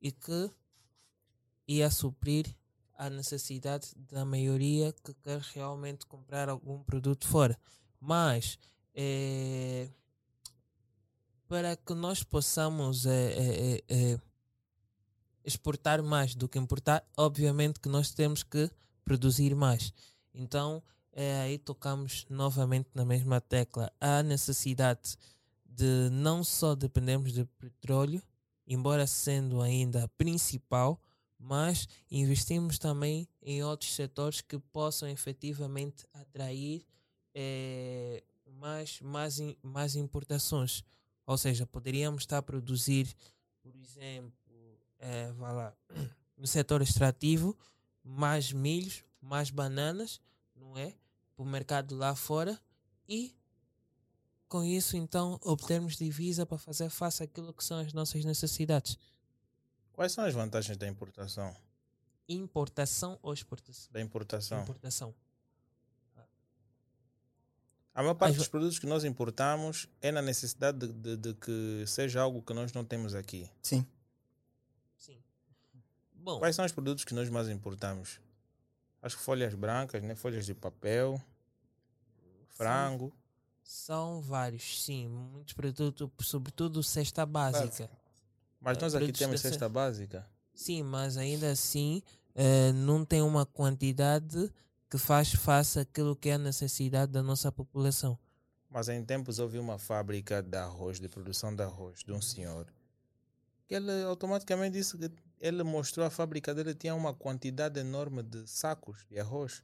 e 0.01 0.11
que 0.11 0.51
ia 1.67 1.89
suprir 1.89 2.55
a 2.93 3.09
necessidade 3.09 3.93
da 3.95 4.23
maioria 4.23 4.93
que 5.03 5.13
quer 5.15 5.39
realmente 5.53 6.05
comprar 6.05 6.49
algum 6.49 6.83
produto 6.83 7.27
fora. 7.27 7.59
Mas 7.99 8.57
eh, 8.97 9.87
para 11.47 11.77
que 11.77 11.93
nós 11.93 12.23
possamos 12.23 13.05
eh, 13.05 13.11
eh, 13.11 13.83
eh, 13.87 14.13
eh, 14.13 14.19
exportar 15.45 16.01
mais 16.01 16.33
do 16.33 16.49
que 16.49 16.57
importar, 16.57 17.07
obviamente 17.15 17.79
que 17.79 17.87
nós 17.87 18.11
temos 18.11 18.41
que 18.41 18.69
produzir 19.05 19.55
mais. 19.55 19.93
Então 20.33 20.83
eh, 21.13 21.41
aí 21.41 21.57
tocamos 21.59 22.25
novamente 22.27 22.89
na 22.95 23.05
mesma 23.05 23.39
tecla. 23.39 23.91
Há 24.01 24.23
necessidade 24.23 25.15
de 25.63 26.09
não 26.11 26.43
só 26.43 26.73
dependermos 26.73 27.31
de 27.31 27.45
petróleo, 27.45 28.21
embora 28.65 29.05
sendo 29.05 29.61
ainda 29.61 30.07
principal, 30.17 30.99
mas 31.37 31.87
investimos 32.09 32.79
também 32.79 33.27
em 33.43 33.63
outros 33.63 33.93
setores 33.93 34.41
que 34.41 34.57
possam 34.57 35.07
efetivamente 35.07 36.03
atrair 36.13 36.83
eh, 37.33 38.23
mais, 38.57 38.99
mais, 39.01 39.37
mais 39.61 39.95
importações. 39.95 40.83
Ou 41.25 41.37
seja, 41.37 41.65
poderíamos 41.65 42.23
estar 42.23 42.37
a 42.37 42.41
produzir, 42.41 43.13
por 43.61 43.75
exemplo, 43.75 44.79
eh, 44.99 45.31
vá 45.33 45.51
lá, 45.51 45.73
no 46.37 46.47
setor 46.47 46.81
extrativo, 46.81 47.57
mais 48.03 48.51
milhos, 48.51 49.03
mais 49.21 49.49
bananas, 49.49 50.21
não 50.55 50.77
é? 50.77 50.93
Para 51.35 51.43
o 51.43 51.45
mercado 51.45 51.95
lá 51.95 52.15
fora 52.15 52.59
e 53.07 53.35
com 54.47 54.63
isso 54.63 54.95
então 54.95 55.37
obtermos 55.43 55.97
divisa 55.97 56.45
para 56.45 56.57
fazer 56.57 56.89
face 56.89 57.21
àquilo 57.21 57.53
que 57.53 57.63
são 57.63 57.79
as 57.79 57.91
nossas 57.93 58.23
necessidades. 58.23 58.97
Quais 59.91 60.13
são 60.13 60.23
as 60.23 60.33
vantagens 60.33 60.77
da 60.77 60.87
importação? 60.87 61.53
Importação 62.29 63.19
ou 63.21 63.33
exportação? 63.33 63.91
Da 63.91 64.01
importação? 64.01 64.61
Importação. 64.61 65.13
A 67.97 68.01
maior 68.03 68.13
parte 68.13 68.33
va- 68.33 68.37
dos 68.37 68.47
produtos 68.47 68.77
que 68.77 68.85
nós 68.85 69.03
importamos 69.03 69.87
é 70.01 70.11
na 70.11 70.21
necessidade 70.21 70.77
de, 70.77 70.93
de- 70.93 71.17
de 71.17 71.33
que 71.33 71.83
seja 71.87 72.21
algo 72.21 72.43
que 72.43 72.53
nós 72.53 72.71
não 72.71 72.85
temos 72.85 73.15
aqui. 73.15 73.49
Sim. 73.61 73.83
Sim. 74.95 75.17
Bom, 76.13 76.37
Quais 76.37 76.55
são 76.55 76.63
os 76.63 76.71
produtos 76.71 77.03
que 77.03 77.13
nós 77.15 77.27
mais 77.29 77.49
importamos? 77.49 78.19
Acho 79.01 79.17
que 79.17 79.23
folhas 79.23 79.53
brancas, 79.55 80.03
né? 80.03 80.13
folhas 80.15 80.45
de 80.45 80.53
papel, 80.53 81.19
frango. 82.49 83.11
são 83.63 84.21
vários, 84.21 84.83
sim. 84.83 85.07
Muitos 85.07 85.53
produtos, 85.53 86.09
sobretudo 86.27 86.83
cesta 86.83 87.25
básica. 87.25 87.89
Mas 88.61 88.77
Eh, 88.77 88.81
nós 88.81 88.95
aqui 88.95 89.11
temos 89.11 89.41
cesta 89.41 89.67
básica. 89.69 90.27
Sim, 90.53 90.83
mas 90.83 91.17
ainda 91.17 91.51
assim 91.51 92.01
eh, 92.35 92.71
não 92.73 93.03
tem 93.05 93.21
uma 93.21 93.45
quantidade 93.45 94.51
que 94.89 94.97
faz 94.97 95.33
face 95.33 95.79
àquilo 95.79 96.15
que 96.15 96.29
é 96.29 96.33
a 96.33 96.37
necessidade 96.37 97.11
da 97.11 97.21
nossa 97.21 97.51
população. 97.51 98.17
Mas 98.69 98.89
em 98.89 99.03
tempos 99.03 99.39
houve 99.39 99.57
uma 99.57 99.77
fábrica 99.77 100.41
de 100.41 100.57
arroz, 100.57 100.99
de 100.99 101.07
produção 101.07 101.55
de 101.55 101.63
arroz, 101.63 101.99
de 102.03 102.11
um 102.11 102.21
senhor. 102.21 102.67
Que 103.67 103.75
ele 103.75 104.03
automaticamente 104.03 104.73
disse 104.73 104.97
que 104.97 105.11
ele 105.39 105.63
mostrou 105.63 106.05
a 106.05 106.09
fábrica 106.09 106.53
dele 106.53 106.73
tinha 106.73 106.95
uma 106.95 107.13
quantidade 107.13 107.79
enorme 107.79 108.23
de 108.23 108.47
sacos 108.49 109.05
de 109.09 109.19
arroz. 109.19 109.61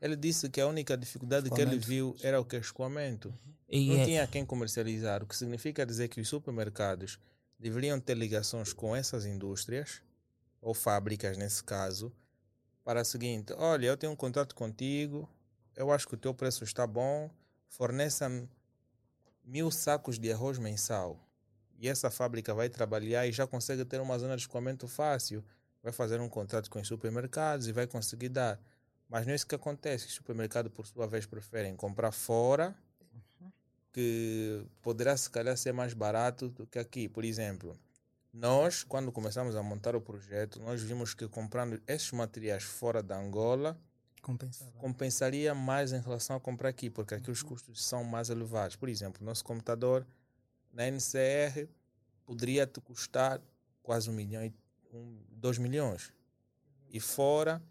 Ele 0.00 0.16
disse 0.16 0.48
que 0.48 0.60
a 0.60 0.66
única 0.66 0.96
dificuldade 0.96 1.48
que 1.48 1.60
ele 1.60 1.78
viu 1.78 2.16
era 2.22 2.40
o 2.40 2.44
que 2.44 2.56
escoamento. 2.56 3.32
E 3.68 3.88
Não 3.88 3.96
é- 4.00 4.04
tinha 4.04 4.26
quem 4.26 4.44
comercializar, 4.44 5.22
o 5.22 5.26
que 5.26 5.36
significa 5.36 5.86
dizer 5.86 6.08
que 6.08 6.20
os 6.20 6.28
supermercados 6.28 7.18
deveriam 7.58 8.00
ter 8.00 8.16
ligações 8.16 8.72
com 8.72 8.94
essas 8.96 9.24
indústrias, 9.24 10.02
ou 10.60 10.74
fábricas 10.74 11.36
nesse 11.38 11.62
caso, 11.62 12.12
para 12.84 13.02
o 13.02 13.04
seguinte: 13.04 13.52
olha, 13.54 13.86
eu 13.86 13.96
tenho 13.96 14.12
um 14.12 14.16
contrato 14.16 14.54
contigo, 14.54 15.28
eu 15.76 15.90
acho 15.92 16.06
que 16.06 16.14
o 16.14 16.18
teu 16.18 16.34
preço 16.34 16.64
está 16.64 16.86
bom, 16.86 17.30
forneça-me 17.68 18.48
mil 19.44 19.70
sacos 19.70 20.18
de 20.18 20.32
arroz 20.32 20.58
mensal. 20.58 21.18
E 21.78 21.88
essa 21.88 22.10
fábrica 22.10 22.54
vai 22.54 22.68
trabalhar 22.68 23.26
e 23.26 23.32
já 23.32 23.46
consegue 23.46 23.84
ter 23.84 24.00
uma 24.00 24.18
zona 24.18 24.36
de 24.36 24.42
escoamento 24.42 24.86
fácil. 24.86 25.44
Vai 25.82 25.92
fazer 25.92 26.20
um 26.20 26.28
contrato 26.28 26.70
com 26.70 26.80
os 26.80 26.86
supermercados 26.86 27.66
e 27.66 27.72
vai 27.72 27.88
conseguir 27.88 28.28
dar. 28.28 28.60
Mas 29.08 29.26
não 29.26 29.32
é 29.32 29.34
isso 29.34 29.46
que 29.46 29.54
acontece. 29.54 30.06
Os 30.06 30.14
supermercados, 30.14 30.72
por 30.72 30.86
sua 30.86 31.08
vez, 31.08 31.26
preferem 31.26 31.74
comprar 31.74 32.12
fora 32.12 32.72
que 33.92 34.64
poderá 34.80 35.16
se 35.16 35.28
calhar 35.28 35.56
ser 35.56 35.72
mais 35.72 35.92
barato 35.92 36.48
do 36.48 36.66
que 36.66 36.78
aqui. 36.78 37.08
Por 37.08 37.24
exemplo, 37.24 37.76
nós, 38.32 38.82
quando 38.82 39.12
começamos 39.12 39.54
a 39.56 39.62
montar 39.62 39.94
o 39.94 40.00
projeto, 40.00 40.58
nós 40.60 40.82
vimos 40.82 41.12
que 41.12 41.28
comprando 41.28 41.82
esses 41.86 42.10
materiais 42.12 42.62
fora 42.62 43.02
da 43.02 43.18
Angola 43.18 43.78
Compensava. 44.22 44.72
compensaria 44.78 45.54
mais 45.54 45.92
em 45.92 46.00
relação 46.00 46.36
a 46.36 46.40
comprar 46.40 46.70
aqui, 46.70 46.88
porque 46.88 47.14
aqui 47.14 47.30
os 47.30 47.42
custos 47.42 47.84
são 47.84 48.04
mais 48.04 48.30
elevados. 48.30 48.74
Por 48.76 48.88
exemplo, 48.88 49.22
nosso 49.24 49.44
computador 49.44 50.06
na 50.72 50.86
NCR 50.86 51.68
poderia 52.24 52.66
te 52.66 52.80
custar 52.80 53.40
quase 53.82 54.08
um 54.08 54.14
milhão, 54.14 54.42
e 54.44 54.54
um, 54.94 55.18
dois 55.30 55.58
milhões. 55.58 56.12
E 56.88 57.00
fora, 57.00 57.62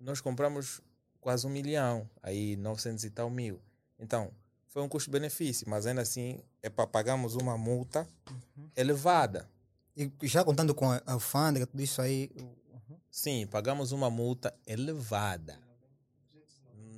nós 0.00 0.20
compramos 0.20 0.80
quase 1.20 1.46
um 1.46 1.50
milhão, 1.50 2.08
aí 2.22 2.56
900 2.56 3.04
e 3.04 3.10
tal 3.10 3.28
mil. 3.28 3.60
Então, 3.98 4.30
foi 4.68 4.82
um 4.82 4.88
custo-benefício, 4.88 5.68
mas 5.68 5.86
ainda 5.86 6.02
assim 6.02 6.40
é 6.62 6.70
para 6.70 6.86
pagarmos 6.86 7.34
uma 7.34 7.58
multa 7.58 8.06
elevada. 8.76 9.48
E 9.96 10.12
já 10.24 10.44
contando 10.44 10.74
com 10.74 10.90
a 10.90 11.00
alfândega, 11.06 11.66
tudo 11.66 11.82
isso 11.82 12.02
aí. 12.02 12.30
Sim, 13.10 13.46
pagamos 13.46 13.92
uma 13.92 14.10
multa 14.10 14.54
elevada. 14.66 15.58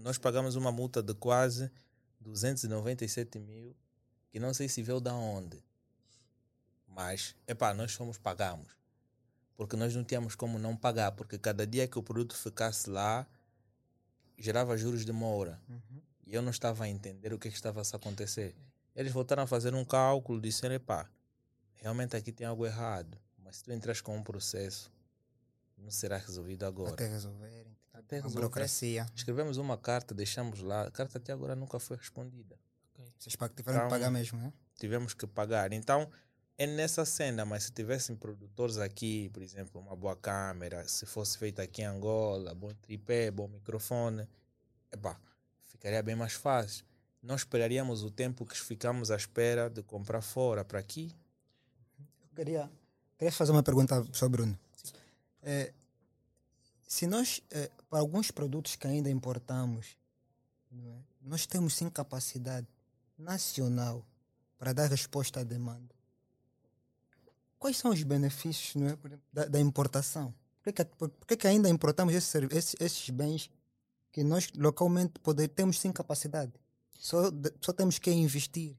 Nós 0.03 0.19
pagamos 0.19 0.57
uma 0.57 0.73
multa 0.73 1.01
de 1.01 1.15
quase 1.15 1.70
297 2.20 3.39
mil, 3.39 3.77
que 4.31 4.41
não 4.41 4.53
sei 4.53 4.69
se 4.69 4.83
veio 4.83 5.01
da 5.01 5.15
onde. 5.15 5.62
Mas, 6.89 7.37
epá, 7.47 7.73
nós 7.73 7.93
fomos 7.93 8.19
pagamos. 8.19 8.77
Porque 9.57 9.77
nós 9.77 9.95
não 9.95 10.03
tínhamos 10.03 10.35
como 10.35 10.59
não 10.59 10.77
pagar, 10.77 11.12
porque 11.12 11.39
cada 11.39 11.65
dia 11.65 11.87
que 11.87 11.99
o 11.99 12.03
produto 12.03 12.37
ficasse 12.37 12.91
lá, 12.91 13.25
gerava 14.37 14.77
juros 14.77 15.05
de 15.05 15.12
mora. 15.12 15.61
E 16.27 16.35
eu 16.35 16.43
não 16.43 16.51
estava 16.51 16.85
a 16.85 16.89
entender 16.89 17.33
o 17.33 17.39
que, 17.39 17.47
é 17.47 17.51
que 17.51 17.57
estava 17.57 17.81
a 17.81 17.97
acontecer. 17.97 18.57
Eles 18.95 19.12
voltaram 19.12 19.45
a 19.45 19.47
fazer 19.47 19.73
um 19.73 19.85
cálculo, 19.85 20.41
disseram, 20.41 20.75
epá, 20.75 21.09
realmente 21.79 22.17
aqui 22.17 22.31
tem 22.33 22.47
algo 22.47 22.65
errado. 22.67 23.19
Mas 23.39 23.57
se 23.57 23.65
tu 23.65 23.73
entras 23.73 24.01
com 24.01 24.17
um 24.17 24.23
processo, 24.23 24.93
não 25.77 25.91
será 25.91 26.17
resolvido 26.19 26.65
agora. 26.67 26.93
Até 26.93 27.07
resolverem. 27.09 27.77
Até 27.93 28.17
A 28.17 28.23
resolver. 28.23 28.35
burocracia. 28.37 29.07
Escrevemos 29.15 29.57
uma 29.57 29.77
carta, 29.79 30.15
deixamos 30.15 30.61
lá. 30.61 30.83
A 30.87 30.91
carta 30.91 31.19
até 31.19 31.33
agora 31.33 31.57
nunca 31.57 31.79
foi 31.81 31.97
respondida. 31.97 32.59
Vocês 33.19 33.35
pag- 33.37 33.55
tiveram 33.55 33.79
que 33.81 33.87
Então- 33.87 33.91
pagar 33.99 34.11
mesmo, 34.11 34.39
né? 34.39 34.53
Tivemos 34.77 35.15
que 35.15 35.27
pagar. 35.27 35.73
Então, 35.73 36.09
é 36.57 36.67
nessa 36.67 37.05
cena, 37.05 37.45
mas 37.45 37.65
se 37.65 37.73
tivessem 37.73 38.15
produtores 38.17 38.77
aqui, 38.79 39.29
por 39.31 39.43
exemplo, 39.43 39.81
uma 39.81 39.97
boa 39.97 40.15
câmera, 40.17 40.87
se 40.87 41.07
fosse 41.07 41.39
feita 41.39 41.63
aqui 41.63 41.83
em 41.83 41.87
Angola, 41.87 42.55
bom 42.55 42.73
tripé, 42.75 43.31
bom 43.31 43.49
microfone, 43.49 44.29
epá, 44.93 45.19
ficaria 45.65 46.03
bem 46.03 46.15
mais 46.17 46.33
fácil. 46.35 46.85
Não 47.23 47.35
esperaríamos 47.35 48.03
o 48.05 48.11
tempo 48.11 48.45
que 48.47 48.57
ficamos 48.61 49.11
à 49.11 49.17
espera 49.17 49.69
de 49.71 49.83
comprar 49.83 50.21
fora 50.23 50.65
para 50.65 50.79
aqui. 50.79 51.13
Queria, 52.39 52.70
queria 53.19 53.32
fazer 53.32 53.51
uma 53.51 53.65
pergunta 53.65 54.06
sobre 54.12 54.43
Bruno. 54.43 54.59
É, 55.43 55.74
se 56.86 57.05
nós, 57.05 57.43
é, 57.51 57.69
para 57.90 57.98
alguns 57.98 58.31
produtos 58.31 58.77
que 58.77 58.86
ainda 58.86 59.10
importamos, 59.10 59.97
é? 60.73 60.98
nós 61.20 61.47
temos 61.47 61.74
sim 61.74 61.90
capacidade 61.90 62.69
nacional 63.19 64.06
para 64.56 64.73
dar 64.73 64.89
resposta 64.89 65.40
à 65.40 65.43
demanda. 65.43 65.93
Quais 67.59 67.77
são 67.77 67.90
os 67.90 68.05
benefícios 68.05 68.77
não 68.77 68.86
é, 68.86 68.97
da, 69.32 69.47
da 69.47 69.59
importação? 69.59 70.32
Por 70.62 70.73
que, 71.27 71.36
que- 71.36 71.48
ainda 71.48 71.69
importamos 71.69 72.15
esses, 72.15 72.32
esses, 72.52 72.77
esses 72.78 73.10
bens 73.10 73.51
que 74.12 74.23
nós 74.23 74.48
localmente 74.56 75.19
poder, 75.19 75.48
temos 75.48 75.81
sim 75.81 75.90
capacidade? 75.90 76.52
Só, 76.93 77.32
só 77.60 77.73
temos 77.73 77.98
que 77.98 78.12
investir 78.12 78.77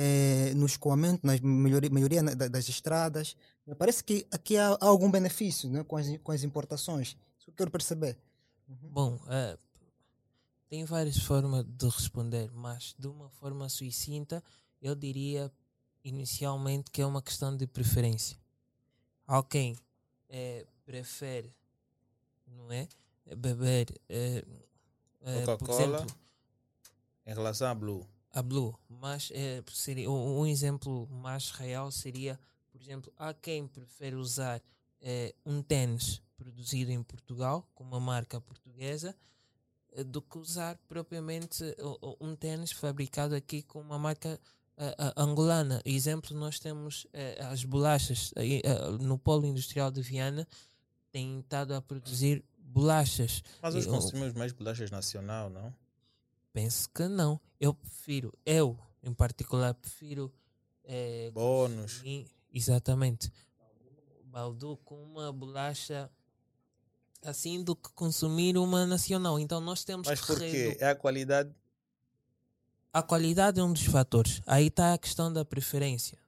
eh, 0.00 0.52
no 0.54 0.64
escoamento, 0.64 1.26
na 1.26 1.36
melhoria, 1.42 1.90
melhoria 1.90 2.22
na- 2.22 2.34
da- 2.34 2.46
das 2.46 2.68
estradas. 2.68 3.36
Parece 3.76 4.04
que 4.04 4.24
aqui 4.30 4.56
há, 4.56 4.68
há 4.80 4.86
algum 4.86 5.10
benefício 5.10 5.68
né, 5.68 5.82
com, 5.82 5.96
as, 5.96 6.06
com 6.18 6.30
as 6.30 6.44
importações. 6.44 7.16
Isso 7.36 7.46
que 7.46 7.50
eu 7.50 7.54
quero 7.54 7.70
perceber. 7.72 8.16
Bom, 8.68 9.18
eh, 9.28 9.58
tem 10.68 10.84
várias 10.84 11.18
formas 11.18 11.64
de 11.66 11.86
responder, 11.88 12.48
mas 12.52 12.94
de 12.96 13.08
uma 13.08 13.28
forma 13.28 13.68
sucinta, 13.68 14.40
eu 14.80 14.94
diria 14.94 15.50
inicialmente 16.04 16.90
que 16.92 17.02
é 17.02 17.06
uma 17.06 17.20
questão 17.20 17.56
de 17.56 17.66
preferência. 17.66 18.38
Alguém 19.26 19.76
eh, 20.28 20.64
prefere, 20.86 21.52
não 22.46 22.70
é? 22.70 22.86
Beber, 23.36 23.86
Coca-Cola. 25.44 26.06
Em 27.26 27.34
relação 27.34 27.68
à 27.68 27.74
Blue, 27.74 28.06
a 28.32 28.42
Blue, 28.42 28.78
mas 28.88 29.30
eh, 29.34 29.62
seria, 29.72 30.10
um, 30.10 30.40
um 30.40 30.46
exemplo 30.46 31.08
mais 31.10 31.50
real 31.50 31.90
seria, 31.90 32.38
por 32.70 32.80
exemplo, 32.80 33.12
há 33.16 33.32
quem 33.32 33.66
prefere 33.66 34.16
usar 34.16 34.62
eh, 35.00 35.34
um 35.44 35.62
tênis 35.62 36.22
produzido 36.36 36.90
em 36.90 37.02
Portugal, 37.02 37.68
com 37.74 37.84
uma 37.84 37.98
marca 37.98 38.40
portuguesa, 38.40 39.14
eh, 39.92 40.04
do 40.04 40.20
que 40.20 40.38
usar 40.38 40.76
propriamente 40.88 41.64
um 42.20 42.36
tênis 42.36 42.72
fabricado 42.72 43.34
aqui 43.34 43.62
com 43.62 43.80
uma 43.80 43.98
marca 43.98 44.38
angolana. 45.16 45.82
Exemplo, 45.84 46.36
nós 46.36 46.60
temos 46.60 47.04
as 47.50 47.64
bolachas 47.64 48.32
no 49.00 49.18
polo 49.18 49.44
industrial 49.44 49.90
de 49.90 50.00
Viana, 50.00 50.46
têm 51.10 51.40
estado 51.40 51.74
a 51.74 51.82
produzir 51.82 52.44
bolachas. 52.56 53.42
mas 53.60 53.74
hoje 53.74 53.88
consumimos 53.88 54.34
mais 54.34 54.52
bolachas 54.52 54.90
nacional, 54.92 55.50
não? 55.50 55.74
Penso 56.58 56.88
que 56.90 57.06
não. 57.06 57.40
Eu 57.60 57.72
prefiro, 57.72 58.36
eu 58.44 58.76
em 59.00 59.14
particular, 59.14 59.72
prefiro 59.74 60.32
eh, 60.82 61.30
Bônus. 61.32 61.92
consumir- 61.98 62.26
exatamente 62.52 63.32
baldu 64.24 64.76
com 64.78 65.00
uma 65.04 65.32
bolacha 65.32 66.10
assim 67.22 67.62
do 67.62 67.76
que 67.76 67.90
consumir 67.92 68.58
uma 68.58 68.84
nacional. 68.86 69.38
Então 69.38 69.60
nós 69.60 69.84
temos 69.84 70.08
Mas 70.08 70.20
que 70.20 70.26
por 70.26 70.38
quê? 70.40 70.46
redu- 70.50 70.76
É 70.82 70.88
a 70.88 70.96
qualidade. 70.96 71.54
a 72.92 73.02
qualidade 73.04 73.60
é 73.60 73.62
um 73.62 73.72
dos 73.72 73.84
fatores. 73.84 74.42
Aí 74.44 74.66
está 74.66 74.94
a 74.94 74.98
questão 74.98 75.32
da 75.32 75.44
preferência. 75.44 76.18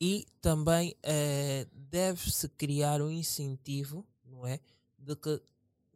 E 0.00 0.28
também 0.40 0.94
eh, 1.02 1.66
deve-se 1.72 2.48
criar 2.50 3.02
um 3.02 3.10
incentivo, 3.10 4.06
não 4.24 4.46
é? 4.46 4.60
De 4.96 5.16
que 5.16 5.42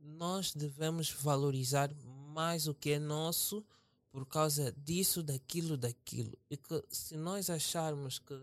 nós 0.04 0.52
devemos 0.52 1.08
valorizar 1.12 1.88
mais 2.32 2.66
o 2.66 2.74
que 2.74 2.92
é 2.92 2.98
nosso 2.98 3.64
por 4.10 4.26
causa 4.26 4.72
disso, 4.72 5.22
daquilo, 5.22 5.76
daquilo. 5.76 6.36
E 6.50 6.56
que 6.56 6.82
se 6.90 7.16
nós 7.16 7.48
acharmos 7.48 8.18
que 8.18 8.38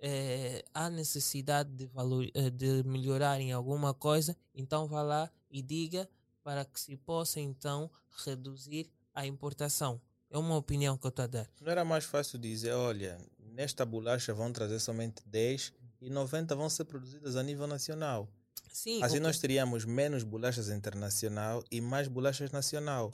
eh, 0.00 0.64
há 0.74 0.90
necessidade 0.90 1.70
de, 1.70 1.86
valor, 1.86 2.28
eh, 2.34 2.50
de 2.50 2.82
melhorar 2.84 3.40
em 3.40 3.52
alguma 3.52 3.94
coisa, 3.94 4.36
então 4.54 4.88
vá 4.88 5.02
lá 5.02 5.30
e 5.48 5.62
diga 5.62 6.08
para 6.42 6.64
que 6.64 6.80
se 6.80 6.96
possa 6.96 7.40
então 7.40 7.88
reduzir 8.24 8.90
a 9.14 9.24
importação. 9.24 10.00
É 10.28 10.36
uma 10.36 10.56
opinião 10.56 10.96
que 10.96 11.06
eu 11.06 11.10
estou 11.10 11.24
a 11.24 11.28
dar. 11.28 11.48
Não 11.60 11.70
era 11.70 11.84
mais 11.84 12.04
fácil 12.04 12.38
dizer, 12.38 12.72
olha, 12.72 13.18
nesta 13.38 13.84
bolacha 13.84 14.34
vão 14.34 14.52
trazer 14.52 14.80
somente 14.80 15.22
10 15.26 15.72
e 16.00 16.10
90 16.10 16.56
vão 16.56 16.68
ser 16.68 16.84
produzidas 16.84 17.36
a 17.36 17.42
nível 17.42 17.66
nacional. 17.66 18.28
Sim, 18.72 19.02
Assim 19.02 19.20
nós 19.20 19.38
teríamos 19.38 19.84
menos 19.84 20.24
bolachas 20.24 20.68
internacional 20.70 21.62
e 21.70 21.80
mais 21.80 22.08
bolachas 22.08 22.50
nacional. 22.50 23.12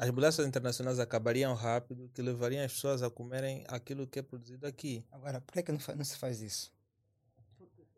As 0.00 0.08
bolachas 0.10 0.46
internacionais 0.46 0.98
acabariam 0.98 1.54
rápido, 1.54 2.10
que 2.14 2.22
levariam 2.22 2.64
as 2.64 2.72
pessoas 2.72 3.02
a 3.02 3.10
comerem 3.10 3.64
aquilo 3.68 4.06
que 4.06 4.18
é 4.18 4.22
produzido 4.22 4.66
aqui. 4.66 5.04
Agora, 5.12 5.40
por 5.40 5.52
que, 5.52 5.62
que 5.62 5.72
não, 5.72 5.78
não 5.96 6.04
se 6.04 6.16
faz 6.16 6.40
isso? 6.40 6.72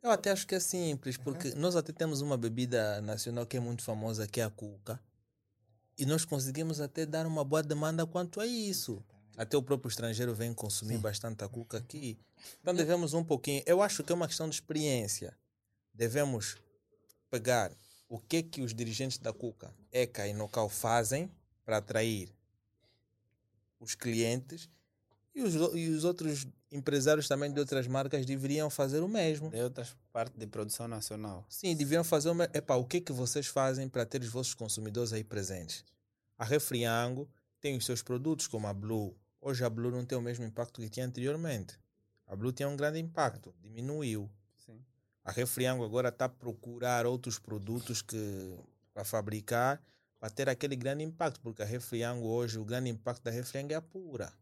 Eu 0.02 0.10
até 0.10 0.30
acho 0.30 0.46
que 0.46 0.54
é 0.54 0.60
simples, 0.60 1.16
porque 1.16 1.54
nós 1.54 1.76
até 1.76 1.92
temos 1.92 2.20
uma 2.20 2.36
bebida 2.36 3.00
nacional 3.00 3.46
que 3.46 3.56
é 3.56 3.60
muito 3.60 3.82
famosa, 3.82 4.26
que 4.26 4.40
é 4.40 4.44
a 4.44 4.50
cuca. 4.50 5.00
E 5.96 6.04
nós 6.04 6.24
conseguimos 6.24 6.80
até 6.80 7.06
dar 7.06 7.26
uma 7.26 7.44
boa 7.44 7.62
demanda 7.62 8.04
quanto 8.04 8.40
a 8.40 8.46
isso. 8.46 9.02
Até 9.36 9.56
o 9.56 9.62
próprio 9.62 9.88
estrangeiro 9.88 10.34
vem 10.34 10.52
consumir 10.52 10.98
bastante 10.98 11.42
a 11.44 11.48
cuca 11.48 11.78
aqui. 11.78 12.18
Então 12.60 12.74
devemos 12.74 13.14
um 13.14 13.24
pouquinho. 13.24 13.62
Eu 13.64 13.80
acho 13.80 14.02
que 14.02 14.12
é 14.12 14.14
uma 14.14 14.26
questão 14.26 14.48
de 14.48 14.56
experiência. 14.56 15.36
Devemos 15.92 16.56
pegar 17.30 17.72
o 18.08 18.18
que 18.18 18.42
que 18.42 18.62
os 18.62 18.74
dirigentes 18.74 19.18
da 19.18 19.32
cuca, 19.32 19.72
ECA 19.90 20.26
e 20.26 20.32
Nocal 20.32 20.68
fazem 20.68 21.30
para 21.64 21.78
atrair 21.78 22.28
os 23.80 23.94
clientes 23.94 24.68
e 25.34 25.42
os, 25.42 25.54
o- 25.56 25.76
e 25.76 25.88
os 25.88 26.04
outros 26.04 26.46
empresários 26.70 27.28
também 27.28 27.52
de 27.52 27.60
outras 27.60 27.86
marcas 27.86 28.24
deveriam 28.26 28.68
fazer 28.70 29.00
o 29.00 29.08
mesmo. 29.08 29.50
De 29.50 29.60
outras 29.60 29.96
partes 30.12 30.38
de 30.38 30.46
produção 30.46 30.88
nacional. 30.88 31.44
Sim, 31.48 31.74
deviam 31.76 32.02
fazer 32.04 32.30
uma. 32.30 32.44
Epá, 32.52 32.74
o 32.76 32.84
que 32.84 33.00
que 33.00 33.12
vocês 33.12 33.46
fazem 33.46 33.88
para 33.88 34.04
ter 34.06 34.22
os 34.22 34.28
vossos 34.28 34.54
consumidores 34.54 35.12
aí 35.12 35.24
presentes? 35.24 35.84
A 36.38 36.44
Refriango 36.44 37.28
tem 37.60 37.76
os 37.76 37.84
seus 37.86 38.02
produtos, 38.02 38.46
como 38.46 38.66
a 38.66 38.74
Blue. 38.74 39.16
Hoje 39.40 39.64
a 39.64 39.70
Blue 39.70 39.90
não 39.90 40.04
tem 40.04 40.16
o 40.16 40.22
mesmo 40.22 40.44
impacto 40.44 40.80
que 40.80 40.88
tinha 40.88 41.06
anteriormente. 41.06 41.78
A 42.26 42.34
Blue 42.34 42.52
tinha 42.52 42.68
um 42.68 42.76
grande 42.76 42.98
impacto, 42.98 43.54
diminuiu. 43.60 44.30
Sim. 44.56 44.80
A 45.22 45.30
Refriango 45.30 45.84
agora 45.84 46.08
está 46.08 46.24
a 46.24 46.28
procurar 46.28 47.06
outros 47.06 47.38
produtos 47.38 48.00
que 48.02 48.56
para 48.92 49.04
fabricar 49.04 49.82
para 50.24 50.30
ter 50.30 50.48
aquele 50.48 50.74
grande 50.74 51.04
impacto, 51.04 51.38
porque 51.42 51.60
a 51.60 51.66
Refriango 51.66 52.26
hoje, 52.26 52.58
o 52.58 52.64
grande 52.64 52.88
impacto 52.88 53.22
da 53.22 53.30
Refriango 53.30 53.74
é 53.74 53.76
a 53.76 53.82
pura. 53.82 54.32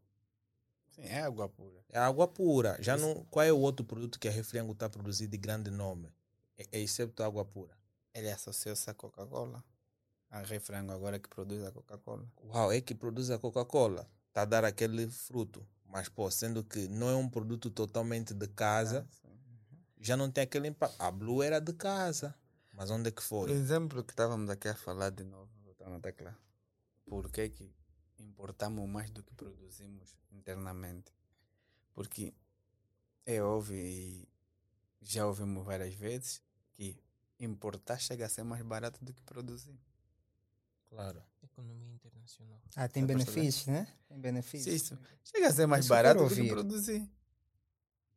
Sim, 0.91 1.01
é 1.01 1.21
água 1.23 1.49
pura. 1.49 1.83
É 1.89 1.99
água 1.99 2.25
pura. 2.25 2.77
Já 2.79 2.95
não, 2.95 3.25
qual 3.25 3.43
é 3.45 3.51
o 3.51 3.57
outro 3.59 3.85
produto 3.85 4.17
que 4.17 4.29
a 4.29 4.31
Refriango 4.31 4.71
está 4.71 4.85
a 4.85 4.89
produzir 4.89 5.27
de 5.27 5.35
grande 5.37 5.69
nome? 5.69 6.07
É, 6.57 6.65
é 6.71 6.79
excepto 6.79 7.21
a 7.21 7.25
água 7.25 7.43
pura. 7.43 7.77
Ele 8.13 8.31
associou-se 8.31 8.89
à 8.89 8.93
Coca-Cola. 8.93 9.61
A 10.29 10.39
Refrango 10.43 10.93
agora 10.93 11.19
que 11.19 11.27
produz 11.27 11.61
a 11.65 11.71
Coca-Cola. 11.73 12.25
Uau, 12.45 12.71
é 12.71 12.79
que 12.79 12.95
produz 12.95 13.29
a 13.29 13.37
Coca-Cola. 13.37 14.09
Está 14.29 14.43
a 14.43 14.45
dar 14.45 14.63
aquele 14.63 15.09
fruto. 15.09 15.67
Mas, 15.85 16.07
pô, 16.07 16.31
sendo 16.31 16.63
que 16.63 16.87
não 16.87 17.09
é 17.09 17.15
um 17.17 17.27
produto 17.27 17.69
totalmente 17.69 18.33
de 18.33 18.47
casa, 18.47 19.05
Ah, 19.05 19.13
sim. 19.21 19.37
já 19.99 20.15
não 20.15 20.31
tem 20.31 20.45
aquele 20.45 20.69
impacto. 20.69 20.95
A 21.01 21.11
Blue 21.11 21.43
era 21.43 21.59
de 21.59 21.73
casa. 21.73 22.33
Mas 22.71 22.89
onde 22.89 23.09
é 23.09 23.11
que 23.11 23.21
Por 23.21 23.47
foi? 23.47 23.51
exemplo, 23.51 24.01
que 24.01 24.13
estávamos 24.13 24.49
aqui 24.49 24.67
a 24.69 24.73
falar 24.75 25.11
de 25.11 25.23
novo, 25.23 25.52
voltando 25.83 25.95
à 25.95 25.99
tecla. 25.99 26.37
Por 27.05 27.29
que, 27.29 27.49
que 27.49 27.75
importamos 28.17 28.87
mais 28.87 29.09
do 29.11 29.21
que 29.21 29.33
produzimos 29.33 30.15
internamente? 30.31 31.11
Porque 31.93 32.33
é 33.25 33.41
óbvio 33.41 33.77
e 33.77 34.27
já 35.01 35.27
ouvimos 35.27 35.65
várias 35.65 35.93
vezes 35.93 36.41
que 36.73 36.97
importar 37.39 37.99
chega 37.99 38.25
a 38.25 38.29
ser 38.29 38.43
mais 38.43 38.63
barato 38.63 39.03
do 39.03 39.13
que 39.13 39.21
produzir. 39.23 39.77
Claro. 40.89 41.21
Economia 41.41 41.91
internacional. 41.93 42.61
Ah, 42.75 42.87
tem 42.87 43.05
Tá 43.05 43.13
benefícios, 43.13 43.67
né? 43.67 43.87
Tem 44.07 44.19
benefícios. 44.19 44.75
Isso. 44.75 44.99
Chega 45.23 45.47
a 45.47 45.53
ser 45.53 45.65
mais 45.65 45.85
Isso 45.85 45.93
eu 45.93 45.97
barato 45.97 46.27
do 46.27 46.33
que 46.33 46.47
produzir. 46.47 47.09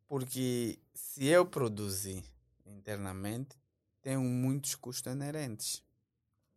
Porque 0.07 0.79
se 0.95 1.27
eu 1.27 1.45
produzir 1.45 2.25
internamente, 2.65 3.59
tenho 4.01 4.21
muitos 4.21 4.77
custos 4.77 5.13
inerentes. 5.13 5.83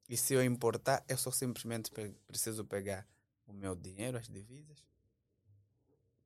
E 0.09 0.17
se 0.17 0.33
eu 0.33 0.43
importar, 0.43 1.05
eu 1.07 1.17
só 1.17 1.29
simplesmente 1.31 1.91
pe- 1.91 2.15
preciso 2.27 2.65
pegar 2.65 3.07
o 3.45 3.53
meu 3.53 3.75
dinheiro, 3.75 4.17
as 4.17 4.27
divisas, 4.27 4.83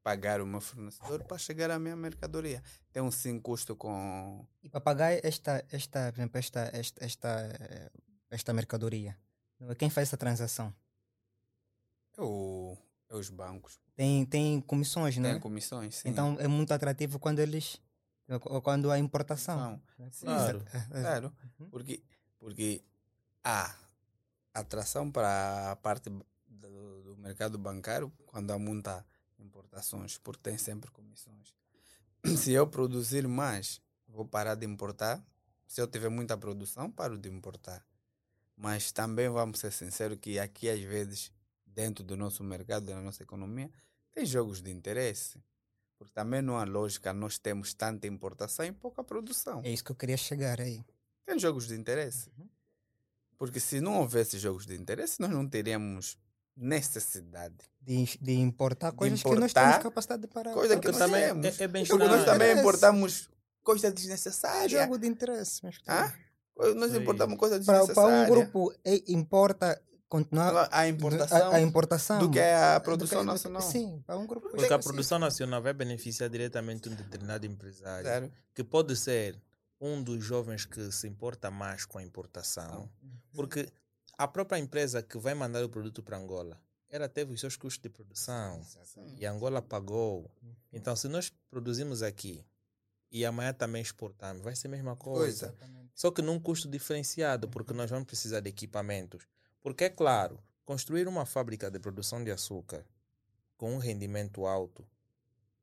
pagar 0.02 0.42
o 0.42 0.46
meu 0.46 0.62
fornecedor 0.62 1.24
para 1.26 1.38
chegar 1.38 1.70
à 1.70 1.78
minha 1.78 1.96
mercadoria. 1.96 2.64
Tem 2.94 3.04
um 3.04 3.12
sim 3.12 3.40
custo 3.40 3.76
com. 3.76 4.46
E 4.64 4.70
para 4.70 4.80
pagar 4.82 5.12
esta, 5.26 5.66
esta, 5.70 6.12
por 6.14 6.20
exemplo, 6.20 6.38
esta, 6.40 6.70
esta, 6.74 7.04
esta, 7.06 7.30
eh, 7.60 7.92
esta 8.30 8.54
mercadoria, 8.54 9.18
não 9.60 9.72
é? 9.72 9.76
quem 9.76 9.90
faz 9.90 10.08
essa 10.08 10.18
transação? 10.18 10.74
O, 12.18 12.78
é 13.10 13.16
os 13.16 13.30
bancos. 13.30 13.80
Tem, 13.96 14.26
tem 14.26 14.62
comissões, 14.62 15.16
Tem 15.16 15.22
né? 15.24 15.40
comissões, 15.40 15.96
sim. 15.98 16.10
Então 16.10 16.38
é 16.40 16.48
muito 16.48 16.74
atrativo 16.74 17.20
quando 17.20 17.40
eles. 17.40 17.82
Quando 18.64 18.90
há 18.90 18.98
importação. 18.98 19.82
Então, 19.94 20.06
né? 20.06 20.12
sim, 20.12 20.26
Claro. 20.26 20.66
É, 20.74 20.78
é, 20.78 21.02
Claro, 21.02 21.34
Uhum. 21.60 21.70
porque, 21.70 22.04
porque 22.40 22.84
há 23.44 23.76
atração 24.54 25.12
para 25.12 25.72
a 25.72 25.76
parte 25.76 26.10
do, 26.10 27.04
do 27.04 27.18
mercado 27.18 27.58
bancário 27.58 28.12
quando 28.26 28.52
há 28.52 28.60
muita 28.60 29.06
importações, 29.40 30.18
porque 30.18 30.42
tem 30.42 30.58
sempre 30.58 30.90
comissões. 30.92 31.56
Se 32.38 32.52
eu 32.52 32.66
produzir 32.68 33.28
mais, 33.28 33.82
vou 34.08 34.26
parar 34.26 34.56
de 34.56 34.66
importar. 34.66 35.24
Se 35.68 35.82
eu 35.82 35.88
tiver 35.88 36.10
muita 36.10 36.38
produção, 36.38 36.90
paro 36.90 37.18
de 37.18 37.30
importar. 37.30 37.86
Mas 38.56 38.92
também 38.92 39.30
vamos 39.30 39.60
ser 39.60 39.72
sinceros 39.72 40.18
que 40.20 40.40
aqui 40.40 40.70
às 40.70 40.80
vezes, 40.80 41.32
dentro 41.66 42.04
do 42.04 42.16
nosso 42.16 42.44
mercado, 42.44 42.86
da 42.86 43.02
nossa 43.02 43.24
economia, 43.24 43.70
tem 44.12 44.26
jogos 44.26 44.62
de 44.62 44.72
interesse. 44.72 45.44
Porque 45.98 46.14
também 46.14 46.42
não 46.42 46.58
há 46.58 46.64
lógica 46.64 47.14
nós 47.14 47.38
temos 47.38 47.74
tanta 47.74 48.08
importação 48.08 48.66
e 48.66 48.72
pouca 48.72 49.04
produção. 49.04 49.62
É 49.64 49.72
isso 49.72 49.84
que 49.84 49.92
eu 49.92 49.96
queria 49.96 50.18
chegar 50.18 50.62
aí. 50.62 50.86
Tem 51.26 51.40
jogos 51.40 51.68
de 51.68 51.76
interesse. 51.76 52.30
Uhum. 52.38 52.50
Porque 53.44 53.60
se 53.60 53.82
não 53.82 54.00
houvesse 54.00 54.40
jogos 54.40 54.66
de 54.66 54.74
interesse, 54.74 55.20
nós 55.20 55.30
não 55.30 55.46
teríamos 55.46 56.18
necessidade. 56.56 57.56
De, 57.82 58.06
de 58.22 58.34
importar 58.40 58.94
coisas 58.94 59.22
que 59.22 59.28
nós 59.28 59.36
importar 59.52 59.70
temos 59.72 59.84
capacidade 59.84 60.28
para. 60.28 60.54
coisa 60.54 60.76
que 60.78 60.82
Porque 60.82 60.98
nós 60.98 60.98
também 61.10 61.22
temos. 61.28 61.60
é, 61.60 61.64
é 61.64 61.68
bem 61.68 61.86
Porque 61.86 62.06
nós 62.06 62.24
também 62.24 62.36
Interesse. 62.52 62.60
importamos 62.62 63.30
coisa 63.62 63.88
É 63.88 63.92
desnecessária. 63.92 64.82
jogo 64.84 64.98
de 64.98 65.08
interesse. 65.08 65.60
Mas 65.62 65.76
Hã? 65.86 66.14
Nós 66.76 66.96
importamos 66.96 67.38
coisa 67.38 67.60
para, 67.60 67.80
desnecessária. 67.80 68.26
para 68.28 68.34
um 68.34 68.42
grupo 68.44 68.74
é, 68.86 69.02
importa 69.12 69.82
continuar 70.08 70.70
a 70.72 70.88
importação, 70.88 71.52
a, 71.52 71.56
a 71.56 71.62
importação 71.62 72.20
do 72.20 72.30
que 72.32 72.40
é 72.40 72.56
a 72.56 72.80
produção 72.80 73.20
que- 73.20 73.26
nacional. 73.26 73.62
Sim, 73.62 74.02
para 74.08 74.18
um 74.18 74.26
grupo. 74.26 74.50
Porque 74.50 74.72
a 74.74 74.80
produção 74.80 75.20
nacional 75.20 75.62
vai 75.62 75.74
beneficiar 75.74 76.30
diretamente 76.30 76.88
um 76.88 76.94
determinado 76.96 77.46
empresário, 77.46 78.06
Claro. 78.06 78.32
que 78.56 78.64
pode 78.64 78.96
ser 78.96 79.38
um 79.86 80.02
dos 80.02 80.24
jovens 80.24 80.66
que 80.66 80.92
se 80.92 81.08
importa 81.08 81.52
mais 81.52 81.86
com 81.86 81.98
a 81.98 82.04
importação, 82.04 82.90
porque 83.34 83.70
a 84.18 84.28
própria 84.28 84.58
empresa 84.58 85.04
que 85.04 85.18
vai 85.18 85.34
mandar 85.34 85.64
o 85.64 85.70
produto 85.70 86.02
para 86.02 86.18
Angola, 86.18 86.62
ela 86.90 87.10
teve 87.10 87.34
os 87.34 87.40
seus 87.40 87.58
custos 87.58 87.82
de 87.82 87.90
produção 87.90 88.66
e 89.18 89.26
a 89.26 89.32
Angola 89.32 89.62
pagou. 89.62 90.32
Então, 90.72 90.96
se 90.96 91.08
nós 91.10 91.34
produzimos 91.50 92.02
aqui 92.02 92.46
e 93.12 93.26
amanhã 93.26 93.54
também 93.54 93.82
exportamos, 93.82 94.42
vai 94.42 94.56
ser 94.56 94.68
a 94.68 94.72
mesma 94.72 94.96
coisa. 94.96 95.52
Coisa. 95.52 95.90
Só 95.94 96.12
que 96.12 96.22
num 96.22 96.40
custo 96.40 96.68
diferenciado, 96.68 97.50
porque 97.50 97.74
nós 97.74 97.90
vamos 97.90 98.06
precisar 98.06 98.40
de 98.40 98.50
equipamentos. 98.50 99.28
Porque, 99.62 99.84
é 99.84 99.90
claro, 99.90 100.40
construir 100.66 101.08
uma 101.08 101.26
fábrica 101.26 101.70
de 101.70 101.78
produção 101.78 102.24
de 102.24 102.32
açúcar 102.32 102.86
com 103.58 103.74
um 103.74 103.78
rendimento 103.78 104.46
alto, 104.46 104.88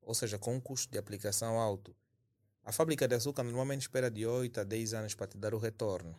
ou 0.03 0.15
seja, 0.15 0.39
com 0.39 0.55
um 0.55 0.61
custo 0.61 0.93
de 0.93 0.99
aplicação 0.99 1.59
alto, 1.59 1.95
a 2.65 2.73
fábrica 2.73 3.09
de 3.09 3.15
açúcar 3.15 3.43
normalmente 3.43 3.83
espera 3.83 4.11
de 4.11 4.27
8 4.27 4.61
a 4.61 4.65
10 4.65 4.95
anos 4.95 5.15
para 5.15 5.27
te 5.27 5.39
dar 5.39 5.55
o 5.55 5.59
retorno. 5.59 6.17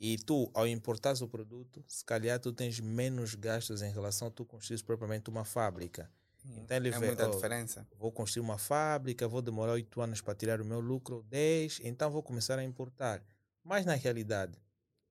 E 0.00 0.16
tu, 0.16 0.48
ao 0.54 0.66
importar 0.66 1.14
o 1.20 1.28
produto, 1.28 1.84
se 1.88 2.04
calhar 2.04 2.38
tu 2.38 2.52
tens 2.52 2.78
menos 2.78 3.34
gastos 3.34 3.82
em 3.82 3.90
relação 3.90 4.28
a 4.28 4.30
tu 4.30 4.44
construir 4.44 4.82
propriamente 4.84 5.28
uma 5.28 5.44
fábrica. 5.44 6.08
Então 6.56 6.76
ele 6.76 6.88
é 6.88 6.98
vê, 6.98 7.06
muita 7.06 7.28
oh, 7.28 7.34
diferença. 7.34 7.86
vou 7.98 8.12
construir 8.12 8.42
uma 8.42 8.58
fábrica, 8.58 9.26
vou 9.26 9.42
demorar 9.42 9.72
oito 9.72 10.00
anos 10.00 10.20
para 10.20 10.34
tirar 10.34 10.60
o 10.60 10.64
meu 10.64 10.80
lucro, 10.80 11.24
10, 11.28 11.80
então 11.82 12.10
vou 12.10 12.22
começar 12.22 12.58
a 12.58 12.64
importar. 12.64 13.22
Mas 13.62 13.84
na 13.84 13.94
realidade, 13.94 14.56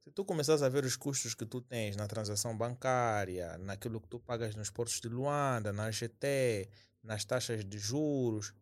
se 0.03 0.09
tu 0.11 0.23
começares 0.23 0.61
a 0.61 0.69
ver 0.69 0.85
os 0.85 0.95
custos 0.95 1.35
que 1.35 1.45
tu 1.45 1.59
tens 1.61 1.95
na 1.97 2.07
transação 2.07 2.57
bancária, 2.57 3.57
naquilo 3.57 3.99
que 3.99 4.07
tu 4.07 4.19
pagas 4.19 4.55
nos 4.55 4.69
portos 4.69 5.01
de 5.01 5.09
Luanda, 5.09 5.73
na 5.73 5.87
AGT, 5.87 6.69
nas 7.03 7.25
taxas 7.25 7.63
de 7.65 7.77
juros, 7.77 8.53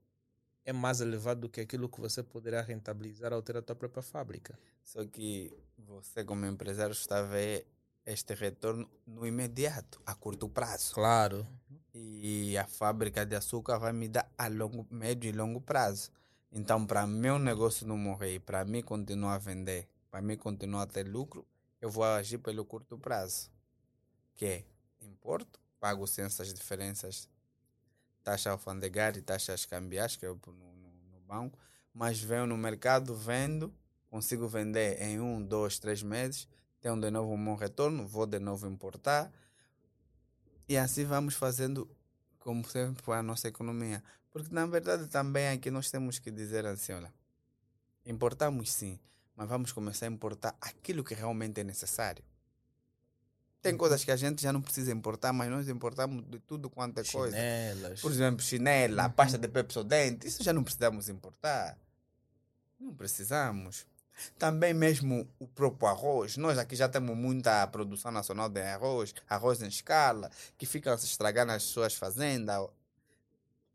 é 0.65 0.73
mais 0.73 0.99
elevado 0.99 1.41
do 1.41 1.49
que 1.49 1.61
aquilo 1.61 1.87
que 1.87 2.01
você 2.01 2.23
poderá 2.23 2.61
rentabilizar 2.61 3.31
ao 3.31 3.41
ter 3.41 3.55
a 3.55 3.61
tua 3.61 3.75
própria 3.75 4.01
fábrica. 4.01 4.57
Só 4.83 5.05
que 5.05 5.53
você, 5.77 6.23
como 6.23 6.45
empresário, 6.45 6.91
está 6.91 7.19
a 7.19 7.21
ver 7.21 7.67
este 8.05 8.33
retorno 8.33 8.89
no 9.05 9.25
imediato, 9.25 10.01
a 10.05 10.15
curto 10.15 10.49
prazo. 10.49 10.93
Claro. 10.93 11.45
E 11.93 12.57
a 12.57 12.65
fábrica 12.65 13.25
de 13.25 13.35
açúcar 13.35 13.77
vai 13.77 13.93
me 13.93 14.07
dar 14.07 14.29
a 14.37 14.47
longo, 14.47 14.85
médio 14.89 15.29
e 15.29 15.31
longo 15.31 15.61
prazo. 15.61 16.11
Então, 16.51 16.85
para 16.85 17.05
meu 17.05 17.37
negócio 17.37 17.87
não 17.87 17.97
morrer, 17.97 18.39
para 18.39 18.65
mim 18.65 18.81
continuar 18.81 19.35
a 19.35 19.37
vender, 19.37 19.87
para 20.09 20.21
mim 20.21 20.35
continuar 20.35 20.83
a 20.83 20.87
ter 20.87 21.07
lucro, 21.07 21.45
eu 21.79 21.89
vou 21.89 22.03
agir 22.03 22.39
pelo 22.39 22.65
curto 22.65 22.97
prazo. 22.97 23.51
Que 24.35 24.45
é 24.45 24.65
importo, 25.01 25.59
pago 25.79 26.07
sem 26.07 26.25
essas 26.25 26.53
diferenças, 26.53 27.29
taxa 28.25 28.49
alfandegária 28.49 29.19
e 29.19 29.21
taxas 29.21 29.65
cambiais, 29.65 30.15
que 30.15 30.25
eu 30.25 30.37
no, 30.47 30.53
no, 30.53 30.89
no 31.11 31.19
banco, 31.27 31.59
mas 31.93 32.19
venho 32.19 32.47
no 32.47 32.57
mercado, 32.57 33.15
vendo, 33.15 33.71
consigo 34.09 34.47
vender 34.47 34.99
em 34.99 35.19
um, 35.19 35.45
dois, 35.45 35.77
três 35.77 36.01
meses, 36.01 36.47
tenho 36.81 36.99
de 36.99 37.11
novo 37.11 37.31
um 37.33 37.45
bom 37.45 37.55
retorno, 37.55 38.07
vou 38.07 38.25
de 38.25 38.39
novo 38.39 38.67
importar, 38.67 39.31
e 40.67 40.75
assim 40.75 41.05
vamos 41.05 41.35
fazendo 41.35 41.87
como 42.39 42.67
sempre 42.67 43.13
a 43.13 43.21
nossa 43.21 43.47
economia. 43.47 44.03
Porque 44.31 44.53
na 44.53 44.65
verdade 44.65 45.07
também 45.07 45.49
aqui 45.49 45.69
nós 45.69 45.91
temos 45.91 46.17
que 46.17 46.31
dizer 46.31 46.65
assim, 46.65 46.93
olha, 46.93 47.13
importamos 48.05 48.71
sim, 48.71 48.99
mas 49.35 49.47
vamos 49.47 49.71
começar 49.71 50.07
a 50.07 50.09
importar 50.09 50.57
aquilo 50.59 51.03
que 51.03 51.13
realmente 51.13 51.61
é 51.61 51.63
necessário. 51.63 52.23
Tem 53.65 53.75
coisas 53.75 54.05
que 54.05 54.11
a 54.11 54.15
gente 54.15 54.43
já 54.43 54.53
não 54.53 54.61
precisa 54.61 54.91
importar, 54.91 55.33
mas 55.33 55.49
nós 55.49 55.67
importamos 55.67 56.23
de 56.29 56.37
tudo 56.37 56.69
quanto 56.69 56.99
é 56.99 57.03
coisa. 57.03 57.35
Chinelas. 57.35 57.99
Por 57.99 58.11
exemplo, 58.11 58.43
chinela, 58.43 59.09
pasta 59.09 59.39
de 59.39 59.47
Pepsodente, 59.47 60.27
isso 60.27 60.43
já 60.43 60.53
não 60.53 60.63
precisamos 60.63 61.09
importar. 61.09 61.75
Não 62.79 62.93
precisamos. 62.93 63.87
Também 64.37 64.71
mesmo 64.71 65.27
o 65.39 65.47
próprio 65.47 65.87
arroz. 65.87 66.37
Nós 66.37 66.59
aqui 66.59 66.75
já 66.75 66.87
temos 66.87 67.17
muita 67.17 67.65
produção 67.65 68.11
nacional 68.11 68.49
de 68.49 68.61
arroz, 68.61 69.15
arroz 69.27 69.63
em 69.63 69.67
escala, 69.67 70.29
que 70.59 70.67
fica 70.67 70.93
a 70.93 70.97
se 70.99 71.07
estragar 71.07 71.43
nas 71.43 71.63
suas 71.63 71.95
fazendas. 71.95 72.67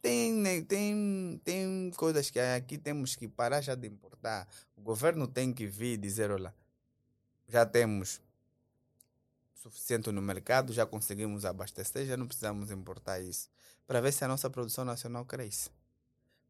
Tem, 0.00 0.32
né, 0.32 0.62
tem, 0.62 1.40
tem 1.42 1.90
coisas 1.96 2.30
que 2.30 2.38
aqui 2.38 2.78
temos 2.78 3.16
que 3.16 3.26
parar 3.26 3.60
já 3.60 3.74
de 3.74 3.88
importar. 3.88 4.46
O 4.76 4.82
governo 4.82 5.26
tem 5.26 5.52
que 5.52 5.66
vir 5.66 5.98
dizer, 5.98 6.30
olha, 6.30 6.54
já 7.48 7.66
temos 7.66 8.20
suficiente 9.60 10.10
no 10.10 10.22
mercado, 10.22 10.72
já 10.72 10.86
conseguimos 10.86 11.44
abastecer, 11.44 12.06
já 12.06 12.16
não 12.16 12.26
precisamos 12.26 12.70
importar 12.70 13.20
isso. 13.20 13.50
Para 13.86 14.00
ver 14.00 14.10
se 14.12 14.24
a 14.24 14.28
nossa 14.28 14.48
produção 14.48 14.84
nacional 14.86 15.24
cresce. 15.26 15.70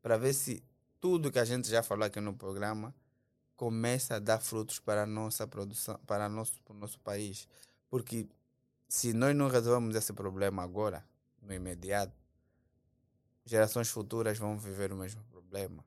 Para 0.00 0.16
ver 0.16 0.32
se 0.32 0.62
tudo 1.00 1.30
que 1.30 1.38
a 1.38 1.44
gente 1.44 1.68
já 1.68 1.82
falou 1.82 2.04
aqui 2.04 2.20
no 2.20 2.34
programa 2.34 2.94
começa 3.56 4.16
a 4.16 4.18
dar 4.20 4.38
frutos 4.38 4.78
para 4.78 5.02
a 5.02 5.06
nossa 5.06 5.46
produção, 5.46 5.98
para, 6.06 6.28
nosso, 6.28 6.62
para 6.62 6.72
o 6.72 6.78
nosso 6.78 7.00
país. 7.00 7.48
Porque 7.88 8.28
se 8.88 9.12
nós 9.12 9.34
não 9.34 9.48
resolvemos 9.48 9.96
esse 9.96 10.12
problema 10.12 10.62
agora, 10.62 11.04
no 11.42 11.52
imediato, 11.52 12.14
gerações 13.44 13.88
futuras 13.88 14.38
vão 14.38 14.56
viver 14.56 14.92
o 14.92 14.96
mesmo 14.96 15.24
problema. 15.24 15.84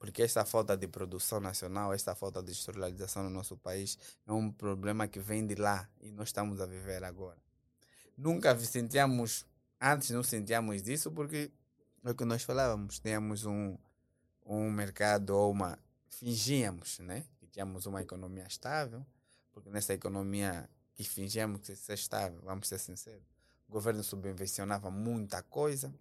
Porque 0.00 0.22
esta 0.22 0.46
falta 0.46 0.74
de 0.78 0.88
produção 0.88 1.40
nacional, 1.40 1.92
esta 1.92 2.14
falta 2.14 2.42
de 2.42 2.52
industrialização 2.52 3.22
no 3.22 3.28
nosso 3.28 3.54
país 3.58 3.98
é 4.26 4.32
um 4.32 4.50
problema 4.50 5.06
que 5.06 5.20
vem 5.20 5.46
de 5.46 5.56
lá 5.56 5.86
e 6.00 6.10
nós 6.10 6.30
estamos 6.30 6.58
a 6.58 6.64
viver 6.64 7.04
agora. 7.04 7.36
Nunca 8.16 8.58
sentíamos, 8.58 9.44
antes 9.78 10.08
não 10.08 10.22
sentíamos 10.22 10.82
disso 10.82 11.12
porque 11.12 11.52
é 12.02 12.10
o 12.10 12.14
que 12.14 12.24
nós 12.24 12.42
falávamos, 12.42 12.98
tínhamos 12.98 13.44
um, 13.44 13.76
um 14.46 14.70
mercado 14.70 15.36
ou 15.36 15.52
uma, 15.52 15.78
fingíamos, 16.08 16.98
né? 17.00 17.26
Que 17.38 17.46
tínhamos 17.46 17.84
uma 17.84 18.00
economia 18.00 18.46
estável, 18.46 19.04
porque 19.52 19.68
nessa 19.68 19.92
economia 19.92 20.66
que 20.94 21.04
fingíamos 21.04 21.60
que 21.60 21.76
ser 21.76 21.92
estável, 21.92 22.40
vamos 22.42 22.68
ser 22.68 22.78
sinceros, 22.78 23.28
o 23.68 23.72
governo 23.72 24.02
subvencionava 24.02 24.90
muita 24.90 25.42
coisa, 25.42 25.94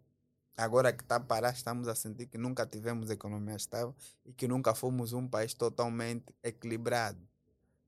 Agora 0.60 0.92
que 0.92 1.02
está 1.02 1.16
a 1.16 1.20
parar, 1.22 1.54
estamos 1.54 1.88
a 1.88 1.96
sentir 1.96 2.28
que 2.28 2.38
nunca 2.38 2.66
tivemos 2.66 3.10
economia 3.10 3.56
estável 3.56 3.96
e 4.26 4.34
que 4.34 4.46
nunca 4.46 4.76
fomos 4.76 5.14
um 5.14 5.26
país 5.26 5.54
totalmente 5.54 6.36
equilibrado. 6.44 7.26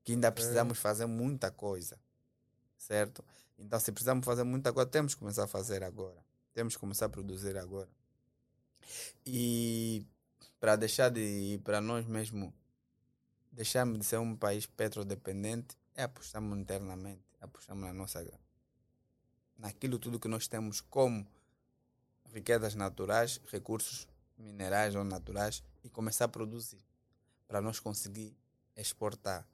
Que 0.02 0.12
ainda 0.12 0.32
precisamos 0.32 0.78
fazer 0.78 1.04
muita 1.04 1.50
coisa. 1.50 2.00
Certo? 2.78 3.22
Então, 3.58 3.78
se 3.78 3.92
precisamos 3.92 4.24
fazer 4.24 4.44
muita 4.44 4.72
coisa, 4.72 4.88
temos 4.88 5.12
que 5.12 5.20
começar 5.20 5.44
a 5.44 5.46
fazer 5.46 5.84
agora. 5.84 6.24
Temos 6.54 6.74
que 6.74 6.80
começar 6.80 7.04
a 7.04 7.08
produzir 7.10 7.58
agora. 7.58 7.90
E 9.26 10.06
para 10.58 10.74
deixar 10.74 11.10
de, 11.10 11.60
para 11.62 11.78
nós 11.78 12.06
mesmo, 12.06 12.54
deixarmos 13.50 13.98
de 13.98 14.06
ser 14.06 14.16
um 14.16 14.34
país 14.34 14.64
petrodependente, 14.64 15.76
é 15.94 16.04
apostarmos 16.04 16.58
internamente, 16.58 17.22
apostarmos 17.38 17.84
na 17.84 17.92
nossa, 17.92 18.26
naquilo 19.58 19.98
tudo 19.98 20.18
que 20.18 20.26
nós 20.26 20.48
temos 20.48 20.80
como 20.80 21.26
riquezas 22.32 22.74
naturais, 22.74 23.40
recursos 23.50 24.06
minerais 24.38 24.94
ou 24.94 25.04
naturais 25.04 25.62
e 25.84 25.88
começar 25.90 26.24
a 26.26 26.28
produzir 26.28 26.80
para 27.46 27.60
nós 27.60 27.78
conseguir 27.78 28.36
exportar. 28.76 29.46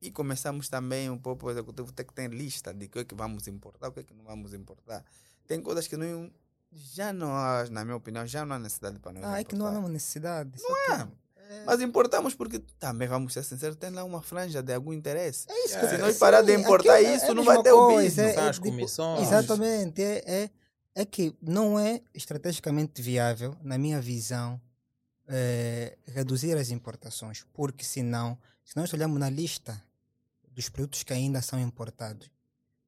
E 0.00 0.10
começamos 0.10 0.68
também 0.68 1.08
um 1.10 1.18
pouco 1.18 1.46
o 1.46 1.50
executivo 1.50 1.92
ter 1.92 2.04
que 2.04 2.12
ter 2.12 2.28
lista 2.30 2.72
de 2.74 2.86
o 2.86 2.88
que 2.88 2.98
é 3.00 3.04
que 3.04 3.14
vamos 3.14 3.46
importar, 3.48 3.88
o 3.88 3.92
que 3.92 4.00
é 4.00 4.02
que 4.02 4.14
não 4.14 4.24
vamos 4.24 4.52
importar. 4.52 5.04
Tem 5.46 5.60
coisas 5.62 5.86
que 5.86 5.96
não 5.96 6.30
já 6.72 7.12
não 7.12 7.32
há, 7.36 7.64
na 7.70 7.84
minha 7.84 7.96
opinião, 7.96 8.26
já 8.26 8.44
não 8.44 8.56
há 8.56 8.58
necessidade 8.58 8.98
para 8.98 9.12
nós. 9.12 9.24
Ah, 9.24 9.40
é 9.40 9.44
que 9.44 9.54
não 9.54 9.64
há 9.66 9.70
mesmo 9.72 9.88
necessidade. 9.88 10.50
Não 10.60 10.74
aqui- 11.04 11.12
é. 11.38 11.64
Mas 11.64 11.80
importamos 11.80 12.34
porque 12.34 12.58
também 12.80 13.06
vamos 13.06 13.32
ser 13.32 13.44
sinceros, 13.44 13.76
tem 13.76 13.90
lá 13.90 14.02
uma 14.02 14.20
franja 14.20 14.60
de 14.62 14.72
algum 14.74 14.92
interesse. 14.92 15.46
É 15.48 15.64
isso 15.66 15.76
É, 15.76 15.80
que 15.80 15.88
Se 15.88 15.94
eu- 15.94 15.98
nós 16.00 16.18
parar 16.18 16.42
de 16.42 16.52
importar 16.52 16.96
aqui 16.96 17.04
é- 17.06 17.14
isso, 17.16 17.26
é 17.26 17.34
não 17.34 17.44
vai 17.44 17.62
ter 17.62 17.70
o 17.72 17.86
coisa, 17.86 18.02
business. 18.02 18.36
é- 18.36 18.40
é 18.40 18.48
As 18.48 18.56
tipo- 18.56 18.68
comissões. 18.70 19.20
Exatamente. 19.28 20.02
É, 20.02 20.24
é, 20.26 20.50
é 20.94 21.04
que 21.04 21.34
não 21.42 21.78
é 21.78 22.00
estrategicamente 22.14 23.02
viável, 23.02 23.56
na 23.62 23.76
minha 23.76 24.00
visão, 24.00 24.60
eh, 25.26 25.98
reduzir 26.06 26.56
as 26.56 26.70
importações. 26.70 27.44
Porque 27.52 27.84
senão, 27.84 28.38
se 28.64 28.76
nós 28.76 28.92
olharmos 28.92 29.18
na 29.18 29.28
lista 29.28 29.82
dos 30.52 30.68
produtos 30.68 31.02
que 31.02 31.12
ainda 31.12 31.42
são 31.42 31.58
importados, 31.58 32.30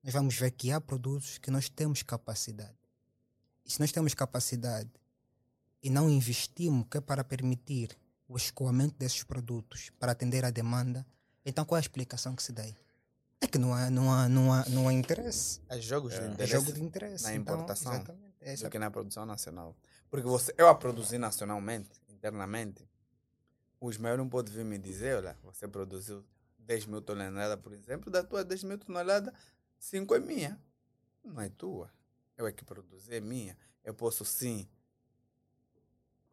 nós 0.03 0.13
vamos 0.13 0.37
ver 0.37 0.53
que 0.53 0.71
há 0.71 0.81
produtos 0.81 1.39
que 1.39 1.51
nós 1.51 1.69
temos 1.69 2.03
capacidade. 2.03 2.79
E 3.65 3.73
se 3.73 3.81
nós 3.81 3.91
temos 3.91 4.15
capacidade 4.15 4.91
e 5.83 5.91
não 5.91 6.09
investimos 6.09 6.87
que 6.89 6.99
é 6.99 7.01
para 7.01 7.25
permitir 7.25 7.99
o 8.29 8.37
escoamento 8.37 8.95
desses 8.97 9.25
produtos 9.25 9.91
para 9.99 10.13
atender 10.13 10.45
à 10.45 10.51
demanda, 10.51 11.05
então 11.45 11.65
qual 11.65 11.77
é 11.77 11.81
a 11.81 11.83
explicação 11.83 12.37
que 12.37 12.43
se 12.43 12.53
dá 12.53 12.63
aí? 12.63 12.77
É 13.47 13.49
que 13.49 13.59
não 13.59 13.73
há, 13.73 13.89
não 13.89 14.13
há, 14.13 14.29
não 14.29 14.53
há, 14.53 14.65
não 14.69 14.89
há 14.89 14.93
interesse. 14.93 15.61
É 15.69 15.81
jogos 15.81 16.15
de 16.15 16.21
É 16.21 16.27
interesse 16.27 16.53
jogo 16.53 16.73
de 16.73 16.83
interesse. 16.83 17.23
na 17.23 17.33
então, 17.33 17.55
importação 17.55 17.95
exatamente. 17.95 18.35
É 18.41 18.53
essa 18.53 18.65
do 18.65 18.71
que 18.71 18.79
na 18.79 18.91
produção 18.91 19.25
nacional. 19.25 19.77
Porque 20.11 20.27
você, 20.27 20.53
eu 20.59 20.67
a 20.67 20.75
produzir 20.75 21.19
nacionalmente, 21.19 22.03
internamente, 22.09 22.85
os 23.81 23.99
meus 23.99 24.19
não 24.19 24.29
podem 24.29 24.53
vir 24.53 24.65
me 24.65 24.79
dizer, 24.79 25.19
olha, 25.19 25.39
você 25.45 25.69
produziu 25.69 26.25
10 26.59 26.87
mil 26.87 27.01
toneladas, 27.01 27.61
por 27.63 27.73
exemplo, 27.73 28.11
da 28.11 28.25
tua 28.25 28.45
10 28.45 28.65
mil 28.65 28.79
toneladas, 28.79 29.33
5 29.79 30.17
é 30.17 30.19
minha. 30.19 30.61
Não 31.23 31.41
é 31.41 31.49
tua. 31.49 31.89
Eu 32.37 32.49
é 32.49 32.53
que 32.53 32.65
produzi, 32.65 33.15
é 33.15 33.21
minha. 33.21 33.57
Eu 33.85 33.95
posso 33.95 34.25
sim 34.25 34.69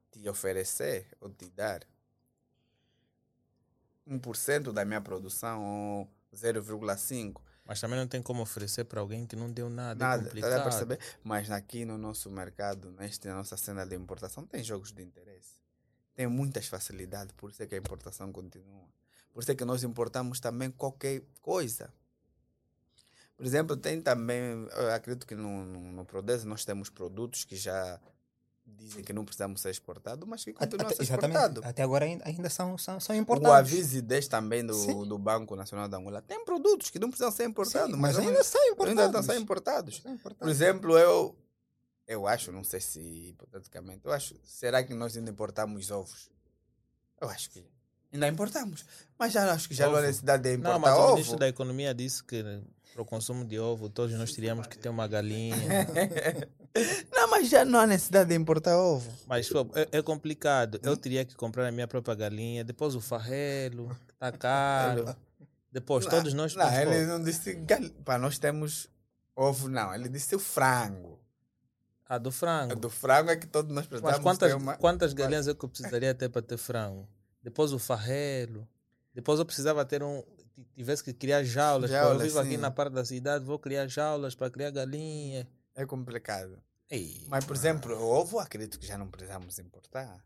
te 0.10 0.28
oferecer 0.28 1.08
ou 1.22 1.30
te 1.30 1.48
dar 1.52 1.88
1% 4.08 4.72
da 4.72 4.84
minha 4.84 5.00
produção 5.00 5.64
ou 5.64 6.23
0,5%. 6.36 7.36
Mas 7.66 7.80
também 7.80 7.98
não 7.98 8.08
tem 8.08 8.22
como 8.22 8.42
oferecer 8.42 8.84
para 8.84 9.00
alguém 9.00 9.26
que 9.26 9.36
não 9.36 9.50
deu 9.50 9.70
nada. 9.70 10.04
é 10.04 10.08
Nada, 10.08 10.24
complicado. 10.26 10.52
tá 10.52 10.60
a 10.60 10.64
perceber? 10.64 11.00
Mas 11.24 11.50
aqui 11.50 11.86
no 11.86 11.98
nosso 11.98 12.30
mercado, 12.30 12.92
nesta 12.92 13.34
nossa 13.34 13.56
cena 13.56 13.86
de 13.86 13.96
importação, 13.96 14.46
tem 14.46 14.62
jogos 14.64 14.92
de 14.92 15.02
interesse. 15.02 15.62
Tem 16.14 16.28
muitas 16.28 16.68
facilidades, 16.68 17.34
por 17.38 17.50
isso 17.50 17.64
é 17.64 17.66
que 17.66 17.74
a 17.76 17.78
importação 17.78 18.32
continua. 18.32 18.86
Por 19.32 19.42
isso 19.42 19.52
é 19.52 19.56
que 19.56 19.66
nós 19.66 19.84
importamos 19.84 20.40
também 20.40 20.70
qualquer 20.70 21.24
coisa. 21.42 21.92
Por 23.36 23.46
exemplo, 23.46 23.76
tem 23.76 24.02
também, 24.02 24.68
eu 24.76 24.92
acredito 24.94 25.26
que 25.26 25.34
no, 25.36 25.66
no, 25.66 25.92
no 25.92 26.06
Prodese 26.06 26.46
nós 26.46 26.64
temos 26.64 26.90
produtos 26.90 27.44
que 27.44 27.56
já 27.56 28.00
dizem 28.66 29.04
que 29.04 29.14
não 29.14 29.24
precisamos 29.26 29.62
ser 29.62 29.70
exportados, 29.72 30.28
mas 30.28 30.44
que 30.44 30.52
Até- 30.52 30.60
continuam 30.66 30.88
a 30.92 30.96
ser 30.96 31.02
exatamente. 31.04 31.36
exportados. 31.38 31.64
Até 31.70 31.84
agora 31.84 32.06
ainda, 32.06 32.28
ainda 32.28 32.50
são, 32.50 32.78
são, 32.78 33.00
são 33.00 33.16
O 33.16 33.20
importantes. 33.20 33.52
Avise 33.54 34.02
10 34.02 34.28
também 34.28 34.66
do, 34.66 34.74
Sim. 34.74 35.06
do 35.08 35.18
Banco 35.18 35.56
Nacional 35.56 35.88
da 35.88 35.98
Angola 35.98 36.22
tem 36.22 36.44
produtos 36.46 36.90
que 36.90 37.00
não 37.00 37.10
precisam 37.10 37.32
ser 37.32 37.46
importados, 37.46 37.94
Sim, 37.96 38.02
mas 38.02 38.16
mas 38.18 38.26
ainda 38.28 38.44
são 38.44 38.66
importados. 38.68 39.04
ainda 39.06 39.20
a 39.20 39.24
ser 39.24 39.38
importados. 39.40 39.96
São 39.98 40.04
Por 40.04 40.12
importados. 40.16 40.54
exemplo, 40.56 40.98
eu, 40.98 41.36
eu 42.08 42.28
acho, 42.28 42.52
não 42.52 42.64
sei 42.64 42.80
se 42.82 43.00
hipoteticamente, 43.00 44.02
eu 44.06 44.12
acho, 44.12 44.36
será 44.44 44.84
que 44.84 44.94
nós 44.94 45.16
ainda 45.18 45.30
importamos 45.32 45.92
ovos? 45.92 46.30
Eu 47.22 47.30
acho 47.30 47.50
que 47.52 47.66
ainda 48.12 48.28
importamos. 48.28 48.86
Mas 49.18 49.32
já 49.34 49.52
acho 49.54 49.68
que 49.70 49.74
já 49.76 49.88
não 49.88 49.96
há 49.96 50.02
necessidade 50.02 50.44
de 50.44 50.50
Não, 50.58 50.76
importar 50.76 50.80
mas 50.80 50.94
o 50.98 51.02
ovo. 51.02 51.12
ministro 51.14 51.38
da 51.40 51.48
Economia 51.48 51.94
disse 51.94 52.24
que 52.24 52.62
para 52.94 53.02
o 53.02 53.06
consumo 53.06 53.44
de 53.44 53.60
ovo 53.60 53.90
todos 53.90 54.16
nós 54.16 54.32
teríamos 54.32 54.68
que 54.68 54.78
ter 54.78 54.90
uma 54.90 55.08
galinha. 55.08 55.56
não, 57.12 57.30
mas 57.30 57.50
já 57.50 57.66
não 57.66 57.80
há 57.80 57.88
necessidade 57.88 58.30
de 58.30 58.36
importar 58.36 58.78
ovo. 58.78 59.12
Mas 59.28 59.50
pô, 59.50 59.68
é, 59.76 59.98
é 59.98 60.02
complicado. 60.02 60.80
Eu 60.84 60.96
teria 60.96 61.26
que 61.26 61.36
comprar 61.36 61.68
a 61.68 61.72
minha 61.72 61.88
própria 61.88 62.14
galinha, 62.16 62.64
depois 62.64 62.96
o 62.96 63.02
farrelo, 63.02 63.90
que 64.08 64.14
tá 64.16 64.32
caro. 64.32 65.16
Depois 65.72 66.06
todos 66.06 66.34
nós. 66.36 66.56
Não, 66.56 66.72
ele 66.72 67.06
não 67.08 67.22
disse. 67.24 67.54
gal- 67.56 67.90
Para 68.06 68.20
nós 68.20 68.38
temos 68.38 68.88
ovo, 69.36 69.68
não. 69.68 69.94
Ele 69.94 70.08
disse 70.08 70.36
o 70.36 70.40
frango. 70.40 71.20
Ah, 72.08 72.20
do 72.20 72.32
frango. 72.32 72.76
Do 72.76 72.92
frango 72.92 73.32
é 73.32 73.36
que 73.36 73.48
todos 73.48 73.74
nós 73.74 73.88
Mas 73.90 74.00
precisamos 74.02 74.22
quantas, 74.22 74.52
ter 74.52 74.56
uma. 74.56 74.76
quantas 74.78 75.14
galinhas 75.14 75.48
eu 75.48 75.56
precisaria 75.56 76.14
ter 76.14 76.30
para 76.30 76.44
ter 76.44 76.58
frango? 76.58 77.08
Depois 77.42 77.74
o 77.74 77.80
farrelo. 77.80 78.68
Depois 79.16 79.40
eu 79.40 79.46
precisava 79.46 79.84
ter 79.84 80.04
um. 80.04 80.22
Tivesse 80.76 81.04
que 81.04 81.14
criar 81.14 81.44
jaulas. 81.44 81.90
pô, 81.90 81.96
eu 81.98 82.02
Jaulas, 82.02 82.24
vivo 82.24 82.40
aqui 82.40 82.50
sim. 82.52 82.58
na 82.58 82.70
parte 82.72 82.94
da 82.94 83.04
cidade, 83.04 83.44
vou 83.46 83.58
criar 83.58 83.88
jaulas 83.88 84.36
para 84.36 84.50
criar 84.52 84.70
galinha. 84.72 85.48
É 85.76 85.86
complicado. 85.86 86.62
Ei, 86.90 87.26
Mas, 87.28 87.44
por 87.46 87.56
exemplo, 87.56 87.96
o 87.96 88.04
ovo, 88.04 88.40
acredito 88.40 88.78
que 88.80 88.86
já 88.86 88.98
não 88.98 89.08
precisamos 89.08 89.58
importar. 89.58 90.24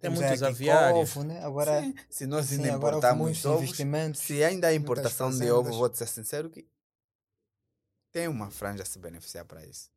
Temos 0.00 0.20
muitos 0.20 0.42
aqui 0.42 0.52
aviários. 0.52 1.10
Ovo, 1.16 1.24
né? 1.24 1.42
Agora, 1.44 1.80
Sim, 1.82 1.94
se 2.08 2.26
nós 2.26 2.46
sim, 2.46 2.56
ainda 2.56 2.68
importarmos 2.76 3.22
muitos 3.22 3.44
ovos, 3.44 3.62
investimentos. 3.62 4.20
se 4.20 4.42
ainda 4.44 4.68
há 4.68 4.74
importação 4.74 5.30
de 5.30 5.50
ovo, 5.50 5.72
vou 5.72 5.88
te 5.88 5.98
ser 5.98 6.06
sincero 6.08 6.50
que 6.50 6.66
tem 8.12 8.28
uma 8.28 8.50
franja 8.50 8.82
a 8.82 8.86
se 8.86 8.98
beneficiar 8.98 9.44
para 9.44 9.64
isso. 9.64 9.90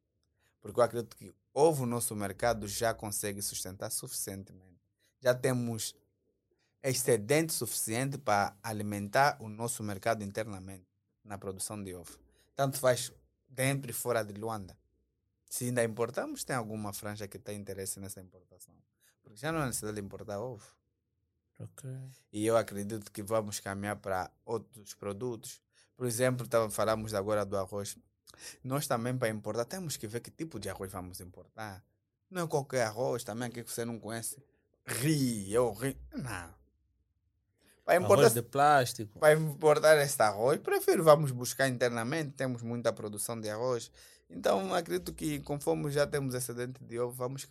Porque 0.61 0.79
eu 0.79 0.83
acredito 0.83 1.15
que 1.15 1.33
ovo 1.53 1.85
no 1.85 1.91
nosso 1.95 2.15
mercado 2.15 2.67
já 2.67 2.93
consegue 2.93 3.41
sustentar 3.41 3.89
suficientemente. 3.91 4.79
Já 5.21 5.33
temos 5.33 5.95
excedente 6.81 7.53
suficiente 7.53 8.17
para 8.17 8.55
alimentar 8.63 9.37
o 9.39 9.49
nosso 9.49 9.83
mercado 9.83 10.23
internamente 10.23 10.87
na 11.23 11.37
produção 11.37 11.81
de 11.83 11.93
ovo. 11.93 12.17
Tanto 12.55 12.79
faz 12.79 13.11
dentro 13.47 13.91
e 13.91 13.93
fora 13.93 14.23
de 14.23 14.33
Luanda. 14.33 14.77
Se 15.49 15.65
ainda 15.65 15.83
importamos, 15.83 16.43
tem 16.43 16.55
alguma 16.55 16.93
franja 16.93 17.27
que 17.27 17.39
tem 17.39 17.57
interesse 17.57 17.99
nessa 17.99 18.21
importação. 18.21 18.75
Porque 19.21 19.37
já 19.37 19.51
não 19.51 19.59
há 19.59 19.65
necessidade 19.65 19.99
de 19.99 20.05
importar 20.05 20.39
ovo. 20.39 20.65
ok. 21.57 21.89
E 22.31 22.45
eu 22.45 22.55
acredito 22.55 23.11
que 23.11 23.23
vamos 23.23 23.59
caminhar 23.59 23.95
para 23.97 24.31
outros 24.45 24.93
produtos. 24.93 25.61
Por 25.97 26.05
exemplo, 26.05 26.47
falamos 26.71 27.13
agora 27.13 27.45
do 27.45 27.57
arroz. 27.57 27.97
Nós 28.63 28.87
também, 28.87 29.17
para 29.17 29.29
importar, 29.29 29.65
temos 29.65 29.97
que 29.97 30.07
ver 30.07 30.21
que 30.21 30.31
tipo 30.31 30.59
de 30.59 30.69
arroz 30.69 30.91
vamos 30.91 31.19
importar. 31.19 31.83
Não 32.29 32.43
é 32.43 32.47
qualquer 32.47 32.83
arroz 32.83 33.23
também 33.23 33.49
que 33.49 33.63
você 33.63 33.83
não 33.83 33.99
conhece. 33.99 34.37
Ri, 34.85 35.51
eu 35.51 35.73
ri. 35.73 35.99
Não. 36.13 36.58
Para 37.89 37.97
importar, 37.97 38.21
Arroz 38.21 38.33
de 38.35 38.41
plástico. 38.43 39.19
para 39.19 39.33
importar 39.33 39.97
este 39.97 40.21
arroz, 40.21 40.59
prefiro 40.59 41.03
vamos 41.03 41.31
buscar 41.31 41.67
internamente. 41.67 42.31
Temos 42.33 42.61
muita 42.61 42.93
produção 42.93 43.39
de 43.39 43.49
arroz. 43.49 43.91
Então, 44.29 44.73
acredito 44.75 45.11
que 45.13 45.39
conforme 45.39 45.89
já 45.89 46.05
temos 46.05 46.35
excedente 46.35 46.83
de 46.83 46.99
ovo, 46.99 47.11
vamos, 47.13 47.47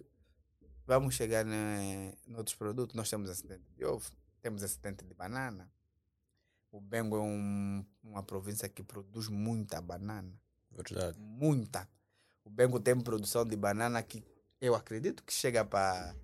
vamos 0.86 1.14
chegar 1.14 1.44
em 1.46 2.14
outros 2.36 2.54
produtos. 2.54 2.94
Nós 2.94 3.10
temos 3.10 3.28
excedente 3.28 3.64
de 3.76 3.84
ovo, 3.84 4.08
temos 4.40 4.62
excedente 4.62 5.04
de 5.04 5.12
banana. 5.12 5.68
O 6.70 6.80
Bengo 6.80 7.16
é 7.16 7.20
um- 7.20 7.84
uma 8.04 8.22
província 8.22 8.68
que 8.68 8.82
produz 8.84 9.26
muita 9.28 9.80
banana. 9.80 10.32
Verdade. 10.70 11.18
Muita. 11.18 11.88
O 12.44 12.50
Bengo 12.50 12.78
tem 12.78 12.98
produção 13.00 13.44
de 13.44 13.56
banana 13.56 14.00
que 14.04 14.22
eu 14.60 14.74
acredito 14.76 15.24
que 15.24 15.32
chega 15.32 15.64
para 15.64 16.14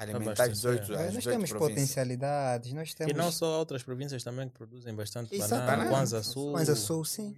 alimentar 0.00 0.44
as 0.44 0.64
abastecer. 0.64 0.80
18, 0.80 0.92
eh, 0.92 0.96
as 0.96 1.14
nós 1.14 1.24
18 1.24 1.30
temos 1.30 1.52
potencialidades. 1.52 2.72
Nós 2.72 2.94
temos. 2.94 3.12
E 3.12 3.16
não 3.16 3.30
só 3.30 3.58
outras 3.58 3.82
províncias 3.82 4.24
também 4.24 4.48
que 4.48 4.54
produzem 4.54 4.94
bastante 4.94 5.34
Exatamente. 5.34 5.66
banana. 5.66 5.90
Kwanza 5.90 6.22
Sul. 6.22 6.52
Kwanza 6.52 6.74
Sul, 6.74 7.04
sim. 7.04 7.36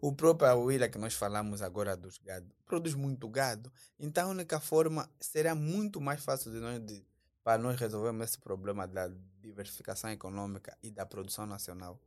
O 0.00 0.12
próprio 0.12 0.58
Willa 0.58 0.88
que 0.88 0.98
nós 0.98 1.14
falamos 1.14 1.60
agora 1.60 1.96
dos 1.96 2.18
gado, 2.18 2.46
produz 2.64 2.94
muito 2.94 3.28
gado. 3.28 3.70
Então 3.98 4.28
a 4.28 4.30
única 4.32 4.58
forma 4.58 5.08
será 5.20 5.54
muito 5.54 6.00
mais 6.00 6.24
fácil 6.24 6.50
de 6.50 6.58
nós 6.58 6.80
de, 6.80 7.04
para 7.44 7.58
nós 7.58 7.78
resolvermos 7.78 8.28
esse 8.28 8.38
problema 8.38 8.86
da 8.86 9.10
diversificação 9.38 10.10
econômica 10.10 10.76
e 10.82 10.90
da 10.90 11.04
produção 11.04 11.46
nacional. 11.46 12.00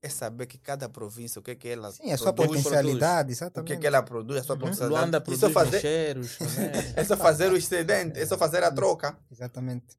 É 0.00 0.08
saber 0.08 0.46
que 0.46 0.58
cada 0.58 0.88
província, 0.88 1.40
o 1.40 1.42
que 1.42 1.50
é 1.50 1.54
que 1.54 1.68
ela 1.68 1.90
Sim, 1.90 2.12
a 2.12 2.16
sua 2.16 2.32
produz, 2.32 2.62
potencialidade, 2.62 3.26
o 3.26 3.26
que 3.26 3.32
exatamente. 3.32 3.72
é 3.72 3.76
que 3.76 3.86
ela 3.86 4.02
produz, 4.02 4.40
a 4.40 4.44
sua 4.44 4.56
potencialidade. 4.56 5.02
Luanda 5.02 5.18
E 5.18 5.20
produz 5.20 5.40
só 5.40 5.50
fazer, 5.50 6.14
também. 6.14 6.30
é 6.94 7.04
só 7.04 7.16
fazer 7.16 7.52
o 7.52 7.56
excedente, 7.56 8.18
é 8.18 8.26
só 8.26 8.38
fazer 8.38 8.62
a 8.62 8.70
troca. 8.70 9.18
Exatamente. 9.30 9.98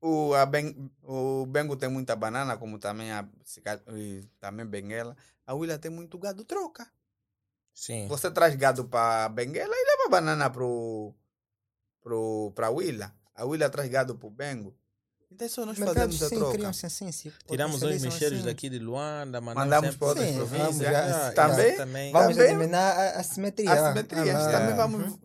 O, 0.00 0.34
a 0.34 0.46
ben, 0.46 0.90
o 1.02 1.46
Bengo 1.46 1.76
tem 1.76 1.88
muita 1.88 2.16
banana, 2.16 2.56
como 2.56 2.78
também 2.78 3.12
a 3.12 3.26
também 4.38 4.66
Benguela. 4.66 5.16
A 5.46 5.54
Willa 5.54 5.78
tem 5.78 5.90
muito 5.90 6.18
gado, 6.18 6.44
troca. 6.44 6.86
Sim. 7.74 8.06
Você 8.08 8.30
traz 8.30 8.54
gado 8.56 8.84
para 8.84 9.28
Benguela 9.30 9.74
e 9.74 9.84
leva 9.84 10.10
banana 10.10 10.50
pro, 10.50 11.14
pro, 12.02 12.52
pra 12.54 12.70
Willa. 12.70 13.14
A 13.34 13.44
Willa 13.44 13.70
traz 13.70 13.88
gado 13.88 14.14
pro 14.16 14.30
Bengo. 14.30 14.74
Então 15.32 15.64
nós 15.64 15.78
Mercados 15.78 16.18
fazemos 16.18 16.22
a 16.22 16.28
sim, 16.28 16.36
troca. 16.36 16.52
criam-se 16.52 16.86
assim, 16.86 17.10
Tiramos 17.46 17.76
os 17.76 17.80
potencializam 17.82 18.10
mexeros 18.12 18.38
assim. 18.38 18.46
daqui 18.46 18.68
de 18.68 18.78
Luanda, 18.80 19.40
mandamos, 19.40 19.64
Mandamos 19.70 19.96
para 19.96 20.08
outras 20.08 20.26
Sim, 20.28 20.34
províncias. 20.36 20.66
vamos 20.66 20.82
já- 20.82 21.28
Ah, 21.28 21.32
também, 21.32 21.76
também. 21.76 22.12
Vamos 22.12 22.36
Também- 22.36 22.50
eliminar 22.52 22.98
a 22.98 23.20
assimetria. 23.20 23.72
Assimetria. 23.72 24.36
Ah, 24.38 24.50
também 24.50 24.72
ah, 24.72 24.76
vamos. 24.76 25.12
uhum. 25.12 25.18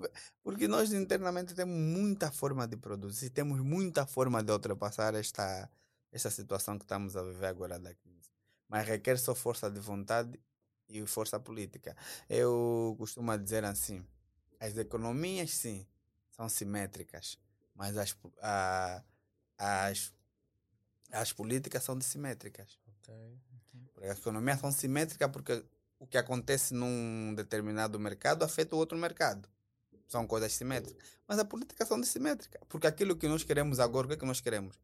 Porque 0.43 0.67
nós 0.67 0.93
internamente 0.93 1.55
temos 1.55 1.75
muita 1.75 2.31
forma 2.31 2.67
de 2.67 2.77
produzir, 2.77 3.31
temos 3.31 3.59
muita 3.61 4.05
forma 4.05 4.43
de 4.43 4.51
ultrapassar 4.51 5.15
esta, 5.15 5.67
esta 6.11 6.29
situação 6.29 6.77
que 6.77 6.85
estamos 6.85 7.15
a 7.17 7.23
viver 7.23 7.47
agora 7.47 7.79
da 7.79 7.93
crise. 7.95 8.29
Mas 8.69 8.87
requer 8.87 9.17
só 9.17 9.33
força 9.33 9.71
de 9.71 9.79
vontade 9.79 10.39
e 10.87 11.05
força 11.07 11.39
política. 11.39 11.95
Eu 12.29 12.95
costumo 12.99 13.35
dizer 13.39 13.65
assim: 13.65 14.05
as 14.59 14.77
economias, 14.77 15.49
sim, 15.51 15.85
são 16.29 16.47
simétricas, 16.47 17.39
mas 17.73 17.97
as, 17.97 18.15
a- 18.41 19.01
as, 19.57 20.13
as 21.11 21.31
políticas 21.33 21.83
são 21.83 21.97
dissimétricas. 21.97 22.79
Porque 23.93 24.07
as 24.07 24.17
economias 24.17 24.59
são 24.59 24.71
simétricas 24.71 25.29
porque 25.31 25.63
o 25.99 26.07
que 26.07 26.17
acontece 26.17 26.73
num 26.73 27.33
determinado 27.35 27.99
mercado 27.99 28.43
afeta 28.43 28.75
o 28.75 28.79
outro 28.79 28.97
mercado. 28.97 29.49
São 30.07 30.27
coisas 30.27 30.53
simétricas. 30.53 31.03
Mas 31.27 31.39
a 31.39 31.45
política 31.45 31.85
são 31.85 31.99
dissimétricas. 31.99 32.61
Porque 32.69 32.87
aquilo 32.87 33.15
que 33.15 33.27
nós 33.27 33.43
queremos 33.43 33.79
agora, 33.79 34.05
o 34.05 34.09
que 34.09 34.15
é 34.15 34.17
que 34.17 34.25
nós 34.25 34.41
queremos? 34.41 34.79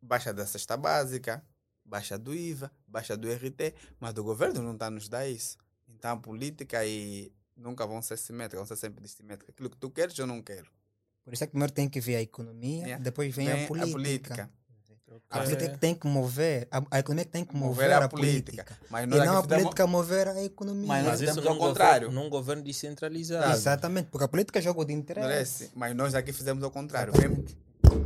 Baixa 0.00 0.32
da 0.32 0.46
cesta 0.46 0.76
básica, 0.76 1.44
baixa 1.84 2.16
do 2.18 2.34
IVA, 2.34 2.70
baixa 2.86 3.16
do 3.16 3.28
RT, 3.28 3.74
mas 3.98 4.16
o 4.16 4.22
governo 4.22 4.62
não 4.62 4.74
está 4.74 4.86
a 4.86 4.90
nos 4.90 5.08
dar 5.08 5.26
isso. 5.26 5.58
Então 5.88 6.12
a 6.12 6.16
política 6.16 6.86
e 6.86 7.32
nunca 7.56 7.86
vão 7.86 8.00
ser 8.00 8.16
simétricas, 8.16 8.68
vão 8.68 8.76
ser 8.76 8.80
sempre 8.80 9.02
dissimétricas. 9.02 9.52
Aquilo 9.52 9.68
que 9.68 9.76
tu 9.76 9.90
queres, 9.90 10.16
eu 10.18 10.26
não 10.26 10.40
quero. 10.40 10.70
Por 11.24 11.34
isso 11.34 11.44
é 11.44 11.46
que 11.46 11.52
primeiro 11.52 11.72
tem 11.72 11.88
que 11.88 12.00
ver 12.00 12.16
a 12.16 12.22
economia, 12.22 12.82
Yeah. 12.84 13.02
depois 13.04 13.34
vem, 13.34 13.46
Vem 13.46 13.64
a 13.64 13.66
política. 13.66 14.50
A 15.28 15.40
política 15.40 15.70
que 15.70 15.78
tem 15.78 15.94
que 15.94 16.06
mover, 16.06 16.68
a, 16.70 16.82
a 16.90 16.98
economia 17.00 17.24
que 17.24 17.30
tem 17.32 17.44
que 17.44 17.54
mover, 17.54 17.68
Mover 17.88 17.92
a, 17.92 18.04
a 18.04 18.08
política. 18.08 18.64
política. 18.64 18.78
Mas 18.88 19.04
E 19.04 19.06
não 19.06 19.16
a 19.16 19.18
aqui 19.18 19.26
fizemos- 19.28 19.46
política 19.48 19.86
mover 19.86 20.28
a 20.28 20.42
economia. 20.44 20.86
Mas 20.88 21.02
nós 21.04 21.12
Mas 21.12 21.20
isso 21.22 21.34
fizemos 21.34 21.46
ao 21.50 21.56
contrário. 21.58 22.06
governo, 22.08 22.24
num 22.24 22.30
governo 22.30 22.62
descentralizado. 22.62 23.52
Exatamente, 23.52 24.08
porque 24.08 24.24
a 24.24 24.28
política 24.28 24.58
é 24.60 24.62
jogo 24.62 24.84
de 24.84 24.92
interesse. 24.92 25.26
Parece, 25.28 25.70
mas 25.74 25.96
nós 25.96 26.14
aqui 26.14 26.32
fizemos 26.32 26.62
ao 26.62 26.70
contrário. 26.70 27.12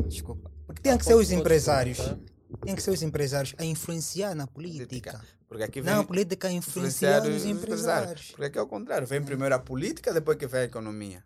Desculpa. 0.08 0.50
Porque 0.66 0.80
tem 0.82 0.96
que 0.96 1.04
ser 1.04 1.14
os 1.14 1.30
empresários. 1.30 1.98
Tem 2.64 2.74
que 2.74 2.82
ser 2.82 2.90
os 2.90 3.02
empresários 3.02 3.54
a 3.58 3.64
influenciar 3.64 4.34
na 4.34 4.46
política. 4.46 5.20
porque 5.48 5.62
aqui 5.64 5.80
vem 5.82 5.92
Não 5.94 6.00
a 6.00 6.04
política 6.04 6.48
a 6.48 6.52
influenciar 6.52 7.22
os 7.26 7.44
empresários. 7.44 8.30
Porque 8.30 8.44
aqui 8.46 8.58
é 8.58 8.62
o 8.62 8.66
contrário. 8.66 9.06
Vem 9.06 9.22
primeiro 9.22 9.54
a 9.54 9.58
política, 9.58 10.12
depois 10.12 10.38
que 10.38 10.46
vem 10.46 10.62
a 10.62 10.64
economia. 10.64 11.22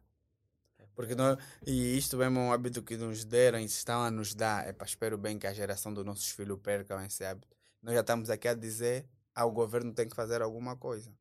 Porque 0.99 1.15
nós, 1.15 1.39
e 1.65 1.97
isto 1.97 2.17
mesmo 2.17 2.41
é 2.41 2.43
um 2.43 2.53
hábito 2.53 2.83
que 2.83 2.97
nos 2.97 3.25
deram 3.25 3.61
e 3.61 3.65
estão 3.67 4.03
a 4.03 4.11
nos 4.11 4.35
dar. 4.35 4.67
É 4.67 4.73
para 4.73 4.85
espero 4.85 5.17
bem 5.17 5.39
que 5.39 5.47
a 5.47 5.53
geração 5.53 5.95
dos 5.95 6.05
nossos 6.05 6.29
filhos 6.29 6.59
percam 6.61 7.01
esse 7.05 7.25
hábito. 7.25 7.47
Nós 7.81 7.95
já 7.95 8.01
estamos 8.01 8.29
aqui 8.31 8.49
a 8.49 8.55
dizer 8.55 9.07
ah, 9.33 9.45
o 9.47 9.53
governo 9.53 9.93
tem 9.93 10.09
que 10.09 10.17
fazer 10.17 10.43
alguma 10.43 10.75
coisa. 10.75 11.13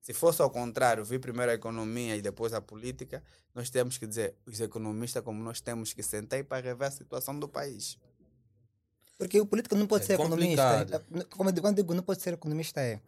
Se 0.00 0.14
fosse 0.14 0.40
ao 0.40 0.48
contrário, 0.48 1.04
vir 1.04 1.18
primeiro 1.18 1.50
a 1.50 1.54
economia 1.56 2.14
e 2.14 2.22
depois 2.22 2.52
a 2.52 2.60
política, 2.60 3.24
nós 3.52 3.70
temos 3.70 3.98
que 3.98 4.06
dizer, 4.06 4.36
os 4.46 4.60
economistas, 4.60 5.20
como 5.24 5.42
nós 5.42 5.60
temos 5.60 5.92
que 5.92 6.00
sentar 6.00 6.44
para 6.44 6.62
rever 6.62 6.86
a 6.86 6.90
situação 6.92 7.36
do 7.36 7.48
país. 7.48 7.98
Porque 9.18 9.40
o 9.40 9.46
político 9.46 9.74
não 9.74 9.88
pode 9.88 10.04
É 10.04 10.06
ser 10.06 10.12
economista. 10.12 10.78
complicado. 10.78 11.28
Como 11.30 11.48
eu 11.48 11.52
digo, 11.52 11.62
quando 11.66 11.78
eu 11.78 11.82
digo 11.82 11.92
não 11.94 12.04
pode 12.04 12.22
ser 12.22 12.34
economista, 12.34 12.80
é, 12.80 13.00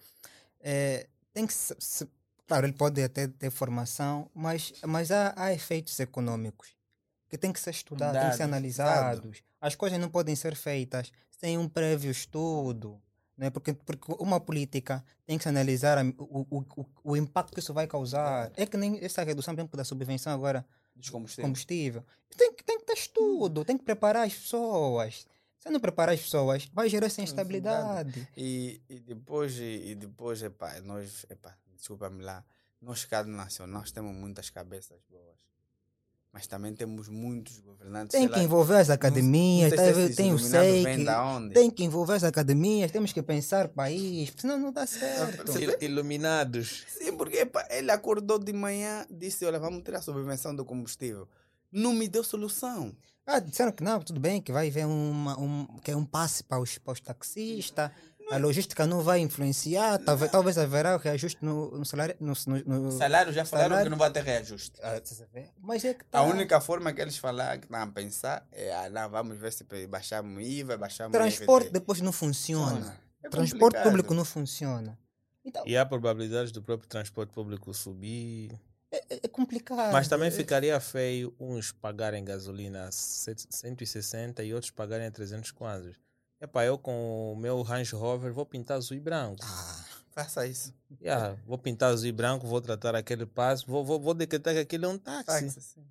é 0.58 1.06
tem 1.32 1.46
que 1.46 1.52
se, 1.52 1.76
se- 1.78 2.08
claro, 2.48 2.66
ele 2.66 2.72
pode 2.72 3.00
até 3.02 3.28
ter 3.28 3.50
formação, 3.50 4.28
mas, 4.34 4.72
mas 4.84 5.12
há, 5.12 5.34
há 5.36 5.52
efeitos 5.52 6.00
econômicos 6.00 6.70
que 7.28 7.36
têm 7.36 7.52
que 7.52 7.60
ser 7.60 7.70
estudados, 7.70 8.18
têm 8.18 8.30
que 8.30 8.36
ser 8.36 8.44
analisados. 8.44 9.42
As 9.60 9.74
coisas 9.76 10.00
não 10.00 10.08
podem 10.08 10.34
ser 10.34 10.56
feitas 10.56 11.12
sem 11.30 11.58
um 11.58 11.68
prévio 11.68 12.10
estudo. 12.10 13.00
Né? 13.36 13.50
Porque, 13.50 13.72
porque 13.72 14.12
uma 14.18 14.40
política 14.40 15.04
tem 15.24 15.36
que 15.36 15.44
se 15.44 15.48
analisar 15.48 16.04
o, 16.18 16.46
o, 16.50 16.86
o, 17.04 17.16
impacto 17.16 17.52
que 17.52 17.60
isso 17.60 17.72
vai 17.72 17.86
causar. 17.86 18.50
É 18.56 18.66
que 18.66 18.76
nem 18.76 18.98
essa 19.04 19.22
redução 19.22 19.54
por 19.54 19.60
exemplo, 19.60 19.76
da 19.76 19.84
subvenção 19.84 20.32
agora 20.32 20.66
Dos 20.96 21.10
combustíveis. 21.10 21.46
combustível. 21.46 22.04
Tem, 22.36 22.52
que- 22.52 22.64
tem 22.64 22.78
que 22.80 22.86
ter 22.86 22.94
estudo, 22.94 23.64
tem 23.64 23.78
que 23.78 23.84
preparar 23.84 24.26
as 24.26 24.34
pessoas. 24.34 25.24
Se 25.60 25.70
não 25.70 25.78
preparar 25.78 26.14
as 26.14 26.20
pessoas, 26.20 26.68
vai 26.72 26.88
gerar 26.88 27.06
essa 27.06 27.22
instabilidade. 27.22 28.26
E, 28.36 28.80
e 28.88 28.98
depois, 29.00 29.56
e 29.58 29.94
depois, 29.94 30.42
epá, 30.42 30.80
nós, 30.80 31.24
epá, 31.30 31.56
desculpa-me 31.78 32.22
lá, 32.22 32.44
nós, 32.82 33.04
cada 33.04 33.28
nacional, 33.28 33.80
nós 33.80 33.90
temos 33.90 34.14
muitas 34.14 34.50
cabeças 34.50 34.98
boas. 35.10 35.38
Mas 36.30 36.46
também 36.46 36.74
temos 36.74 37.08
muitos 37.08 37.58
governantes. 37.58 38.12
Tem 38.12 38.28
que 38.28 38.36
lá, 38.36 38.42
envolver 38.42 38.76
as 38.76 38.88
não- 38.88 38.94
academias, 38.94 39.72
não 39.72 39.78
sei 39.78 40.08
se 40.08 40.14
tem 40.14 40.32
o 40.34 40.38
SEIC, 40.38 41.04
tem 41.54 41.70
que 41.70 41.82
envolver 41.84 42.12
as 42.14 42.22
academias, 42.22 42.92
temos 42.92 43.12
que 43.14 43.22
pensar 43.22 43.68
país, 43.68 44.28
porque 44.28 44.42
senão 44.42 44.58
não 44.58 44.70
dá 44.70 44.86
certo. 44.86 45.50
Você 45.50 45.64
Il- 45.64 45.76
Iluminados. 45.80 46.84
Sim, 46.88 47.16
porque 47.16 47.48
ele 47.70 47.90
acordou 47.90 48.38
de 48.38 48.52
manhã, 48.52 49.06
disse, 49.10 49.46
olha, 49.46 49.58
vamos 49.58 49.82
ter 49.82 49.94
a 49.94 50.02
subvenção 50.02 50.54
do 50.54 50.64
combustível. 50.66 51.26
Não 51.72 51.94
me 51.94 52.06
deu 52.06 52.22
solução. 52.22 52.94
Ah, 53.26 53.40
disseram 53.40 53.72
que 53.72 53.82
não, 53.82 53.98
tudo 54.00 54.20
bem, 54.20 54.40
que 54.40 54.52
vai 54.52 54.68
haver 54.68 54.86
uma, 54.86 55.38
um, 55.40 55.66
que 55.82 55.90
é 55.90 55.96
um 55.96 56.04
passe 56.04 56.44
para 56.44 56.60
os, 56.60 56.76
para 56.78 56.92
os 56.92 57.00
taxistas, 57.00 57.90
a 58.30 58.36
logística 58.36 58.86
não 58.86 59.00
vai 59.02 59.20
influenciar, 59.20 59.98
talvez, 59.98 60.30
talvez 60.30 60.58
haverá 60.58 60.96
reajuste 60.96 61.42
no, 61.44 61.70
no 61.78 61.84
salário. 61.84 62.14
No, 62.20 62.32
no, 62.46 62.80
no- 62.82 62.92
Salário 62.92 63.32
já 63.32 63.44
falaram 63.44 63.70
Salário- 63.70 63.86
que 63.86 63.90
não 63.90 63.98
vai 63.98 64.10
ter 64.10 64.22
reajuste. 64.22 64.78
Ah? 64.82 65.00
Mas 65.60 65.84
é 65.84 65.94
que 65.94 66.04
tá. 66.04 66.18
A 66.18 66.22
única 66.22 66.60
forma 66.60 66.92
que 66.92 67.00
eles 67.00 67.16
falaram, 67.16 67.58
que 67.58 67.66
estão 67.66 67.80
a 67.82 67.86
pensar, 67.86 68.46
é, 68.52 68.74
ah, 68.74 68.90
não, 68.90 69.08
vamos 69.10 69.38
ver 69.38 69.52
se 69.52 69.64
baixamos 69.88 70.42
IVA, 70.46 70.76
baixamos 70.76 71.12
Transporte 71.12 71.70
depois 71.70 72.00
não 72.00 72.12
funciona. 72.12 72.98
É 73.22 73.28
Transporte 73.28 73.82
público 73.82 74.14
não 74.14 74.24
funciona. 74.24 74.98
Então, 75.44 75.62
E 75.66 75.76
há 75.76 75.86
probabilidades 75.86 76.52
do 76.52 76.62
próprio 76.62 76.88
transporte 76.88 77.32
público 77.32 77.72
subir. 77.72 78.52
é, 78.92 79.20
é 79.24 79.28
complicado. 79.28 79.92
Mas 79.92 80.06
também 80.08 80.28
É- 80.28 80.30
ficaria 80.30 80.78
feio 80.80 81.34
uns 81.40 81.72
pagarem 81.72 82.22
gasolina 82.24 82.84
a 82.84 82.92
set- 82.92 83.46
160 83.50 84.42
e 84.44 84.52
outros 84.52 84.70
pagarem 84.70 85.06
a 85.06 85.10
300 85.10 85.50
kwanzas. 85.50 85.96
Epá, 86.40 86.64
eu 86.64 86.78
com 86.78 87.32
o 87.32 87.36
meu 87.36 87.62
Range 87.62 87.94
Rover 87.94 88.32
vou 88.32 88.46
pintar 88.46 88.76
azul 88.76 88.96
e 88.96 89.00
branco. 89.00 89.42
Ah, 89.42 89.84
Faça 90.10 90.46
isso. 90.46 90.74
Yeah, 91.00 91.40
vou 91.46 91.58
pintar 91.58 91.92
azul 91.92 92.08
e 92.08 92.12
branco, 92.12 92.46
vou 92.46 92.60
tratar 92.60 92.94
aquele 92.94 93.26
passo, 93.26 93.66
vou, 93.66 93.84
vou, 93.84 94.00
vou 94.00 94.14
decretar 94.14 94.54
que 94.54 94.60
aquilo 94.60 94.86
é 94.86 94.88
um 94.88 94.98
táxi. 94.98 95.24
Táxi, 95.26 95.60
sim. 95.60 95.86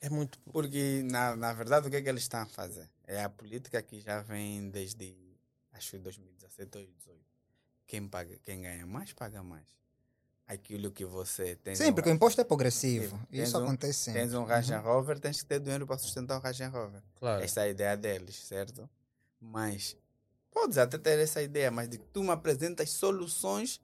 É 0.00 0.08
muito. 0.08 0.38
Porque, 0.52 1.02
na, 1.10 1.34
na 1.36 1.52
verdade, 1.52 1.88
o 1.88 1.90
que 1.90 1.96
é 1.96 2.02
que 2.02 2.08
eles 2.08 2.22
estão 2.22 2.40
a 2.40 2.46
fazer? 2.46 2.88
É 3.04 3.22
a 3.22 3.28
política 3.28 3.82
que 3.82 4.00
já 4.00 4.22
vem 4.22 4.70
desde, 4.70 5.16
acho 5.72 5.90
que 5.90 5.98
2017 5.98 6.78
ou 6.78 6.84
2018. 6.84 7.20
Quem, 7.86 8.08
paga, 8.08 8.38
quem 8.44 8.62
ganha 8.62 8.86
mais, 8.86 9.12
paga 9.12 9.42
mais. 9.42 9.66
Aquilo 10.48 10.90
que 10.90 11.04
você 11.04 11.56
tem. 11.56 11.74
Sim, 11.76 11.92
porque 11.92 12.08
o 12.08 12.12
imposto 12.12 12.40
é 12.40 12.44
progressivo. 12.44 13.20
Tens 13.30 13.48
Isso 13.48 13.58
um- 13.58 13.64
acontece 13.64 13.98
sempre. 13.98 14.20
Tens 14.22 14.32
um 14.32 14.44
Range 14.44 14.74
Rover, 14.76 15.20
tens 15.20 15.42
que 15.42 15.46
ter 15.46 15.60
dinheiro 15.60 15.86
para 15.86 15.98
sustentar 15.98 16.38
o 16.38 16.40
Range 16.40 16.64
Rover. 16.64 17.02
Claro. 17.16 17.42
Essa 17.44 17.60
é 17.60 17.64
a 17.64 17.68
ideia 17.68 17.96
deles, 17.98 18.34
certo? 18.36 18.88
Mas 19.38 19.94
podes 20.50 20.78
até 20.78 20.96
ter 20.96 21.18
essa 21.18 21.42
ideia, 21.42 21.70
mas 21.70 21.86
de 21.88 21.98
que 21.98 22.06
tu 22.06 22.22
me 22.24 22.30
apresentas 22.30 22.88
soluções 22.90 23.78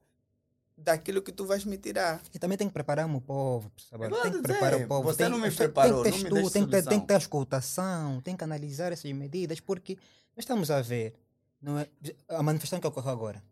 daquilo 0.76 1.20
que 1.20 1.30
tu 1.30 1.44
vais 1.46 1.64
me 1.66 1.76
tirar. 1.76 2.22
E 2.32 2.38
também 2.38 2.56
tem 2.56 2.66
que 2.66 2.72
preparar 2.72 3.06
o 3.14 3.20
povo. 3.20 3.70
sabe? 3.90 4.08
Vou 4.08 4.22
Tem 4.22 4.32
que 4.32 4.40
preparar 4.42 4.80
o 4.80 4.88
povo. 4.88 5.02
você 5.12 5.18
tem, 5.18 5.28
não 5.28 5.38
me 5.38 5.48
tem- 5.48 5.56
preparou, 5.56 6.02
tem 6.02 6.12
que 6.12 6.24
não 6.24 6.30
ter 6.30 6.34
me 6.34 6.40
estudo, 6.46 6.52
tem 6.52 6.64
que, 6.64 6.70
ter, 6.70 6.84
tem 6.88 7.00
que 7.00 7.06
ter 7.06 7.14
a 7.14 7.18
escutação, 7.18 8.20
tem 8.22 8.34
que 8.36 8.42
analisar 8.42 8.90
essas 8.90 9.12
medidas, 9.12 9.60
porque 9.60 9.96
nós 10.34 10.38
estamos 10.44 10.70
a 10.70 10.80
ver 10.80 11.14
não 11.60 11.78
é, 11.78 11.88
a 12.28 12.42
manifestação 12.42 12.80
que 12.80 12.86
ocorreu 12.86 13.10
agora. 13.12 13.42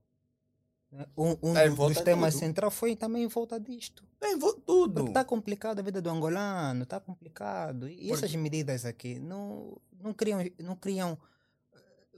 Né? 0.92 1.06
Um, 1.16 1.36
um 1.42 1.56
em 1.58 1.70
do- 1.70 1.74
volta 1.76 1.94
dos 1.94 2.02
temas 2.04 2.34
tudo. 2.34 2.40
centrais 2.40 2.74
foi 2.74 2.94
também 2.94 3.24
em 3.24 3.28
volta 3.28 3.58
disto. 3.58 4.04
Tem 4.20 4.38
vo- 4.38 4.52
tudo. 4.54 4.94
Porque 4.94 5.10
está 5.10 5.24
complicado 5.24 5.78
a 5.78 5.82
vida 5.82 6.00
do 6.02 6.10
angolano, 6.10 6.82
está 6.84 7.00
complicado. 7.00 7.88
E 7.88 7.96
Porque- 7.96 8.12
essas 8.12 8.34
medidas 8.36 8.84
aqui 8.84 9.18
não, 9.18 9.80
não 10.00 10.12
criam, 10.12 10.38
não 10.60 10.76
criam, 10.76 11.18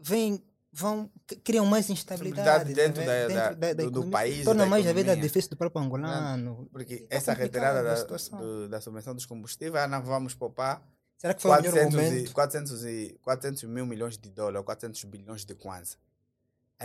vêm, 0.00 0.42
vão, 0.72 1.10
criam 1.42 1.64
mais 1.66 1.88
instabilidade 1.88 2.74
dentro 2.74 3.00
tá 3.02 3.06
da- 3.06 3.26
vendo? 3.28 3.58
da- 3.58 3.72
do- 3.72 3.76
do 3.76 3.82
economia. 3.82 4.10
país 4.10 4.44
Torna 4.44 4.64
da 4.64 4.68
mais 4.70 4.84
a 4.86 4.88
vida 4.88 5.00
economia. 5.00 5.22
difícil 5.22 5.50
do 5.50 5.56
próprio 5.56 5.82
angolano. 5.82 6.68
Porque 6.72 6.94
E 6.94 7.00
tá 7.06 7.16
essa 7.16 7.32
retirada 7.32 7.82
da, 7.82 7.94
do- 8.38 8.68
da 8.68 8.80
subvenção 8.80 9.14
dos 9.14 9.24
combustíveis, 9.26 9.84
ah, 9.84 9.88
não 9.88 10.02
vamos 10.02 10.34
poupar 10.34 10.86
Será 11.16 11.32
que 11.32 11.40
foi 11.42 11.50
o 11.52 11.54
melhor 11.54 11.72
400, 11.72 11.94
e, 11.94 12.10
momento? 12.10 12.32
400, 12.32 12.84
e, 12.84 13.18
400 13.22 13.62
mil 13.64 13.86
milhões 13.86 14.18
de 14.18 14.28
dólares, 14.30 14.64
400 14.64 15.04
bilhões 15.04 15.44
de 15.44 15.54
kwanza. 15.54 15.96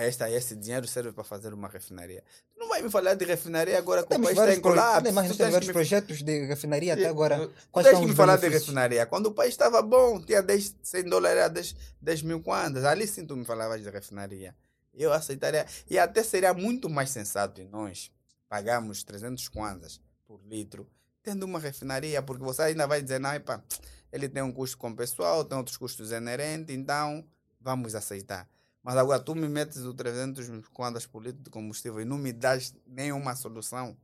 Esta, 0.01 0.29
esse 0.31 0.55
dinheiro 0.55 0.87
serve 0.87 1.11
para 1.11 1.23
fazer 1.23 1.53
uma 1.53 1.67
refinaria. 1.67 2.23
Tu 2.53 2.59
não 2.59 2.69
vai 2.69 2.81
me 2.81 2.89
falar 2.89 3.15
de 3.15 3.25
refinaria 3.25 3.77
agora 3.77 4.01
que 4.03 4.13
o 4.13 4.19
país 4.21 4.29
está 4.37 4.53
em 4.53 4.61
pro... 4.61 4.71
colapso. 4.71 5.03
Tem 5.03 5.11
nós 5.11 5.27
tens 5.27 5.37
temos 5.37 5.51
vários 5.51 5.67
me- 5.67 5.73
projetos 5.73 6.23
de 6.23 6.45
refinaria 6.45 6.93
até 6.93 7.05
agora. 7.07 7.49
Quais 7.71 7.87
tens 7.87 7.99
que 7.99 8.05
me 8.07 8.15
falar 8.15 8.35
de 8.37 8.41
benefícios? 8.43 8.67
refinaria. 8.69 9.05
Quando 9.05 9.25
o 9.25 9.31
país 9.33 9.49
estava 9.51 9.81
bom, 9.81 10.21
tinha 10.21 10.41
10, 10.41 10.75
100 10.81 11.03
dólares, 11.03 11.37
era 11.37 11.47
10, 11.49 11.75
10 12.01 12.21
mil 12.23 12.41
kwanzas. 12.41 12.85
Ali 12.85 13.05
sim 13.07 13.25
tu 13.25 13.35
me 13.35 13.43
falavas 13.43 13.81
de 13.81 13.89
refinaria. 13.89 14.55
Eu 14.93 15.11
aceitaria. 15.11 15.65
E 15.89 15.99
até 15.99 16.23
seria 16.23 16.53
muito 16.53 16.89
mais 16.89 17.09
sensato 17.09 17.61
nós 17.65 18.09
pagarmos 18.47 19.03
300 19.03 19.47
kwanzas 19.49 19.99
por 20.25 20.39
litro, 20.47 20.87
tendo 21.21 21.43
uma 21.43 21.59
refinaria, 21.59 22.21
porque 22.21 22.43
você 22.43 22.61
ainda 22.63 22.87
vai 22.87 23.01
dizer, 23.01 23.19
não, 23.19 23.33
epa, 23.33 23.63
ele 24.11 24.29
tem 24.29 24.41
um 24.41 24.51
custo 24.51 24.77
com 24.77 24.89
o 24.89 24.95
pessoal, 24.95 25.43
tem 25.43 25.57
outros 25.57 25.75
custos 25.77 26.11
inerentes, 26.11 26.73
então 26.75 27.23
vamos 27.59 27.95
aceitar. 27.95 28.47
Mas 28.83 28.95
agora 28.95 29.19
tu 29.19 29.35
me 29.35 29.47
metes 29.47 29.83
o 29.83 29.93
300 29.93 30.67
kwanzas 30.69 31.05
por 31.05 31.23
litro 31.23 31.43
de 31.43 31.49
combustível 31.49 32.01
e 32.01 32.05
não 32.05 32.17
me 32.17 32.31
das 32.31 32.73
nenhuma 32.87 33.35
solução. 33.35 33.97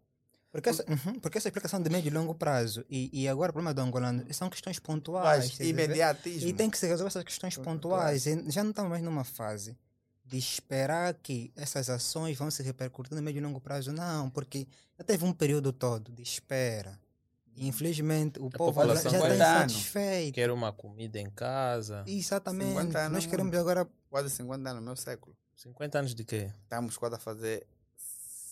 Porque 0.51 0.69
essa, 0.69 0.85
uhum, 0.89 1.19
porque 1.19 1.37
essa 1.37 1.49
explicação 1.49 1.81
de 1.81 1.89
médio 1.89 2.09
e 2.09 2.13
longo 2.13 2.33
prazo. 2.33 2.85
E, 2.89 3.09
e 3.11 3.27
agora 3.27 3.51
o 3.51 3.53
problema 3.53 3.73
do 3.73 3.81
angolano 3.81 4.25
são 4.33 4.49
questões 4.49 4.79
pontuais. 4.79 5.59
Imediatismo. 5.59 6.47
E 6.47 6.53
tem 6.53 6.69
que 6.69 6.77
se 6.77 6.87
resolver 6.87 7.09
essas 7.09 7.23
questões 7.25 7.57
pontuais. 7.57 8.25
E 8.25 8.49
já 8.49 8.63
não 8.63 8.69
estamos 8.69 8.89
mais 8.89 9.03
numa 9.03 9.25
fase 9.25 9.77
de 10.25 10.37
esperar 10.37 11.13
que 11.15 11.51
essas 11.55 11.89
ações 11.89 12.37
vão 12.37 12.49
se 12.49 12.63
repercutir 12.63 13.13
no 13.13 13.21
médio 13.21 13.39
e 13.39 13.43
longo 13.43 13.59
prazo. 13.59 13.91
Não, 13.91 14.29
porque 14.29 14.67
já 14.97 15.03
teve 15.03 15.25
um 15.25 15.33
período 15.33 15.71
todo 15.71 16.11
de 16.11 16.23
espera. 16.23 16.97
E, 17.55 17.67
infelizmente, 17.67 18.39
o 18.39 18.49
povo 18.49 18.85
já 18.85 18.93
está 18.93 19.33
insatisfeito. 19.33 20.35
Quero 20.35 20.53
uma 20.53 20.73
comida 20.73 21.19
em 21.19 21.29
casa. 21.29 22.03
Exatamente. 22.05 22.71
50 22.71 22.99
anos 22.99 23.11
Nós 23.11 23.25
queremos 23.25 23.55
agora. 23.57 23.87
Quase 24.09 24.29
50 24.29 24.69
anos, 24.69 24.83
meu 24.83 24.95
século. 24.95 25.35
50 25.55 25.99
anos 25.99 26.15
de 26.15 26.23
quê? 26.23 26.51
Estamos 26.63 26.97
quase 26.97 27.15
a 27.15 27.19
fazer 27.19 27.65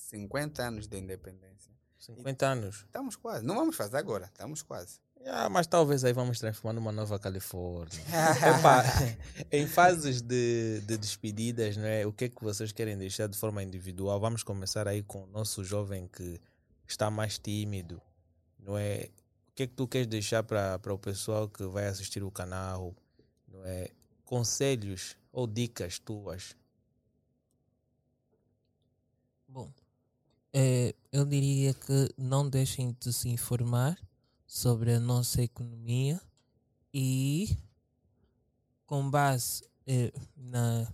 50 0.09 0.63
anos 0.63 0.87
de 0.87 0.97
independência. 0.97 1.71
50 1.99 2.45
anos. 2.45 2.75
Estamos 2.85 3.15
quase. 3.15 3.45
Não 3.45 3.55
vamos 3.55 3.75
fazer 3.75 3.97
agora, 3.97 4.25
estamos 4.25 4.61
quase. 4.61 4.99
Ah, 5.25 5.49
mas 5.49 5.67
talvez 5.67 6.03
aí 6.03 6.11
vamos 6.11 6.39
transformar 6.39 6.73
numa 6.73 6.91
nova 6.91 7.17
Califórnia. 7.17 7.97
Epá, 8.59 8.83
em 9.49 9.65
fases 9.65 10.21
de, 10.21 10.81
de 10.81 10.97
despedidas, 10.97 11.77
não 11.77 11.85
é? 11.85 12.05
o 12.05 12.11
que 12.11 12.25
é 12.25 12.29
que 12.29 12.43
vocês 12.43 12.73
querem 12.73 12.97
deixar 12.97 13.27
de 13.27 13.37
forma 13.37 13.63
individual? 13.63 14.19
Vamos 14.19 14.43
começar 14.43 14.85
aí 14.85 15.01
com 15.01 15.23
o 15.23 15.27
nosso 15.27 15.63
jovem 15.63 16.07
que 16.07 16.41
está 16.85 17.09
mais 17.09 17.39
tímido, 17.39 18.01
não 18.65 18.77
é? 18.77 19.09
O 19.49 19.55
que 19.55 19.63
é 19.63 19.67
que 19.67 19.73
tu 19.73 19.87
queres 19.87 20.07
deixar 20.07 20.43
para 20.43 20.93
o 20.93 20.97
pessoal 20.97 21.47
que 21.47 21.63
vai 21.65 21.87
assistir 21.87 22.23
o 22.23 22.31
canal, 22.31 22.95
não 23.47 23.63
é? 23.65 23.89
Conselhos 24.25 25.15
ou 25.31 25.45
dicas 25.45 25.99
tuas? 25.99 26.55
Bom, 29.47 29.71
eh, 30.51 30.95
eu 31.11 31.25
diria 31.25 31.73
que 31.73 32.09
não 32.17 32.49
deixem 32.49 32.95
de 32.99 33.13
se 33.13 33.29
informar 33.29 33.99
sobre 34.47 34.93
a 34.93 34.99
nossa 34.99 35.41
economia 35.41 36.19
e, 36.93 37.57
com 38.85 39.09
base 39.09 39.63
eh, 39.85 40.11
na, 40.35 40.93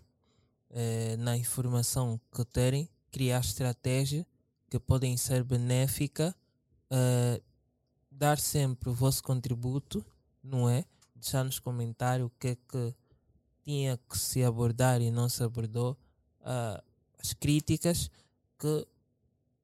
eh, 0.71 1.17
na 1.17 1.37
informação 1.37 2.19
que 2.33 2.43
terem, 2.45 2.89
criar 3.11 3.39
estratégias 3.39 4.25
que 4.69 4.79
podem 4.79 5.17
ser 5.17 5.43
benéficas, 5.43 6.33
eh, 6.91 7.41
dar 8.19 8.37
sempre 8.37 8.89
o 8.89 8.93
vosso 8.93 9.23
contributo, 9.23 10.05
não 10.43 10.69
é? 10.69 10.83
Deixar 11.15 11.45
nos 11.45 11.57
comentários 11.57 12.27
o 12.27 12.31
que 12.37 12.49
é 12.49 12.55
que 12.55 12.95
tinha 13.63 13.97
que 14.09 14.17
se 14.17 14.43
abordar 14.43 15.01
e 15.01 15.09
não 15.09 15.29
se 15.29 15.41
abordou, 15.41 15.97
ah, 16.41 16.83
as 17.17 17.33
críticas 17.33 18.11
que 18.57 18.87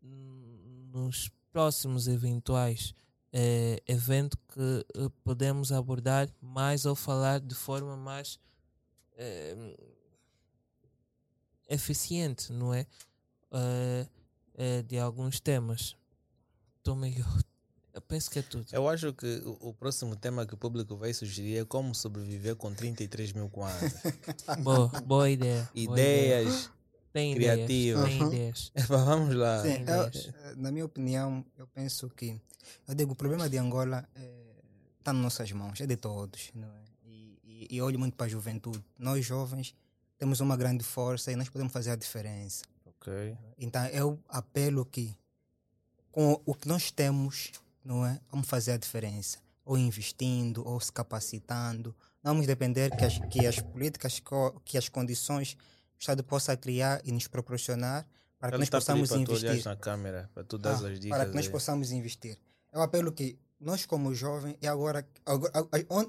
nos 0.01 1.29
próximos 1.51 2.07
eventuais 2.07 2.93
eh, 3.33 3.81
eventos 3.85 4.39
que 4.53 4.85
eh, 4.95 5.09
podemos 5.21 5.73
abordar 5.73 6.29
mais 6.41 6.85
ou 6.85 6.95
falar 6.95 7.41
de 7.41 7.53
forma 7.53 7.97
mais 7.97 8.39
eh, 9.17 9.75
eficiente, 11.67 12.53
não 12.53 12.73
é? 12.73 12.87
Eh, 14.57 14.83
de 14.83 14.97
alguns 14.97 15.41
temas. 15.41 15.97
Estou 16.77 16.95
meio. 16.95 17.25
Eu 17.95 18.01
penso 18.01 18.29
que 18.29 18.39
é 18.39 18.41
tudo. 18.41 18.65
Eu 18.73 18.89
acho 18.89 19.13
que 19.13 19.25
o, 19.45 19.69
o 19.69 19.73
próximo 19.73 20.17
tema 20.17 20.45
que 20.45 20.53
o 20.53 20.57
público 20.57 20.97
vai 20.97 21.13
sugerir 21.13 21.59
é 21.59 21.65
como 21.65 21.95
sobreviver 21.95 22.55
com 22.57 22.73
33 22.73 23.31
mil 23.31 23.49
kwanzas. 23.49 23.93
Boa, 24.61 24.87
boa 25.05 25.29
ideia. 25.29 25.69
boa 25.73 25.97
ideia. 25.97 26.41
Ideias. 26.41 26.69
Tem 27.13 27.33
criativas. 27.35 28.09
ideias. 28.11 28.17
Tem 28.17 28.21
Uhum. 28.21 28.27
ideias. 28.33 28.71
Epá, 28.75 28.97
Vamos 28.97 29.33
lá. 29.35 29.61
Sim, 29.63 29.69
Tem 29.85 29.95
eu, 29.95 30.07
ideias. 30.07 30.27
eh, 30.43 30.53
na 30.57 30.71
minha 30.73 30.83
opinião, 30.85 31.45
eu 31.57 31.65
penso 31.67 32.09
que. 32.09 32.37
Eu 32.85 32.93
digo, 32.95 33.13
o 33.13 33.15
problema 33.15 33.49
de 33.49 33.57
Angola 33.57 34.05
está 34.99 35.13
nas 35.13 35.21
nossas 35.23 35.49
mãos, 35.53 35.79
é 35.79 35.87
de 35.87 35.95
todos. 35.95 36.51
Não 36.53 36.67
é? 36.67 36.83
e, 37.05 37.39
e, 37.45 37.75
e 37.77 37.81
olho 37.81 37.97
muito 37.97 38.17
para 38.17 38.25
a 38.25 38.29
juventude. 38.29 38.83
Nós, 38.99 39.25
jovens, 39.25 39.73
temos 40.17 40.41
uma 40.41 40.57
grande 40.57 40.83
força 40.83 41.31
e 41.31 41.35
nós 41.37 41.47
podemos 41.47 41.71
fazer 41.71 41.91
a 41.91 41.95
diferença. 41.95 42.65
Ok. 42.85 43.37
Então, 43.57 43.85
eu 43.87 44.19
apelo 44.27 44.83
que, 44.85 45.15
com 46.11 46.41
o 46.45 46.53
que 46.53 46.67
nós 46.67 46.91
temos, 46.91 47.51
não 47.85 48.05
é? 48.05 48.19
Vamos 48.31 48.47
fazer 48.47 48.73
a 48.73 48.77
diferença. 48.77 49.37
Ou 49.63 49.77
investindo, 49.77 50.67
ou 50.67 50.79
se 50.81 50.91
capacitando. 50.91 51.95
Não 52.23 52.33
vamos 52.33 52.45
depender 52.47 52.95
que 52.97 53.05
as, 53.05 53.17
que 53.29 53.45
as 53.47 53.59
políticas, 53.59 54.21
que 54.65 54.77
as 54.77 54.89
condições 54.89 55.53
o 55.95 55.99
Estado 55.99 56.23
possa 56.23 56.57
criar 56.57 56.99
e 57.05 57.11
nos 57.11 57.27
proporcionar 57.27 58.05
para 58.37 58.49
que 58.49 58.55
Ele 58.55 58.61
nós 58.63 58.69
possamos 58.69 59.07
para 59.09 59.17
tu 59.17 59.21
investir. 59.21 59.45
olhares 59.49 59.65
na 59.65 59.75
câmera, 59.77 60.29
para 60.33 60.43
tu 60.43 60.57
dar 60.57 60.71
Ah, 60.71 60.87
as 60.89 60.99
dicas. 60.99 61.17
para 61.17 61.29
que 61.29 61.35
nós 61.35 61.45
aí. 61.45 61.51
possamos 61.51 61.91
investir. 61.91 62.37
Eu 62.73 62.81
apelo 62.81 63.11
que 63.13 63.39
nós, 63.59 63.85
como 63.85 64.13
jovens, 64.13 64.57
e 64.61 64.67
agora, 64.67 65.07
agora 65.25 65.51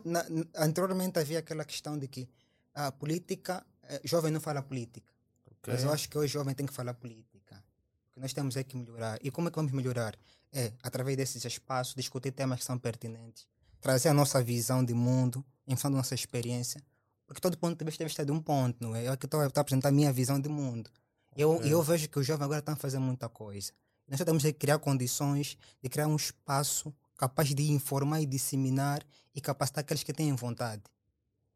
na- 0.04 0.26
anteriormente 0.56 1.18
havia 1.18 1.38
aquela 1.38 1.64
questão 1.64 1.96
de 1.98 2.08
que 2.08 2.28
a 2.74 2.90
política, 2.92 3.64
eh, 3.84 4.00
jovem 4.04 4.32
não 4.32 4.40
fala 4.40 4.60
política. 4.60 5.10
Ok. 5.46 5.72
Mas 5.72 5.84
eu 5.84 5.92
acho 5.92 6.08
que 6.08 6.18
hoje 6.18 6.32
jovem 6.32 6.54
tem 6.54 6.66
que 6.66 6.72
falar 6.74 6.94
política. 6.94 7.62
Porque 8.08 8.20
nós 8.20 8.32
temos 8.34 8.56
é 8.56 8.64
que 8.64 8.76
melhorar. 8.76 9.18
E 9.22 9.30
como 9.30 9.48
é 9.48 9.50
que 9.50 9.56
vamos 9.56 9.72
melhorar? 9.72 10.14
É, 10.56 10.72
através 10.82 11.16
desses 11.16 11.44
espaços, 11.44 11.94
discutir 11.94 12.32
temas 12.32 12.60
que 12.60 12.64
são 12.64 12.78
pertinentes, 12.78 13.46
trazer 13.80 14.08
a 14.08 14.14
nossa 14.14 14.42
visão 14.42 14.82
de 14.82 14.94
mundo, 14.94 15.44
em 15.66 15.76
função 15.76 15.90
da 15.90 15.98
nossa 15.98 16.14
experiência. 16.14 16.82
Porque 17.26 17.40
todo 17.40 17.58
ponto 17.58 17.76
de 17.76 17.84
vista 17.84 17.98
deve 18.04 18.10
estar 18.10 18.24
de 18.24 18.32
um 18.32 18.40
ponto, 18.40 18.76
não 18.80 18.94
é? 18.96 19.06
Eu 19.06 19.12
aqui 19.12 19.26
estou 19.26 19.40
a 19.40 19.46
apresentar 19.46 19.88
a 19.88 19.92
minha 19.92 20.12
visão 20.12 20.40
de 20.40 20.48
mundo. 20.48 20.90
E 21.36 21.42
eu, 21.42 21.62
e 21.62 21.70
eu 21.70 21.82
vejo 21.82 22.08
que 22.08 22.18
os 22.18 22.26
jovens 22.26 22.44
agora 22.44 22.60
estão 22.60 22.74
a 22.74 22.76
fazer 22.76 22.98
muita 22.98 23.28
coisa. 23.28 23.72
Nós 24.08 24.18
só 24.18 24.24
temos 24.24 24.42
que 24.42 24.52
criar 24.52 24.78
condições 24.78 25.58
de 25.82 25.88
criar 25.88 26.06
um 26.06 26.16
espaço 26.16 26.94
capaz 27.18 27.54
de 27.54 27.70
informar 27.70 28.22
e 28.22 28.26
disseminar 28.26 29.04
e 29.34 29.40
capacitar 29.40 29.82
aqueles 29.82 30.02
que 30.02 30.12
têm 30.12 30.34
vontade. 30.34 30.82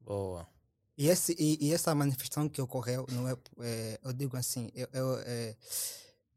Boa. 0.00 0.46
E, 0.98 1.08
esse, 1.08 1.34
e, 1.38 1.68
e 1.68 1.72
essa 1.72 1.94
manifestação 1.94 2.48
que 2.48 2.60
ocorreu, 2.60 3.06
não 3.10 3.26
é, 3.26 3.34
é, 3.60 4.00
eu 4.04 4.12
digo 4.12 4.36
assim, 4.36 4.70
eu, 4.74 4.88
eu, 4.92 5.18
é, 5.24 5.56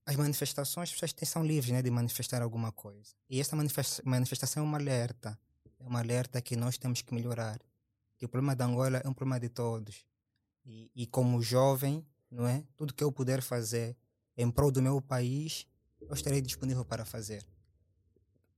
as 0.05 0.15
manifestações, 0.15 0.89
as 0.89 0.95
pessoas 1.13 1.29
são 1.29 1.45
livres 1.45 1.71
né, 1.71 1.81
de 1.81 1.89
manifestar 1.89 2.41
alguma 2.41 2.71
coisa. 2.71 3.13
E 3.29 3.41
manifesta- 3.53 4.01
manifestação 4.05 4.63
é 4.63 4.65
uma 4.65 4.77
alerta. 4.77 5.39
É 5.79 5.83
uma 5.85 5.99
alerta 5.99 6.41
que 6.41 6.55
nós 6.55 6.77
temos 6.77 7.01
que 7.01 7.13
melhorar. 7.13 7.59
Que 8.17 8.25
o 8.25 8.29
problema 8.29 8.55
da 8.55 8.65
Angola 8.65 8.97
é 8.97 9.07
um 9.07 9.13
problema 9.13 9.39
de 9.39 9.49
todos. 9.49 10.05
E, 10.65 10.91
e 10.95 11.07
como 11.07 11.41
jovem, 11.41 12.05
não 12.29 12.47
é? 12.47 12.63
Tudo 12.75 12.93
que 12.93 13.03
eu 13.03 13.11
puder 13.11 13.41
fazer 13.41 13.95
em 14.35 14.49
prol 14.49 14.71
do 14.71 14.81
meu 14.81 15.01
país, 15.01 15.67
eu 16.01 16.13
estarei 16.13 16.41
disponível 16.41 16.83
para 16.83 17.05
fazer. 17.05 17.45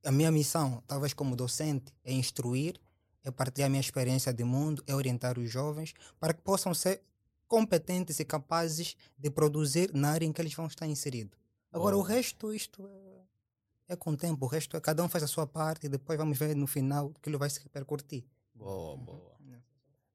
A 0.04 0.12
minha 0.12 0.32
missão, 0.32 0.84
talvez 0.88 1.14
como 1.14 1.36
docente, 1.36 1.94
é 2.04 2.14
instruir, 2.14 2.80
é 3.24 3.32
partilhar 3.32 3.68
a 3.68 3.70
minha 3.70 3.82
experiência 3.82 4.32
de 4.34 4.44
mundo, 4.44 4.84
é 4.86 4.94
orientar 4.94 5.38
os 5.40 5.50
jovens 5.50 5.94
para 6.20 6.34
que 6.34 6.42
possam 6.42 6.74
ser 6.74 7.04
competentes 7.48 8.20
e 8.20 8.26
capazes 8.26 8.96
de 9.18 9.30
produzir 9.30 9.94
na 9.94 10.12
área 10.12 10.26
em 10.26 10.32
que 10.32 10.42
eles 10.42 10.54
vão 10.54 10.68
estar 10.68 10.88
inseridos. 10.88 11.38
Agora, 11.72 11.96
o 11.96 12.00
Boa. 12.00 12.10
resto, 12.10 12.54
isto 12.54 12.88
é, 12.88 13.94
é 13.94 13.96
com 13.96 14.12
o 14.12 14.18
tempo, 14.18 14.46
o 14.46 14.48
resto 14.48 14.78
é 14.78 14.82
cada 14.82 15.04
um 15.04 15.10
faz 15.10 15.24
a 15.24 15.28
sua 15.28 15.46
parte 15.46 15.88
e 15.88 15.90
depois 15.90 16.18
vamos 16.18 16.38
ver 16.38 16.56
no 16.56 16.68
final 16.68 17.12
que 17.22 17.30
ele 17.30 17.38
vai 17.38 17.50
se 17.50 17.60
repercutir. 17.62 18.24
Boa, 18.54 18.98
boa. 18.98 19.36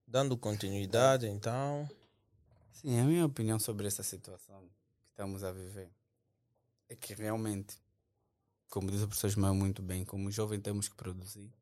Dando 0.06 0.36
continuidade, 0.36 1.28
então. 1.28 1.88
Sim, 2.72 2.98
a 2.98 3.04
minha 3.04 3.24
opinião 3.24 3.60
sobre 3.60 3.86
essa 3.86 4.02
situação 4.02 4.68
que 5.02 5.10
estamos 5.10 5.44
a 5.44 5.52
viver 5.52 5.88
é 6.88 6.96
que 6.96 7.14
realmente, 7.14 7.76
como 8.68 8.90
diz 8.90 9.02
o 9.02 9.06
professor 9.06 9.28
Ismael 9.28 9.54
muito 9.54 9.80
bem, 9.82 10.04
como 10.04 10.30
jovem 10.32 10.58
temos 10.58 10.88
que 10.88 10.96
produzir, 10.96 11.52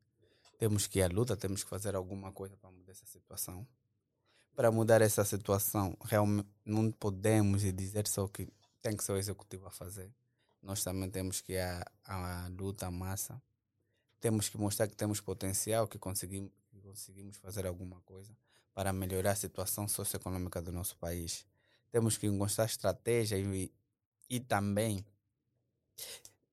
temos 0.57 0.87
que 0.87 0.97
ir 0.97 1.03
à 1.03 1.07
luta, 1.07 1.37
temos 1.37 1.63
que 1.63 1.69
fazer 1.69 1.95
alguma 1.95 2.31
coisa 2.31 2.57
para 2.57 2.71
mudar 2.71 2.91
essa 2.91 3.05
situação. 3.05 3.67
Para 4.59 4.71
mudar 4.71 5.01
essa 5.01 5.23
situação, 5.23 5.95
realmente 6.03 6.49
não 6.65 6.91
podemos 6.91 7.61
dizer 7.61 8.05
só 8.05 8.27
que 8.27 8.45
tem 8.81 8.93
que 8.93 9.01
ser 9.01 9.13
o 9.13 9.17
executivo 9.17 9.65
a 9.65 9.71
fazer. 9.71 10.13
Nós 10.61 10.83
também 10.83 11.09
temos 11.09 11.39
que 11.39 11.53
ir 11.53 11.59
à, 11.59 11.85
à 12.03 12.47
luta, 12.49 12.85
à 12.85 12.91
massa. 12.91 13.41
Temos 14.19 14.49
que 14.49 14.57
mostrar 14.57 14.89
que 14.89 14.97
temos 14.97 15.21
potencial, 15.21 15.87
que 15.87 15.97
conseguimos, 15.97 16.51
que 16.69 16.81
conseguimos 16.81 17.37
fazer 17.37 17.65
alguma 17.65 18.01
coisa 18.01 18.35
para 18.73 18.91
melhorar 18.91 19.31
a 19.31 19.35
situação 19.35 19.87
socioeconômica 19.87 20.61
do 20.61 20.73
nosso 20.73 20.97
país. 20.97 21.45
Temos 21.89 22.17
que 22.17 22.27
encontrar 22.27 22.65
estratégia 22.65 23.37
e, 23.37 23.71
e 24.29 24.41
também 24.41 25.05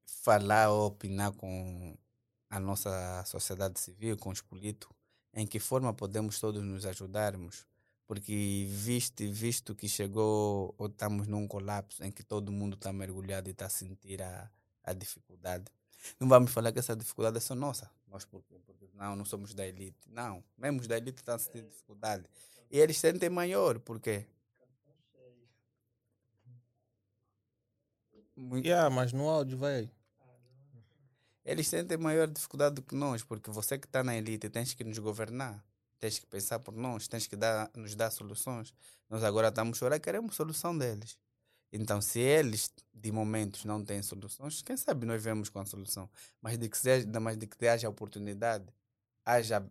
falar 0.05 0.71
ou 0.71 0.87
opinar 0.87 1.33
com 1.33 1.99
a 2.51 2.61
nossa 2.61 3.25
sociedade 3.25 3.81
civil, 3.81 4.17
com 4.17 4.31
os 4.31 4.41
políticos, 4.41 4.95
em 5.35 5.45
que 5.45 5.59
forma 5.59 5.93
podemos 5.93 6.39
todos 6.39 6.63
nos 6.63 6.87
ajudarmos, 6.87 7.67
porque 8.07 8.67
visto, 8.69 9.23
visto 9.33 9.75
que 9.75 9.89
chegou 9.89 10.75
ou 10.79 10.87
estamos 10.87 11.27
num 11.27 11.47
colapso 11.47 12.05
em 12.05 12.11
que 12.11 12.23
todo 12.23 12.53
mundo 12.53 12.75
está 12.75 12.93
mergulhado 12.93 13.49
e 13.49 13.53
está 13.53 13.67
a 13.67 13.71
sentir 13.71 14.23
a, 14.23 14.51
a 14.85 14.93
dificuldade. 14.93 15.65
Não 16.21 16.29
vamos 16.29 16.53
falar 16.53 16.73
que 16.73 16.79
essa 16.79 16.95
dificuldade 16.95 17.37
é 17.39 17.41
só 17.41 17.55
nossa. 17.55 17.91
Nós 18.07 18.25
porque, 18.25 18.59
porque 18.65 18.89
não, 18.95 19.17
não 19.17 19.25
somos 19.25 19.55
da 19.55 19.67
elite. 19.67 19.99
Não, 20.09 20.43
mesmo 20.57 20.87
da 20.87 20.97
elite 20.97 21.19
estão 21.19 21.35
a 21.35 21.39
sentir 21.39 21.63
dificuldade. 21.63 22.25
E 22.71 22.79
eles 22.79 22.99
sentem 22.99 23.29
maior, 23.29 23.79
porque 23.81 24.27
Yeah, 28.63 28.91
mas 28.91 29.15
no 29.15 29.29
áudio 29.29 29.57
vai. 29.57 29.91
eles 31.43 31.67
sentem 31.69 31.97
maior 31.97 32.29
dificuldade 32.29 32.75
do 32.75 32.83
que 32.83 32.95
nós, 32.95 33.23
porque 33.25 33.51
você 33.51 33.79
que 33.79 33.87
está 33.87 34.05
na 34.05 34.15
elite 34.15 34.51
tens 34.51 34.75
que 34.75 34.85
nos 34.85 34.99
governar, 34.99 35.65
tens 35.99 36.19
que 36.19 36.27
pensar 36.27 36.59
por 36.59 36.75
nós, 36.75 37.09
tens 37.09 37.27
que 37.27 37.37
dar, 37.37 37.71
nos 37.75 37.95
dar 37.95 38.11
soluções. 38.11 38.73
Nós 39.09 39.23
agora 39.25 39.49
estamos 39.49 39.77
a 39.77 39.81
chorar, 39.81 40.01
queremos 40.01 40.37
solução 40.37 40.77
deles. 40.77 41.19
Então, 41.73 42.01
se 42.01 42.21
eles, 42.21 42.73
de 42.95 43.11
momentos, 43.11 43.65
não 43.65 43.85
têm 43.85 44.03
soluções, 44.03 44.63
quem 44.63 44.77
sabe 44.77 45.05
nós 45.07 45.23
vemos 45.23 45.49
com 45.49 45.59
a 45.59 45.67
solução. 45.67 46.09
Mas 46.41 46.59
de 46.59 46.69
que, 46.69 46.79
seja, 46.79 47.07
mas 47.21 47.37
de 47.37 47.47
que 47.47 47.67
haja 47.67 47.89
oportunidade, 47.89 48.67
haja 49.25 49.65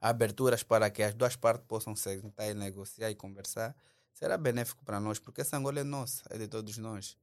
aberturas 0.00 0.62
para 0.62 0.90
que 0.90 1.02
as 1.02 1.14
duas 1.14 1.36
partes 1.36 1.64
possam 1.66 1.94
sentar 1.94 2.50
e 2.50 2.54
negociar 2.54 3.10
e 3.10 3.14
conversar, 3.14 3.76
será 4.12 4.36
benéfico 4.36 4.84
para 4.84 4.98
nós, 4.98 5.18
porque 5.18 5.42
essa 5.42 5.56
Angola 5.56 5.80
é 5.80 5.84
nossa, 5.84 6.22
é 6.30 6.38
de 6.38 6.48
todos 6.48 6.76
nós. 6.78 7.16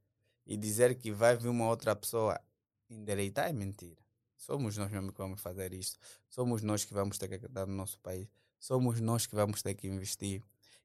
E 0.46 0.56
dizer 0.56 0.96
que 0.96 1.12
vai 1.12 1.36
vir 1.36 1.50
uma 1.50 1.68
outra 1.68 1.96
pessoa 1.96 2.40
endereitar 2.90 3.50
é 3.50 3.54
mentira. 3.54 4.09
Somos 4.40 4.78
nós 4.78 4.90
mesmos 4.90 5.12
que 5.12 5.18
vamos 5.18 5.42
fazer 5.42 5.74
isto. 5.74 6.00
Somos 6.30 6.62
nós 6.62 6.86
que 6.86 6.94
vamos 6.94 7.18
ter 7.18 7.28
que 7.28 7.48
dar 7.50 7.68
no 7.68 7.76
nosso 7.76 8.00
país. 8.00 8.28
Somos 8.58 9.02
nós 9.02 9.28
que 9.28 9.36
vamos 9.36 9.62
ter 9.62 9.76
que 9.76 9.86
investir. 9.86 10.42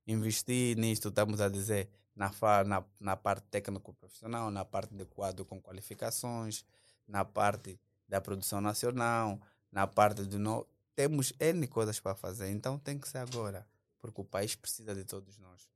Investir 0.07 0.77
nisto, 0.77 1.09
estamos 1.09 1.41
a 1.41 1.49
dizer, 1.49 1.89
na, 2.15 2.31
na, 2.67 2.85
na 2.99 3.17
parte 3.17 3.47
técnico-profissional, 3.51 4.51
na 4.51 4.65
parte 4.65 4.93
de 4.95 5.05
quadro 5.07 5.45
com 5.45 5.63
qualificações, 5.63 6.65
na 7.07 7.25
parte 7.25 7.81
da 8.09 8.21
produção 8.21 8.61
nacional, 8.61 9.41
na 9.71 9.87
parte 9.87 10.25
do. 10.25 10.39
No... 10.39 10.67
Temos 10.95 11.33
N 11.41 11.67
coisas 11.69 11.99
para 11.99 12.15
fazer, 12.15 12.51
então 12.51 12.79
tem 12.79 12.99
que 12.99 13.09
ser 13.09 13.19
agora, 13.19 13.67
porque 14.01 14.21
o 14.21 14.25
país 14.25 14.55
precisa 14.55 14.95
de 14.95 15.05
todos 15.05 15.39
nós. 15.39 15.71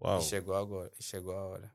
Uau. 0.00 0.18
E 0.18 0.22
chegou 0.22 0.54
agora, 0.54 0.92
e 0.98 1.02
chegou 1.02 1.34
a 1.34 1.44
hora. 1.44 1.74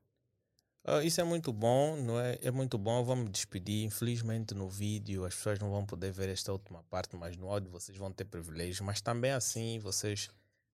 Ah, 0.92 1.04
isso 1.04 1.22
é 1.22 1.24
muito 1.24 1.54
bom, 1.54 1.96
não 1.98 2.20
é? 2.20 2.40
É 2.42 2.50
muito 2.50 2.76
bom. 2.76 3.04
Vamos 3.04 3.30
despedir. 3.30 3.86
Infelizmente, 3.86 4.56
no 4.56 4.68
vídeo 4.68 5.24
as 5.24 5.36
pessoas 5.36 5.60
não 5.60 5.70
vão 5.70 5.86
poder 5.86 6.12
ver 6.12 6.30
esta 6.30 6.52
última 6.52 6.82
parte, 6.90 7.16
mas 7.16 7.38
no 7.38 7.48
áudio 7.48 7.70
vocês 7.70 7.96
vão 7.96 8.12
ter 8.12 8.26
privilégio. 8.26 8.84
Mas 8.84 9.00
também 9.00 9.30
assim 9.32 9.78
vocês 9.78 10.32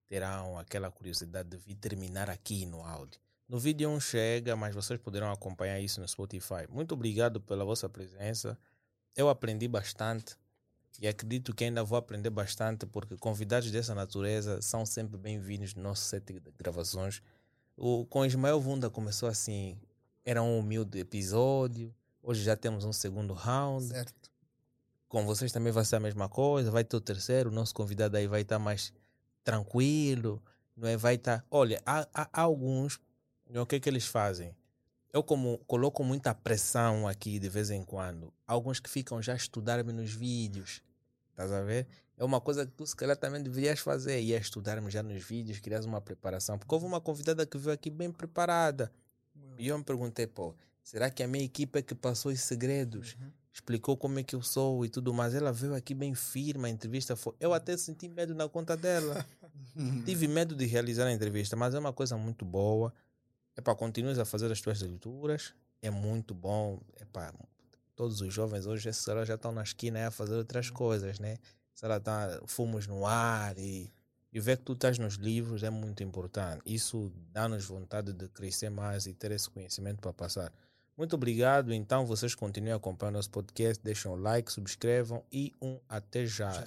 terão 0.07 0.57
aquela 0.57 0.89
curiosidade 0.89 1.49
de 1.49 1.57
vir 1.57 1.75
terminar 1.75 2.29
aqui 2.29 2.65
no 2.65 2.81
áudio. 2.81 3.19
No 3.45 3.59
vídeo 3.59 3.89
não 3.89 3.99
chega, 3.99 4.55
mas 4.55 4.73
vocês 4.73 4.97
poderão 5.01 5.29
acompanhar 5.33 5.81
isso 5.81 5.99
no 5.99 6.07
Spotify. 6.07 6.65
Muito 6.69 6.93
obrigado 6.93 7.41
pela 7.41 7.65
vossa 7.65 7.89
presença. 7.89 8.57
Eu 9.17 9.27
aprendi 9.27 9.67
bastante 9.67 10.37
e 10.97 11.09
acredito 11.09 11.53
que 11.53 11.65
ainda 11.65 11.83
vou 11.83 11.97
aprender 11.97 12.29
bastante 12.29 12.85
porque 12.85 13.17
convidados 13.17 13.69
dessa 13.69 13.93
natureza 13.93 14.61
são 14.61 14.85
sempre 14.85 15.17
bem-vindos 15.17 15.75
no 15.75 15.83
nosso 15.83 16.03
set 16.03 16.31
de 16.31 16.41
gravações. 16.57 17.21
O, 17.75 18.05
com 18.05 18.25
Ismael 18.25 18.61
Vunda 18.61 18.89
começou 18.89 19.27
assim, 19.27 19.77
era 20.25 20.41
um 20.41 20.57
humilde 20.57 20.99
episódio. 20.99 21.93
Hoje 22.21 22.43
já 22.43 22.57
temos 22.57 22.83
um 22.83 22.91
segundo 22.91 23.33
round. 23.33 23.85
Certo. 23.85 24.31
Com 25.07 25.23
vocês 25.23 25.51
também 25.51 25.71
vai 25.71 25.85
ser 25.85 25.97
a 25.97 25.99
mesma 25.99 26.27
coisa. 26.27 26.71
Vai 26.71 26.83
ter 26.83 26.97
o 26.97 27.01
terceiro. 27.01 27.51
O 27.51 27.53
nosso 27.53 27.75
convidado 27.75 28.17
aí 28.17 28.25
vai 28.25 28.41
estar 28.41 28.57
mais 28.57 28.91
tranquilo. 29.43 30.43
Não 30.75 30.89
é? 30.89 30.97
Vai 30.97 31.15
estar. 31.15 31.45
Olha, 31.51 31.79
há, 31.85 32.07
há 32.11 32.41
alguns. 32.41 32.99
não 33.47 33.59
é? 33.59 33.63
O 33.63 33.67
que 33.67 33.75
é 33.75 33.79
que 33.79 33.87
eles 33.87 34.07
fazem? 34.07 34.55
Eu 35.13 35.23
como 35.23 35.59
coloco 35.59 36.03
muita 36.03 36.33
pressão 36.33 37.07
aqui 37.07 37.37
de 37.37 37.47
vez 37.47 37.69
em 37.69 37.83
quando. 37.83 38.33
Alguns 38.47 38.79
que 38.79 38.89
ficam 38.89 39.21
já 39.21 39.33
a 39.33 39.37
estudar-me 39.37 39.93
nos 39.93 40.11
vídeos. 40.11 40.81
Estás 41.29 41.51
a 41.51 41.61
ver? 41.61 41.87
É 42.17 42.25
uma 42.25 42.41
coisa 42.41 42.65
que 42.65 42.71
tu 42.71 42.85
se 42.85 42.95
calhar 42.95 43.15
também 43.15 43.43
deverias 43.43 43.79
fazer. 43.79 44.19
Ia 44.21 44.37
estudar-me 44.37 44.89
já 44.89 45.03
nos 45.03 45.23
vídeos, 45.23 45.59
crias 45.59 45.85
uma 45.85 46.01
preparação. 46.01 46.57
Porque 46.57 46.73
houve 46.73 46.87
uma 46.87 46.99
convidada 46.99 47.45
que 47.45 47.57
veio 47.57 47.75
aqui 47.75 47.91
bem 47.91 48.11
preparada. 48.11 48.91
E 49.57 49.67
eu 49.67 49.77
me 49.77 49.83
perguntei, 49.83 50.27
pô, 50.27 50.53
será 50.83 51.09
que 51.09 51.23
a 51.23 51.27
minha 51.27 51.43
equipe 51.43 51.79
é 51.79 51.81
que 51.81 51.95
passou 51.95 52.31
os 52.31 52.39
segredos? 52.41 53.17
Explicou 53.53 53.95
como 53.95 54.19
é 54.19 54.23
que 54.23 54.35
eu 54.35 54.41
sou 54.41 54.83
e 54.83 54.89
tudo 54.89 55.13
mais. 55.13 55.33
Ela 55.33 55.51
veio 55.51 55.73
aqui 55.73 55.93
bem 55.93 56.13
firme, 56.13 56.67
a 56.67 56.69
entrevista 56.69 57.15
foi. 57.15 57.33
Eu 57.39 57.53
até 57.53 57.77
senti 57.77 58.07
medo 58.09 58.35
na 58.35 58.49
conta 58.49 58.75
dela. 58.75 59.25
Tive 60.05 60.27
medo 60.27 60.55
de 60.55 60.65
realizar 60.65 61.05
a 61.05 61.11
entrevista, 61.11 61.55
mas 61.55 61.73
é 61.73 61.79
uma 61.79 61.93
coisa 61.93 62.17
muito 62.17 62.43
boa. 62.43 62.93
É 63.55 63.61
para 63.61 63.73
continuar 63.73 64.19
a 64.19 64.25
fazer 64.25 64.51
as 64.51 64.59
tuas 64.59 64.81
leituras. 64.81 65.53
É 65.81 65.89
muito 65.89 66.33
bom. 66.33 66.81
É 66.97 67.05
para 67.05 67.33
todos 67.95 68.19
os 68.19 68.33
jovens 68.33 68.65
hoje, 68.65 68.89
essa 68.89 69.11
hora 69.11 69.25
já 69.25 69.35
estão 69.35 69.51
na 69.53 69.63
esquina 69.63 70.07
a 70.07 70.11
fazer 70.11 70.35
outras 70.35 70.69
coisas, 70.69 71.17
né? 71.19 71.37
Se 71.73 71.85
ela 71.85 71.99
tá 71.99 72.41
fumos 72.45 72.87
no 72.87 73.05
ar 73.05 73.57
e, 73.57 73.91
e 74.35 74.39
ver 74.41 74.57
que 74.57 74.63
tu 74.63 74.73
estás 74.73 74.99
nos 74.99 75.13
livros 75.13 75.63
é 75.63 75.69
muito 75.69 76.03
importante. 76.03 76.61
Isso 76.65 77.09
dá-nos 77.31 77.63
vontade 77.63 78.11
de 78.11 78.27
crescer 78.27 78.69
mais 78.69 79.07
e 79.07 79.13
ter 79.13 79.31
esse 79.31 79.49
conhecimento 79.49 80.01
para 80.01 80.11
passar. 80.11 80.51
Muito 80.97 81.15
obrigado. 81.15 81.71
Então, 81.71 82.05
vocês 82.05 82.35
continuem 82.35 82.73
acompanhando 82.73 83.15
nosso 83.15 83.29
podcast, 83.29 83.81
deixem 83.81 84.11
um 84.11 84.15
like, 84.15 84.51
subscrevam 84.51 85.23
e 85.31 85.53
um 85.61 85.79
até 85.87 86.25
já. 86.25 86.65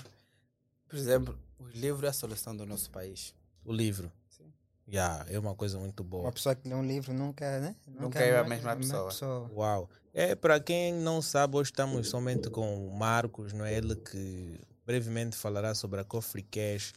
Por 0.89 0.97
exemplo, 0.97 1.39
o 1.59 1.69
livro 1.69 2.07
é 2.07 2.09
a 2.09 2.13
solução 2.15 2.57
do 2.57 2.65
nosso 2.65 2.91
país. 2.91 3.35
O 3.63 3.71
livro. 3.71 4.11
Sim. 4.31 4.51
Yeah, 4.91 5.27
é 5.29 5.39
uma 5.39 5.55
coisa 5.55 5.79
muito 5.79 6.03
boa. 6.03 6.23
Uma 6.23 6.33
pessoa 6.33 6.55
que 6.55 6.67
lê 6.67 6.75
um 6.75 6.87
livro 6.87 7.13
nunca, 7.13 7.61
né? 7.61 7.77
Nunca 7.87 8.19
é 8.19 8.39
a 8.39 8.45
mesma 8.45 8.77
pessoa. 8.77 9.51
Uau. 9.55 9.91
É, 10.15 10.35
para 10.35 10.59
quem 10.59 10.95
não 10.95 11.21
sabe, 11.21 11.59
hoje 11.59 11.71
estamos 11.71 12.09
somente 12.09 12.49
com 12.49 12.89
o 12.89 12.97
Marcos, 12.97 13.53
não 13.53 13.67
é? 13.67 13.75
Ele 13.75 13.95
que 13.95 14.59
brevemente 14.87 15.37
falará 15.37 15.75
sobre 15.75 16.01
a 16.01 16.05
Cofre 16.05 16.43
Cash. 16.43 16.95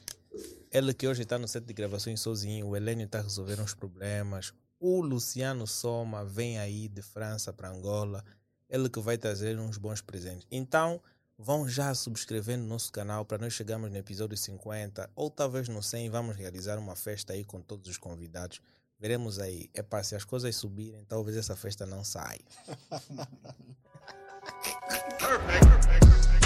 Ele 0.72 0.93
que 0.93 1.08
hoje 1.08 1.24
está 1.24 1.38
no 1.38 1.48
set 1.48 1.66
de 1.66 1.74
gravações 1.74 2.19
sozinho, 2.22 2.68
o 2.68 2.76
Helênio 2.76 3.06
está 3.06 3.22
resolvendo 3.22 3.61
uns 3.61 3.74
problemas. 3.74 4.53
O 4.80 5.01
Luciano 5.01 5.68
Soma 5.68 6.24
vem 6.24 6.58
aí 6.58 6.88
de 6.88 7.01
França 7.01 7.51
para 7.51 7.69
Angola. 7.69 8.24
Ele 8.69 8.90
que 8.90 9.00
vai 9.00 9.18
trazer 9.18 9.60
uns 9.60 9.77
bons 9.77 10.01
presentes. 10.01 10.48
Então, 10.50 11.01
vão 11.38 11.68
já 11.68 11.93
subscrevendo 11.93 12.64
nosso 12.66 12.92
canal 12.92 13.26
para 13.26 13.38
nós 13.40 13.53
chegarmos 13.53 13.92
no 13.92 13.98
episódio 13.98 14.38
50 14.38 15.10
ou 15.16 15.30
talvez 15.30 15.68
no 15.68 15.84
100 15.84 16.10
vamos 16.10 16.35
realizar 16.35 16.77
uma 16.80 16.95
festa 16.95 17.34
aí 17.34 17.43
com 17.43 17.61
todos 17.61 17.90
os 17.90 17.98
convidados. 17.98 18.61
Veremos 19.00 19.40
aí. 19.40 19.69
É 19.74 19.82
para 19.82 20.03
se 20.03 20.16
as 20.16 20.24
coisas 20.24 20.56
subirem, 20.56 21.03
talvez 21.06 21.35
essa 21.35 21.56
festa 21.56 21.85
não 21.85 22.03
saia. 22.03 22.40
perfect, 25.18 25.18
perfect, 25.18 25.88
perfect. 25.90 26.40